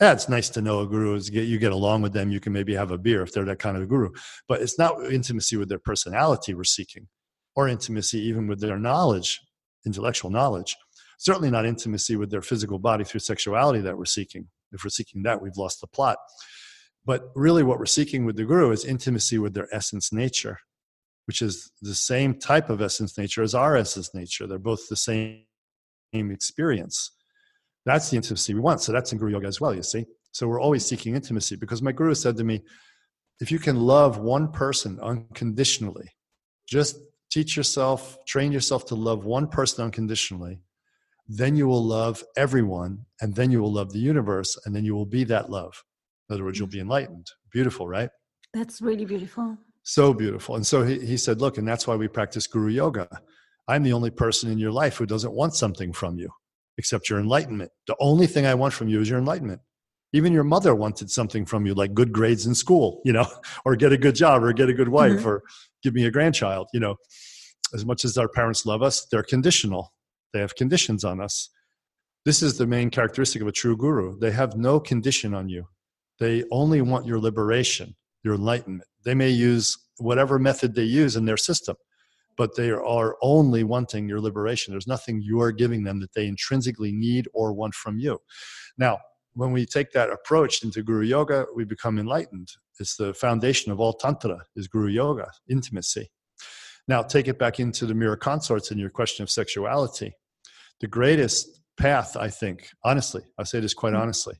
Yeah, 0.00 0.12
it's 0.12 0.28
nice 0.28 0.48
to 0.50 0.62
know 0.62 0.80
a 0.80 0.86
guru 0.86 1.14
is 1.14 1.28
get 1.28 1.48
you 1.48 1.58
get 1.58 1.72
along 1.72 2.02
with 2.02 2.12
them. 2.12 2.30
You 2.30 2.38
can 2.38 2.52
maybe 2.52 2.74
have 2.74 2.92
a 2.92 2.98
beer 2.98 3.22
if 3.22 3.32
they're 3.32 3.44
that 3.46 3.58
kind 3.58 3.76
of 3.76 3.82
a 3.82 3.86
guru, 3.86 4.10
but 4.46 4.62
it's 4.62 4.78
not 4.78 5.12
intimacy 5.12 5.56
with 5.56 5.68
their 5.68 5.80
personality 5.80 6.54
we're 6.54 6.64
seeking, 6.64 7.08
or 7.56 7.66
intimacy 7.68 8.20
even 8.20 8.46
with 8.46 8.60
their 8.60 8.78
knowledge, 8.78 9.40
intellectual 9.84 10.30
knowledge. 10.30 10.76
Certainly 11.18 11.50
not 11.50 11.66
intimacy 11.66 12.14
with 12.14 12.30
their 12.30 12.42
physical 12.42 12.78
body 12.78 13.02
through 13.02 13.20
sexuality 13.20 13.80
that 13.80 13.98
we're 13.98 14.04
seeking. 14.04 14.46
If 14.70 14.84
we're 14.84 14.90
seeking 14.90 15.24
that, 15.24 15.42
we've 15.42 15.56
lost 15.56 15.80
the 15.80 15.88
plot. 15.88 16.18
But 17.04 17.30
really, 17.34 17.64
what 17.64 17.80
we're 17.80 17.86
seeking 17.86 18.24
with 18.24 18.36
the 18.36 18.44
guru 18.44 18.70
is 18.70 18.84
intimacy 18.84 19.38
with 19.38 19.54
their 19.54 19.66
essence 19.74 20.12
nature, 20.12 20.58
which 21.26 21.42
is 21.42 21.72
the 21.82 21.94
same 21.94 22.38
type 22.38 22.70
of 22.70 22.80
essence 22.80 23.18
nature 23.18 23.42
as 23.42 23.54
our 23.54 23.76
essence 23.76 24.14
nature. 24.14 24.46
They're 24.46 24.58
both 24.60 24.88
the 24.88 24.96
same 24.96 25.42
experience. 26.12 27.10
That's 27.84 28.10
the 28.10 28.16
intimacy 28.16 28.54
we 28.54 28.60
want. 28.60 28.80
So 28.82 28.92
that's 28.92 29.12
in 29.12 29.18
Guru 29.18 29.32
Yoga 29.32 29.46
as 29.46 29.60
well, 29.60 29.74
you 29.74 29.82
see. 29.82 30.04
So 30.32 30.46
we're 30.46 30.60
always 30.60 30.84
seeking 30.84 31.14
intimacy 31.14 31.56
because 31.56 31.82
my 31.82 31.92
Guru 31.92 32.14
said 32.14 32.36
to 32.36 32.44
me, 32.44 32.62
if 33.40 33.50
you 33.50 33.58
can 33.58 33.80
love 33.80 34.18
one 34.18 34.52
person 34.52 34.98
unconditionally, 35.00 36.10
just 36.66 36.96
teach 37.30 37.56
yourself, 37.56 38.18
train 38.26 38.52
yourself 38.52 38.84
to 38.86 38.94
love 38.94 39.24
one 39.24 39.48
person 39.48 39.84
unconditionally, 39.84 40.60
then 41.28 41.56
you 41.56 41.66
will 41.66 41.84
love 41.84 42.24
everyone, 42.36 43.04
and 43.20 43.34
then 43.34 43.50
you 43.50 43.60
will 43.60 43.72
love 43.72 43.92
the 43.92 43.98
universe, 43.98 44.58
and 44.64 44.74
then 44.74 44.84
you 44.84 44.94
will 44.94 45.06
be 45.06 45.24
that 45.24 45.50
love. 45.50 45.84
In 46.28 46.34
other 46.34 46.44
words, 46.44 46.58
you'll 46.58 46.68
be 46.68 46.78
mm. 46.78 46.82
enlightened. 46.82 47.26
Beautiful, 47.52 47.86
right? 47.86 48.10
That's 48.54 48.80
really 48.80 49.04
beautiful. 49.04 49.56
So 49.82 50.14
beautiful. 50.14 50.56
And 50.56 50.66
so 50.66 50.82
he, 50.82 50.98
he 51.04 51.16
said, 51.16 51.40
Look, 51.40 51.58
and 51.58 51.68
that's 51.68 51.86
why 51.86 51.96
we 51.96 52.08
practice 52.08 52.46
Guru 52.46 52.70
Yoga. 52.70 53.08
I'm 53.68 53.82
the 53.82 53.92
only 53.92 54.10
person 54.10 54.50
in 54.50 54.58
your 54.58 54.72
life 54.72 54.96
who 54.96 55.06
doesn't 55.06 55.32
want 55.32 55.54
something 55.54 55.92
from 55.92 56.18
you 56.18 56.30
except 56.78 57.10
your 57.10 57.18
enlightenment. 57.18 57.70
The 57.86 57.96
only 58.00 58.26
thing 58.26 58.46
I 58.46 58.54
want 58.54 58.72
from 58.72 58.88
you 58.88 59.00
is 59.00 59.10
your 59.10 59.18
enlightenment. 59.18 59.60
Even 60.14 60.32
your 60.32 60.44
mother 60.44 60.74
wanted 60.74 61.10
something 61.10 61.44
from 61.44 61.66
you, 61.66 61.74
like 61.74 61.92
good 61.92 62.12
grades 62.12 62.46
in 62.46 62.54
school, 62.54 63.02
you 63.04 63.12
know, 63.12 63.26
or 63.66 63.76
get 63.76 63.92
a 63.92 63.98
good 63.98 64.14
job, 64.14 64.42
or 64.42 64.52
get 64.54 64.70
a 64.70 64.72
good 64.72 64.88
wife, 64.88 65.20
mm-hmm. 65.20 65.28
or 65.28 65.42
give 65.82 65.92
me 65.92 66.06
a 66.06 66.10
grandchild. 66.10 66.68
You 66.72 66.80
know, 66.80 66.96
as 67.74 67.84
much 67.84 68.04
as 68.04 68.16
our 68.16 68.28
parents 68.28 68.64
love 68.64 68.82
us, 68.82 69.06
they're 69.10 69.22
conditional. 69.22 69.92
They 70.32 70.40
have 70.40 70.54
conditions 70.54 71.04
on 71.04 71.20
us. 71.20 71.50
This 72.24 72.42
is 72.42 72.56
the 72.56 72.66
main 72.66 72.90
characteristic 72.90 73.42
of 73.42 73.48
a 73.48 73.52
true 73.52 73.76
guru. 73.76 74.18
They 74.18 74.30
have 74.30 74.56
no 74.56 74.80
condition 74.80 75.34
on 75.34 75.48
you. 75.48 75.66
They 76.18 76.44
only 76.50 76.80
want 76.80 77.06
your 77.06 77.18
liberation, 77.18 77.94
your 78.24 78.34
enlightenment. 78.34 78.88
They 79.04 79.14
may 79.14 79.30
use 79.30 79.76
whatever 79.98 80.38
method 80.38 80.74
they 80.74 80.84
use 80.84 81.16
in 81.16 81.24
their 81.24 81.36
system 81.36 81.76
but 82.38 82.54
they 82.56 82.70
are 82.70 83.16
only 83.20 83.64
wanting 83.64 84.08
your 84.08 84.20
liberation. 84.20 84.72
There's 84.72 84.86
nothing 84.86 85.20
you 85.20 85.40
are 85.40 85.52
giving 85.52 85.82
them 85.82 86.00
that 86.00 86.14
they 86.14 86.26
intrinsically 86.26 86.92
need 86.92 87.28
or 87.34 87.52
want 87.52 87.74
from 87.74 87.98
you. 87.98 88.20
Now, 88.78 88.98
when 89.34 89.52
we 89.52 89.66
take 89.66 89.90
that 89.92 90.10
approach 90.10 90.62
into 90.62 90.82
Guru 90.82 91.04
Yoga, 91.04 91.46
we 91.54 91.64
become 91.64 91.98
enlightened. 91.98 92.48
It's 92.80 92.96
the 92.96 93.12
foundation 93.12 93.72
of 93.72 93.80
all 93.80 93.92
Tantra, 93.92 94.38
is 94.56 94.68
Guru 94.68 94.88
Yoga, 94.88 95.30
intimacy. 95.50 96.10
Now, 96.86 97.02
take 97.02 97.28
it 97.28 97.38
back 97.38 97.60
into 97.60 97.84
the 97.84 97.94
mirror 97.94 98.16
consorts 98.16 98.70
and 98.70 98.80
your 98.80 98.88
question 98.88 99.22
of 99.22 99.30
sexuality. 99.30 100.14
The 100.80 100.86
greatest 100.86 101.60
path, 101.76 102.16
I 102.16 102.28
think, 102.28 102.70
honestly, 102.84 103.22
I 103.36 103.42
say 103.42 103.60
this 103.60 103.74
quite 103.74 103.92
mm-hmm. 103.92 104.02
honestly, 104.02 104.36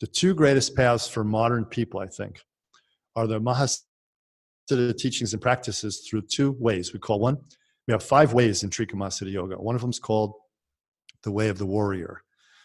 the 0.00 0.06
two 0.06 0.34
greatest 0.34 0.74
paths 0.74 1.06
for 1.06 1.22
modern 1.22 1.64
people, 1.64 2.00
I 2.00 2.08
think, 2.08 2.40
are 3.14 3.26
the 3.26 3.40
Mahas 3.40 3.82
the 4.68 4.94
teachings 4.94 5.32
and 5.32 5.42
practices 5.42 6.06
through 6.08 6.22
two 6.22 6.52
ways. 6.58 6.92
We 6.92 6.98
call 6.98 7.20
one, 7.20 7.38
we 7.86 7.92
have 7.92 8.02
five 8.02 8.32
ways 8.32 8.62
in 8.62 8.70
Trika 8.70 8.92
Mahasiddha 8.92 9.32
Yoga. 9.32 9.56
One 9.56 9.74
of 9.74 9.80
them 9.80 9.90
is 9.90 9.98
called 9.98 10.34
the 11.22 11.32
way 11.32 11.48
of 11.48 11.58
the 11.58 11.66
warrior. 11.66 12.22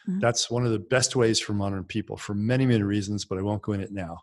Mm-hmm. 0.08 0.20
That's 0.20 0.50
one 0.50 0.66
of 0.66 0.72
the 0.72 0.80
best 0.80 1.16
ways 1.16 1.40
for 1.40 1.54
modern 1.54 1.84
people 1.84 2.18
for 2.18 2.34
many, 2.34 2.66
many 2.66 2.84
reasons, 2.84 3.26
but 3.26 3.38
I 3.38 3.42
won't 3.42 3.62
go 3.62 3.74
in 3.74 3.82
it 3.82 3.92
now. 3.92 4.20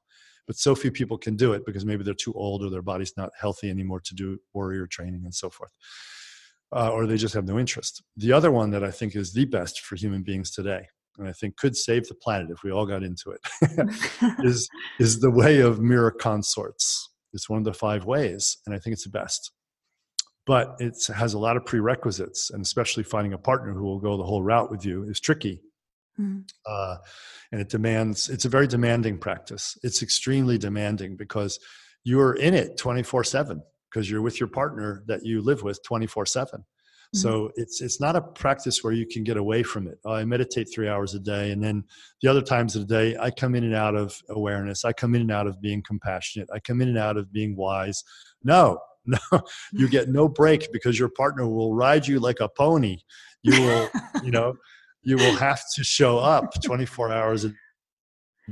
But 0.46 0.56
so 0.56 0.74
few 0.74 0.90
people 0.90 1.16
can 1.16 1.36
do 1.36 1.52
it 1.52 1.64
because 1.64 1.84
maybe 1.84 2.04
they're 2.04 2.14
too 2.14 2.32
old 2.34 2.62
or 2.62 2.70
their 2.70 2.82
body's 2.82 3.16
not 3.16 3.30
healthy 3.38 3.70
anymore 3.70 4.00
to 4.00 4.14
do 4.14 4.38
warrior 4.52 4.86
training 4.86 5.22
and 5.24 5.34
so 5.34 5.48
forth. 5.48 5.72
Uh, 6.74 6.90
or 6.90 7.06
they 7.06 7.16
just 7.16 7.34
have 7.34 7.46
no 7.46 7.58
interest. 7.58 8.02
The 8.16 8.32
other 8.32 8.50
one 8.50 8.70
that 8.70 8.84
I 8.84 8.90
think 8.90 9.14
is 9.14 9.32
the 9.32 9.44
best 9.44 9.80
for 9.80 9.96
human 9.96 10.22
beings 10.22 10.50
today, 10.50 10.88
and 11.18 11.28
I 11.28 11.32
think 11.32 11.56
could 11.56 11.76
save 11.76 12.08
the 12.08 12.14
planet 12.16 12.50
if 12.50 12.62
we 12.62 12.72
all 12.72 12.84
got 12.84 13.04
into 13.04 13.30
it, 13.30 13.40
is 14.44 14.68
is 14.98 15.20
the 15.20 15.30
way 15.30 15.60
of 15.60 15.80
mirror 15.80 16.10
consorts. 16.10 17.10
It's 17.34 17.50
one 17.50 17.58
of 17.58 17.64
the 17.64 17.74
five 17.74 18.04
ways, 18.04 18.58
and 18.66 18.74
I 18.74 18.78
think 18.78 18.94
it's 18.94 19.04
the 19.04 19.10
best. 19.10 19.52
But 20.46 20.76
it 20.78 20.96
has 21.14 21.34
a 21.34 21.38
lot 21.38 21.56
of 21.56 21.66
prerequisites, 21.66 22.50
and 22.50 22.62
especially 22.62 23.02
finding 23.02 23.32
a 23.32 23.38
partner 23.38 23.72
who 23.72 23.84
will 23.84 24.00
go 24.00 24.16
the 24.16 24.24
whole 24.24 24.42
route 24.42 24.70
with 24.70 24.84
you 24.84 25.04
is 25.04 25.20
tricky. 25.20 25.62
Mm-hmm. 26.20 26.40
Uh, 26.66 26.96
and 27.50 27.60
it 27.60 27.68
demands, 27.68 28.28
it's 28.28 28.44
a 28.44 28.48
very 28.50 28.66
demanding 28.66 29.18
practice. 29.18 29.76
It's 29.82 30.02
extremely 30.02 30.58
demanding 30.58 31.16
because 31.16 31.58
you're 32.04 32.34
in 32.34 32.54
it 32.54 32.76
24 32.76 33.24
7 33.24 33.62
because 33.90 34.10
you're 34.10 34.22
with 34.22 34.38
your 34.38 34.48
partner 34.48 35.02
that 35.06 35.24
you 35.24 35.40
live 35.40 35.62
with 35.62 35.82
24 35.84 36.26
7 36.26 36.50
Mm-hmm. 36.50 36.73
So 37.14 37.52
it's 37.54 37.80
it's 37.80 38.00
not 38.00 38.16
a 38.16 38.20
practice 38.20 38.82
where 38.82 38.92
you 38.92 39.06
can 39.06 39.22
get 39.22 39.36
away 39.36 39.62
from 39.62 39.86
it. 39.86 39.98
I 40.04 40.24
meditate 40.24 40.68
three 40.74 40.88
hours 40.88 41.14
a 41.14 41.20
day, 41.20 41.52
and 41.52 41.62
then 41.62 41.84
the 42.22 42.28
other 42.28 42.42
times 42.42 42.74
of 42.74 42.88
the 42.88 42.94
day, 42.94 43.16
I 43.16 43.30
come 43.30 43.54
in 43.54 43.62
and 43.62 43.74
out 43.74 43.94
of 43.94 44.20
awareness. 44.30 44.84
I 44.84 44.92
come 44.92 45.14
in 45.14 45.20
and 45.20 45.30
out 45.30 45.46
of 45.46 45.60
being 45.60 45.82
compassionate. 45.82 46.48
I 46.52 46.58
come 46.58 46.80
in 46.80 46.88
and 46.88 46.98
out 46.98 47.16
of 47.16 47.32
being 47.32 47.54
wise. 47.56 48.02
No, 48.42 48.80
no, 49.06 49.18
you 49.72 49.88
get 49.88 50.08
no 50.08 50.28
break 50.28 50.72
because 50.72 50.98
your 50.98 51.08
partner 51.08 51.48
will 51.48 51.74
ride 51.74 52.06
you 52.06 52.18
like 52.18 52.40
a 52.40 52.48
pony. 52.48 52.98
You 53.42 53.60
will, 53.60 53.90
you 54.24 54.30
know, 54.32 54.54
you 55.02 55.16
will 55.16 55.36
have 55.36 55.62
to 55.76 55.84
show 55.84 56.18
up 56.18 56.60
24 56.62 57.12
hours 57.12 57.44
a 57.44 57.52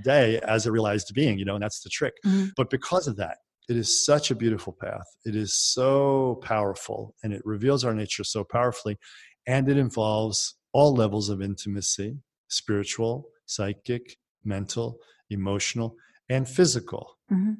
day 0.05 0.39
as 0.41 0.67
a 0.67 0.73
realized 0.73 1.13
being. 1.15 1.39
You 1.39 1.47
know, 1.47 1.55
and 1.55 1.63
that's 1.65 1.81
the 1.81 1.91
trick. 1.91 2.15
Mm-hmm. 2.25 2.51
But 2.57 2.71
because 2.71 3.09
of 3.09 3.17
that, 3.17 3.39
it 3.69 3.77
is 3.77 4.05
such 4.05 4.31
a 4.31 4.35
beautiful 4.35 4.73
path. 4.73 5.07
It 5.25 5.37
is 5.37 5.55
so 5.55 6.41
powerful 6.43 7.15
and 7.23 7.33
it 7.33 7.43
reveals 7.45 7.85
our 7.85 7.95
nature 7.95 8.25
so 8.25 8.45
powerfully. 8.45 8.99
And 9.47 9.69
it 9.69 9.77
involves 9.77 10.57
all 10.73 10.95
levels 10.95 11.29
of 11.29 11.43
intimacy 11.43 12.17
spiritual, 12.49 13.29
psychic, 13.47 14.19
mental, 14.45 14.99
emotional, 15.31 15.97
and 16.29 16.47
physical. 16.47 17.19
Mm-hmm. 17.33 17.53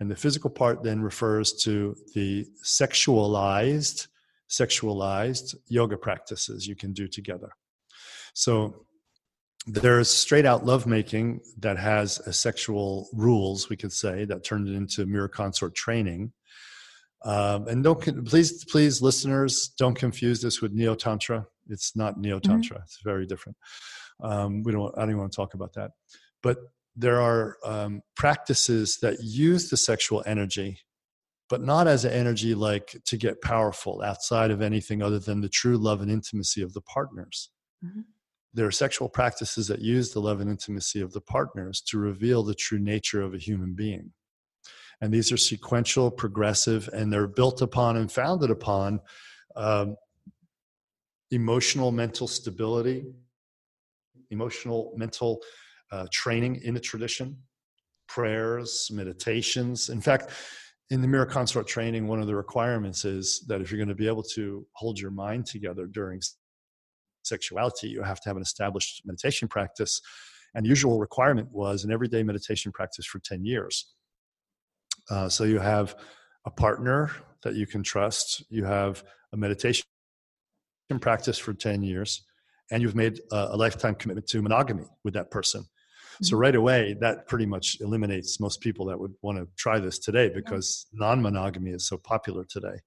And 0.00 0.10
the 0.10 0.16
physical 0.16 0.50
part 0.50 0.82
then 0.82 1.02
refers 1.02 1.52
to 1.62 1.94
the 2.14 2.46
sexualized, 2.64 4.08
sexualized 4.48 5.54
yoga 5.68 5.96
practices 5.96 6.66
you 6.66 6.74
can 6.74 6.92
do 6.92 7.06
together. 7.06 7.50
So 8.34 8.86
there's 9.66 10.10
straight 10.10 10.46
out 10.46 10.64
lovemaking 10.64 11.40
that 11.58 11.78
has 11.78 12.18
a 12.20 12.32
sexual 12.32 13.08
rules 13.12 13.68
we 13.68 13.76
could 13.76 13.92
say 13.92 14.24
that 14.24 14.44
turned 14.44 14.68
it 14.68 14.74
into 14.74 15.06
mirror 15.06 15.28
consort 15.28 15.74
training 15.74 16.32
um, 17.24 17.68
and 17.68 17.84
don't 17.84 18.00
please 18.26 18.64
please 18.64 19.02
listeners 19.02 19.72
don't 19.78 19.94
confuse 19.94 20.40
this 20.40 20.62
with 20.62 20.72
neo 20.72 20.94
tantra 20.94 21.46
it's 21.68 21.94
not 21.94 22.18
neo 22.18 22.38
tantra 22.38 22.76
mm-hmm. 22.76 22.84
it's 22.84 23.00
very 23.04 23.26
different 23.26 23.56
Um, 24.22 24.62
we 24.62 24.72
don't. 24.72 24.92
I 24.96 25.00
don't 25.00 25.10
even 25.10 25.20
want 25.20 25.32
to 25.32 25.36
talk 25.36 25.54
about 25.54 25.74
that. 25.74 25.92
But 26.42 26.58
there 26.96 27.20
are 27.20 27.56
um, 27.64 28.02
practices 28.16 28.98
that 29.02 29.18
use 29.22 29.70
the 29.70 29.76
sexual 29.76 30.22
energy, 30.26 30.78
but 31.48 31.62
not 31.62 31.86
as 31.86 32.04
an 32.04 32.12
energy 32.12 32.54
like 32.54 32.96
to 33.06 33.16
get 33.16 33.42
powerful 33.42 34.02
outside 34.02 34.50
of 34.50 34.60
anything 34.62 35.02
other 35.02 35.18
than 35.18 35.40
the 35.40 35.48
true 35.48 35.78
love 35.78 36.00
and 36.00 36.10
intimacy 36.10 36.62
of 36.62 36.72
the 36.72 36.80
partners. 36.80 37.50
Mm-hmm. 37.84 38.00
There 38.52 38.66
are 38.66 38.72
sexual 38.72 39.08
practices 39.08 39.68
that 39.68 39.80
use 39.80 40.12
the 40.12 40.20
love 40.20 40.40
and 40.40 40.50
intimacy 40.50 41.00
of 41.00 41.12
the 41.12 41.20
partners 41.20 41.80
to 41.82 41.98
reveal 41.98 42.42
the 42.42 42.54
true 42.54 42.80
nature 42.80 43.22
of 43.22 43.34
a 43.34 43.38
human 43.38 43.74
being. 43.74 44.12
And 45.00 45.12
these 45.12 45.32
are 45.32 45.36
sequential, 45.36 46.10
progressive, 46.10 46.88
and 46.92 47.12
they're 47.12 47.28
built 47.28 47.62
upon 47.62 47.96
and 47.96 48.10
founded 48.10 48.50
upon 48.50 49.00
um, 49.56 49.96
emotional, 51.30 51.90
mental 51.90 52.28
stability, 52.28 53.04
emotional, 54.30 54.92
mental 54.96 55.40
uh, 55.92 56.06
training 56.12 56.60
in 56.62 56.74
the 56.74 56.80
tradition, 56.80 57.38
prayers, 58.08 58.90
meditations. 58.92 59.88
In 59.88 60.00
fact, 60.00 60.30
in 60.90 61.00
the 61.00 61.08
mirror 61.08 61.26
consort 61.26 61.66
training, 61.66 62.06
one 62.06 62.20
of 62.20 62.26
the 62.26 62.34
requirements 62.34 63.04
is 63.04 63.44
that 63.46 63.60
if 63.60 63.70
you're 63.70 63.78
going 63.78 63.88
to 63.88 63.94
be 63.94 64.08
able 64.08 64.24
to 64.24 64.66
hold 64.72 64.98
your 64.98 65.12
mind 65.12 65.46
together 65.46 65.86
during 65.86 66.20
sexuality, 67.22 67.88
you 67.88 68.02
have 68.02 68.20
to 68.20 68.28
have 68.28 68.36
an 68.36 68.42
established 68.42 69.02
meditation 69.04 69.48
practice. 69.48 70.00
And 70.54 70.64
the 70.64 70.68
usual 70.68 70.98
requirement 70.98 71.48
was 71.52 71.84
an 71.84 71.92
everyday 71.92 72.22
meditation 72.22 72.72
practice 72.72 73.06
for 73.06 73.18
10 73.20 73.44
years. 73.44 73.92
Uh, 75.10 75.28
so 75.28 75.44
you 75.44 75.58
have 75.58 75.94
a 76.44 76.50
partner 76.50 77.10
that 77.42 77.54
you 77.54 77.66
can 77.66 77.82
trust, 77.82 78.44
you 78.50 78.64
have 78.64 79.02
a 79.32 79.36
meditation 79.36 79.84
practice 81.00 81.38
for 81.38 81.52
10 81.52 81.82
years, 81.82 82.24
and 82.70 82.82
you've 82.82 82.96
made 82.96 83.20
a, 83.32 83.48
a 83.52 83.56
lifetime 83.56 83.94
commitment 83.94 84.26
to 84.28 84.42
monogamy 84.42 84.84
with 85.04 85.14
that 85.14 85.30
person. 85.30 85.64
So 86.22 86.34
mm-hmm. 86.34 86.40
right 86.40 86.54
away, 86.54 86.96
that 87.00 87.28
pretty 87.28 87.46
much 87.46 87.78
eliminates 87.80 88.40
most 88.40 88.60
people 88.60 88.86
that 88.86 88.98
would 88.98 89.14
want 89.22 89.38
to 89.38 89.48
try 89.56 89.78
this 89.78 89.98
today 89.98 90.28
because 90.28 90.86
non-monogamy 90.92 91.70
is 91.70 91.86
so 91.86 91.96
popular 91.96 92.44
today, 92.44 92.80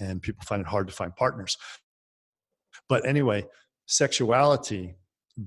and 0.00 0.20
people 0.20 0.44
find 0.44 0.60
it 0.60 0.66
hard 0.66 0.88
to 0.88 0.92
find 0.92 1.14
partners. 1.14 1.56
But 2.88 3.06
anyway, 3.06 3.46
sexuality 3.86 4.96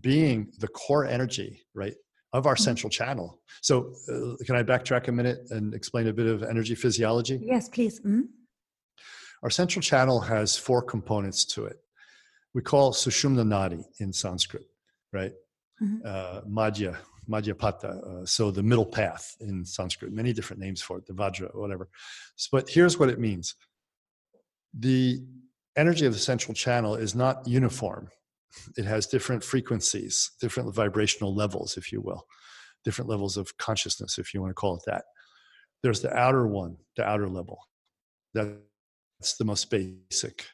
being 0.02 0.52
the 0.60 0.68
core 0.68 1.06
energy, 1.06 1.66
right, 1.74 1.96
of 2.34 2.46
our 2.46 2.56
mm-hmm. 2.56 2.64
central 2.64 2.90
channel. 2.90 3.42
So, 3.62 3.94
uh, 4.10 4.44
can 4.46 4.56
I 4.56 4.64
backtrack 4.64 5.08
a 5.08 5.12
minute 5.12 5.40
and 5.50 5.74
explain 5.74 6.08
a 6.08 6.14
bit 6.14 6.28
of 6.28 6.44
energy 6.44 6.76
physiology? 6.76 7.40
Yes, 7.44 7.70
please. 7.70 8.00
Mm-hmm. 8.00 8.22
Our 9.44 9.50
central 9.50 9.82
channel 9.82 10.20
has 10.22 10.58
four 10.58 10.82
components 10.82 11.46
to 11.46 11.66
it. 11.66 11.78
We 12.54 12.62
call 12.62 12.92
Sushumna 12.92 13.46
Nadi 13.46 13.84
in 14.00 14.12
Sanskrit, 14.12 14.66
right? 15.14 15.32
Mm-hmm. 15.82 15.98
Uh, 16.06 16.42
Madhya, 16.42 16.98
Madhyapata, 17.30 18.24
uh, 18.24 18.26
so 18.26 18.52
the 18.52 18.64
middle 18.64 18.86
path 18.86 19.36
in 19.40 19.64
Sanskrit, 19.64 20.12
many 20.12 20.34
different 20.34 20.62
names 20.62 20.82
for 20.82 20.98
it, 20.98 21.06
the 21.06 21.14
Vajra, 21.14 21.54
whatever. 21.56 21.90
So, 22.36 22.50
but 22.52 22.70
here's 22.70 22.98
what 22.98 23.10
it 23.10 23.20
means 23.20 23.56
the 24.74 25.24
energy 25.76 26.06
of 26.06 26.14
the 26.14 26.20
central 26.20 26.54
channel 26.54 26.96
is 26.96 27.16
not 27.16 27.48
uniform. 27.48 28.10
It 28.78 28.86
has 28.86 29.08
different 29.08 29.44
frequencies, 29.44 30.32
different 30.42 30.74
vibrational 30.74 31.36
levels, 31.36 31.78
if 31.78 31.92
you 31.92 32.02
will, 32.02 32.26
different 32.84 33.10
levels 33.10 33.38
of 33.38 33.58
consciousness, 33.58 34.18
if 34.18 34.34
you 34.34 34.42
want 34.42 34.52
to 34.52 34.56
call 34.56 34.76
it 34.76 34.84
that. 34.88 35.04
There's 35.84 36.02
the 36.02 36.16
outer 36.16 36.48
one, 36.48 36.78
the 36.96 37.08
outer 37.08 37.30
level. 37.30 37.60
That's 38.34 39.38
the 39.38 39.46
most 39.46 39.70
basic. 39.70 40.46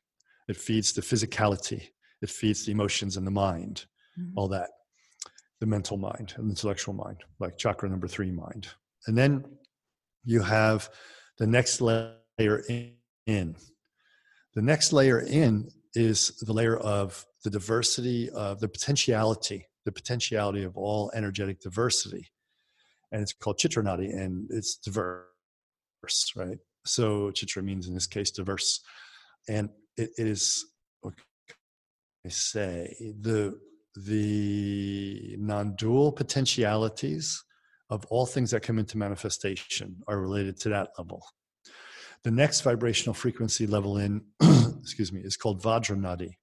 It 0.47 0.57
feeds 0.57 0.93
the 0.93 1.01
physicality, 1.01 1.89
it 2.21 2.29
feeds 2.29 2.65
the 2.65 2.71
emotions 2.71 3.17
and 3.17 3.25
the 3.25 3.31
mind, 3.31 3.85
mm-hmm. 4.19 4.37
all 4.37 4.47
that 4.49 4.69
the 5.63 5.67
mental 5.67 5.95
mind 5.95 6.33
and 6.35 6.49
intellectual 6.49 6.93
mind, 6.93 7.23
like 7.39 7.57
chakra 7.57 7.87
number 7.87 8.05
three 8.05 8.31
mind. 8.31 8.67
And 9.07 9.17
then 9.17 9.45
you 10.25 10.41
have 10.41 10.89
the 11.37 11.47
next 11.47 11.79
layer 11.79 12.63
in. 13.25 13.55
The 14.55 14.61
next 14.61 14.91
layer 14.91 15.21
in 15.21 15.69
is 15.95 16.37
the 16.41 16.53
layer 16.53 16.77
of 16.77 17.25
the 17.43 17.49
diversity 17.49 18.29
of 18.31 18.59
the 18.59 18.67
potentiality, 18.67 19.67
the 19.85 19.91
potentiality 19.91 20.63
of 20.63 20.77
all 20.77 21.11
energetic 21.13 21.59
diversity. 21.59 22.29
And 23.11 23.21
it's 23.21 23.33
called 23.33 23.59
Chitranadi 23.59 24.11
and 24.17 24.49
it's 24.49 24.75
diverse, 24.77 25.25
right? 26.35 26.57
So 26.85 27.31
Chitra 27.31 27.63
means 27.63 27.87
in 27.87 27.93
this 27.93 28.07
case 28.07 28.31
diverse. 28.31 28.81
And 29.47 29.69
it, 29.97 30.11
it 30.17 30.27
is, 30.27 30.65
what 31.01 31.13
I 32.25 32.29
say, 32.29 32.95
the 33.19 33.59
the 33.95 35.35
non 35.37 35.75
dual 35.75 36.11
potentialities 36.11 37.43
of 37.89 38.05
all 38.05 38.25
things 38.25 38.51
that 38.51 38.63
come 38.63 38.79
into 38.79 38.97
manifestation 38.97 39.97
are 40.07 40.19
related 40.19 40.59
to 40.61 40.69
that 40.69 40.89
level. 40.97 41.23
The 42.23 42.31
next 42.31 42.61
vibrational 42.61 43.13
frequency 43.13 43.67
level 43.67 43.97
in, 43.97 44.23
excuse 44.83 45.11
me, 45.11 45.21
is 45.23 45.37
called 45.37 45.63
Vajranadi. 45.63 46.33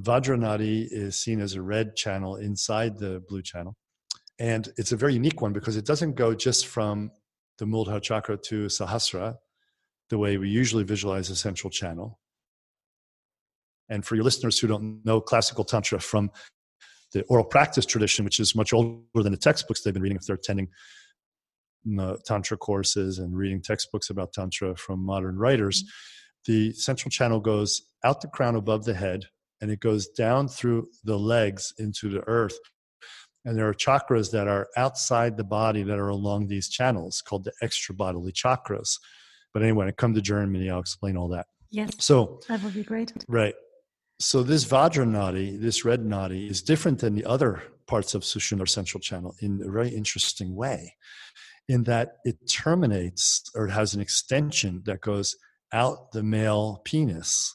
Vajranadi 0.00 0.88
is 0.90 1.16
seen 1.16 1.40
as 1.40 1.54
a 1.54 1.62
red 1.62 1.94
channel 1.94 2.34
inside 2.36 2.98
the 2.98 3.22
blue 3.28 3.42
channel. 3.42 3.76
And 4.40 4.68
it's 4.76 4.90
a 4.90 4.96
very 4.96 5.14
unique 5.14 5.40
one 5.40 5.52
because 5.52 5.76
it 5.76 5.86
doesn't 5.86 6.14
go 6.14 6.34
just 6.34 6.66
from 6.66 7.12
the 7.58 7.66
Muladhara 7.66 8.02
chakra 8.02 8.36
to 8.36 8.66
Sahasra, 8.66 9.36
the 10.10 10.18
way 10.18 10.36
we 10.36 10.48
usually 10.48 10.82
visualize 10.82 11.30
a 11.30 11.36
central 11.36 11.70
channel. 11.70 12.18
And 13.88 14.04
for 14.04 14.16
your 14.16 14.24
listeners 14.24 14.58
who 14.58 14.66
don't 14.66 15.04
know 15.04 15.20
classical 15.20 15.64
Tantra 15.64 16.00
from 16.00 16.30
the 17.12 17.22
oral 17.24 17.44
practice 17.44 17.86
tradition, 17.86 18.24
which 18.24 18.40
is 18.40 18.56
much 18.56 18.72
older 18.72 18.98
than 19.14 19.30
the 19.30 19.38
textbooks 19.38 19.82
they've 19.82 19.94
been 19.94 20.02
reading 20.02 20.16
if 20.16 20.26
they're 20.26 20.34
attending 20.34 20.68
Tantra 22.26 22.56
courses 22.56 23.18
and 23.20 23.36
reading 23.36 23.62
textbooks 23.62 24.10
about 24.10 24.32
Tantra 24.32 24.74
from 24.74 25.04
modern 25.04 25.36
writers, 25.36 25.82
mm-hmm. 25.82 25.90
The 26.46 26.72
central 26.72 27.10
channel 27.10 27.40
goes 27.40 27.82
out 28.04 28.20
the 28.20 28.28
crown 28.28 28.56
above 28.56 28.84
the 28.84 28.94
head 28.94 29.24
and 29.60 29.70
it 29.70 29.80
goes 29.80 30.08
down 30.08 30.48
through 30.48 30.88
the 31.04 31.18
legs 31.18 31.72
into 31.78 32.10
the 32.10 32.22
earth. 32.26 32.58
And 33.44 33.56
there 33.56 33.68
are 33.68 33.74
chakras 33.74 34.30
that 34.32 34.48
are 34.48 34.68
outside 34.76 35.36
the 35.36 35.44
body 35.44 35.82
that 35.82 35.98
are 35.98 36.08
along 36.08 36.48
these 36.48 36.68
channels 36.68 37.22
called 37.22 37.44
the 37.44 37.52
extra 37.62 37.94
bodily 37.94 38.32
chakras. 38.32 38.98
But 39.52 39.62
anyway, 39.62 39.78
when 39.78 39.88
I 39.88 39.92
come 39.92 40.14
to 40.14 40.20
Germany, 40.20 40.70
I'll 40.70 40.80
explain 40.80 41.16
all 41.16 41.28
that. 41.28 41.46
Yes. 41.70 41.90
So 41.98 42.40
that 42.48 42.62
would 42.62 42.74
be 42.74 42.84
great. 42.84 43.12
Right. 43.28 43.54
So 44.20 44.42
this 44.42 44.64
Vajra 44.64 45.06
Nadi, 45.06 45.60
this 45.60 45.84
red 45.84 46.00
Nadi, 46.04 46.48
is 46.48 46.62
different 46.62 47.00
than 47.00 47.14
the 47.14 47.24
other 47.24 47.62
parts 47.86 48.14
of 48.14 48.22
Sushumna 48.22 48.68
central 48.68 49.00
channel 49.00 49.34
in 49.40 49.60
a 49.64 49.70
very 49.70 49.90
interesting 49.90 50.54
way, 50.54 50.94
in 51.68 51.84
that 51.84 52.16
it 52.24 52.36
terminates 52.48 53.42
or 53.54 53.66
it 53.66 53.72
has 53.72 53.94
an 53.94 54.00
extension 54.00 54.82
that 54.86 55.00
goes 55.00 55.36
out 55.74 56.12
the 56.12 56.22
male 56.22 56.80
penis, 56.84 57.54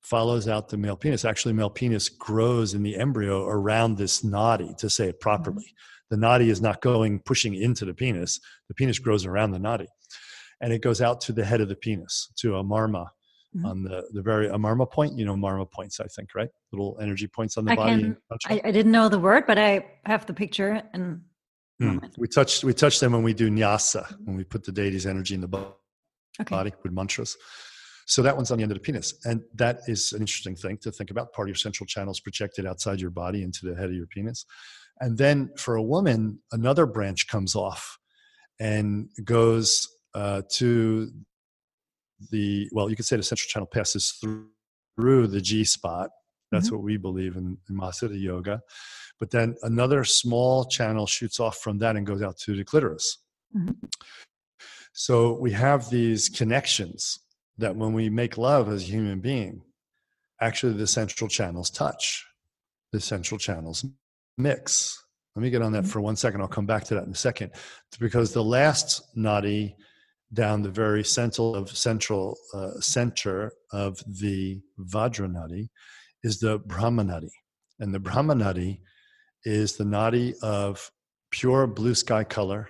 follows 0.00 0.48
out 0.48 0.70
the 0.70 0.78
male 0.78 0.96
penis. 0.96 1.24
Actually, 1.24 1.52
male 1.52 1.70
penis 1.70 2.08
grows 2.08 2.74
in 2.74 2.82
the 2.82 2.96
embryo 2.96 3.44
around 3.44 3.98
this 3.98 4.22
Nadi, 4.22 4.76
to 4.78 4.88
say 4.90 5.08
it 5.08 5.20
properly. 5.20 5.64
Mm-hmm. 5.64 6.20
The 6.20 6.26
Nadi 6.26 6.48
is 6.48 6.62
not 6.62 6.80
going 6.80 7.20
pushing 7.20 7.54
into 7.54 7.84
the 7.84 7.92
penis. 7.92 8.40
The 8.68 8.74
penis 8.74 8.98
grows 8.98 9.26
around 9.26 9.50
the 9.50 9.58
Nadi, 9.58 9.86
and 10.62 10.72
it 10.72 10.80
goes 10.80 11.02
out 11.02 11.20
to 11.22 11.32
the 11.32 11.44
head 11.44 11.60
of 11.60 11.68
the 11.68 11.76
penis, 11.76 12.32
to 12.38 12.56
a 12.56 12.64
marma, 12.64 13.08
mm-hmm. 13.54 13.66
on 13.66 13.82
the 13.82 14.02
the 14.12 14.22
very 14.22 14.48
a 14.48 14.56
marma 14.56 14.90
point. 14.90 15.18
You 15.18 15.26
know 15.26 15.36
marma 15.36 15.70
points, 15.70 16.00
I 16.00 16.06
think, 16.06 16.30
right? 16.34 16.48
Little 16.72 16.98
energy 17.02 17.28
points 17.28 17.58
on 17.58 17.66
the 17.66 17.72
I 17.72 17.76
body. 17.76 18.02
Can, 18.02 18.16
I, 18.46 18.60
I, 18.64 18.70
didn't 18.70 18.92
know 18.92 19.10
the 19.10 19.18
word, 19.18 19.44
but 19.46 19.58
I 19.58 19.86
have 20.06 20.26
the 20.26 20.34
picture 20.34 20.82
and. 20.92 21.20
Mm. 21.80 22.12
We 22.18 22.26
touch 22.26 22.64
we 22.64 22.74
touch 22.74 22.98
them 22.98 23.12
when 23.12 23.22
we 23.22 23.32
do 23.32 23.48
nyasa 23.48 24.04
when 24.24 24.36
we 24.36 24.42
put 24.42 24.64
the 24.64 24.72
deity's 24.72 25.06
energy 25.06 25.36
in 25.36 25.40
the 25.40 25.46
body 25.46 25.68
okay. 26.40 26.72
with 26.82 26.92
mantras. 26.92 27.36
So 28.06 28.22
that 28.22 28.34
one's 28.34 28.50
on 28.50 28.56
the 28.56 28.62
end 28.62 28.72
of 28.72 28.76
the 28.78 28.82
penis, 28.82 29.14
and 29.24 29.42
that 29.54 29.80
is 29.86 30.12
an 30.12 30.20
interesting 30.20 30.56
thing 30.56 30.78
to 30.78 30.90
think 30.90 31.10
about. 31.10 31.32
Part 31.34 31.46
of 31.46 31.50
your 31.50 31.56
central 31.56 31.86
channel 31.86 32.10
is 32.10 32.20
projected 32.20 32.64
outside 32.64 33.00
your 33.00 33.10
body 33.10 33.42
into 33.42 33.66
the 33.66 33.74
head 33.74 33.90
of 33.90 33.94
your 33.94 34.06
penis, 34.06 34.46
and 35.00 35.18
then 35.18 35.50
for 35.58 35.76
a 35.76 35.82
woman, 35.82 36.40
another 36.52 36.86
branch 36.86 37.28
comes 37.28 37.54
off 37.54 37.98
and 38.58 39.10
goes 39.24 39.86
uh, 40.14 40.42
to 40.52 41.10
the 42.30 42.68
well, 42.72 42.90
you 42.90 42.96
could 42.96 43.04
say 43.04 43.16
the 43.16 43.22
central 43.22 43.48
channel 43.48 43.66
passes 43.66 44.12
through, 44.20 44.46
through 44.96 45.26
the 45.26 45.40
G 45.40 45.64
spot. 45.64 46.10
That's 46.50 46.68
mm-hmm. 46.68 46.76
what 46.76 46.84
we 46.84 46.96
believe 46.96 47.36
in, 47.36 47.58
in 47.68 47.76
Mahasiddha 47.76 48.20
yoga. 48.20 48.62
But 49.20 49.30
then 49.30 49.54
another 49.62 50.04
small 50.04 50.64
channel 50.64 51.06
shoots 51.06 51.40
off 51.40 51.58
from 51.58 51.78
that 51.78 51.96
and 51.96 52.06
goes 52.06 52.22
out 52.22 52.38
to 52.38 52.56
the 52.56 52.64
clitoris. 52.64 53.18
Mm-hmm. 53.56 53.72
So 55.00 55.30
we 55.34 55.52
have 55.52 55.90
these 55.90 56.28
connections 56.28 57.20
that 57.56 57.76
when 57.76 57.92
we 57.92 58.10
make 58.10 58.36
love 58.36 58.68
as 58.68 58.82
a 58.82 58.86
human 58.86 59.20
being, 59.20 59.62
actually 60.40 60.72
the 60.72 60.88
central 60.88 61.28
channels 61.28 61.70
touch, 61.70 62.26
the 62.90 62.98
central 62.98 63.38
channels 63.38 63.86
mix. 64.36 65.00
Let 65.36 65.44
me 65.44 65.50
get 65.50 65.62
on 65.62 65.70
that 65.70 65.84
mm-hmm. 65.84 65.90
for 65.90 66.00
one 66.00 66.16
second. 66.16 66.40
I'll 66.40 66.48
come 66.48 66.66
back 66.66 66.82
to 66.86 66.94
that 66.96 67.04
in 67.04 67.12
a 67.12 67.14
second. 67.14 67.52
Because 68.00 68.32
the 68.32 68.42
last 68.42 69.00
nadi 69.16 69.76
down 70.34 70.62
the 70.62 70.68
very 70.68 71.04
central 71.04 71.54
of 71.54 71.70
central 71.70 72.36
uh, 72.52 72.80
center 72.80 73.52
of 73.70 74.02
the 74.04 74.60
Vajranadi 74.80 75.68
is 76.24 76.40
the 76.40 76.58
Brahmanadi. 76.58 77.30
And 77.78 77.94
the 77.94 78.00
Brahmanadi 78.00 78.80
is 79.44 79.76
the 79.76 79.84
nadi 79.84 80.34
of 80.42 80.90
pure 81.30 81.68
blue 81.68 81.94
sky 81.94 82.24
color, 82.24 82.68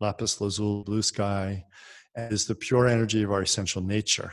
lapis 0.00 0.40
lazuli, 0.40 0.84
blue 0.84 1.02
sky, 1.02 1.64
and 2.14 2.32
is 2.32 2.46
the 2.46 2.54
pure 2.54 2.86
energy 2.86 3.22
of 3.22 3.32
our 3.32 3.42
essential 3.42 3.82
nature. 3.82 4.32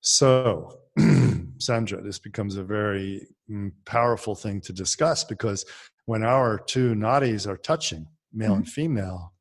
So, 0.00 0.80
Sandra, 1.58 2.00
this 2.02 2.18
becomes 2.18 2.56
a 2.56 2.62
very 2.62 3.26
mm, 3.50 3.72
powerful 3.84 4.34
thing 4.34 4.60
to 4.62 4.72
discuss 4.72 5.24
because 5.24 5.64
when 6.06 6.24
our 6.24 6.58
two 6.58 6.94
nadis 6.94 7.46
are 7.46 7.56
touching, 7.56 8.06
male 8.32 8.50
mm-hmm. 8.50 8.58
and 8.58 8.68
female, 8.68 9.32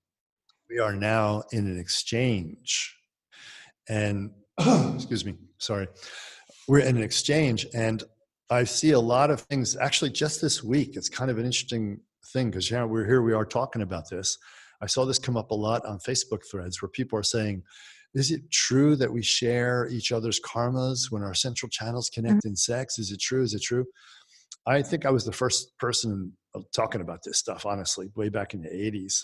we 0.69 0.79
are 0.79 0.93
now 0.93 1.43
in 1.51 1.67
an 1.67 1.79
exchange. 1.79 2.95
And, 3.87 4.31
excuse 4.95 5.23
me, 5.23 5.35
sorry, 5.59 5.87
we're 6.67 6.79
in 6.79 6.97
an 6.97 7.03
exchange. 7.03 7.67
And 7.73 8.03
I 8.49 8.63
see 8.63 8.91
a 8.91 8.99
lot 8.99 9.29
of 9.29 9.41
things 9.41 9.77
actually 9.77 10.11
just 10.11 10.41
this 10.41 10.63
week. 10.63 10.95
It's 10.95 11.09
kind 11.09 11.29
of 11.29 11.37
an 11.37 11.45
interesting 11.45 11.99
thing 12.33 12.49
because 12.49 12.69
yeah, 12.69 12.83
we're 12.83 13.05
here, 13.05 13.21
we 13.21 13.33
are 13.33 13.45
talking 13.45 13.81
about 13.81 14.09
this. 14.09 14.37
I 14.81 14.85
saw 14.85 15.05
this 15.05 15.19
come 15.19 15.37
up 15.37 15.51
a 15.51 15.55
lot 15.55 15.85
on 15.85 15.99
Facebook 15.99 16.41
threads 16.49 16.81
where 16.81 16.89
people 16.89 17.17
are 17.17 17.23
saying, 17.23 17.63
is 18.13 18.31
it 18.31 18.49
true 18.51 18.95
that 18.95 19.11
we 19.11 19.21
share 19.21 19.87
each 19.89 20.11
other's 20.11 20.39
karmas 20.39 21.11
when 21.11 21.23
our 21.23 21.33
central 21.33 21.69
channels 21.69 22.09
connect 22.09 22.39
mm-hmm. 22.39 22.49
in 22.49 22.55
sex? 22.55 22.97
Is 22.99 23.11
it 23.11 23.19
true? 23.19 23.43
Is 23.43 23.53
it 23.53 23.61
true? 23.61 23.85
I 24.65 24.81
think 24.81 25.05
I 25.05 25.11
was 25.11 25.25
the 25.25 25.31
first 25.31 25.77
person 25.77 26.33
talking 26.75 27.01
about 27.01 27.19
this 27.23 27.37
stuff, 27.37 27.65
honestly, 27.65 28.09
way 28.15 28.29
back 28.29 28.53
in 28.53 28.61
the 28.61 28.69
80s. 28.69 29.23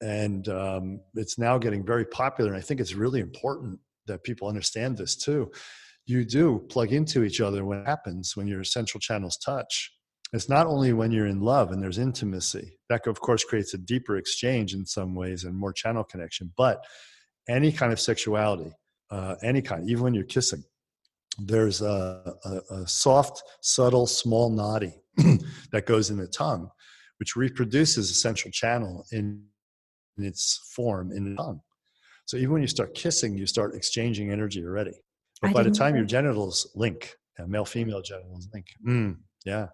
And 0.00 0.48
um, 0.48 1.00
it's 1.14 1.38
now 1.38 1.58
getting 1.58 1.84
very 1.84 2.04
popular. 2.04 2.52
And 2.52 2.58
I 2.58 2.62
think 2.62 2.80
it's 2.80 2.94
really 2.94 3.20
important 3.20 3.78
that 4.06 4.24
people 4.24 4.48
understand 4.48 4.96
this 4.96 5.16
too. 5.16 5.50
You 6.06 6.24
do 6.24 6.64
plug 6.68 6.92
into 6.92 7.22
each 7.22 7.40
other 7.40 7.64
when 7.64 7.78
it 7.78 7.86
happens, 7.86 8.36
when 8.36 8.48
your 8.48 8.64
central 8.64 9.00
channels 9.00 9.36
touch. 9.36 9.92
It's 10.32 10.48
not 10.48 10.66
only 10.66 10.92
when 10.92 11.12
you're 11.12 11.26
in 11.26 11.40
love 11.40 11.72
and 11.72 11.82
there's 11.82 11.98
intimacy. 11.98 12.78
That, 12.88 13.06
of 13.06 13.20
course, 13.20 13.44
creates 13.44 13.74
a 13.74 13.78
deeper 13.78 14.16
exchange 14.16 14.72
in 14.74 14.86
some 14.86 15.14
ways 15.14 15.44
and 15.44 15.54
more 15.54 15.72
channel 15.72 16.04
connection. 16.04 16.52
But 16.56 16.82
any 17.48 17.70
kind 17.70 17.92
of 17.92 18.00
sexuality, 18.00 18.72
uh, 19.10 19.36
any 19.42 19.60
kind, 19.60 19.88
even 19.90 20.04
when 20.04 20.14
you're 20.14 20.24
kissing, 20.24 20.64
there's 21.38 21.82
a, 21.82 22.34
a, 22.44 22.74
a 22.74 22.88
soft, 22.88 23.42
subtle, 23.60 24.06
small 24.06 24.50
nadi 24.50 24.94
that 25.72 25.86
goes 25.86 26.10
in 26.10 26.16
the 26.16 26.26
tongue, 26.26 26.70
which 27.18 27.36
reproduces 27.36 28.10
a 28.10 28.14
central 28.14 28.50
channel 28.50 29.04
in, 29.12 29.44
in 30.16 30.24
its 30.24 30.70
form 30.74 31.12
in 31.12 31.30
the 31.30 31.36
tongue. 31.36 31.60
So 32.24 32.38
even 32.38 32.52
when 32.52 32.62
you 32.62 32.68
start 32.68 32.94
kissing, 32.94 33.36
you 33.36 33.46
start 33.46 33.74
exchanging 33.74 34.30
energy 34.30 34.64
already. 34.64 34.92
But 35.42 35.50
I 35.50 35.52
by 35.52 35.62
the 35.64 35.70
time 35.70 35.96
your 35.96 36.04
genitals 36.04 36.70
link, 36.74 37.16
male 37.46 37.64
female 37.64 38.00
genitals 38.00 38.48
link, 38.54 38.66
mm, 38.86 39.16
yeah, 39.44 39.68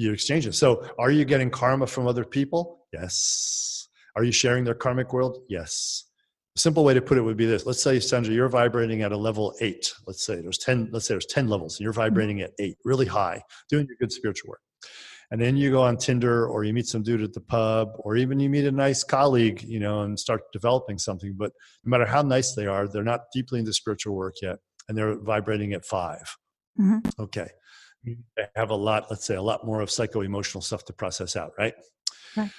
you 0.00 0.12
exchange 0.12 0.46
it. 0.46 0.54
So 0.54 0.86
are 0.98 1.10
you 1.10 1.24
getting 1.24 1.50
karma 1.50 1.86
from 1.86 2.06
other 2.06 2.24
people? 2.24 2.86
Yes. 2.92 3.88
Are 4.16 4.24
you 4.24 4.32
sharing 4.32 4.64
their 4.64 4.74
karmic 4.74 5.12
world? 5.12 5.38
Yes. 5.48 6.04
A 6.56 6.60
simple 6.60 6.84
way 6.84 6.94
to 6.94 7.02
put 7.02 7.18
it 7.18 7.20
would 7.20 7.36
be 7.36 7.46
this. 7.46 7.64
Let's 7.64 7.82
say, 7.82 8.00
Sandra, 8.00 8.34
you're 8.34 8.48
vibrating 8.48 9.02
at 9.02 9.12
a 9.12 9.16
level 9.16 9.54
eight. 9.60 9.92
Let's 10.06 10.24
say 10.24 10.40
there's 10.40 10.58
10, 10.58 10.90
let's 10.92 11.06
say 11.06 11.14
there's 11.14 11.26
10 11.26 11.48
levels 11.48 11.78
and 11.78 11.84
you're 11.84 11.92
mm-hmm. 11.92 12.00
vibrating 12.00 12.40
at 12.40 12.52
eight, 12.58 12.76
really 12.84 13.06
high, 13.06 13.42
doing 13.68 13.86
your 13.86 13.96
good 14.00 14.10
spiritual 14.10 14.50
work. 14.50 14.60
And 15.30 15.40
then 15.40 15.56
you 15.56 15.70
go 15.70 15.82
on 15.82 15.96
Tinder 15.96 16.48
or 16.48 16.64
you 16.64 16.72
meet 16.72 16.86
some 16.86 17.04
dude 17.04 17.22
at 17.22 17.32
the 17.34 17.40
pub 17.40 17.90
or 17.98 18.16
even 18.16 18.40
you 18.40 18.50
meet 18.50 18.64
a 18.64 18.72
nice 18.72 19.04
colleague, 19.04 19.62
you 19.62 19.78
know, 19.78 20.02
and 20.02 20.18
start 20.18 20.40
developing 20.52 20.98
something. 20.98 21.34
But 21.38 21.52
no 21.84 21.90
matter 21.90 22.04
how 22.04 22.22
nice 22.22 22.54
they 22.54 22.66
are, 22.66 22.88
they're 22.88 23.04
not 23.04 23.26
deeply 23.32 23.60
into 23.60 23.72
spiritual 23.72 24.16
work 24.16 24.34
yet 24.42 24.58
and 24.88 24.98
they're 24.98 25.20
vibrating 25.20 25.72
at 25.72 25.84
5 25.84 26.36
mm-hmm. 26.80 27.22
Okay 27.22 27.48
they 28.04 28.16
have 28.56 28.70
a 28.70 28.74
lot, 28.74 29.06
let's 29.10 29.24
say, 29.24 29.36
a 29.36 29.42
lot 29.42 29.64
more 29.64 29.80
of 29.80 29.90
psycho 29.90 30.20
emotional 30.20 30.62
stuff 30.62 30.84
to 30.86 30.92
process 30.92 31.36
out, 31.36 31.52
right? 31.58 31.74
right? 32.36 32.50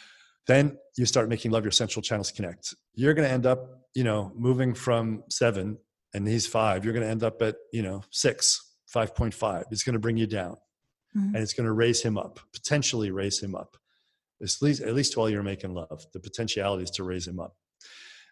Then 0.48 0.78
you 0.98 1.06
start 1.06 1.30
making 1.30 1.52
love 1.52 1.64
your 1.64 1.72
central 1.72 2.02
channels 2.02 2.32
connect. 2.32 2.74
You're 2.94 3.14
going 3.14 3.28
to 3.28 3.34
end 3.34 3.46
up, 3.46 3.82
you 3.94 4.04
know, 4.04 4.32
moving 4.36 4.74
from 4.74 5.24
seven 5.30 5.78
and 6.14 6.28
he's 6.28 6.48
five. 6.48 6.84
You're 6.84 6.94
going 6.94 7.06
to 7.06 7.10
end 7.10 7.24
up 7.24 7.42
at, 7.42 7.56
you 7.72 7.82
know, 7.82 8.04
six, 8.12 8.76
5.5. 8.94 9.66
It's 9.72 9.84
going 9.84 9.94
to 9.94 10.00
bring 10.00 10.18
you 10.18 10.28
down 10.28 10.58
mm-hmm. 11.16 11.36
and 11.36 11.38
it's 11.38 11.54
going 11.54 11.66
to 11.66 11.74
raise 11.74 12.02
him 12.02 12.18
up, 12.18 12.40
potentially 12.54 13.12
raise 13.12 13.42
him 13.42 13.56
up. 13.56 13.78
At 14.42 14.50
least, 14.62 14.82
at 14.82 14.96
least 14.96 15.16
while 15.16 15.30
you're 15.30 15.44
making 15.44 15.74
love, 15.74 16.06
the 16.14 16.20
potentiality 16.20 16.84
is 16.84 16.92
to 16.92 17.04
raise 17.04 17.28
him 17.28 17.40
up. 17.40 17.56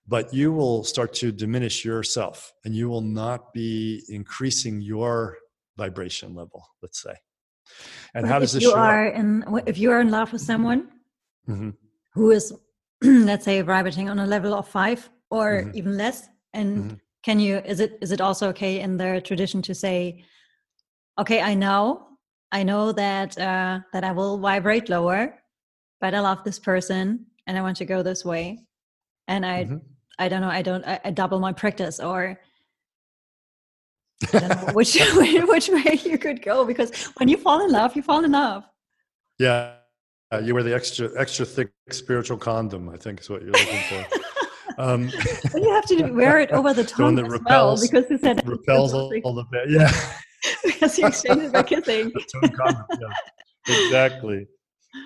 But 0.08 0.34
you 0.34 0.52
will 0.52 0.84
start 0.84 1.14
to 1.16 1.32
diminish 1.32 1.86
yourself 1.86 2.52
and 2.66 2.74
you 2.74 2.90
will 2.90 3.02
not 3.02 3.54
be 3.54 4.04
increasing 4.10 4.82
your 4.82 5.38
vibration 5.80 6.36
level, 6.36 6.62
let's 6.82 7.02
say. 7.02 7.16
And 8.14 8.24
but 8.24 8.32
how 8.32 8.40
does 8.40 8.54
this 8.54 8.64
you 8.64 8.72
show 8.72 8.78
are 8.78 9.08
up? 9.08 9.16
in 9.20 9.62
if 9.66 9.78
you 9.78 9.92
are 9.92 10.02
in 10.02 10.12
love 10.12 10.32
with 10.34 10.42
someone 10.42 10.82
mm-hmm. 11.48 11.72
who 12.16 12.32
is 12.32 12.54
let's 13.30 13.46
say 13.46 13.62
vibrating 13.62 14.10
on 14.10 14.20
a 14.20 14.28
level 14.36 14.54
of 14.54 14.68
five 14.68 15.10
or 15.30 15.46
mm-hmm. 15.62 15.78
even 15.78 15.98
less 15.98 16.28
and 16.54 16.70
mm-hmm. 16.78 16.96
can 17.24 17.40
you 17.40 17.58
is 17.60 17.80
it 17.80 17.98
is 18.02 18.12
it 18.12 18.22
also 18.22 18.50
okay 18.50 18.80
in 18.80 18.98
their 18.98 19.22
tradition 19.22 19.62
to 19.62 19.74
say 19.76 20.24
okay 21.22 21.40
i 21.42 21.54
know 21.54 22.08
i 22.52 22.64
know 22.64 22.92
that 22.92 23.38
uh 23.38 23.80
that 23.94 24.04
i 24.04 24.12
will 24.12 24.38
vibrate 24.38 24.90
lower 24.90 25.22
but 26.02 26.14
i 26.16 26.20
love 26.20 26.44
this 26.44 26.60
person 26.60 27.26
and 27.46 27.58
i 27.58 27.62
want 27.62 27.78
to 27.78 27.86
go 27.86 28.02
this 28.02 28.26
way 28.26 28.58
and 29.28 29.46
i 29.46 29.64
mm-hmm. 29.64 29.78
i 30.18 30.28
don't 30.28 30.42
know 30.42 30.54
i 30.60 30.64
don't 30.64 30.86
I, 30.86 31.00
I 31.06 31.12
double 31.12 31.40
my 31.40 31.54
practice 31.54 32.00
or 32.00 32.40
which 34.74 34.98
which 35.16 35.70
way 35.70 36.00
you 36.04 36.18
could 36.18 36.42
go 36.42 36.66
because 36.66 36.92
when 37.18 37.30
you 37.30 37.38
fall 37.38 37.64
in 37.64 37.72
love, 37.72 37.96
you 37.96 38.02
fall 38.02 38.24
in 38.24 38.32
love. 38.32 38.64
Yeah, 39.40 39.76
you 40.44 40.54
wear 40.54 40.64
the 40.64 40.76
extra 40.76 41.10
extra 41.18 41.46
thick 41.46 41.72
spiritual 41.90 42.38
condom. 42.38 42.90
I 42.90 42.98
think 42.98 43.22
is 43.22 43.30
what 43.30 43.42
you're 43.42 43.52
looking 43.52 43.82
for. 43.90 44.06
Um, 44.78 45.10
you 45.56 45.70
have 45.74 45.86
to 45.88 46.12
wear 46.12 46.40
it 46.40 46.52
over 46.52 46.74
the 46.74 46.84
tongue 46.98 47.16
the 47.16 47.24
as 47.24 47.32
repels, 47.32 47.82
well 47.82 47.90
because 47.90 48.10
you 48.10 48.18
said 48.18 48.48
repels 48.48 48.94
all, 48.94 49.14
all 49.24 49.34
the 49.34 49.46
bit. 49.52 49.70
Yeah, 49.70 49.92
because 50.64 50.98
you 50.98 51.08
exchange 51.08 51.44
it 51.44 51.54
by 51.54 51.64
kissing. 51.64 52.12
condom, 52.56 52.86
yeah. 53.00 53.86
Exactly. 53.86 54.48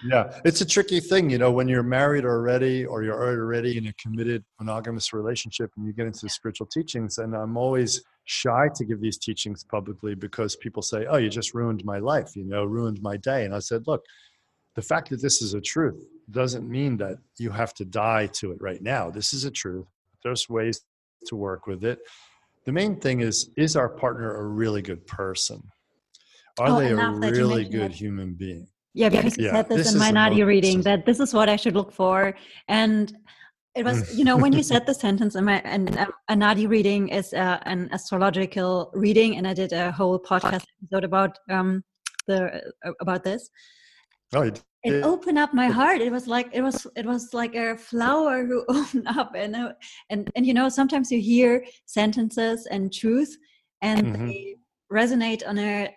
Yeah, 0.05 0.39
it's 0.45 0.61
a 0.61 0.65
tricky 0.65 0.99
thing, 0.99 1.29
you 1.29 1.37
know, 1.37 1.51
when 1.51 1.67
you're 1.67 1.83
married 1.83 2.23
already 2.23 2.85
or 2.85 3.03
you're 3.03 3.21
already 3.21 3.77
in 3.77 3.87
a 3.87 3.93
committed 3.93 4.43
monogamous 4.59 5.11
relationship 5.11 5.71
and 5.75 5.85
you 5.85 5.91
get 5.91 6.05
into 6.05 6.29
spiritual 6.29 6.67
teachings. 6.67 7.17
And 7.17 7.35
I'm 7.35 7.57
always 7.57 8.01
shy 8.25 8.69
to 8.75 8.85
give 8.85 9.01
these 9.01 9.17
teachings 9.17 9.63
publicly 9.63 10.15
because 10.15 10.55
people 10.55 10.81
say, 10.81 11.05
oh, 11.07 11.17
you 11.17 11.29
just 11.29 11.53
ruined 11.53 11.83
my 11.83 11.99
life, 11.99 12.35
you 12.35 12.45
know, 12.45 12.63
ruined 12.63 13.01
my 13.01 13.17
day. 13.17 13.45
And 13.45 13.53
I 13.53 13.59
said, 13.59 13.85
look, 13.87 14.03
the 14.75 14.81
fact 14.81 15.09
that 15.09 15.21
this 15.21 15.41
is 15.41 15.53
a 15.53 15.61
truth 15.61 16.05
doesn't 16.31 16.67
mean 16.67 16.97
that 16.97 17.17
you 17.37 17.51
have 17.51 17.73
to 17.75 17.85
die 17.85 18.27
to 18.27 18.51
it 18.51 18.57
right 18.61 18.81
now. 18.81 19.09
This 19.09 19.33
is 19.33 19.43
a 19.43 19.51
truth. 19.51 19.87
There's 20.23 20.49
ways 20.49 20.81
to 21.27 21.35
work 21.35 21.67
with 21.67 21.83
it. 21.83 21.99
The 22.65 22.71
main 22.71 22.99
thing 22.99 23.19
is, 23.19 23.49
is 23.57 23.75
our 23.75 23.89
partner 23.89 24.37
a 24.37 24.47
really 24.47 24.81
good 24.81 25.05
person? 25.05 25.61
Are 26.59 26.69
oh, 26.69 26.79
they 26.79 26.91
a 26.91 27.09
really 27.09 27.65
good 27.65 27.91
human 27.91 28.33
being? 28.33 28.67
Yeah, 28.93 29.09
because 29.09 29.37
you 29.37 29.45
yeah, 29.45 29.53
said 29.53 29.69
this, 29.69 29.77
this 29.85 29.93
in 29.93 29.99
my 29.99 30.11
nadi 30.11 30.45
reading 30.45 30.81
that 30.83 31.05
this 31.05 31.19
is 31.19 31.33
what 31.33 31.49
I 31.49 31.55
should 31.55 31.73
look 31.73 31.91
for. 31.91 32.35
And 32.67 33.11
it 33.75 33.83
was, 33.83 34.03
mm. 34.03 34.17
you 34.17 34.23
know, 34.23 34.37
when 34.37 34.53
you 34.53 34.63
said 34.71 34.85
the 34.85 34.93
sentence 34.93 35.35
in 35.35 35.45
my 35.45 35.61
and 35.65 35.97
um, 35.97 36.11
a 36.29 36.33
nadi 36.33 36.67
reading 36.67 37.09
is 37.09 37.33
uh, 37.33 37.59
an 37.63 37.89
astrological 37.91 38.91
reading, 38.93 39.37
and 39.37 39.47
I 39.47 39.53
did 39.53 39.73
a 39.73 39.91
whole 39.91 40.19
podcast 40.19 40.65
episode 40.83 41.03
about 41.03 41.37
um 41.49 41.83
the 42.27 42.61
uh, 42.85 42.91
about 43.01 43.23
this. 43.23 43.49
Oh, 44.35 44.41
it, 44.41 44.63
it 44.83 45.03
opened 45.03 45.37
up 45.37 45.53
my 45.53 45.67
heart. 45.67 46.01
It 46.01 46.11
was 46.11 46.27
like 46.27 46.49
it 46.53 46.61
was 46.61 46.87
it 46.95 47.05
was 47.05 47.33
like 47.33 47.55
a 47.55 47.77
flower 47.77 48.45
who 48.45 48.65
opened 48.69 49.07
up, 49.07 49.33
and 49.35 49.55
uh, 49.55 49.73
and 50.09 50.29
and 50.35 50.45
you 50.45 50.53
know 50.53 50.69
sometimes 50.69 51.11
you 51.11 51.19
hear 51.19 51.65
sentences 51.85 52.67
and 52.67 52.93
truth, 52.93 53.35
and 53.81 54.05
mm-hmm. 54.07 54.27
they 54.27 54.55
resonate 54.91 55.47
on 55.47 55.57
a 55.57 55.95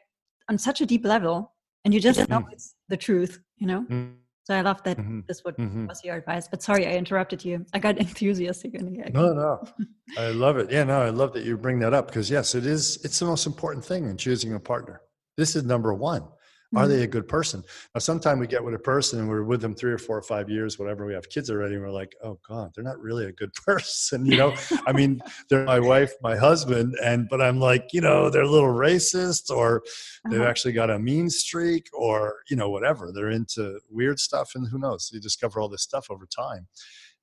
on 0.49 0.59
such 0.59 0.81
a 0.81 0.87
deep 0.87 1.05
level 1.05 1.53
and 1.85 1.95
you 1.95 2.01
just 2.01 2.29
know 2.29 2.45
it's 2.51 2.75
the 2.89 2.97
truth 2.97 3.41
you 3.57 3.67
know 3.67 3.83
mm-hmm. 3.83 4.13
So 4.47 4.55
i 4.55 4.61
love 4.61 4.81
that 4.85 4.97
mm-hmm. 4.97 5.21
this 5.27 5.43
would, 5.45 5.57
mm-hmm. 5.57 5.89
was 5.89 6.05
your 6.05 6.15
advice 6.15 6.47
but 6.47 6.63
sorry 6.63 6.87
i 6.87 6.93
interrupted 6.93 7.45
you. 7.45 7.67
I 7.75 7.81
got 7.81 7.99
enthusiastic 8.07 8.81
no 8.81 9.33
no. 9.33 9.65
I 10.19 10.29
love 10.29 10.57
it. 10.57 10.71
Yeah 10.71 10.85
no 10.85 11.03
i 11.03 11.11
love 11.11 11.33
that 11.33 11.45
you 11.45 11.57
bring 11.57 11.81
that 11.81 11.93
up 11.93 12.07
because 12.07 12.31
yes 12.31 12.55
it 12.55 12.65
is 12.65 13.05
it's 13.05 13.19
the 13.19 13.27
most 13.27 13.47
important 13.47 13.85
thing 13.85 14.07
in 14.09 14.17
choosing 14.17 14.55
a 14.55 14.61
partner. 14.61 15.01
This 15.37 15.57
is 15.57 15.65
number 15.65 15.93
one 15.93 16.23
are 16.75 16.83
mm-hmm. 16.83 16.93
they 16.93 17.03
a 17.05 17.07
good 17.07 17.29
person? 17.29 17.63
Now, 17.95 18.01
sometimes 18.01 18.41
we 18.41 18.47
get 18.47 18.63
with 18.63 18.75
a 18.75 18.79
person 18.79 19.21
and 19.21 19.29
we're 19.29 19.45
with 19.45 19.61
them 19.61 19.75
three 19.75 19.93
or 19.93 19.99
four 19.99 20.19
or 20.19 20.23
five 20.23 20.51
years, 20.51 20.79
whatever. 20.79 21.07
We 21.07 21.15
have 21.15 21.29
kids 21.29 21.49
already, 21.49 21.75
and 21.75 21.85
we're 21.85 21.91
like, 21.91 22.17
oh 22.25 22.39
God, 22.47 22.73
they're 22.75 22.85
not 22.85 23.01
really 23.01 23.27
a 23.27 23.33
good 23.33 23.53
person. 23.67 24.27
You 24.27 24.37
know, 24.37 24.55
I 24.87 24.93
mean, 24.93 25.21
they're 25.49 25.65
my 25.65 25.79
wife, 25.79 26.13
my 26.23 26.37
husband, 26.37 26.97
and 27.03 27.29
but 27.29 27.41
I'm 27.41 27.61
like, 27.61 27.93
you 27.93 28.01
know, 28.01 28.31
they're 28.31 28.43
a 28.43 28.49
little 28.49 28.73
racist, 28.73 29.51
or 29.51 29.83
they've 30.29 30.41
uh-huh. 30.41 30.49
actually 30.49 30.73
got 30.73 30.91
a 30.91 30.99
mean 30.99 31.31
streak, 31.31 31.89
or 31.93 32.35
you 32.51 32.57
know, 32.57 32.71
whatever. 32.71 33.13
They're 33.13 33.31
into 33.31 33.79
weird 33.89 34.19
stuff, 34.19 34.53
and 34.57 34.67
who 34.69 34.79
knows? 34.79 35.11
You 35.13 35.21
discover 35.21 35.61
all 35.61 35.69
this 35.69 35.83
stuff 35.83 36.11
over 36.11 36.27
time, 36.27 36.67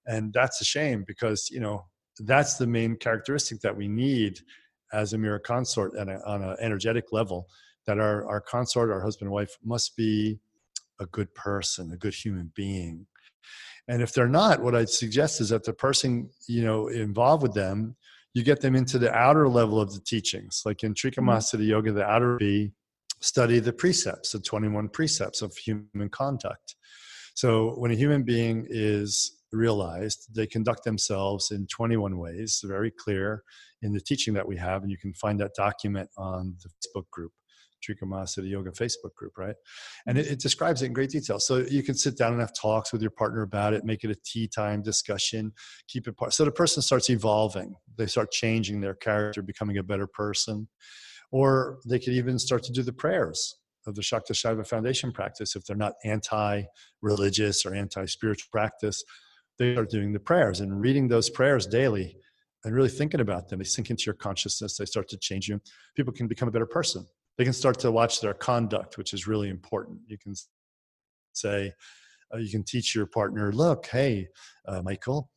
and 0.06 0.32
that's 0.32 0.62
a 0.62 0.66
shame 0.66 1.04
because 1.06 1.50
you 1.52 1.60
know 1.60 1.86
that's 2.20 2.56
the 2.56 2.68
main 2.68 2.96
characteristic 2.96 3.60
that 3.62 3.76
we 3.76 3.88
need 3.88 4.40
as 4.94 5.14
a 5.14 5.18
mirror 5.18 5.40
consort 5.40 5.94
and 5.96 6.10
on 6.26 6.44
an 6.44 6.56
energetic 6.60 7.12
level 7.12 7.48
that 7.86 8.00
our, 8.00 8.26
our 8.28 8.42
consort, 8.42 8.92
our 8.92 9.02
husband 9.02 9.28
and 9.28 9.34
wife, 9.34 9.58
must 9.64 9.96
be 9.96 10.40
a 11.00 11.06
good 11.08 11.34
person, 11.36 11.92
a 11.92 11.98
good 11.98 12.14
human 12.14 12.52
being. 12.56 13.06
And 13.88 14.02
if 14.02 14.14
they're 14.14 14.28
not, 14.28 14.62
what 14.62 14.76
I'd 14.76 14.90
suggest 14.90 15.42
is 15.42 15.50
that 15.50 15.64
the 15.64 15.74
person, 15.74 16.30
you 16.48 16.64
know, 16.64 16.88
involved 16.88 17.44
with 17.44 17.54
them, 17.54 17.96
you 18.34 18.44
get 18.44 18.62
them 18.62 18.76
into 18.76 18.98
the 18.98 19.14
outer 19.14 19.48
level 19.48 19.80
of 19.80 19.94
the 19.94 20.00
teachings. 20.00 20.64
Like 20.66 20.84
in 20.84 20.94
mm-hmm. 20.94 21.62
Yoga, 21.62 21.92
the 21.92 22.06
outer 22.06 22.38
be 22.38 22.72
study 23.20 23.60
the 23.60 23.74
precepts, 23.74 24.32
the 24.32 24.40
21 24.40 24.90
precepts 24.90 25.42
of 25.42 25.56
human 25.56 26.10
conduct. 26.10 26.76
So 27.36 27.72
when 27.78 27.92
a 27.92 27.96
human 27.96 28.24
being 28.24 28.66
is 28.70 29.40
realized, 29.52 30.28
they 30.36 30.48
conduct 30.48 30.84
themselves 30.84 31.52
in 31.52 31.68
21 31.68 32.18
ways, 32.18 32.62
very 32.66 32.92
clear 32.92 33.44
in 33.82 33.94
the 33.94 34.02
teaching 34.02 34.34
that 34.34 34.48
we 34.48 34.58
have. 34.58 34.82
And 34.82 34.92
you 34.92 34.98
can 34.98 35.14
find 35.14 35.40
that 35.40 35.56
document 35.56 36.10
on 36.18 36.56
the 36.62 36.70
Facebook 36.70 37.10
group. 37.12 37.32
Trika 37.84 38.04
Mahasiddha 38.04 38.50
Yoga 38.50 38.72
Facebook 38.72 39.14
group, 39.16 39.38
right? 39.38 39.56
And 40.08 40.18
it, 40.18 40.28
it, 40.28 40.40
describes 40.40 40.82
it 40.82 40.88
in 40.88 40.94
great 40.94 41.10
detail. 41.10 41.40
So 41.40 41.58
you 41.58 41.84
can 41.84 41.96
sit 41.96 42.18
down 42.18 42.32
and 42.32 42.42
have 42.42 42.54
talks 42.54 42.92
with 42.92 43.02
your 43.02 43.12
partner 43.12 43.42
about 43.42 43.74
it, 43.74 43.84
make 43.84 44.04
it 44.04 44.12
a 44.12 44.16
tea 44.16 44.48
time 44.48 44.82
discussion, 44.82 45.52
keep 45.88 46.08
it 46.08 46.18
part. 46.18 46.34
So 46.34 46.46
the 46.46 46.52
person 46.52 46.82
starts 46.82 47.10
evolving. 47.10 47.76
They 47.98 48.08
start 48.08 48.32
changing 48.32 48.82
their 48.82 48.96
character, 48.96 49.42
becoming 49.42 49.78
a 49.78 49.84
better 49.84 50.08
person. 50.08 50.68
Or 51.32 51.80
they 51.88 52.00
could 52.00 52.14
even 52.14 52.38
start 52.40 52.64
to 52.64 52.72
do 52.72 52.84
the 52.84 52.94
prayers 52.94 53.56
of 53.86 53.96
the 53.96 54.04
Shakti 54.04 54.34
Shaiva 54.34 54.66
Foundation 54.66 55.12
practice 55.12 55.56
if 55.56 55.66
they're 55.66 55.76
not 55.76 55.94
anti 56.06 56.64
religious 57.02 57.66
or 57.66 57.74
anti 57.74 58.06
spiritual 58.06 58.48
practice. 58.52 59.04
They 59.60 59.74
start 59.74 59.90
doing 59.90 60.14
the 60.14 60.20
prayers 60.20 60.62
and 60.62 60.82
reading 60.82 61.08
those 61.08 61.30
prayers 61.30 61.68
daily 61.68 62.18
and 62.64 62.74
really 62.74 62.90
thinking 62.90 63.20
about 63.20 63.50
them. 63.50 63.60
They 63.60 63.66
sink 63.66 63.90
into 63.90 64.06
your 64.06 64.16
consciousness, 64.16 64.78
they 64.78 64.86
start 64.86 65.10
to 65.10 65.18
change 65.18 65.48
you. 65.48 65.62
People 65.96 66.14
can 66.14 66.28
become 66.28 66.48
a 66.48 66.52
better 66.52 66.66
person 66.66 67.06
they 67.38 67.44
can 67.44 67.54
start 67.54 67.80
to 67.80 67.92
watch 67.92 68.22
their 68.22 68.34
conduct, 68.34 68.98
which 68.98 69.14
is 69.14 69.28
really 69.28 69.50
important. 69.50 70.00
You 70.08 70.18
can 70.18 70.34
say, 71.34 71.74
uh, 72.34 72.38
you 72.38 72.50
can 72.50 72.64
teach 72.64 72.96
your 72.96 73.06
partner, 73.06 73.52
look, 73.52 73.88
hey, 73.88 74.28
uh, 74.68 74.82
Michael, 74.82 75.30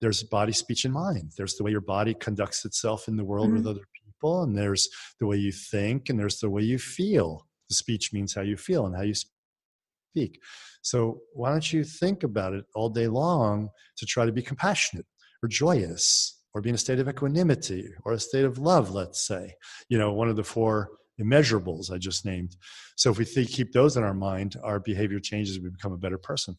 there's 0.00 0.22
body, 0.22 0.52
speech, 0.52 0.84
and 0.84 0.94
mind. 0.94 1.32
There's 1.36 1.56
the 1.56 1.64
way 1.64 1.70
your 1.70 1.80
body 1.80 2.14
conducts 2.14 2.64
itself 2.64 3.08
in 3.08 3.16
the 3.16 3.24
world 3.24 3.48
mm-hmm. 3.48 3.56
with 3.58 3.66
other 3.66 3.86
people, 4.04 4.42
and 4.42 4.56
there's 4.56 4.88
the 5.18 5.26
way 5.26 5.36
you 5.36 5.52
think, 5.52 6.08
and 6.08 6.18
there's 6.18 6.38
the 6.38 6.50
way 6.50 6.62
you 6.62 6.78
feel. 6.78 7.46
The 7.68 7.74
speech 7.74 8.12
means 8.12 8.34
how 8.34 8.42
you 8.42 8.56
feel 8.56 8.86
and 8.86 8.96
how 8.96 9.02
you 9.02 9.14
speak. 9.14 10.40
So 10.82 11.20
why 11.34 11.50
don't 11.50 11.72
you 11.72 11.84
think 11.84 12.22
about 12.22 12.54
it 12.54 12.64
all 12.74 12.88
day 12.88 13.06
long 13.06 13.68
to 13.98 14.06
try 14.06 14.24
to 14.24 14.32
be 14.32 14.42
compassionate 14.42 15.06
or 15.42 15.48
joyous 15.48 16.40
or 16.52 16.60
be 16.60 16.70
in 16.70 16.74
a 16.74 16.78
state 16.78 16.98
of 16.98 17.08
equanimity 17.08 17.88
or 18.04 18.12
a 18.12 18.18
state 18.18 18.44
of 18.44 18.58
love, 18.58 18.90
let's 18.90 19.24
say. 19.26 19.54
You 19.88 19.98
know, 19.98 20.12
one 20.12 20.28
of 20.28 20.36
the 20.36 20.42
four 20.42 20.90
immeasurables 21.20 21.92
I 21.92 21.98
just 21.98 22.24
named. 22.24 22.56
So 22.96 23.10
if 23.10 23.18
we 23.18 23.24
think, 23.24 23.48
keep 23.48 23.72
those 23.72 23.96
in 23.96 24.02
our 24.02 24.14
mind, 24.14 24.56
our 24.62 24.80
behavior 24.80 25.20
changes. 25.20 25.60
We 25.60 25.70
become 25.70 25.92
a 25.92 25.98
better 25.98 26.18
person. 26.18 26.56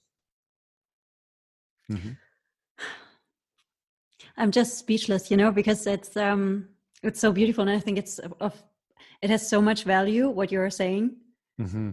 Mm-hmm. 1.91 2.11
I'm 4.37 4.51
just 4.51 4.77
speechless, 4.77 5.29
you 5.29 5.37
know, 5.37 5.51
because 5.51 5.85
it's 5.87 6.15
um 6.15 6.69
it's 7.03 7.19
so 7.19 7.31
beautiful, 7.31 7.61
and 7.63 7.71
I 7.71 7.79
think 7.79 7.97
it's 7.97 8.19
of 8.39 8.63
it 9.21 9.29
has 9.29 9.47
so 9.47 9.61
much 9.61 9.83
value 9.83 10.29
what 10.29 10.51
you're 10.51 10.69
saying. 10.69 11.15
Mm-hmm. 11.59 11.91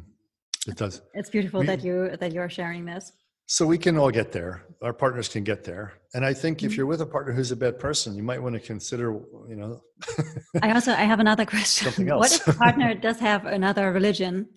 It 0.66 0.76
does. 0.76 1.02
It's 1.14 1.30
beautiful 1.30 1.60
we, 1.60 1.66
that 1.66 1.82
you 1.84 2.16
that 2.20 2.32
you're 2.32 2.50
sharing 2.50 2.84
this. 2.84 3.12
So 3.46 3.66
we 3.66 3.78
can 3.78 3.98
all 3.98 4.10
get 4.10 4.32
there. 4.32 4.64
Our 4.80 4.92
partners 4.92 5.28
can 5.28 5.42
get 5.42 5.64
there. 5.64 5.94
And 6.14 6.24
I 6.24 6.32
think 6.32 6.62
if 6.62 6.70
mm-hmm. 6.70 6.76
you're 6.76 6.86
with 6.86 7.00
a 7.00 7.06
partner 7.06 7.32
who's 7.32 7.50
a 7.50 7.56
bad 7.56 7.80
person, 7.80 8.14
you 8.14 8.22
might 8.22 8.40
want 8.40 8.54
to 8.54 8.60
consider, 8.60 9.12
you 9.48 9.56
know. 9.56 9.82
I 10.62 10.72
also 10.72 10.92
I 10.92 11.02
have 11.02 11.20
another 11.20 11.44
question. 11.44 11.86
Something 11.86 12.08
else. 12.08 12.20
What 12.20 12.32
if 12.32 12.54
a 12.54 12.58
partner 12.58 12.94
does 12.94 13.18
have 13.18 13.46
another 13.46 13.92
religion? 13.92 14.48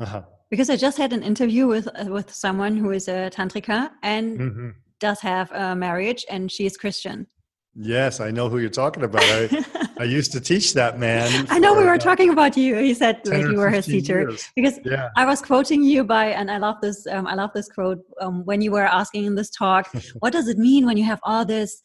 Uh-huh. 0.00 0.22
Because 0.50 0.70
I 0.70 0.76
just 0.76 0.98
had 0.98 1.12
an 1.12 1.22
interview 1.22 1.68
with 1.68 1.86
uh, 1.86 2.10
with 2.10 2.32
someone 2.34 2.76
who 2.76 2.90
is 2.90 3.06
a 3.06 3.30
tantrika 3.30 3.90
and 4.02 4.40
mm-hmm. 4.40 4.68
does 4.98 5.20
have 5.20 5.52
a 5.52 5.76
marriage, 5.76 6.26
and 6.28 6.50
she 6.50 6.66
is 6.66 6.76
Christian. 6.76 7.26
Yes, 7.74 8.18
I 8.20 8.30
know 8.30 8.48
who 8.48 8.58
you're 8.58 8.68
talking 8.68 9.04
about. 9.04 9.22
I, 9.22 9.92
I 10.00 10.04
used 10.18 10.32
to 10.32 10.40
teach 10.40 10.74
that 10.74 10.98
man. 10.98 11.46
I 11.50 11.58
know 11.58 11.74
we 11.74 11.84
were 11.84 11.98
talking 11.98 12.30
about 12.30 12.56
you. 12.56 12.76
He 12.76 12.94
said 12.94 13.20
like 13.26 13.42
you 13.42 13.56
were 13.56 13.70
his 13.70 13.86
teacher 13.86 14.22
years. 14.22 14.50
because 14.56 14.80
yeah. 14.84 15.10
I 15.16 15.24
was 15.24 15.40
quoting 15.40 15.82
you 15.82 16.02
by, 16.02 16.26
and 16.26 16.50
I 16.50 16.58
love 16.58 16.76
this. 16.82 17.06
Um, 17.06 17.28
I 17.28 17.34
love 17.34 17.50
this 17.54 17.68
quote 17.68 18.00
um, 18.20 18.44
when 18.44 18.60
you 18.60 18.72
were 18.72 18.86
asking 18.86 19.24
in 19.24 19.36
this 19.36 19.50
talk, 19.50 19.88
what 20.18 20.32
does 20.32 20.48
it 20.48 20.58
mean 20.58 20.84
when 20.84 20.96
you 20.96 21.04
have 21.04 21.20
all 21.22 21.44
this 21.44 21.80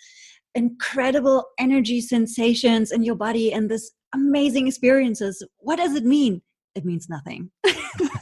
incredible 0.55 1.45
energy 1.59 2.01
sensations 2.01 2.91
in 2.91 3.03
your 3.03 3.15
body 3.15 3.53
and 3.53 3.69
this 3.69 3.91
amazing 4.13 4.67
experiences? 4.67 5.45
What 5.57 5.75
does 5.75 5.93
it 5.93 6.03
mean? 6.03 6.41
It 6.73 6.83
means 6.83 7.07
nothing. 7.09 7.51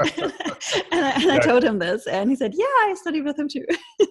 and, 0.00 1.04
I, 1.04 1.10
and 1.22 1.32
I, 1.32 1.38
told 1.38 1.62
him 1.62 1.78
this, 1.78 2.06
and 2.06 2.30
he 2.30 2.36
said, 2.36 2.52
"Yeah, 2.54 2.64
I 2.64 2.94
studied 2.96 3.24
with 3.24 3.38
him 3.38 3.48
too." 3.48 3.64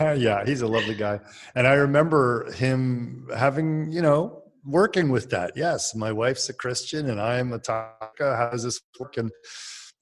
yeah, 0.00 0.44
he's 0.44 0.62
a 0.62 0.66
lovely 0.66 0.94
guy, 0.94 1.20
and 1.54 1.66
I 1.66 1.74
remember 1.74 2.50
him 2.52 3.28
having, 3.36 3.90
you 3.90 4.02
know, 4.02 4.42
working 4.64 5.10
with 5.10 5.30
that. 5.30 5.52
Yes, 5.56 5.94
my 5.94 6.12
wife's 6.12 6.48
a 6.48 6.54
Christian, 6.54 7.10
and 7.10 7.20
I'm 7.20 7.52
a 7.52 7.58
Taka. 7.58 8.36
How 8.36 8.50
does 8.50 8.62
this 8.62 8.80
work? 8.98 9.16
And 9.16 9.30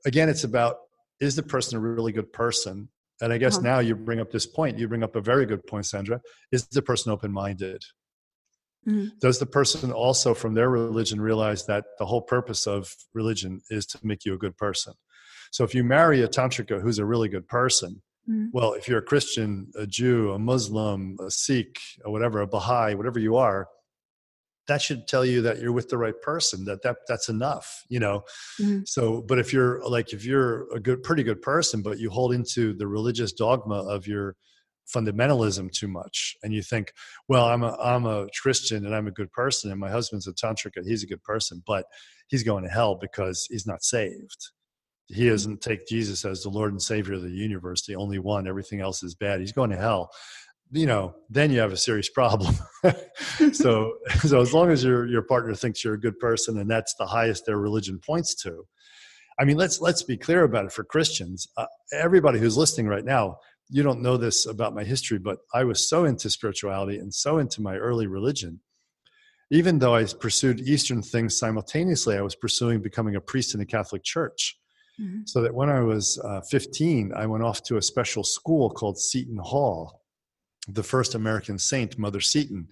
again, 0.06 0.28
it's 0.28 0.44
about 0.44 0.76
is 1.20 1.36
the 1.36 1.42
person 1.42 1.78
a 1.78 1.80
really 1.80 2.12
good 2.12 2.32
person? 2.32 2.88
And 3.20 3.32
I 3.32 3.38
guess 3.38 3.56
uh-huh. 3.56 3.66
now 3.66 3.78
you 3.78 3.94
bring 3.94 4.20
up 4.20 4.30
this 4.30 4.46
point. 4.46 4.78
You 4.78 4.88
bring 4.88 5.04
up 5.04 5.16
a 5.16 5.20
very 5.20 5.46
good 5.46 5.64
point, 5.66 5.86
Sandra. 5.86 6.20
Is 6.50 6.66
the 6.66 6.82
person 6.82 7.12
open-minded? 7.12 7.82
Mm-hmm. 8.86 9.16
Does 9.20 9.38
the 9.38 9.46
person 9.46 9.92
also, 9.92 10.34
from 10.34 10.54
their 10.54 10.68
religion, 10.68 11.20
realize 11.20 11.64
that 11.66 11.84
the 11.98 12.04
whole 12.04 12.20
purpose 12.20 12.66
of 12.66 12.92
religion 13.14 13.60
is 13.70 13.86
to 13.86 13.98
make 14.02 14.24
you 14.24 14.34
a 14.34 14.38
good 14.38 14.56
person? 14.56 14.94
So 15.54 15.62
if 15.62 15.72
you 15.72 15.84
marry 15.84 16.20
a 16.22 16.26
tantrika 16.26 16.82
who's 16.82 16.98
a 16.98 17.04
really 17.04 17.28
good 17.28 17.46
person, 17.46 18.02
mm-hmm. 18.28 18.46
well, 18.52 18.72
if 18.72 18.88
you're 18.88 18.98
a 18.98 19.02
Christian, 19.02 19.70
a 19.76 19.86
Jew, 19.86 20.32
a 20.32 20.38
Muslim, 20.38 21.16
a 21.24 21.30
Sikh, 21.30 21.78
or 22.04 22.10
whatever, 22.10 22.40
a 22.40 22.46
Baha'i, 22.48 22.96
whatever 22.96 23.20
you 23.20 23.36
are, 23.36 23.68
that 24.66 24.82
should 24.82 25.06
tell 25.06 25.24
you 25.24 25.42
that 25.42 25.60
you're 25.60 25.70
with 25.70 25.90
the 25.90 25.96
right 25.96 26.20
person 26.22 26.64
that, 26.64 26.82
that 26.82 26.96
that's 27.06 27.28
enough 27.28 27.84
you 27.90 28.00
know 28.00 28.22
mm-hmm. 28.58 28.80
so 28.86 29.20
but 29.20 29.38
if 29.38 29.52
you're 29.52 29.86
like 29.86 30.14
if 30.14 30.24
you're 30.24 30.72
a 30.72 30.80
good 30.80 31.02
pretty 31.02 31.22
good 31.22 31.42
person 31.42 31.82
but 31.82 31.98
you 31.98 32.08
hold 32.08 32.32
into 32.32 32.72
the 32.72 32.86
religious 32.86 33.30
dogma 33.32 33.74
of 33.74 34.06
your 34.06 34.36
fundamentalism 34.94 35.70
too 35.70 35.86
much 35.86 36.34
and 36.42 36.54
you 36.54 36.62
think 36.62 36.94
well 37.28 37.44
i'm 37.44 37.62
a 37.62 37.76
i'm 37.78 38.06
a 38.06 38.26
christian 38.40 38.86
and 38.86 38.94
i'm 38.94 39.06
a 39.06 39.10
good 39.10 39.30
person 39.32 39.70
and 39.70 39.78
my 39.78 39.90
husband's 39.90 40.26
a 40.26 40.32
tantrika 40.32 40.82
he's 40.82 41.02
a 41.02 41.06
good 41.06 41.22
person 41.22 41.62
but 41.66 41.84
he's 42.28 42.42
going 42.42 42.64
to 42.64 42.70
hell 42.70 42.94
because 42.94 43.46
he's 43.50 43.66
not 43.66 43.84
saved 43.84 44.48
he 45.08 45.28
doesn't 45.28 45.60
take 45.60 45.86
Jesus 45.86 46.24
as 46.24 46.42
the 46.42 46.50
Lord 46.50 46.72
and 46.72 46.80
Savior 46.80 47.14
of 47.14 47.22
the 47.22 47.30
universe, 47.30 47.86
the 47.86 47.96
only 47.96 48.18
one. 48.18 48.48
Everything 48.48 48.80
else 48.80 49.02
is 49.02 49.14
bad. 49.14 49.40
He's 49.40 49.52
going 49.52 49.70
to 49.70 49.76
hell. 49.76 50.10
You 50.70 50.86
know, 50.86 51.14
then 51.28 51.52
you 51.52 51.60
have 51.60 51.72
a 51.72 51.76
serious 51.76 52.08
problem. 52.08 52.54
so, 53.52 53.94
so 54.20 54.40
as 54.40 54.52
long 54.52 54.70
as 54.70 54.82
your 54.82 55.06
your 55.06 55.22
partner 55.22 55.54
thinks 55.54 55.84
you're 55.84 55.94
a 55.94 56.00
good 56.00 56.18
person 56.18 56.58
and 56.58 56.70
that's 56.70 56.94
the 56.94 57.06
highest 57.06 57.46
their 57.46 57.58
religion 57.58 58.00
points 58.04 58.34
to, 58.42 58.64
I 59.38 59.44
mean, 59.44 59.56
let's 59.56 59.80
let's 59.80 60.02
be 60.02 60.16
clear 60.16 60.44
about 60.44 60.64
it 60.64 60.72
for 60.72 60.84
Christians. 60.84 61.48
Uh, 61.56 61.66
everybody 61.92 62.38
who's 62.38 62.56
listening 62.56 62.86
right 62.86 63.04
now, 63.04 63.38
you 63.68 63.82
don't 63.82 64.02
know 64.02 64.16
this 64.16 64.46
about 64.46 64.74
my 64.74 64.84
history, 64.84 65.18
but 65.18 65.38
I 65.52 65.64
was 65.64 65.88
so 65.88 66.04
into 66.04 66.30
spirituality 66.30 66.98
and 66.98 67.12
so 67.12 67.38
into 67.38 67.60
my 67.60 67.76
early 67.76 68.06
religion. 68.06 68.60
Even 69.50 69.78
though 69.78 69.94
I 69.94 70.04
pursued 70.04 70.60
Eastern 70.60 71.02
things 71.02 71.38
simultaneously, 71.38 72.16
I 72.16 72.22
was 72.22 72.34
pursuing 72.34 72.80
becoming 72.80 73.14
a 73.16 73.20
priest 73.20 73.54
in 73.54 73.60
the 73.60 73.66
Catholic 73.66 74.02
Church. 74.02 74.58
Mm-hmm. 75.00 75.22
So 75.26 75.42
that 75.42 75.54
when 75.54 75.70
I 75.70 75.80
was 75.80 76.20
uh, 76.24 76.40
15, 76.42 77.12
I 77.14 77.26
went 77.26 77.42
off 77.42 77.62
to 77.64 77.76
a 77.76 77.82
special 77.82 78.22
school 78.22 78.70
called 78.70 78.98
Seton 78.98 79.38
Hall. 79.38 80.00
The 80.68 80.82
first 80.82 81.14
American 81.14 81.58
saint, 81.58 81.98
Mother 81.98 82.20
Seton, 82.20 82.68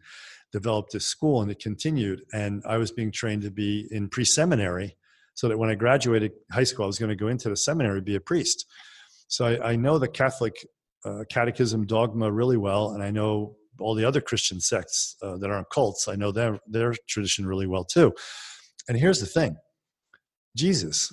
developed 0.52 0.92
this 0.92 1.06
school 1.06 1.42
and 1.42 1.50
it 1.50 1.58
continued. 1.58 2.22
And 2.32 2.62
I 2.66 2.78
was 2.78 2.92
being 2.92 3.10
trained 3.10 3.42
to 3.42 3.50
be 3.50 3.88
in 3.90 4.08
pre 4.08 4.24
seminary 4.24 4.96
so 5.34 5.48
that 5.48 5.58
when 5.58 5.70
I 5.70 5.74
graduated 5.74 6.32
high 6.50 6.64
school, 6.64 6.84
I 6.84 6.86
was 6.86 6.98
going 6.98 7.10
to 7.10 7.16
go 7.16 7.28
into 7.28 7.48
the 7.48 7.56
seminary, 7.56 8.00
be 8.00 8.16
a 8.16 8.20
priest. 8.20 8.66
So 9.28 9.46
I, 9.46 9.72
I 9.72 9.76
know 9.76 9.98
the 9.98 10.08
Catholic 10.08 10.54
uh, 11.04 11.24
catechism 11.28 11.86
dogma 11.86 12.30
really 12.30 12.56
well, 12.56 12.92
and 12.92 13.02
I 13.02 13.10
know 13.10 13.56
all 13.80 13.94
the 13.94 14.04
other 14.04 14.20
Christian 14.20 14.60
sects 14.60 15.16
uh, 15.22 15.36
that 15.38 15.50
aren't 15.50 15.70
cults. 15.70 16.06
I 16.06 16.14
know 16.14 16.32
their 16.32 16.60
their 16.66 16.94
tradition 17.08 17.46
really 17.46 17.66
well 17.66 17.84
too. 17.84 18.12
And 18.88 18.98
here's 18.98 19.20
the 19.20 19.26
thing: 19.26 19.56
Jesus, 20.56 21.12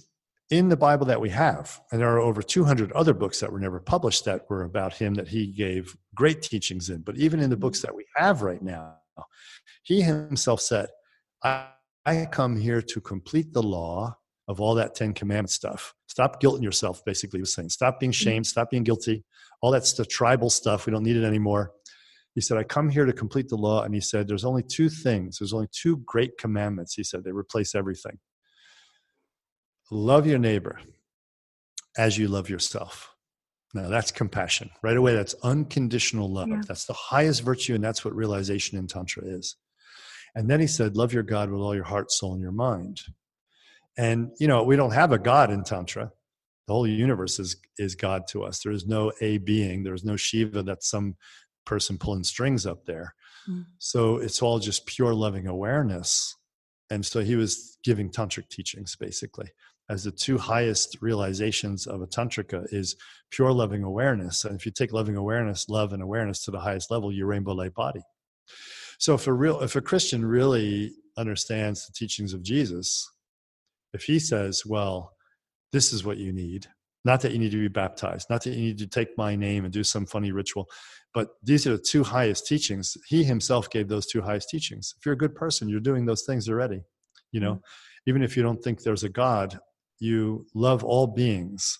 in 0.49 0.67
the 0.69 0.77
Bible 0.77 1.05
that 1.05 1.21
we 1.21 1.29
have, 1.29 1.79
and 1.91 2.01
there 2.01 2.09
are 2.09 2.19
over 2.19 2.41
200 2.41 2.91
other 2.93 3.13
books 3.13 3.39
that 3.39 3.51
were 3.51 3.59
never 3.59 3.79
published 3.79 4.25
that 4.25 4.49
were 4.49 4.63
about 4.63 4.93
him 4.93 5.13
that 5.13 5.27
he 5.27 5.47
gave 5.47 5.95
great 6.15 6.41
teachings 6.41 6.89
in. 6.89 7.01
But 7.01 7.17
even 7.17 7.39
in 7.39 7.49
the 7.49 7.57
books 7.57 7.81
that 7.81 7.95
we 7.95 8.05
have 8.15 8.41
right 8.41 8.61
now, 8.61 8.95
he 9.83 10.01
himself 10.01 10.61
said, 10.61 10.89
I, 11.43 11.67
come 12.31 12.57
here 12.57 12.81
to 12.81 13.01
complete 13.01 13.53
the 13.53 13.61
law 13.61 14.17
of 14.47 14.59
all 14.59 14.73
that 14.75 14.95
Ten 14.95 15.13
Commandments 15.13 15.53
stuff. 15.53 15.93
Stop 16.07 16.41
guilting 16.41 16.63
yourself, 16.63 17.05
basically, 17.05 17.37
he 17.37 17.41
was 17.41 17.53
saying. 17.53 17.69
Stop 17.69 17.99
being 17.99 18.11
shamed, 18.11 18.47
stop 18.47 18.71
being 18.71 18.83
guilty. 18.83 19.23
All 19.61 19.71
that 19.71 19.85
stuff, 19.85 20.07
tribal 20.07 20.49
stuff, 20.49 20.87
we 20.87 20.91
don't 20.91 21.03
need 21.03 21.17
it 21.17 21.23
anymore. 21.23 21.71
He 22.33 22.41
said, 22.41 22.57
I 22.57 22.63
come 22.63 22.89
here 22.89 23.05
to 23.05 23.13
complete 23.13 23.49
the 23.49 23.57
law. 23.57 23.83
And 23.83 23.93
he 23.93 24.01
said, 24.01 24.27
There's 24.27 24.45
only 24.45 24.63
two 24.63 24.89
things. 24.89 25.37
There's 25.37 25.53
only 25.53 25.67
two 25.71 25.97
great 25.97 26.37
commandments. 26.39 26.95
He 26.95 27.03
said, 27.03 27.23
they 27.23 27.31
replace 27.31 27.75
everything 27.75 28.17
love 29.91 30.27
your 30.27 30.39
neighbor 30.39 30.79
as 31.97 32.17
you 32.17 32.27
love 32.27 32.49
yourself. 32.49 33.15
Now 33.73 33.89
that's 33.89 34.11
compassion. 34.11 34.71
Right 34.81 34.97
away, 34.97 35.13
that's 35.13 35.35
unconditional 35.43 36.31
love. 36.31 36.49
Yeah. 36.49 36.61
That's 36.67 36.85
the 36.85 36.93
highest 36.93 37.43
virtue, 37.43 37.75
and 37.75 37.83
that's 37.83 38.03
what 38.03 38.15
realization 38.15 38.77
in 38.77 38.87
Tantra 38.87 39.23
is. 39.25 39.55
And 40.35 40.49
then 40.49 40.59
he 40.59 40.67
said, 40.67 40.95
Love 40.95 41.13
your 41.13 41.23
God 41.23 41.51
with 41.51 41.61
all 41.61 41.75
your 41.75 41.83
heart, 41.83 42.11
soul, 42.11 42.33
and 42.33 42.41
your 42.41 42.51
mind. 42.51 43.01
And, 43.97 44.31
you 44.39 44.47
know, 44.47 44.63
we 44.63 44.75
don't 44.75 44.93
have 44.93 45.11
a 45.11 45.19
God 45.19 45.51
in 45.51 45.63
Tantra. 45.63 46.11
The 46.67 46.73
whole 46.73 46.87
universe 46.87 47.39
is, 47.39 47.57
is 47.77 47.95
God 47.95 48.27
to 48.29 48.43
us. 48.43 48.59
There 48.59 48.71
is 48.71 48.87
no 48.87 49.11
a 49.21 49.39
being, 49.39 49.83
there's 49.83 50.05
no 50.05 50.15
Shiva 50.15 50.63
that's 50.63 50.89
some 50.89 51.15
person 51.65 51.97
pulling 51.97 52.23
strings 52.23 52.65
up 52.65 52.85
there. 52.85 53.13
Mm. 53.49 53.65
So 53.79 54.17
it's 54.17 54.41
all 54.41 54.59
just 54.59 54.85
pure 54.85 55.13
loving 55.13 55.47
awareness. 55.47 56.35
And 56.89 57.05
so 57.05 57.19
he 57.19 57.35
was 57.35 57.77
giving 57.83 58.09
tantric 58.09 58.49
teachings 58.49 58.95
basically 58.95 59.49
as 59.89 60.03
the 60.03 60.11
two 60.11 60.37
highest 60.37 60.97
realizations 61.01 61.87
of 61.87 62.01
a 62.01 62.07
tantrika 62.07 62.65
is 62.71 62.95
pure 63.31 63.51
loving 63.51 63.83
awareness. 63.83 64.45
And 64.45 64.55
if 64.55 64.65
you 64.65 64.71
take 64.71 64.93
loving 64.93 65.15
awareness, 65.15 65.67
love 65.67 65.93
and 65.93 66.03
awareness 66.03 66.43
to 66.45 66.51
the 66.51 66.59
highest 66.59 66.91
level, 66.91 67.11
your 67.11 67.27
rainbow 67.27 67.53
light 67.53 67.73
body. 67.73 68.01
So 68.99 69.15
if 69.15 69.27
a 69.27 69.33
real 69.33 69.61
if 69.61 69.75
a 69.75 69.81
Christian 69.81 70.25
really 70.25 70.91
understands 71.17 71.85
the 71.85 71.93
teachings 71.93 72.33
of 72.33 72.43
Jesus, 72.43 73.09
if 73.93 74.03
he 74.03 74.19
says, 74.19 74.63
well, 74.65 75.13
this 75.71 75.91
is 75.93 76.03
what 76.03 76.17
you 76.17 76.31
need, 76.31 76.67
not 77.05 77.21
that 77.21 77.31
you 77.31 77.39
need 77.39 77.51
to 77.51 77.59
be 77.59 77.67
baptized, 77.67 78.27
not 78.29 78.43
that 78.43 78.51
you 78.51 78.61
need 78.61 78.77
to 78.79 78.87
take 78.87 79.17
my 79.17 79.35
name 79.35 79.63
and 79.63 79.73
do 79.73 79.83
some 79.83 80.05
funny 80.05 80.31
ritual, 80.31 80.67
but 81.13 81.29
these 81.43 81.65
are 81.65 81.71
the 81.71 81.83
two 81.83 82.03
highest 82.03 82.45
teachings. 82.45 82.97
He 83.07 83.23
himself 83.23 83.69
gave 83.69 83.87
those 83.87 84.05
two 84.05 84.21
highest 84.21 84.49
teachings. 84.49 84.93
If 84.97 85.05
you're 85.05 85.13
a 85.13 85.17
good 85.17 85.35
person, 85.35 85.69
you're 85.69 85.79
doing 85.79 86.05
those 86.05 86.23
things 86.23 86.49
already. 86.49 86.81
You 87.31 87.39
know, 87.39 87.53
mm-hmm. 87.53 88.09
even 88.09 88.21
if 88.21 88.35
you 88.35 88.43
don't 88.43 88.61
think 88.63 88.81
there's 88.81 89.03
a 89.03 89.09
God, 89.09 89.59
you 89.99 90.45
love 90.53 90.83
all 90.83 91.07
beings, 91.07 91.79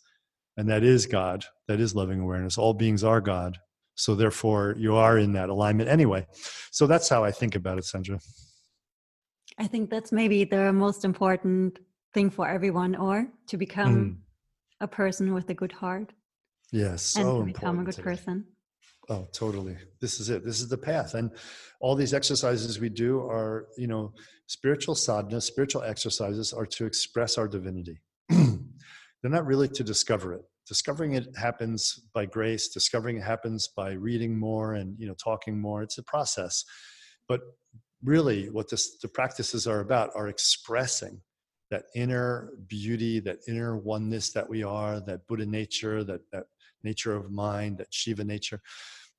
and 0.57 0.69
that 0.69 0.83
is 0.83 1.05
God. 1.05 1.45
That 1.67 1.79
is 1.79 1.95
loving 1.95 2.19
awareness. 2.19 2.57
All 2.57 2.73
beings 2.73 3.03
are 3.03 3.21
God. 3.21 3.57
So 3.95 4.15
therefore, 4.15 4.75
you 4.77 4.95
are 4.95 5.17
in 5.17 5.33
that 5.33 5.49
alignment 5.49 5.89
anyway. 5.89 6.25
So 6.71 6.87
that's 6.87 7.09
how 7.09 7.23
I 7.23 7.31
think 7.31 7.55
about 7.55 7.77
it, 7.77 7.85
Sandra. 7.85 8.19
I 9.57 9.67
think 9.67 9.89
that's 9.89 10.11
maybe 10.11 10.45
the 10.45 10.71
most 10.71 11.03
important 11.03 11.79
thing 12.13 12.29
for 12.29 12.47
everyone, 12.47 12.95
or 12.95 13.27
to 13.47 13.57
become 13.57 13.95
mm. 13.95 14.15
a 14.79 14.87
person 14.87 15.33
with 15.33 15.49
a 15.49 15.53
good 15.53 15.73
heart. 15.73 16.13
Yes, 16.71 17.03
so 17.03 17.41
and 17.41 17.47
to 17.47 17.53
become 17.53 17.79
a 17.79 17.83
good 17.83 17.97
person. 17.97 18.45
Oh, 19.09 19.27
totally. 19.33 19.75
This 19.99 20.19
is 20.19 20.29
it. 20.29 20.45
This 20.45 20.59
is 20.59 20.69
the 20.69 20.77
path. 20.77 21.15
And 21.15 21.31
all 21.81 21.95
these 21.95 22.13
exercises 22.13 22.79
we 22.79 22.89
do 22.89 23.21
are, 23.21 23.65
you 23.75 23.87
know, 23.87 24.13
spiritual 24.45 24.93
sadhana, 24.93 25.41
spiritual 25.41 25.81
exercises 25.81 26.53
are 26.53 26.67
to 26.67 26.85
express 26.85 27.37
our 27.37 27.47
divinity. 27.47 27.99
They're 29.21 29.31
not 29.31 29.45
really 29.45 29.67
to 29.69 29.83
discover 29.83 30.33
it. 30.33 30.41
Discovering 30.67 31.13
it 31.13 31.27
happens 31.37 32.01
by 32.13 32.25
grace. 32.25 32.69
Discovering 32.69 33.17
it 33.17 33.23
happens 33.23 33.69
by 33.75 33.91
reading 33.91 34.37
more 34.37 34.75
and, 34.75 34.95
you 34.99 35.07
know, 35.07 35.15
talking 35.15 35.59
more. 35.59 35.81
It's 35.81 35.97
a 35.97 36.03
process. 36.03 36.63
But 37.27 37.41
really 38.03 38.49
what 38.49 38.69
this, 38.69 38.97
the 38.99 39.07
practices 39.07 39.67
are 39.67 39.81
about 39.81 40.11
are 40.15 40.27
expressing 40.27 41.21
that 41.69 41.85
inner 41.95 42.51
beauty, 42.67 43.19
that 43.19 43.39
inner 43.47 43.77
oneness 43.77 44.31
that 44.33 44.49
we 44.49 44.63
are, 44.63 44.99
that 45.01 45.27
Buddha 45.27 45.45
nature, 45.45 46.03
that, 46.03 46.21
that 46.31 46.45
nature 46.83 47.15
of 47.15 47.31
mind, 47.31 47.77
that 47.77 47.93
Shiva 47.93 48.23
nature 48.23 48.61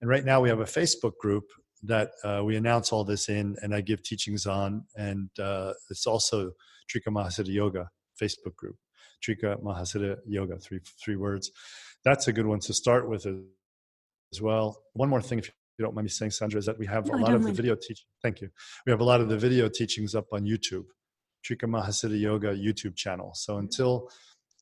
and 0.00 0.10
right 0.10 0.24
now 0.24 0.40
we 0.40 0.48
have 0.48 0.60
a 0.60 0.64
facebook 0.64 1.16
group 1.20 1.44
that 1.82 2.10
uh, 2.24 2.40
we 2.44 2.54
announce 2.56 2.92
all 2.92 3.04
this 3.04 3.28
in 3.28 3.56
and 3.62 3.74
i 3.74 3.80
give 3.80 4.02
teachings 4.02 4.46
on 4.46 4.84
and 4.96 5.28
uh, 5.38 5.72
it's 5.90 6.06
also 6.06 6.52
Trika 6.88 7.08
Mahasiddha 7.08 7.52
Yoga 7.52 7.90
Facebook 8.20 8.56
group. 8.56 8.76
Trika 9.24 9.60
Mahasiddha 9.62 10.16
Yoga, 10.26 10.58
three 10.58 10.80
three 11.02 11.16
words. 11.16 11.50
That's 12.04 12.28
a 12.28 12.32
good 12.32 12.46
one 12.46 12.60
to 12.60 12.72
start 12.72 13.08
with 13.08 13.26
as 13.26 14.40
well. 14.40 14.82
One 14.94 15.08
more 15.08 15.20
thing, 15.20 15.40
if 15.40 15.50
you 15.78 15.84
don't 15.84 15.94
mind 15.94 16.06
me 16.06 16.10
saying, 16.10 16.32
Sandra, 16.32 16.58
is 16.58 16.66
that 16.66 16.78
we 16.78 16.86
have 16.86 17.06
no, 17.06 17.14
a 17.14 17.18
lot 17.18 17.34
of 17.34 17.42
mind. 17.42 17.54
the 17.54 17.56
video 17.56 17.76
teaching. 17.76 18.06
Thank 18.22 18.40
you. 18.40 18.50
We 18.84 18.90
have 18.90 19.00
a 19.00 19.04
lot 19.04 19.20
of 19.20 19.28
the 19.28 19.38
video 19.38 19.68
teachings 19.68 20.14
up 20.14 20.26
on 20.32 20.44
YouTube, 20.44 20.84
Trika 21.46 21.64
Mahasiddha 21.68 22.18
Yoga 22.18 22.54
YouTube 22.54 22.96
channel. 22.96 23.32
So 23.34 23.58
until 23.58 24.10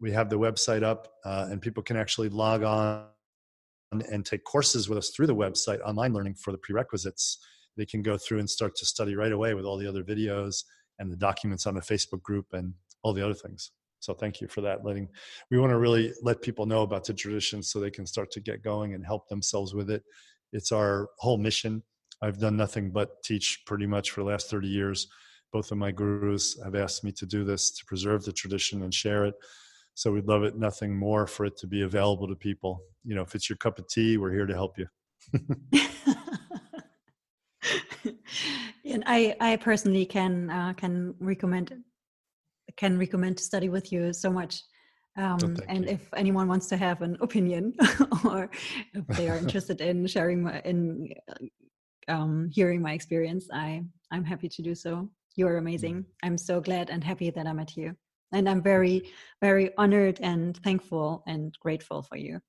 we 0.01 0.13
have 0.13 0.29
the 0.29 0.39
website 0.39 0.83
up 0.83 1.09
uh, 1.25 1.49
and 1.51 1.61
people 1.61 1.83
can 1.83 1.97
actually 1.97 2.29
log 2.29 2.63
on 2.63 3.07
and 3.93 4.27
take 4.27 4.45
courses 4.45 4.89
with 4.89 4.99
us 4.99 5.11
through 5.11 5.27
the 5.27 5.35
website, 5.35 5.81
online 5.81 6.13
learning 6.13 6.35
for 6.35 6.53
the 6.53 6.59
prerequisites, 6.59 7.39
they 7.79 7.87
can 7.87 8.03
go 8.03 8.19
through 8.19 8.41
and 8.41 8.51
start 8.51 8.75
to 8.77 8.85
study 8.87 9.15
right 9.15 9.33
away 9.33 9.55
with 9.55 9.65
all 9.65 9.79
the 9.79 9.87
other 9.87 10.03
videos 10.03 10.65
and 10.99 11.11
the 11.11 11.17
documents 11.17 11.67
on 11.67 11.75
the 11.75 11.81
Facebook 11.81 12.23
group 12.23 12.47
and 12.53 12.75
all 13.03 13.13
the 13.15 13.25
other 13.25 13.35
things. 13.35 13.71
So 14.01 14.13
thank 14.15 14.41
you 14.41 14.49
for 14.49 14.61
that. 14.61 14.85
Letting 14.85 15.09
we 15.51 15.59
want 15.59 15.71
to 15.71 15.79
really 15.79 16.13
let 16.23 16.43
people 16.43 16.67
know 16.67 16.83
about 16.83 17.05
the 17.05 17.15
tradition 17.15 17.63
so 17.63 17.81
they 17.81 17.91
can 17.91 18.07
start 18.07 18.31
to 18.33 18.41
get 18.41 18.63
going 18.63 18.95
and 18.95 19.05
help 19.05 19.29
themselves 19.29 19.75
with 19.75 19.91
it. 19.91 20.03
It's 20.57 20.73
our 20.73 21.11
whole 21.19 21.37
mission. 21.37 21.83
I've 22.23 22.39
done 22.39 22.57
nothing 22.57 22.91
but 22.91 23.23
teach 23.23 23.63
pretty 23.67 23.87
much 23.87 24.11
for 24.11 24.23
the 24.23 24.31
last 24.31 24.51
30 24.51 24.67
years. 24.67 25.07
Both 25.53 25.71
of 25.71 25.77
my 25.77 25.93
gurus 25.93 26.59
have 26.65 26.75
asked 26.75 27.05
me 27.05 27.13
to 27.13 27.27
do 27.27 27.45
this 27.45 27.71
to 27.73 27.85
preserve 27.85 28.25
the 28.25 28.33
tradition 28.33 28.83
and 28.83 28.93
share 28.93 29.27
it. 29.27 29.35
So 29.95 30.13
we'd 30.13 30.27
love 30.27 30.45
it 30.45 30.57
nothing 30.57 30.97
more 30.97 31.27
for 31.27 31.45
it 31.45 31.59
to 31.59 31.67
be 31.67 31.83
available 31.83 32.27
to 32.29 32.35
people. 32.35 32.81
You 33.05 33.15
know, 33.17 33.23
if 33.23 33.35
it's 33.35 33.51
your 33.51 33.59
cup 33.59 33.79
of 33.79 33.87
tea, 33.87 34.17
we're 34.17 34.33
here 34.33 34.47
to 34.47 34.55
help 34.55 34.79
you. 34.79 34.87
and 38.85 39.05
I, 39.07 39.37
I 39.41 39.57
personally 39.57 40.07
can 40.07 40.49
uh, 40.49 40.73
can 40.75 41.15
recommend 41.19 41.73
can 42.77 42.99
recommend 42.99 43.39
to 43.39 43.45
study 43.45 43.69
with 43.69 43.93
you 43.93 44.13
so 44.13 44.31
much. 44.31 44.63
Um, 45.17 45.39
oh, 45.43 45.63
and 45.69 45.85
you. 45.85 45.93
if 45.93 46.09
anyone 46.15 46.47
wants 46.47 46.67
to 46.69 46.77
have 46.77 47.01
an 47.03 47.17
opinion 47.21 47.75
or 48.25 48.51
if 48.93 49.07
they 49.17 49.29
are 49.29 49.39
interested 49.39 49.81
in 49.81 50.07
sharing 50.07 50.43
my, 50.43 50.61
in 50.61 51.09
um, 52.09 52.51
hearing 52.53 52.83
my 52.83 52.93
experience, 52.93 53.49
I 53.53 53.83
I'm 54.11 54.25
happy 54.25 54.49
to 54.49 54.63
do 54.63 54.75
so. 54.75 55.09
You're 55.37 55.57
amazing. 55.57 55.97
Mm. 55.97 56.05
I'm 56.23 56.39
so 56.39 56.61
glad 56.61 56.91
and 56.91 57.03
happy 57.03 57.31
that 57.31 57.47
I 57.47 57.53
met 57.53 57.77
you, 57.77 57.97
and 58.33 58.49
I'm 58.49 58.63
very 58.63 59.11
very 59.41 59.71
honored 59.79 60.19
and 60.21 60.57
thankful 60.59 61.23
and 61.27 61.57
grateful 61.61 62.03
for 62.03 62.17
you. 62.17 62.41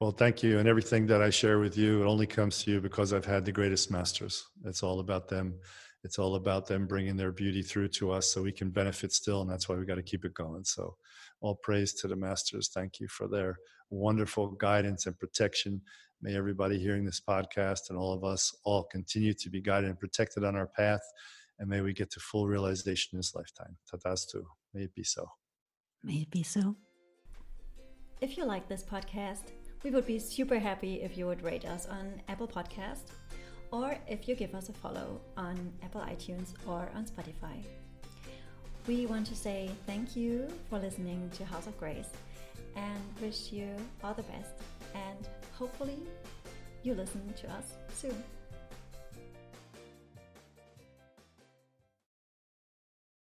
Well, 0.00 0.10
thank 0.10 0.42
you. 0.42 0.58
And 0.58 0.68
everything 0.68 1.06
that 1.06 1.22
I 1.22 1.30
share 1.30 1.58
with 1.58 1.76
you, 1.76 2.02
it 2.02 2.06
only 2.06 2.26
comes 2.26 2.62
to 2.62 2.70
you 2.70 2.80
because 2.80 3.12
I've 3.12 3.24
had 3.24 3.44
the 3.44 3.52
greatest 3.52 3.90
masters. 3.90 4.44
It's 4.64 4.82
all 4.82 5.00
about 5.00 5.28
them. 5.28 5.58
It's 6.04 6.18
all 6.18 6.36
about 6.36 6.66
them 6.66 6.86
bringing 6.86 7.16
their 7.16 7.32
beauty 7.32 7.62
through 7.62 7.88
to 7.88 8.12
us 8.12 8.30
so 8.30 8.42
we 8.42 8.52
can 8.52 8.70
benefit 8.70 9.12
still. 9.12 9.40
And 9.40 9.50
that's 9.50 9.68
why 9.68 9.76
we 9.76 9.84
got 9.84 9.96
to 9.96 10.02
keep 10.02 10.24
it 10.24 10.34
going. 10.34 10.64
So, 10.64 10.96
all 11.40 11.56
praise 11.62 11.94
to 11.94 12.08
the 12.08 12.16
masters. 12.16 12.70
Thank 12.72 13.00
you 13.00 13.08
for 13.08 13.28
their 13.28 13.56
wonderful 13.90 14.48
guidance 14.52 15.06
and 15.06 15.18
protection. 15.18 15.80
May 16.22 16.34
everybody 16.36 16.78
hearing 16.78 17.04
this 17.04 17.20
podcast 17.20 17.90
and 17.90 17.98
all 17.98 18.12
of 18.12 18.24
us 18.24 18.54
all 18.64 18.84
continue 18.84 19.34
to 19.34 19.50
be 19.50 19.60
guided 19.60 19.90
and 19.90 19.98
protected 19.98 20.44
on 20.44 20.56
our 20.56 20.66
path. 20.66 21.02
And 21.58 21.68
may 21.68 21.80
we 21.80 21.92
get 21.92 22.10
to 22.12 22.20
full 22.20 22.46
realization 22.46 23.10
in 23.12 23.18
this 23.18 23.34
lifetime. 23.34 23.76
Tatastu. 23.92 24.42
May 24.74 24.82
it 24.84 24.94
be 24.94 25.04
so. 25.04 25.26
May 26.02 26.22
it 26.22 26.30
be 26.30 26.42
so. 26.42 26.76
If 28.20 28.36
you 28.36 28.44
like 28.44 28.68
this 28.68 28.82
podcast, 28.82 29.52
we 29.82 29.90
would 29.90 30.06
be 30.06 30.18
super 30.18 30.58
happy 30.58 31.02
if 31.02 31.16
you 31.16 31.26
would 31.26 31.42
rate 31.42 31.64
us 31.64 31.86
on 31.86 32.22
Apple 32.28 32.48
Podcast 32.48 33.04
or 33.70 33.98
if 34.08 34.28
you 34.28 34.34
give 34.34 34.54
us 34.54 34.68
a 34.68 34.72
follow 34.72 35.20
on 35.36 35.72
Apple 35.82 36.00
iTunes 36.00 36.54
or 36.66 36.90
on 36.94 37.04
Spotify. 37.04 37.62
We 38.86 39.04
want 39.06 39.26
to 39.26 39.34
say 39.34 39.68
thank 39.84 40.14
you 40.14 40.46
for 40.70 40.78
listening 40.78 41.28
to 41.38 41.44
House 41.44 41.66
of 41.66 41.76
Grace 41.76 42.10
and 42.76 43.00
wish 43.20 43.50
you 43.50 43.68
all 44.04 44.14
the 44.14 44.22
best 44.22 44.52
and 44.94 45.28
hopefully 45.58 45.98
you 46.84 46.94
listen 46.94 47.34
to 47.38 47.50
us 47.50 47.72
soon. 47.92 48.22